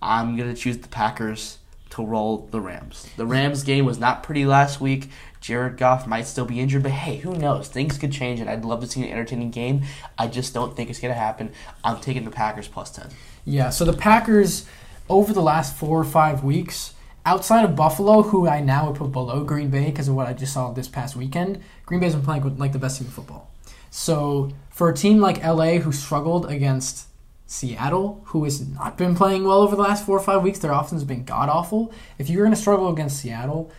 I'm 0.01 0.35
going 0.37 0.53
to 0.53 0.59
choose 0.59 0.77
the 0.77 0.87
Packers 0.87 1.59
to 1.91 2.05
roll 2.05 2.47
the 2.51 2.59
Rams. 2.59 3.07
The 3.15 3.25
Rams 3.25 3.63
game 3.63 3.85
was 3.85 3.99
not 3.99 4.23
pretty 4.23 4.45
last 4.45 4.79
week. 4.81 5.09
Jared 5.39 5.77
Goff 5.77 6.07
might 6.07 6.25
still 6.27 6.45
be 6.45 6.59
injured, 6.59 6.83
but 6.83 6.91
hey, 6.91 7.17
who 7.17 7.35
knows? 7.35 7.67
Things 7.67 7.97
could 7.97 8.11
change, 8.11 8.39
and 8.39 8.49
I'd 8.49 8.65
love 8.65 8.81
to 8.81 8.87
see 8.87 9.03
an 9.03 9.09
entertaining 9.09 9.51
game. 9.51 9.83
I 10.17 10.27
just 10.27 10.53
don't 10.53 10.75
think 10.75 10.89
it's 10.89 10.99
going 10.99 11.13
to 11.13 11.19
happen. 11.19 11.51
I'm 11.83 11.99
taking 12.01 12.25
the 12.25 12.31
Packers 12.31 12.67
plus 12.67 12.89
10. 12.91 13.09
Yeah. 13.45 13.69
So 13.69 13.85
the 13.85 13.93
Packers 13.93 14.65
over 15.09 15.33
the 15.33 15.41
last 15.41 15.75
four 15.75 15.99
or 15.99 16.03
five 16.03 16.43
weeks 16.43 16.93
outside 17.25 17.65
of 17.65 17.75
Buffalo, 17.75 18.23
who 18.23 18.47
I 18.47 18.61
now 18.61 18.87
would 18.87 18.95
put 18.95 19.11
below 19.11 19.43
Green 19.43 19.69
Bay 19.69 19.85
because 19.85 20.07
of 20.07 20.15
what 20.15 20.27
I 20.27 20.33
just 20.33 20.53
saw 20.53 20.71
this 20.71 20.87
past 20.87 21.15
weekend, 21.15 21.61
Green 21.85 21.99
Bay's 21.99 22.15
been 22.15 22.23
playing 22.23 22.57
like 22.57 22.73
the 22.73 22.79
best 22.79 22.97
team 22.97 23.07
in 23.07 23.13
football. 23.13 23.49
So 23.89 24.51
for 24.69 24.89
a 24.89 24.93
team 24.93 25.19
like 25.19 25.43
LA 25.43 25.77
who 25.77 25.91
struggled 25.91 26.49
against 26.51 27.07
Seattle, 27.45 28.21
who 28.25 28.43
has 28.43 28.67
not 28.67 28.97
been 28.97 29.15
playing 29.15 29.45
well 29.45 29.61
over 29.61 29.75
the 29.75 29.81
last 29.81 30.05
four 30.05 30.17
or 30.17 30.23
five 30.23 30.43
weeks, 30.43 30.59
their 30.59 30.71
offense 30.71 30.91
has 30.91 31.03
been 31.03 31.23
god 31.23 31.49
awful. 31.49 31.93
If 32.17 32.29
you're 32.29 32.43
going 32.43 32.53
to 32.53 32.59
struggle 32.59 32.89
against 32.89 33.19
Seattle, 33.19 33.71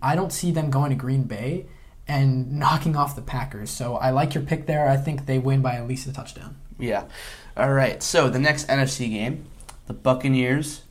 I 0.00 0.16
don't 0.16 0.32
see 0.32 0.50
them 0.50 0.70
going 0.70 0.90
to 0.90 0.96
Green 0.96 1.24
Bay 1.24 1.66
and 2.08 2.58
knocking 2.58 2.96
off 2.96 3.14
the 3.14 3.22
Packers. 3.22 3.70
So 3.70 3.96
I 3.96 4.10
like 4.10 4.34
your 4.34 4.42
pick 4.42 4.66
there. 4.66 4.88
I 4.88 4.96
think 4.96 5.26
they 5.26 5.38
win 5.38 5.62
by 5.62 5.74
at 5.74 5.86
least 5.86 6.06
a 6.08 6.12
touchdown. 6.12 6.56
Yeah. 6.78 7.04
All 7.56 7.72
right. 7.72 8.02
So 8.02 8.28
the 8.28 8.38
next 8.38 8.68
NFC 8.68 9.10
game, 9.10 9.44
the 9.86 9.92
Buccaneers 9.92 10.82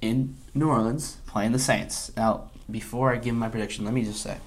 in 0.00 0.36
New 0.54 0.68
Orleans 0.68 1.18
playing 1.26 1.52
the 1.52 1.58
Saints. 1.58 2.10
Now, 2.16 2.50
before 2.70 3.12
I 3.12 3.16
give 3.16 3.34
my 3.34 3.48
prediction, 3.48 3.84
let 3.84 3.94
me 3.94 4.04
just 4.04 4.22
say 4.22 4.38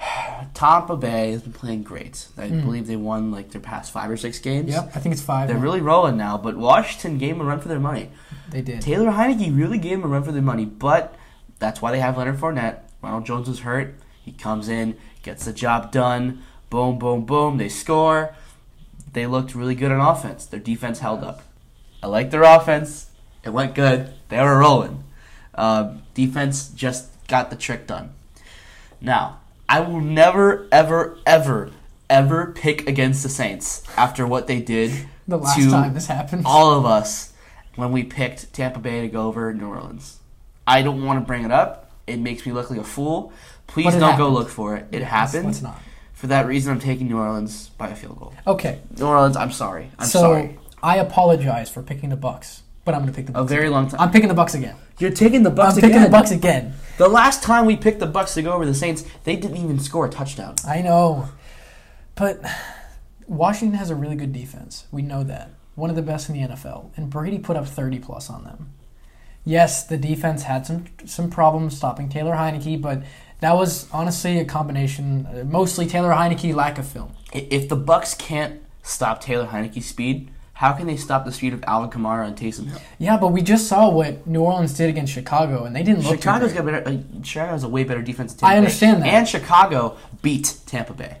Tampa 0.54 0.96
Bay 0.96 1.32
has 1.32 1.42
been 1.42 1.52
playing 1.52 1.82
great. 1.82 2.26
I 2.36 2.48
believe 2.48 2.86
they 2.86 2.96
won 2.96 3.30
like 3.30 3.50
their 3.50 3.60
past 3.60 3.92
five 3.92 4.10
or 4.10 4.16
six 4.16 4.38
games. 4.38 4.70
Yep, 4.70 4.92
I 4.94 5.00
think 5.00 5.12
it's 5.12 5.22
5 5.22 5.48
They're 5.48 5.56
now. 5.56 5.62
really 5.62 5.80
rolling 5.80 6.16
now, 6.16 6.38
but 6.38 6.56
Washington 6.56 7.18
gave 7.18 7.36
them 7.36 7.46
a 7.46 7.48
run 7.48 7.60
for 7.60 7.68
their 7.68 7.80
money. 7.80 8.10
They 8.50 8.62
did. 8.62 8.80
Taylor 8.80 9.10
Heinicke 9.10 9.56
really 9.56 9.78
gave 9.78 10.00
them 10.00 10.04
a 10.04 10.12
run 10.12 10.22
for 10.24 10.32
their 10.32 10.42
money, 10.42 10.64
but 10.64 11.14
that's 11.58 11.82
why 11.82 11.92
they 11.92 12.00
have 12.00 12.16
Leonard 12.16 12.38
Fournette. 12.38 12.80
Ronald 13.02 13.26
Jones 13.26 13.48
was 13.48 13.60
hurt. 13.60 13.94
He 14.22 14.32
comes 14.32 14.68
in, 14.68 14.96
gets 15.22 15.44
the 15.44 15.52
job 15.52 15.92
done. 15.92 16.42
Boom, 16.68 16.98
boom, 16.98 17.24
boom. 17.24 17.58
They 17.58 17.68
score. 17.68 18.34
They 19.12 19.26
looked 19.26 19.54
really 19.54 19.74
good 19.74 19.90
on 19.90 20.00
offense. 20.00 20.46
Their 20.46 20.60
defense 20.60 21.00
held 21.00 21.24
up. 21.24 21.42
I 22.02 22.06
like 22.06 22.30
their 22.30 22.42
offense. 22.42 23.10
It 23.44 23.50
went 23.50 23.74
good. 23.74 24.12
They 24.28 24.38
were 24.40 24.58
rolling. 24.58 25.04
Uh, 25.54 25.94
defense 26.14 26.68
just 26.68 27.08
got 27.26 27.50
the 27.50 27.56
trick 27.56 27.86
done. 27.86 28.12
Now, 29.00 29.39
I 29.70 29.78
will 29.78 30.00
never, 30.00 30.66
ever, 30.72 31.16
ever, 31.24 31.70
ever 32.10 32.52
pick 32.56 32.88
against 32.88 33.22
the 33.22 33.28
Saints 33.28 33.84
after 33.96 34.26
what 34.26 34.48
they 34.48 34.60
did 34.60 34.90
The 35.28 35.38
last 35.38 35.56
to 35.56 35.70
time 35.70 35.94
this 35.94 36.08
happened. 36.08 36.42
all 36.44 36.76
of 36.76 36.84
us 36.84 37.32
when 37.76 37.92
we 37.92 38.02
picked 38.02 38.52
Tampa 38.52 38.80
Bay 38.80 39.02
to 39.02 39.08
go 39.08 39.28
over 39.28 39.54
New 39.54 39.68
Orleans. 39.68 40.18
I 40.66 40.82
don't 40.82 41.04
want 41.04 41.20
to 41.20 41.24
bring 41.24 41.44
it 41.44 41.52
up. 41.52 41.92
It 42.08 42.18
makes 42.18 42.44
me 42.44 42.50
look 42.50 42.68
like 42.68 42.80
a 42.80 42.84
fool. 42.84 43.32
Please 43.68 43.94
don't 43.94 44.18
go 44.18 44.28
look 44.28 44.48
for 44.48 44.74
it. 44.74 44.88
It 44.90 45.02
happened. 45.02 45.46
let's 45.46 45.62
not. 45.62 45.80
For 46.14 46.26
that 46.26 46.48
reason, 46.48 46.72
I'm 46.72 46.80
taking 46.80 47.06
New 47.06 47.18
Orleans 47.18 47.68
by 47.78 47.90
a 47.90 47.94
field 47.94 48.18
goal. 48.18 48.34
Okay, 48.48 48.80
New 48.98 49.06
Orleans, 49.06 49.36
I'm 49.36 49.52
sorry. 49.52 49.92
I'm 50.00 50.08
so 50.08 50.18
sorry. 50.18 50.58
I 50.82 50.96
apologize 50.96 51.70
for 51.70 51.80
picking 51.80 52.10
the 52.10 52.16
Bucs, 52.16 52.62
but 52.84 52.96
I'm 52.96 53.02
going 53.02 53.12
to 53.12 53.16
pick 53.16 53.26
the 53.26 53.32
Bucs. 53.32 53.40
A 53.40 53.44
very 53.44 53.66
again. 53.66 53.72
long 53.72 53.88
time. 53.88 54.00
I'm 54.00 54.10
picking 54.10 54.28
the 54.28 54.34
Bucs 54.34 54.56
again. 54.56 54.74
You're 54.98 55.12
taking 55.12 55.44
the 55.44 55.50
Bucs 55.50 55.74
I'm 55.74 55.80
picking 55.80 56.02
the 56.02 56.08
Bucs 56.08 56.32
again. 56.32 56.74
The 57.00 57.08
last 57.08 57.42
time 57.42 57.64
we 57.64 57.76
picked 57.76 57.98
the 57.98 58.06
Bucs 58.06 58.34
to 58.34 58.42
go 58.42 58.52
over 58.52 58.66
the 58.66 58.74
Saints, 58.74 59.06
they 59.24 59.34
didn't 59.34 59.56
even 59.56 59.78
score 59.78 60.04
a 60.04 60.10
touchdown. 60.10 60.56
I 60.66 60.82
know, 60.82 61.30
but 62.14 62.42
Washington 63.26 63.78
has 63.78 63.88
a 63.88 63.94
really 63.94 64.16
good 64.16 64.34
defense. 64.34 64.84
We 64.92 65.00
know 65.00 65.24
that 65.24 65.48
one 65.76 65.88
of 65.88 65.96
the 65.96 66.02
best 66.02 66.28
in 66.28 66.34
the 66.34 66.46
NFL, 66.46 66.90
and 66.98 67.08
Brady 67.08 67.38
put 67.38 67.56
up 67.56 67.66
30 67.66 68.00
plus 68.00 68.28
on 68.28 68.44
them. 68.44 68.74
Yes, 69.46 69.86
the 69.86 69.96
defense 69.96 70.42
had 70.42 70.66
some 70.66 70.84
some 71.06 71.30
problems 71.30 71.74
stopping 71.74 72.10
Taylor 72.10 72.34
Heinicke, 72.34 72.82
but 72.82 73.02
that 73.40 73.56
was 73.56 73.90
honestly 73.92 74.38
a 74.38 74.44
combination, 74.44 75.24
uh, 75.24 75.44
mostly 75.44 75.86
Taylor 75.86 76.10
Heinicke 76.10 76.54
lack 76.54 76.76
of 76.76 76.86
film. 76.86 77.14
If 77.32 77.66
the 77.70 77.78
Bucs 77.78 78.18
can't 78.18 78.60
stop 78.82 79.22
Taylor 79.22 79.46
Heinicke's 79.46 79.86
speed, 79.86 80.30
how 80.60 80.72
can 80.74 80.86
they 80.86 80.96
stop 80.96 81.24
the 81.24 81.32
speed 81.32 81.54
of 81.54 81.64
Alvin 81.66 81.88
Kamara 81.88 82.26
and 82.26 82.36
Taysom 82.36 82.66
Hill? 82.68 82.78
Yeah, 82.98 83.16
but 83.16 83.28
we 83.28 83.40
just 83.40 83.66
saw 83.66 83.88
what 83.88 84.26
New 84.26 84.42
Orleans 84.42 84.74
did 84.74 84.90
against 84.90 85.10
Chicago, 85.10 85.64
and 85.64 85.74
they 85.74 85.82
didn't 85.82 86.04
look. 86.04 86.16
Chicago's 86.16 86.52
got 86.52 86.66
better. 86.66 86.86
Uh, 86.86 86.98
Chicago 87.22 87.52
has 87.52 87.64
a 87.64 87.68
way 87.70 87.82
better 87.82 88.02
defense. 88.02 88.34
Than 88.34 88.40
Tampa 88.40 88.46
I 88.50 88.54
Bay. 88.54 88.58
understand 88.58 89.02
that. 89.02 89.08
And 89.08 89.26
Chicago 89.26 89.96
beat 90.20 90.58
Tampa 90.66 90.92
Bay. 90.92 91.16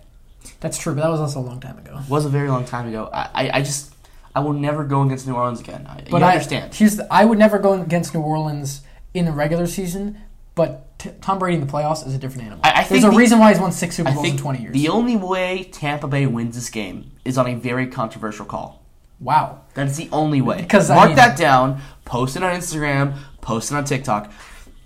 That's 0.60 0.76
true, 0.76 0.94
but 0.94 1.00
that 1.00 1.08
was 1.08 1.20
also 1.20 1.40
a 1.40 1.46
long 1.50 1.58
time 1.58 1.78
ago. 1.78 1.98
It 2.04 2.10
was 2.10 2.26
a 2.26 2.28
very 2.28 2.50
long 2.50 2.66
time 2.66 2.86
ago. 2.86 3.08
I, 3.10 3.30
I, 3.46 3.50
I 3.54 3.62
just 3.62 3.94
I 4.34 4.40
will 4.40 4.52
never 4.52 4.84
go 4.84 5.00
against 5.04 5.26
New 5.26 5.32
Orleans 5.34 5.60
again. 5.60 5.86
I, 5.88 6.04
But 6.10 6.22
I 6.22 6.32
understand? 6.32 6.74
Here's 6.74 6.96
the, 6.98 7.10
I 7.10 7.24
would 7.24 7.38
never 7.38 7.58
go 7.58 7.80
against 7.80 8.12
New 8.12 8.20
Orleans 8.20 8.82
in 9.14 9.24
the 9.24 9.32
regular 9.32 9.66
season, 9.66 10.18
but 10.54 10.98
t- 10.98 11.12
Tom 11.22 11.38
Brady 11.38 11.56
in 11.56 11.66
the 11.66 11.72
playoffs 11.72 12.06
is 12.06 12.14
a 12.14 12.18
different 12.18 12.44
animal. 12.44 12.60
I- 12.62 12.82
I 12.82 12.84
There's 12.84 13.04
a 13.04 13.08
the- 13.10 13.16
reason 13.16 13.38
why 13.38 13.52
he's 13.52 13.58
won 13.60 13.72
six 13.72 13.96
Super 13.96 14.12
Bowls 14.12 14.28
in 14.28 14.36
20 14.36 14.60
years. 14.60 14.74
the 14.74 14.88
only 14.90 15.16
way 15.16 15.64
Tampa 15.72 16.06
Bay 16.08 16.26
wins 16.26 16.56
this 16.56 16.68
game 16.68 17.10
is 17.24 17.38
on 17.38 17.46
a 17.46 17.54
very 17.54 17.86
controversial 17.86 18.44
call. 18.44 18.79
Wow. 19.20 19.60
That's 19.74 19.96
the 19.96 20.08
only 20.12 20.40
way. 20.40 20.62
Because, 20.62 20.90
I 20.90 20.94
mark 20.96 21.08
mean- 21.10 21.16
that 21.16 21.36
down. 21.36 21.80
Post 22.04 22.36
it 22.36 22.42
on 22.42 22.54
Instagram. 22.54 23.16
Post 23.40 23.70
it 23.70 23.74
on 23.76 23.84
TikTok. 23.84 24.32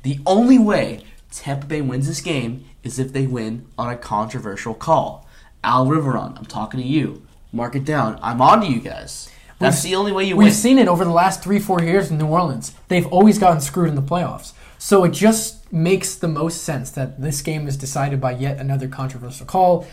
The 0.03 0.21
only 0.27 0.59
way 0.59 1.01
Tampa 1.33 1.67
Bay 1.67 1.81
wins 1.81 2.07
this 2.07 2.21
game 2.21 2.65
is 2.83 2.99
if 2.99 3.13
they 3.13 3.27
win 3.27 3.67
on 3.79 3.89
a 3.91 3.97
controversial 3.97 4.75
call. 4.75 5.27
Al 5.63 5.87
Riveron, 5.87 6.37
I'm 6.39 6.45
talking 6.45 6.81
to 6.81 6.87
you. 6.87 7.23
Mark 7.53 7.75
it 7.75 7.85
down. 7.85 8.19
I'm 8.23 8.43
on 8.43 8.61
to 8.61 8.67
you 8.67 8.81
guys. 8.81 9.31
That's 9.59 9.83
We've- 9.83 9.93
the 9.95 9.97
only 9.99 10.13
way 10.13 10.25
you 10.25 10.37
win. 10.37 10.45
We've 10.45 10.53
seen 10.55 10.79
it 10.79 10.89
over 10.89 11.05
the 11.05 11.11
last 11.11 11.43
three, 11.43 11.59
four 11.59 11.81
years 11.81 12.11
in 12.11 12.19
New 12.19 12.27
Orleans. 12.27 12.75
They've 12.89 13.07
always 13.07 13.39
gotten 13.39 13.61
screwed 13.61 13.89
in 13.89 13.95
the 13.95 14.03
playoffs. 14.03 14.53
So 14.77 15.05
it 15.05 15.13
just 15.13 15.73
makes 15.73 16.15
the 16.17 16.29
most 16.29 16.63
sense 16.63 16.91
that 16.91 17.23
this 17.23 17.41
game 17.41 17.67
is 17.67 17.77
decided 17.79 18.21
by 18.21 18.33
yet 18.33 18.59
another 18.59 18.89
controversial 18.89 19.47
call. 19.47 19.87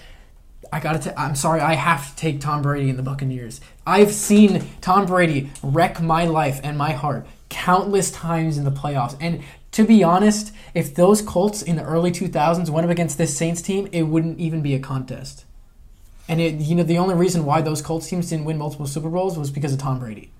I 0.73 0.79
gotta. 0.81 0.99
T- 0.99 1.11
I'm 1.15 1.35
sorry. 1.35 1.61
I 1.61 1.75
have 1.75 2.09
to 2.09 2.15
take 2.15 2.41
Tom 2.41 2.61
Brady 2.61 2.89
and 2.89 2.99
the 2.99 3.03
Buccaneers. 3.03 3.61
I've 3.85 4.13
seen 4.13 4.67
Tom 4.79 5.05
Brady 5.05 5.51
wreck 5.63 6.01
my 6.01 6.25
life 6.25 6.59
and 6.63 6.77
my 6.77 6.91
heart 6.91 7.25
countless 7.49 8.11
times 8.11 8.57
in 8.57 8.63
the 8.63 8.71
playoffs. 8.71 9.17
And 9.19 9.43
to 9.71 9.85
be 9.85 10.03
honest, 10.03 10.53
if 10.73 10.95
those 10.95 11.21
Colts 11.21 11.61
in 11.61 11.75
the 11.75 11.83
early 11.83 12.11
2000s 12.11 12.69
went 12.69 12.85
up 12.85 12.91
against 12.91 13.17
this 13.17 13.35
Saints 13.35 13.61
team, 13.61 13.87
it 13.91 14.03
wouldn't 14.03 14.39
even 14.39 14.61
be 14.61 14.73
a 14.73 14.79
contest. 14.79 15.45
And 16.27 16.39
it, 16.39 16.55
you 16.55 16.75
know, 16.75 16.83
the 16.83 16.97
only 16.97 17.15
reason 17.15 17.45
why 17.45 17.61
those 17.61 17.81
Colts 17.81 18.07
teams 18.07 18.29
didn't 18.29 18.45
win 18.45 18.57
multiple 18.57 18.87
Super 18.87 19.09
Bowls 19.09 19.37
was 19.37 19.51
because 19.51 19.73
of 19.73 19.79
Tom 19.79 19.99
Brady. 19.99 20.31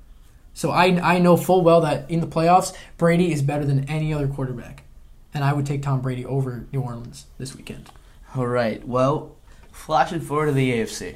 So 0.53 0.71
I, 0.71 1.15
I 1.15 1.19
know 1.19 1.37
full 1.37 1.63
well 1.63 1.81
that 1.81 2.09
in 2.09 2.19
the 2.19 2.27
playoffs, 2.27 2.75
Brady 2.97 3.31
is 3.31 3.41
better 3.41 3.65
than 3.65 3.89
any 3.89 4.13
other 4.13 4.27
quarterback. 4.27 4.83
And 5.33 5.43
I 5.43 5.53
would 5.53 5.65
take 5.65 5.81
Tom 5.81 6.01
Brady 6.01 6.25
over 6.25 6.65
New 6.71 6.81
Orleans 6.81 7.25
this 7.37 7.55
weekend. 7.55 7.89
All 8.35 8.47
right. 8.47 8.85
Well, 8.85 9.35
flashing 9.71 10.21
forward 10.21 10.47
to 10.47 10.51
the 10.51 10.71
AFC, 10.71 11.15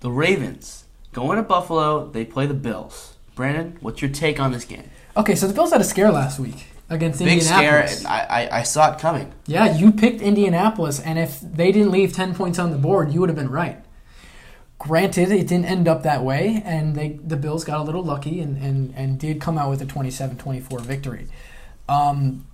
the 0.00 0.10
Ravens 0.10 0.84
going 1.12 1.36
to 1.36 1.42
Buffalo. 1.42 2.08
They 2.08 2.24
play 2.24 2.46
the 2.46 2.54
Bills. 2.54 3.14
Brandon, 3.34 3.78
what's 3.80 4.02
your 4.02 4.10
take 4.10 4.38
on 4.40 4.52
this 4.52 4.64
game? 4.64 4.90
Okay, 5.16 5.34
so 5.34 5.46
the 5.46 5.54
Bills 5.54 5.72
had 5.72 5.80
a 5.80 5.84
scare 5.84 6.10
last 6.12 6.38
week 6.38 6.66
against 6.88 7.18
Big 7.20 7.42
scare. 7.42 7.80
Indianapolis. 7.82 7.98
and 7.98 8.06
I, 8.08 8.18
I 8.18 8.58
I 8.58 8.62
saw 8.62 8.92
it 8.92 8.98
coming. 8.98 9.32
Yeah, 9.46 9.76
you 9.76 9.92
picked 9.92 10.20
Indianapolis, 10.20 11.00
and 11.00 11.18
if 11.18 11.40
they 11.40 11.72
didn't 11.72 11.90
leave 11.90 12.12
10 12.12 12.34
points 12.34 12.58
on 12.58 12.70
the 12.70 12.78
board, 12.78 13.12
you 13.12 13.20
would 13.20 13.28
have 13.28 13.36
been 13.36 13.50
right. 13.50 13.82
Granted, 14.78 15.30
it 15.30 15.46
didn't 15.46 15.66
end 15.66 15.86
up 15.88 16.02
that 16.04 16.24
way, 16.24 16.62
and 16.64 16.94
they, 16.96 17.20
the 17.22 17.36
Bills 17.36 17.64
got 17.64 17.80
a 17.80 17.82
little 17.82 18.02
lucky 18.02 18.40
and, 18.40 18.56
and, 18.56 18.94
and 18.96 19.18
did 19.20 19.38
come 19.38 19.58
out 19.58 19.68
with 19.68 19.82
a 19.82 19.86
27 19.86 20.38
24 20.38 20.78
victory. 20.78 21.26
Um, 21.88 22.46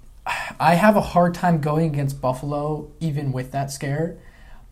I 0.58 0.74
have 0.74 0.96
a 0.96 1.00
hard 1.00 1.34
time 1.34 1.60
going 1.60 1.86
against 1.92 2.20
Buffalo, 2.20 2.90
even 2.98 3.30
with 3.30 3.52
that 3.52 3.70
scare, 3.70 4.16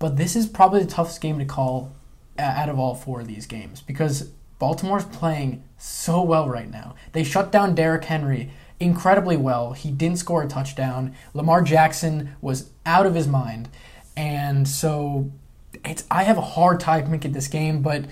but 0.00 0.16
this 0.16 0.34
is 0.34 0.46
probably 0.48 0.80
the 0.82 0.90
toughest 0.90 1.20
game 1.20 1.38
to 1.38 1.44
call 1.44 1.92
out 2.38 2.68
of 2.68 2.78
all 2.78 2.94
four 2.94 3.20
of 3.20 3.26
these 3.26 3.46
games 3.46 3.80
because 3.80 4.30
Baltimore's 4.58 5.04
playing 5.04 5.64
so 5.78 6.22
well 6.22 6.48
right 6.48 6.70
now. 6.70 6.94
They 7.12 7.24
shut 7.24 7.52
down 7.52 7.74
Derrick 7.74 8.04
Henry 8.04 8.50
incredibly 8.80 9.36
well. 9.36 9.72
He 9.72 9.90
didn't 9.90 10.18
score 10.18 10.42
a 10.42 10.48
touchdown. 10.48 11.14
Lamar 11.32 11.62
Jackson 11.62 12.36
was 12.40 12.70
out 12.84 13.06
of 13.06 13.14
his 13.14 13.26
mind. 13.26 13.68
And 14.16 14.68
so 14.68 15.30
it's 15.84 16.04
I 16.10 16.24
have 16.24 16.38
a 16.38 16.42
hard 16.42 16.80
time 16.80 17.10
making 17.10 17.32
this 17.32 17.48
game, 17.48 17.82
but 17.82 18.04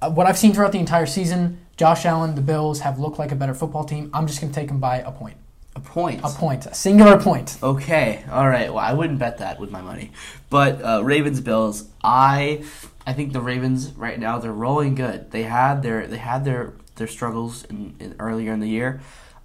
uh, 0.00 0.10
what 0.10 0.26
I've 0.26 0.38
seen 0.38 0.52
throughout 0.52 0.72
the 0.72 0.78
entire 0.78 1.06
season, 1.06 1.60
Josh 1.76 2.04
Allen, 2.04 2.34
the 2.34 2.42
Bills 2.42 2.80
have 2.80 2.98
looked 2.98 3.18
like 3.18 3.32
a 3.32 3.36
better 3.36 3.54
football 3.54 3.84
team. 3.84 4.10
I'm 4.12 4.26
just 4.26 4.40
going 4.40 4.52
to 4.52 4.58
take 4.58 4.68
them 4.68 4.78
by 4.80 4.98
a 4.98 5.10
point. 5.10 5.36
A 5.74 5.80
point. 5.80 6.20
A 6.22 6.28
point. 6.28 6.66
A 6.66 6.74
singular 6.74 7.18
point. 7.18 7.56
Okay, 7.62 8.22
all 8.30 8.46
right. 8.46 8.68
Well, 8.68 8.84
I 8.84 8.92
wouldn't 8.92 9.18
bet 9.18 9.38
that 9.38 9.58
with 9.58 9.70
my 9.70 9.80
money, 9.80 10.12
but 10.50 10.84
uh, 10.84 11.02
Ravens 11.02 11.40
Bills. 11.40 11.88
I 12.04 12.64
I 13.06 13.12
think 13.12 13.32
the 13.32 13.40
Ravens 13.40 13.90
right 13.90 14.18
now 14.18 14.38
they're 14.38 14.52
rolling 14.52 14.94
good. 14.94 15.30
They 15.30 15.44
had 15.44 15.82
their 15.82 16.06
they 16.06 16.18
had 16.18 16.44
their 16.44 16.74
their 16.96 17.06
struggles 17.06 17.64
in, 17.64 17.94
in 17.98 18.14
earlier 18.18 18.52
in 18.52 18.60
the 18.60 18.68
year, 18.68 19.00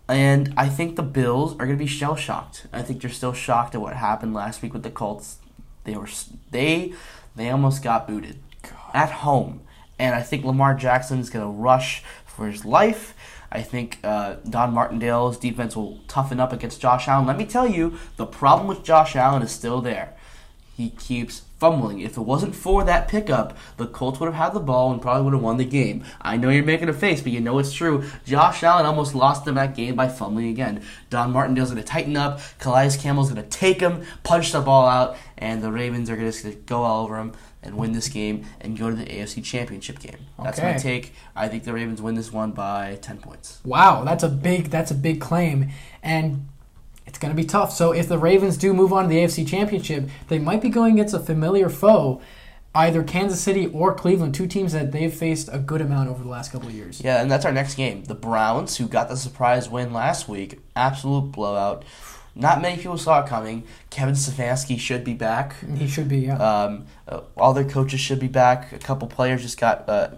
and 0.08 0.54
I 0.58 0.70
think 0.70 0.96
the 0.96 1.04
Bills 1.04 1.54
are 1.54 1.66
going 1.66 1.78
to 1.78 1.84
be 1.84 1.88
shell 1.88 2.16
shocked. 2.16 2.68
I 2.72 2.82
think 2.82 3.02
they're 3.02 3.10
still 3.10 3.34
shocked 3.34 3.76
at 3.76 3.82
what 3.82 3.96
happened 3.96 4.34
last 4.34 4.62
week 4.62 4.74
with 4.74 4.84
the 4.84 4.92
Colts. 4.92 5.38
They 5.86 5.96
were 5.96 6.10
they 6.52 6.94
they 7.36 7.50
almost 7.50 7.84
got 7.84 8.08
booted 8.08 8.40
at 8.94 9.12
home, 9.12 9.62
and 9.98 10.14
I 10.16 10.22
think 10.22 10.46
Lamar 10.46 10.76
Jackson 10.76 11.20
is 11.20 11.30
going 11.30 11.46
to 11.46 11.52
rush 11.52 12.04
for 12.26 12.48
his 12.48 12.66
life. 12.66 13.16
I 13.52 13.62
think 13.62 14.00
uh, 14.04 14.36
Don 14.48 14.74
Martindale's 14.74 15.38
defense 15.38 15.76
will 15.76 16.00
toughen 16.10 16.40
up 16.40 16.52
against 16.52 16.82
Josh 16.82 17.08
Allen. 17.08 17.26
Let 17.26 17.38
me 17.38 17.46
tell 17.46 17.66
you, 17.66 17.98
the 18.18 18.26
problem 18.26 18.68
with 18.68 18.84
Josh 18.84 19.16
Allen 19.16 19.42
is 19.42 19.52
still 19.52 19.82
there. 19.82 20.14
he 20.76 20.92
keeps 20.92 21.42
fumbling. 21.60 22.00
If 22.00 22.18
it 22.18 22.22
wasn't 22.22 22.56
for 22.56 22.84
that 22.84 23.08
pickup, 23.08 23.58
the 23.78 23.88
Colts 23.88 24.20
would 24.20 24.28
have 24.28 24.36
had 24.36 24.54
the 24.54 24.60
ball 24.60 24.92
and 24.92 25.02
probably 25.02 25.24
would 25.24 25.34
have 25.34 25.42
won 25.42 25.58
the 25.58 25.66
game. 25.66 26.04
I 26.22 26.38
know 26.38 26.50
you're 26.50 26.64
making 26.64 26.90
a 26.90 26.94
face, 26.94 27.22
but 27.22 27.32
you 27.32 27.40
know 27.40 27.60
it's 27.60 27.74
true. 27.74 28.04
Josh 28.26 28.64
Allen 28.64 28.86
almost 28.86 29.16
lost 29.16 29.46
them 29.46 29.56
that 29.56 29.76
game 29.76 29.96
by 29.96 30.08
fumbling 30.08 30.50
again. 30.50 30.84
Don 31.10 31.32
Martindale's 31.32 31.72
going 31.72 31.82
to 31.82 31.88
tighten 31.88 32.16
up. 32.16 32.40
Calais 32.60 32.98
Campbell's 32.98 33.32
going 33.32 33.44
to 33.44 33.50
take 33.50 33.82
him, 33.82 34.04
punch 34.24 34.52
the 34.52 34.62
ball 34.62 34.88
out, 34.88 35.18
and 35.38 35.62
the 35.62 35.72
Ravens 35.72 36.10
are 36.10 36.16
going 36.16 36.32
to 36.32 36.52
go 36.52 36.84
all 36.84 37.04
over 37.04 37.18
him 37.18 37.34
and 37.64 37.76
win 37.76 37.92
this 37.92 38.08
game 38.08 38.46
and 38.62 38.78
go 38.78 38.90
to 38.90 38.96
the 38.96 39.06
AFC 39.06 39.44
Championship 39.44 40.00
game. 40.00 40.18
That's 40.42 40.60
my 40.60 40.74
take. 40.74 41.14
I 41.36 41.48
think 41.48 41.64
the 41.64 41.74
Ravens 41.74 42.02
win 42.02 42.16
this 42.16 42.32
one 42.32 42.52
by 42.52 43.00
10 43.02 43.18
points. 43.18 43.60
Wow, 43.66 44.04
that's 44.04 44.24
a 44.24 44.30
big 44.30 44.66
that's 44.66 44.92
a 44.92 44.96
big 44.96 45.20
claim, 45.20 45.70
and 46.02 46.48
it's 47.08 47.18
going 47.18 47.34
to 47.34 47.42
be 47.42 47.48
tough. 47.48 47.72
So 47.72 47.94
if 47.94 48.08
the 48.08 48.18
Ravens 48.18 48.58
do 48.58 48.74
move 48.74 48.94
on 48.94 49.04
to 49.04 49.10
the 49.10 49.16
AFC 49.16 49.48
Championship, 49.48 50.10
they 50.28 50.38
might 50.38 50.62
be 50.62 50.70
going 50.70 50.94
against 50.94 51.16
a 51.16 51.20
familiar 51.20 51.70
foe, 51.70 52.22
either 52.76 53.02
Kansas 53.02 53.42
City 53.42 53.68
or 53.68 53.96
Cleveland, 53.96 54.36
two 54.36 54.46
teams 54.46 54.74
that 54.74 54.92
they've 54.92 55.14
faced 55.14 55.50
a 55.52 55.58
good 55.58 55.82
amount 55.82 56.10
over 56.10 56.22
the 56.22 56.30
last 56.30 56.52
couple 56.52 56.68
of 56.68 56.76
years. 56.76 57.02
Yeah, 57.02 57.22
and 57.22 57.32
that's 57.32 57.46
our 57.46 57.52
next 57.54 57.76
game. 57.76 58.04
The 58.04 58.14
Browns, 58.14 58.78
who 58.78 58.88
got 58.88 59.08
the 59.08 59.16
surprise 59.16 59.70
win 59.70 59.94
last 59.94 60.28
week, 60.28 60.60
absolute 60.76 61.32
blowout. 61.32 61.84
Not 62.36 62.62
many 62.62 62.76
people 62.76 62.98
saw 62.98 63.24
it 63.24 63.28
coming. 63.28 63.64
Kevin 63.90 64.14
Stefanski 64.14 64.78
should 64.78 65.04
be 65.04 65.14
back. 65.14 65.56
He 65.76 65.88
should 65.88 66.08
be, 66.08 66.20
yeah. 66.20 66.38
Um, 66.38 66.86
uh, 67.08 67.22
all 67.36 67.54
their 67.54 67.68
coaches 67.68 68.00
should 68.00 68.20
be 68.20 68.28
back. 68.28 68.74
A 68.74 68.78
couple 68.78 69.08
players 69.08 69.42
just 69.42 69.60
got, 69.60 69.90
uh, 69.90 70.10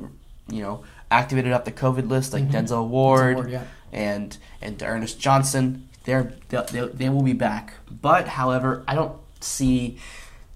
you 0.50 0.62
know, 0.62 0.84
activated 1.12 1.54
up 1.54 1.66
the 1.66 1.72
COVID 1.72 2.10
list, 2.10 2.34
like 2.34 2.50
Denzel 2.50 2.88
Ward, 2.90 3.36
Ward, 3.36 3.52
yeah. 3.52 3.64
and 3.94 4.38
and 4.62 4.82
Ernest 4.84 5.20
Johnson. 5.20 5.89
They're 6.10 6.34
they, 6.50 6.88
they, 6.88 7.10
will 7.10 7.22
be 7.22 7.34
back. 7.34 7.76
But 7.92 8.30
however, 8.30 8.84
I 8.88 8.96
don't 8.96 9.16
see 9.42 10.00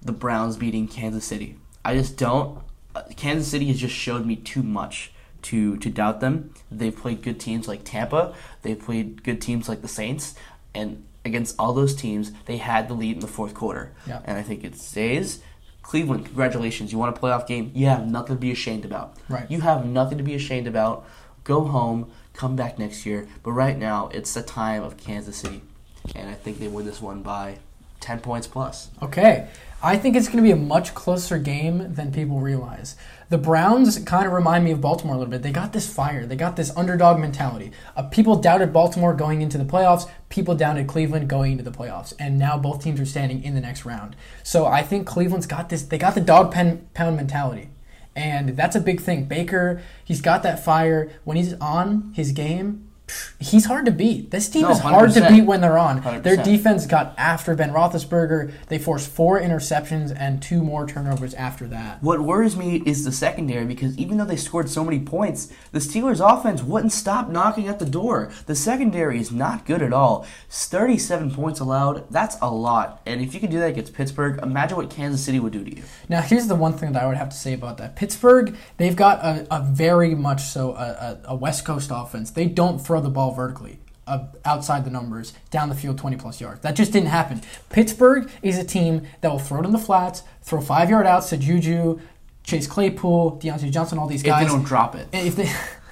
the 0.01 0.11
Browns 0.11 0.57
beating 0.57 0.87
Kansas 0.87 1.25
City. 1.25 1.57
I 1.85 1.95
just 1.95 2.17
don't. 2.17 2.57
Uh, 2.95 3.03
Kansas 3.15 3.49
City 3.49 3.67
has 3.67 3.79
just 3.79 3.93
showed 3.93 4.25
me 4.25 4.35
too 4.35 4.63
much 4.63 5.13
to 5.43 5.77
to 5.77 5.91
doubt 5.91 6.21
them. 6.21 6.55
They've 6.71 6.95
played 6.95 7.21
good 7.21 7.39
teams 7.39 7.67
like 7.67 7.83
Tampa. 7.83 8.33
They've 8.63 8.79
played 8.79 9.23
good 9.23 9.41
teams 9.41 9.69
like 9.69 9.83
the 9.83 9.87
Saints, 9.87 10.33
and 10.73 11.05
against 11.23 11.55
all 11.59 11.71
those 11.71 11.93
teams, 11.93 12.31
they 12.45 12.57
had 12.57 12.87
the 12.87 12.95
lead 12.95 13.17
in 13.17 13.19
the 13.19 13.27
fourth 13.27 13.53
quarter. 13.53 13.93
Yeah. 14.07 14.21
And 14.25 14.39
I 14.39 14.41
think 14.41 14.63
it 14.63 14.75
stays. 14.75 15.39
Cleveland, 15.83 16.25
congratulations! 16.25 16.91
You 16.91 16.97
won 16.97 17.09
a 17.09 17.13
playoff 17.13 17.45
game. 17.45 17.69
You 17.75 17.85
have 17.85 18.07
nothing 18.07 18.37
to 18.37 18.41
be 18.41 18.51
ashamed 18.51 18.85
about. 18.85 19.17
Right. 19.29 19.51
You 19.51 19.61
have 19.61 19.85
nothing 19.85 20.17
to 20.17 20.23
be 20.23 20.33
ashamed 20.33 20.65
about. 20.65 21.05
Go 21.43 21.65
home. 21.65 22.09
Come 22.33 22.55
back 22.55 22.77
next 22.77 23.05
year. 23.05 23.27
But 23.43 23.51
right 23.51 23.77
now, 23.77 24.09
it's 24.13 24.33
the 24.33 24.43
time 24.43 24.83
of 24.83 24.97
Kansas 24.97 25.37
City, 25.37 25.61
and 26.15 26.29
I 26.29 26.33
think 26.33 26.59
they 26.59 26.67
win 26.67 26.85
this 26.85 27.01
one 27.01 27.21
by 27.21 27.59
ten 27.99 28.19
points 28.19 28.47
plus. 28.47 28.89
Okay. 29.01 29.47
I 29.85 29.97
think 29.97 30.15
it's 30.15 30.27
going 30.27 30.37
to 30.37 30.43
be 30.43 30.51
a 30.51 30.55
much 30.55 30.95
closer 30.95 31.37
game 31.37 31.93
than 31.93 32.13
people 32.13 32.39
realize. 32.39 32.95
The 33.27 33.37
Browns 33.37 33.99
kind 33.99 34.25
of 34.25 34.31
remind 34.31 34.63
me 34.63 34.71
of 34.71 34.79
Baltimore 34.79 35.15
a 35.15 35.17
little 35.17 35.29
bit. 35.29 35.41
They 35.41 35.51
got 35.51 35.73
this 35.73 35.93
fire, 35.93 36.25
they 36.25 36.37
got 36.37 36.55
this 36.55 36.71
underdog 36.77 37.19
mentality. 37.19 37.73
Uh, 37.97 38.03
people 38.03 38.37
doubted 38.37 38.71
Baltimore 38.71 39.13
going 39.13 39.41
into 39.41 39.57
the 39.57 39.65
playoffs, 39.65 40.09
people 40.29 40.55
doubted 40.55 40.87
Cleveland 40.87 41.27
going 41.27 41.51
into 41.51 41.65
the 41.65 41.77
playoffs, 41.77 42.13
and 42.17 42.39
now 42.39 42.57
both 42.57 42.81
teams 42.81 43.01
are 43.01 43.05
standing 43.05 43.43
in 43.43 43.55
the 43.55 43.59
next 43.61 43.83
round. 43.83 44.15
So 44.41 44.65
I 44.65 44.83
think 44.83 45.05
Cleveland's 45.05 45.47
got 45.47 45.67
this, 45.67 45.81
they 45.81 45.97
got 45.97 46.15
the 46.15 46.21
dog 46.21 46.53
pen, 46.53 46.87
pound 46.93 47.17
mentality. 47.17 47.67
And 48.15 48.49
that's 48.49 48.75
a 48.75 48.79
big 48.81 49.01
thing. 49.01 49.25
Baker, 49.25 49.81
he's 50.03 50.21
got 50.21 50.43
that 50.43 50.63
fire. 50.63 51.11
When 51.23 51.37
he's 51.37 51.53
on 51.55 52.13
his 52.15 52.31
game, 52.31 52.89
he's 53.39 53.65
hard 53.65 53.85
to 53.85 53.91
beat. 53.91 54.31
This 54.31 54.49
team 54.49 54.63
No, 54.63 54.71
is 54.71 54.79
hard 54.79 55.11
to 55.13 55.27
beat 55.29 55.41
when 55.45 55.61
they're 55.61 55.77
on. 55.77 56.01
Their 56.21 56.37
100%. 56.37 56.43
defense 56.43 56.85
got 56.85 57.13
after 57.17 57.55
Ben 57.55 57.71
Roethlisberger. 57.71 58.51
They 58.67 58.77
forced 58.79 59.09
four 59.09 59.39
interceptions 59.39 60.15
and 60.17 60.41
two 60.41 60.63
more 60.63 60.87
turnovers 60.87 61.33
after 61.33 61.67
that. 61.67 62.01
What 62.01 62.21
worries 62.21 62.55
me 62.55 62.81
is 62.85 63.03
the 63.05 63.11
secondary 63.11 63.65
because 63.65 63.97
even 63.97 64.17
though 64.17 64.25
they 64.25 64.35
scored 64.37 64.69
so 64.69 64.83
many 64.83 64.99
points, 64.99 65.51
the 65.71 65.79
Steelers' 65.79 66.19
offense 66.21 66.63
wouldn't 66.63 66.91
stop 66.91 67.29
knocking 67.29 67.67
at 67.67 67.79
the 67.79 67.85
door. 67.85 68.31
The 68.45 68.55
secondary 68.55 69.19
is 69.19 69.31
not 69.31 69.65
good 69.65 69.81
at 69.81 69.93
all. 69.93 70.25
37 70.49 71.31
points 71.31 71.59
allowed, 71.59 72.09
that's 72.11 72.37
a 72.41 72.49
lot. 72.49 73.01
And 73.05 73.21
if 73.21 73.33
you 73.33 73.39
can 73.39 73.49
do 73.51 73.59
that 73.59 73.69
against 73.69 73.93
Pittsburgh, 73.93 74.39
imagine 74.41 74.77
what 74.77 74.89
Kansas 74.89 75.23
City 75.23 75.39
would 75.39 75.53
do 75.53 75.63
to 75.63 75.75
you. 75.75 75.83
Now, 76.09 76.21
here's 76.21 76.47
the 76.47 76.55
one 76.55 76.73
thing 76.73 76.93
that 76.93 77.03
I 77.03 77.07
would 77.07 77.17
have 77.17 77.29
to 77.29 77.35
say 77.37 77.53
about 77.53 77.77
that. 77.77 77.95
Pittsburgh, 77.95 78.55
they've 78.77 78.95
got 78.95 79.19
a, 79.23 79.47
a 79.55 79.61
very 79.61 80.15
much 80.15 80.41
so 80.41 80.71
a, 80.73 81.19
a, 81.25 81.33
a 81.33 81.35
West 81.35 81.65
Coast 81.65 81.91
offense. 81.93 82.31
They 82.31 82.45
don't 82.45 82.79
throw 82.79 83.01
the 83.03 83.09
ball 83.09 83.31
vertically. 83.31 83.79
Uh, 84.05 84.25
outside 84.43 84.83
the 84.83 84.91
numbers, 84.91 85.31
down 85.49 85.69
the 85.69 85.75
field, 85.75 85.97
20 85.97 86.17
plus 86.17 86.41
yards. 86.41 86.59
That 86.59 86.75
just 86.75 86.91
didn't 86.91 87.07
happen. 87.07 87.41
Pittsburgh 87.69 88.29
is 88.41 88.57
a 88.57 88.63
team 88.65 89.07
that 89.21 89.31
will 89.31 89.39
throw 89.39 89.61
it 89.61 89.65
in 89.65 89.71
the 89.71 89.77
flats, 89.79 90.23
throw 90.41 90.59
five 90.59 90.89
yard 90.89 91.07
outs 91.07 91.29
to 91.29 91.37
Juju, 91.37 92.01
Chase 92.43 92.67
Claypool, 92.67 93.39
Diontae 93.41 93.71
Johnson, 93.71 93.97
all 93.97 94.07
these 94.07 94.21
guys. 94.21 94.41
If 94.43 94.49
they 94.49 94.53
don't 94.55 94.65
drop 94.65 94.95
it. 94.95 95.07
If 95.13 95.37
they 95.37 95.49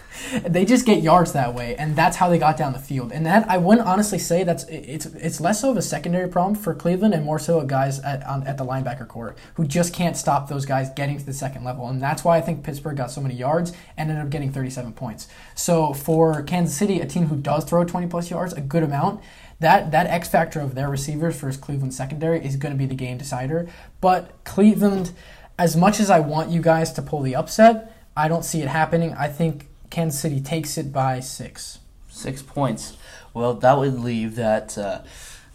they 0.47 0.65
just 0.65 0.85
get 0.85 1.01
yards 1.01 1.33
that 1.33 1.53
way 1.53 1.75
and 1.75 1.95
that's 1.95 2.17
how 2.17 2.29
they 2.29 2.37
got 2.37 2.57
down 2.57 2.73
the 2.73 2.79
field 2.79 3.11
and 3.11 3.25
that 3.25 3.47
i 3.49 3.57
wouldn't 3.57 3.87
honestly 3.87 4.17
say 4.17 4.43
that's 4.43 4.63
it's 4.65 5.05
it's 5.07 5.39
less 5.39 5.61
so 5.61 5.71
of 5.71 5.77
a 5.77 5.81
secondary 5.81 6.27
problem 6.27 6.55
for 6.55 6.73
cleveland 6.73 7.13
and 7.13 7.25
more 7.25 7.39
so 7.39 7.59
of 7.59 7.67
guys 7.67 7.99
at, 7.99 8.25
on, 8.25 8.45
at 8.47 8.57
the 8.57 8.65
linebacker 8.65 9.07
corps 9.07 9.35
who 9.55 9.65
just 9.65 9.93
can't 9.93 10.17
stop 10.17 10.47
those 10.47 10.65
guys 10.65 10.89
getting 10.91 11.17
to 11.17 11.25
the 11.25 11.33
second 11.33 11.63
level 11.63 11.87
and 11.87 12.01
that's 12.01 12.23
why 12.23 12.37
i 12.37 12.41
think 12.41 12.63
pittsburgh 12.63 12.97
got 12.97 13.11
so 13.11 13.21
many 13.21 13.35
yards 13.35 13.71
and 13.97 14.09
ended 14.09 14.23
up 14.23 14.29
getting 14.29 14.51
37 14.51 14.93
points 14.93 15.27
so 15.55 15.93
for 15.93 16.41
kansas 16.43 16.75
city 16.75 16.99
a 16.99 17.05
team 17.05 17.27
who 17.27 17.35
does 17.35 17.63
throw 17.63 17.83
20 17.83 18.07
plus 18.07 18.29
yards 18.29 18.53
a 18.53 18.61
good 18.61 18.83
amount 18.83 19.21
that 19.61 19.91
that 19.91 20.07
X 20.07 20.27
factor 20.27 20.59
of 20.59 20.75
their 20.75 20.89
receivers 20.89 21.35
versus 21.37 21.61
Cleveland 21.61 21.93
secondary 21.93 22.43
is 22.43 22.55
going 22.57 22.73
to 22.73 22.77
be 22.77 22.87
the 22.87 22.95
game 22.95 23.17
decider. 23.17 23.69
But 24.01 24.43
Cleveland, 24.43 25.11
as 25.57 25.77
much 25.77 25.99
as 25.99 26.09
I 26.09 26.19
want 26.19 26.49
you 26.49 26.61
guys 26.61 26.91
to 26.93 27.01
pull 27.01 27.21
the 27.21 27.35
upset, 27.35 27.95
I 28.17 28.27
don't 28.27 28.43
see 28.43 28.61
it 28.61 28.67
happening. 28.67 29.13
I 29.13 29.27
think 29.27 29.67
Kansas 29.91 30.19
City 30.19 30.41
takes 30.41 30.77
it 30.77 30.91
by 30.91 31.19
six. 31.19 31.79
Six 32.09 32.41
points. 32.41 32.97
Well, 33.33 33.53
that 33.55 33.77
would 33.77 33.99
leave 33.99 34.35
that 34.35 34.77
uh, 34.77 35.01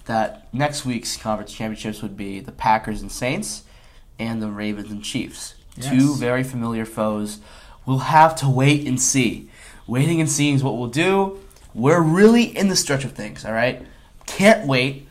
that 0.05 0.53
next 0.55 0.85
week's 0.85 1.17
conference 1.17 1.53
championships 1.53 2.03
would 2.03 2.17
be 2.17 2.39
the 2.41 2.53
Packers 2.53 3.03
and 3.03 3.11
Saints, 3.11 3.65
and 4.19 4.41
the 4.41 4.49
Ravens 4.49 4.91
and 4.91 5.03
Chiefs. 5.03 5.55
Yes. 5.77 5.91
Two 5.91 6.15
very 6.15 6.45
familiar 6.45 6.85
foes. 6.85 7.41
We'll 7.85 7.99
have 7.99 8.37
to 8.37 8.49
wait 8.49 8.87
and 8.87 9.01
see. 9.01 9.51
Waiting 9.87 10.21
and 10.21 10.31
seeing 10.31 10.55
is 10.55 10.63
what 10.63 10.77
we'll 10.77 10.89
do. 10.89 11.39
We're 11.75 12.01
really 12.01 12.45
in 12.45 12.69
the 12.69 12.77
stretch 12.77 13.05
of 13.05 13.13
things. 13.13 13.45
All 13.45 13.53
right. 13.53 13.85
Can't 14.27 14.67
wait. 14.67 15.07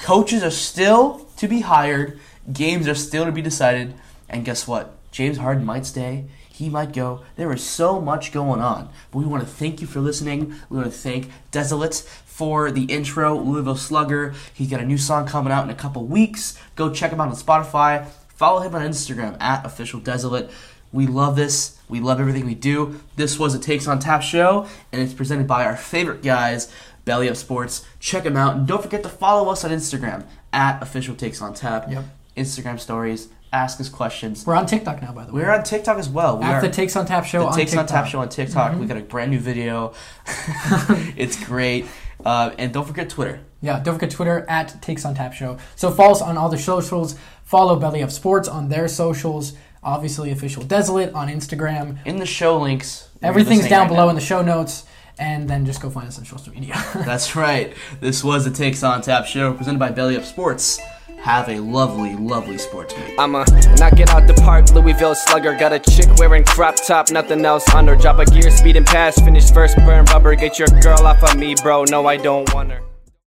Coaches 0.00 0.42
are 0.42 0.50
still 0.50 1.26
to 1.36 1.48
be 1.48 1.60
hired. 1.60 2.18
Games 2.52 2.88
are 2.88 2.94
still 2.94 3.24
to 3.24 3.32
be 3.32 3.42
decided. 3.42 3.94
And 4.28 4.44
guess 4.44 4.66
what? 4.66 4.96
James 5.12 5.38
Harden 5.38 5.64
might 5.64 5.86
stay. 5.86 6.26
He 6.60 6.68
might 6.68 6.92
go. 6.92 7.22
There 7.36 7.50
is 7.54 7.64
so 7.64 8.02
much 8.02 8.32
going 8.32 8.60
on. 8.60 8.90
But 9.10 9.20
we 9.20 9.24
want 9.24 9.42
to 9.42 9.48
thank 9.48 9.80
you 9.80 9.86
for 9.86 9.98
listening. 9.98 10.54
We 10.68 10.76
want 10.76 10.92
to 10.92 10.98
thank 10.98 11.30
Desolate 11.50 11.94
for 11.94 12.70
the 12.70 12.84
intro, 12.84 13.34
Louisville 13.34 13.76
Slugger. 13.76 14.34
He's 14.52 14.68
got 14.68 14.80
a 14.80 14.84
new 14.84 14.98
song 14.98 15.26
coming 15.26 15.54
out 15.54 15.64
in 15.64 15.70
a 15.70 15.74
couple 15.74 16.04
weeks. 16.04 16.58
Go 16.76 16.92
check 16.92 17.12
him 17.12 17.20
out 17.22 17.28
on 17.28 17.34
Spotify. 17.34 18.04
Follow 18.28 18.60
him 18.60 18.74
on 18.74 18.82
Instagram 18.82 19.40
at 19.40 19.64
official 19.64 20.00
desolate. 20.00 20.50
We 20.92 21.06
love 21.06 21.34
this. 21.34 21.78
We 21.88 22.00
love 22.00 22.20
everything 22.20 22.44
we 22.44 22.54
do. 22.54 23.00
This 23.16 23.38
was 23.38 23.54
a 23.54 23.58
Takes 23.58 23.86
on 23.86 23.98
Tap 23.98 24.20
show, 24.20 24.66
and 24.92 25.00
it's 25.00 25.14
presented 25.14 25.46
by 25.46 25.64
our 25.64 25.76
favorite 25.76 26.22
guys, 26.22 26.70
Belly 27.06 27.30
Up 27.30 27.36
Sports. 27.36 27.86
Check 28.00 28.24
them 28.24 28.36
out, 28.36 28.54
and 28.56 28.66
don't 28.66 28.82
forget 28.82 29.02
to 29.04 29.08
follow 29.08 29.50
us 29.50 29.64
on 29.64 29.70
Instagram 29.70 30.26
at 30.52 30.82
official 30.82 31.14
Takes 31.16 31.40
on 31.40 31.54
Tap. 31.54 31.90
Yep. 31.90 32.04
Instagram 32.36 32.78
stories. 32.78 33.30
Ask 33.52 33.80
us 33.80 33.88
questions. 33.88 34.46
We're 34.46 34.54
on 34.54 34.66
TikTok 34.66 35.02
now, 35.02 35.12
by 35.12 35.24
the 35.24 35.32
way. 35.32 35.42
We're 35.42 35.50
on 35.50 35.64
TikTok 35.64 35.98
as 35.98 36.08
well. 36.08 36.38
We 36.38 36.44
At 36.44 36.54
are 36.54 36.60
the 36.60 36.70
Takes 36.70 36.94
on 36.94 37.04
Tap 37.06 37.24
show 37.24 37.40
the 37.40 37.46
on 37.46 37.56
Takes 37.56 37.72
TikTok. 37.72 37.86
Mm-hmm. 37.86 37.96
on 37.96 38.02
Tap 38.02 38.10
show 38.10 38.20
on 38.20 38.28
TikTok. 38.28 38.78
We 38.78 38.86
got 38.86 38.96
a 38.96 39.00
brand 39.00 39.32
new 39.32 39.40
video. 39.40 39.92
it's 41.16 41.42
great. 41.44 41.86
Uh, 42.24 42.54
and 42.58 42.72
don't 42.72 42.86
forget 42.86 43.10
Twitter. 43.10 43.40
Yeah, 43.60 43.80
don't 43.80 43.94
forget 43.94 44.10
Twitter 44.10 44.46
at 44.48 44.80
Takes 44.82 45.04
on 45.04 45.14
Tap 45.14 45.32
Show. 45.32 45.58
So 45.76 45.90
follow 45.90 46.12
us 46.12 46.22
on 46.22 46.36
all 46.38 46.48
the 46.48 46.58
socials. 46.58 47.16
Follow 47.44 47.76
Belly 47.76 48.02
Up 48.02 48.10
Sports 48.10 48.48
on 48.48 48.68
their 48.68 48.88
socials. 48.88 49.54
Obviously, 49.82 50.30
official 50.30 50.62
Desolate 50.62 51.12
on 51.14 51.28
Instagram. 51.28 51.98
In 52.06 52.18
the 52.18 52.26
show 52.26 52.58
links. 52.58 53.08
Everything's 53.22 53.68
down 53.68 53.82
right 53.82 53.88
below 53.88 54.04
now. 54.04 54.10
in 54.10 54.14
the 54.14 54.20
show 54.20 54.42
notes. 54.42 54.84
And 55.18 55.50
then 55.50 55.66
just 55.66 55.82
go 55.82 55.90
find 55.90 56.08
us 56.08 56.18
on 56.18 56.24
social 56.24 56.52
media. 56.52 56.74
That's 56.94 57.36
right. 57.36 57.74
This 58.00 58.24
was 58.24 58.44
the 58.44 58.50
Takes 58.50 58.82
on 58.82 59.02
Tap 59.02 59.26
show 59.26 59.52
presented 59.52 59.78
by 59.78 59.90
Belly 59.90 60.16
Up 60.16 60.24
Sports. 60.24 60.80
Have 61.20 61.50
a 61.50 61.60
lovely, 61.60 62.16
lovely 62.16 62.56
sports 62.56 62.94
week. 62.96 63.14
I'ma 63.18 63.44
knock 63.76 64.00
it 64.00 64.08
out 64.08 64.26
the 64.26 64.34
park, 64.42 64.70
Louisville 64.72 65.14
slugger. 65.14 65.54
Got 65.54 65.72
a 65.72 65.78
chick 65.78 66.08
wearing 66.16 66.44
crop 66.44 66.76
top, 66.76 67.10
nothing 67.10 67.44
else 67.44 67.68
on 67.74 67.86
her. 67.88 67.96
Drop 67.96 68.18
a 68.18 68.24
gear, 68.24 68.50
speeding 68.50 68.84
past, 68.84 69.22
finish 69.22 69.50
first, 69.50 69.76
burn 69.78 70.06
rubber. 70.06 70.34
Get 70.34 70.58
your 70.58 70.68
girl 70.68 71.06
off 71.06 71.22
of 71.22 71.36
me, 71.36 71.54
bro. 71.62 71.84
No, 71.84 72.06
I 72.06 72.16
don't 72.16 72.52
want 72.54 72.70
her. 72.72 72.80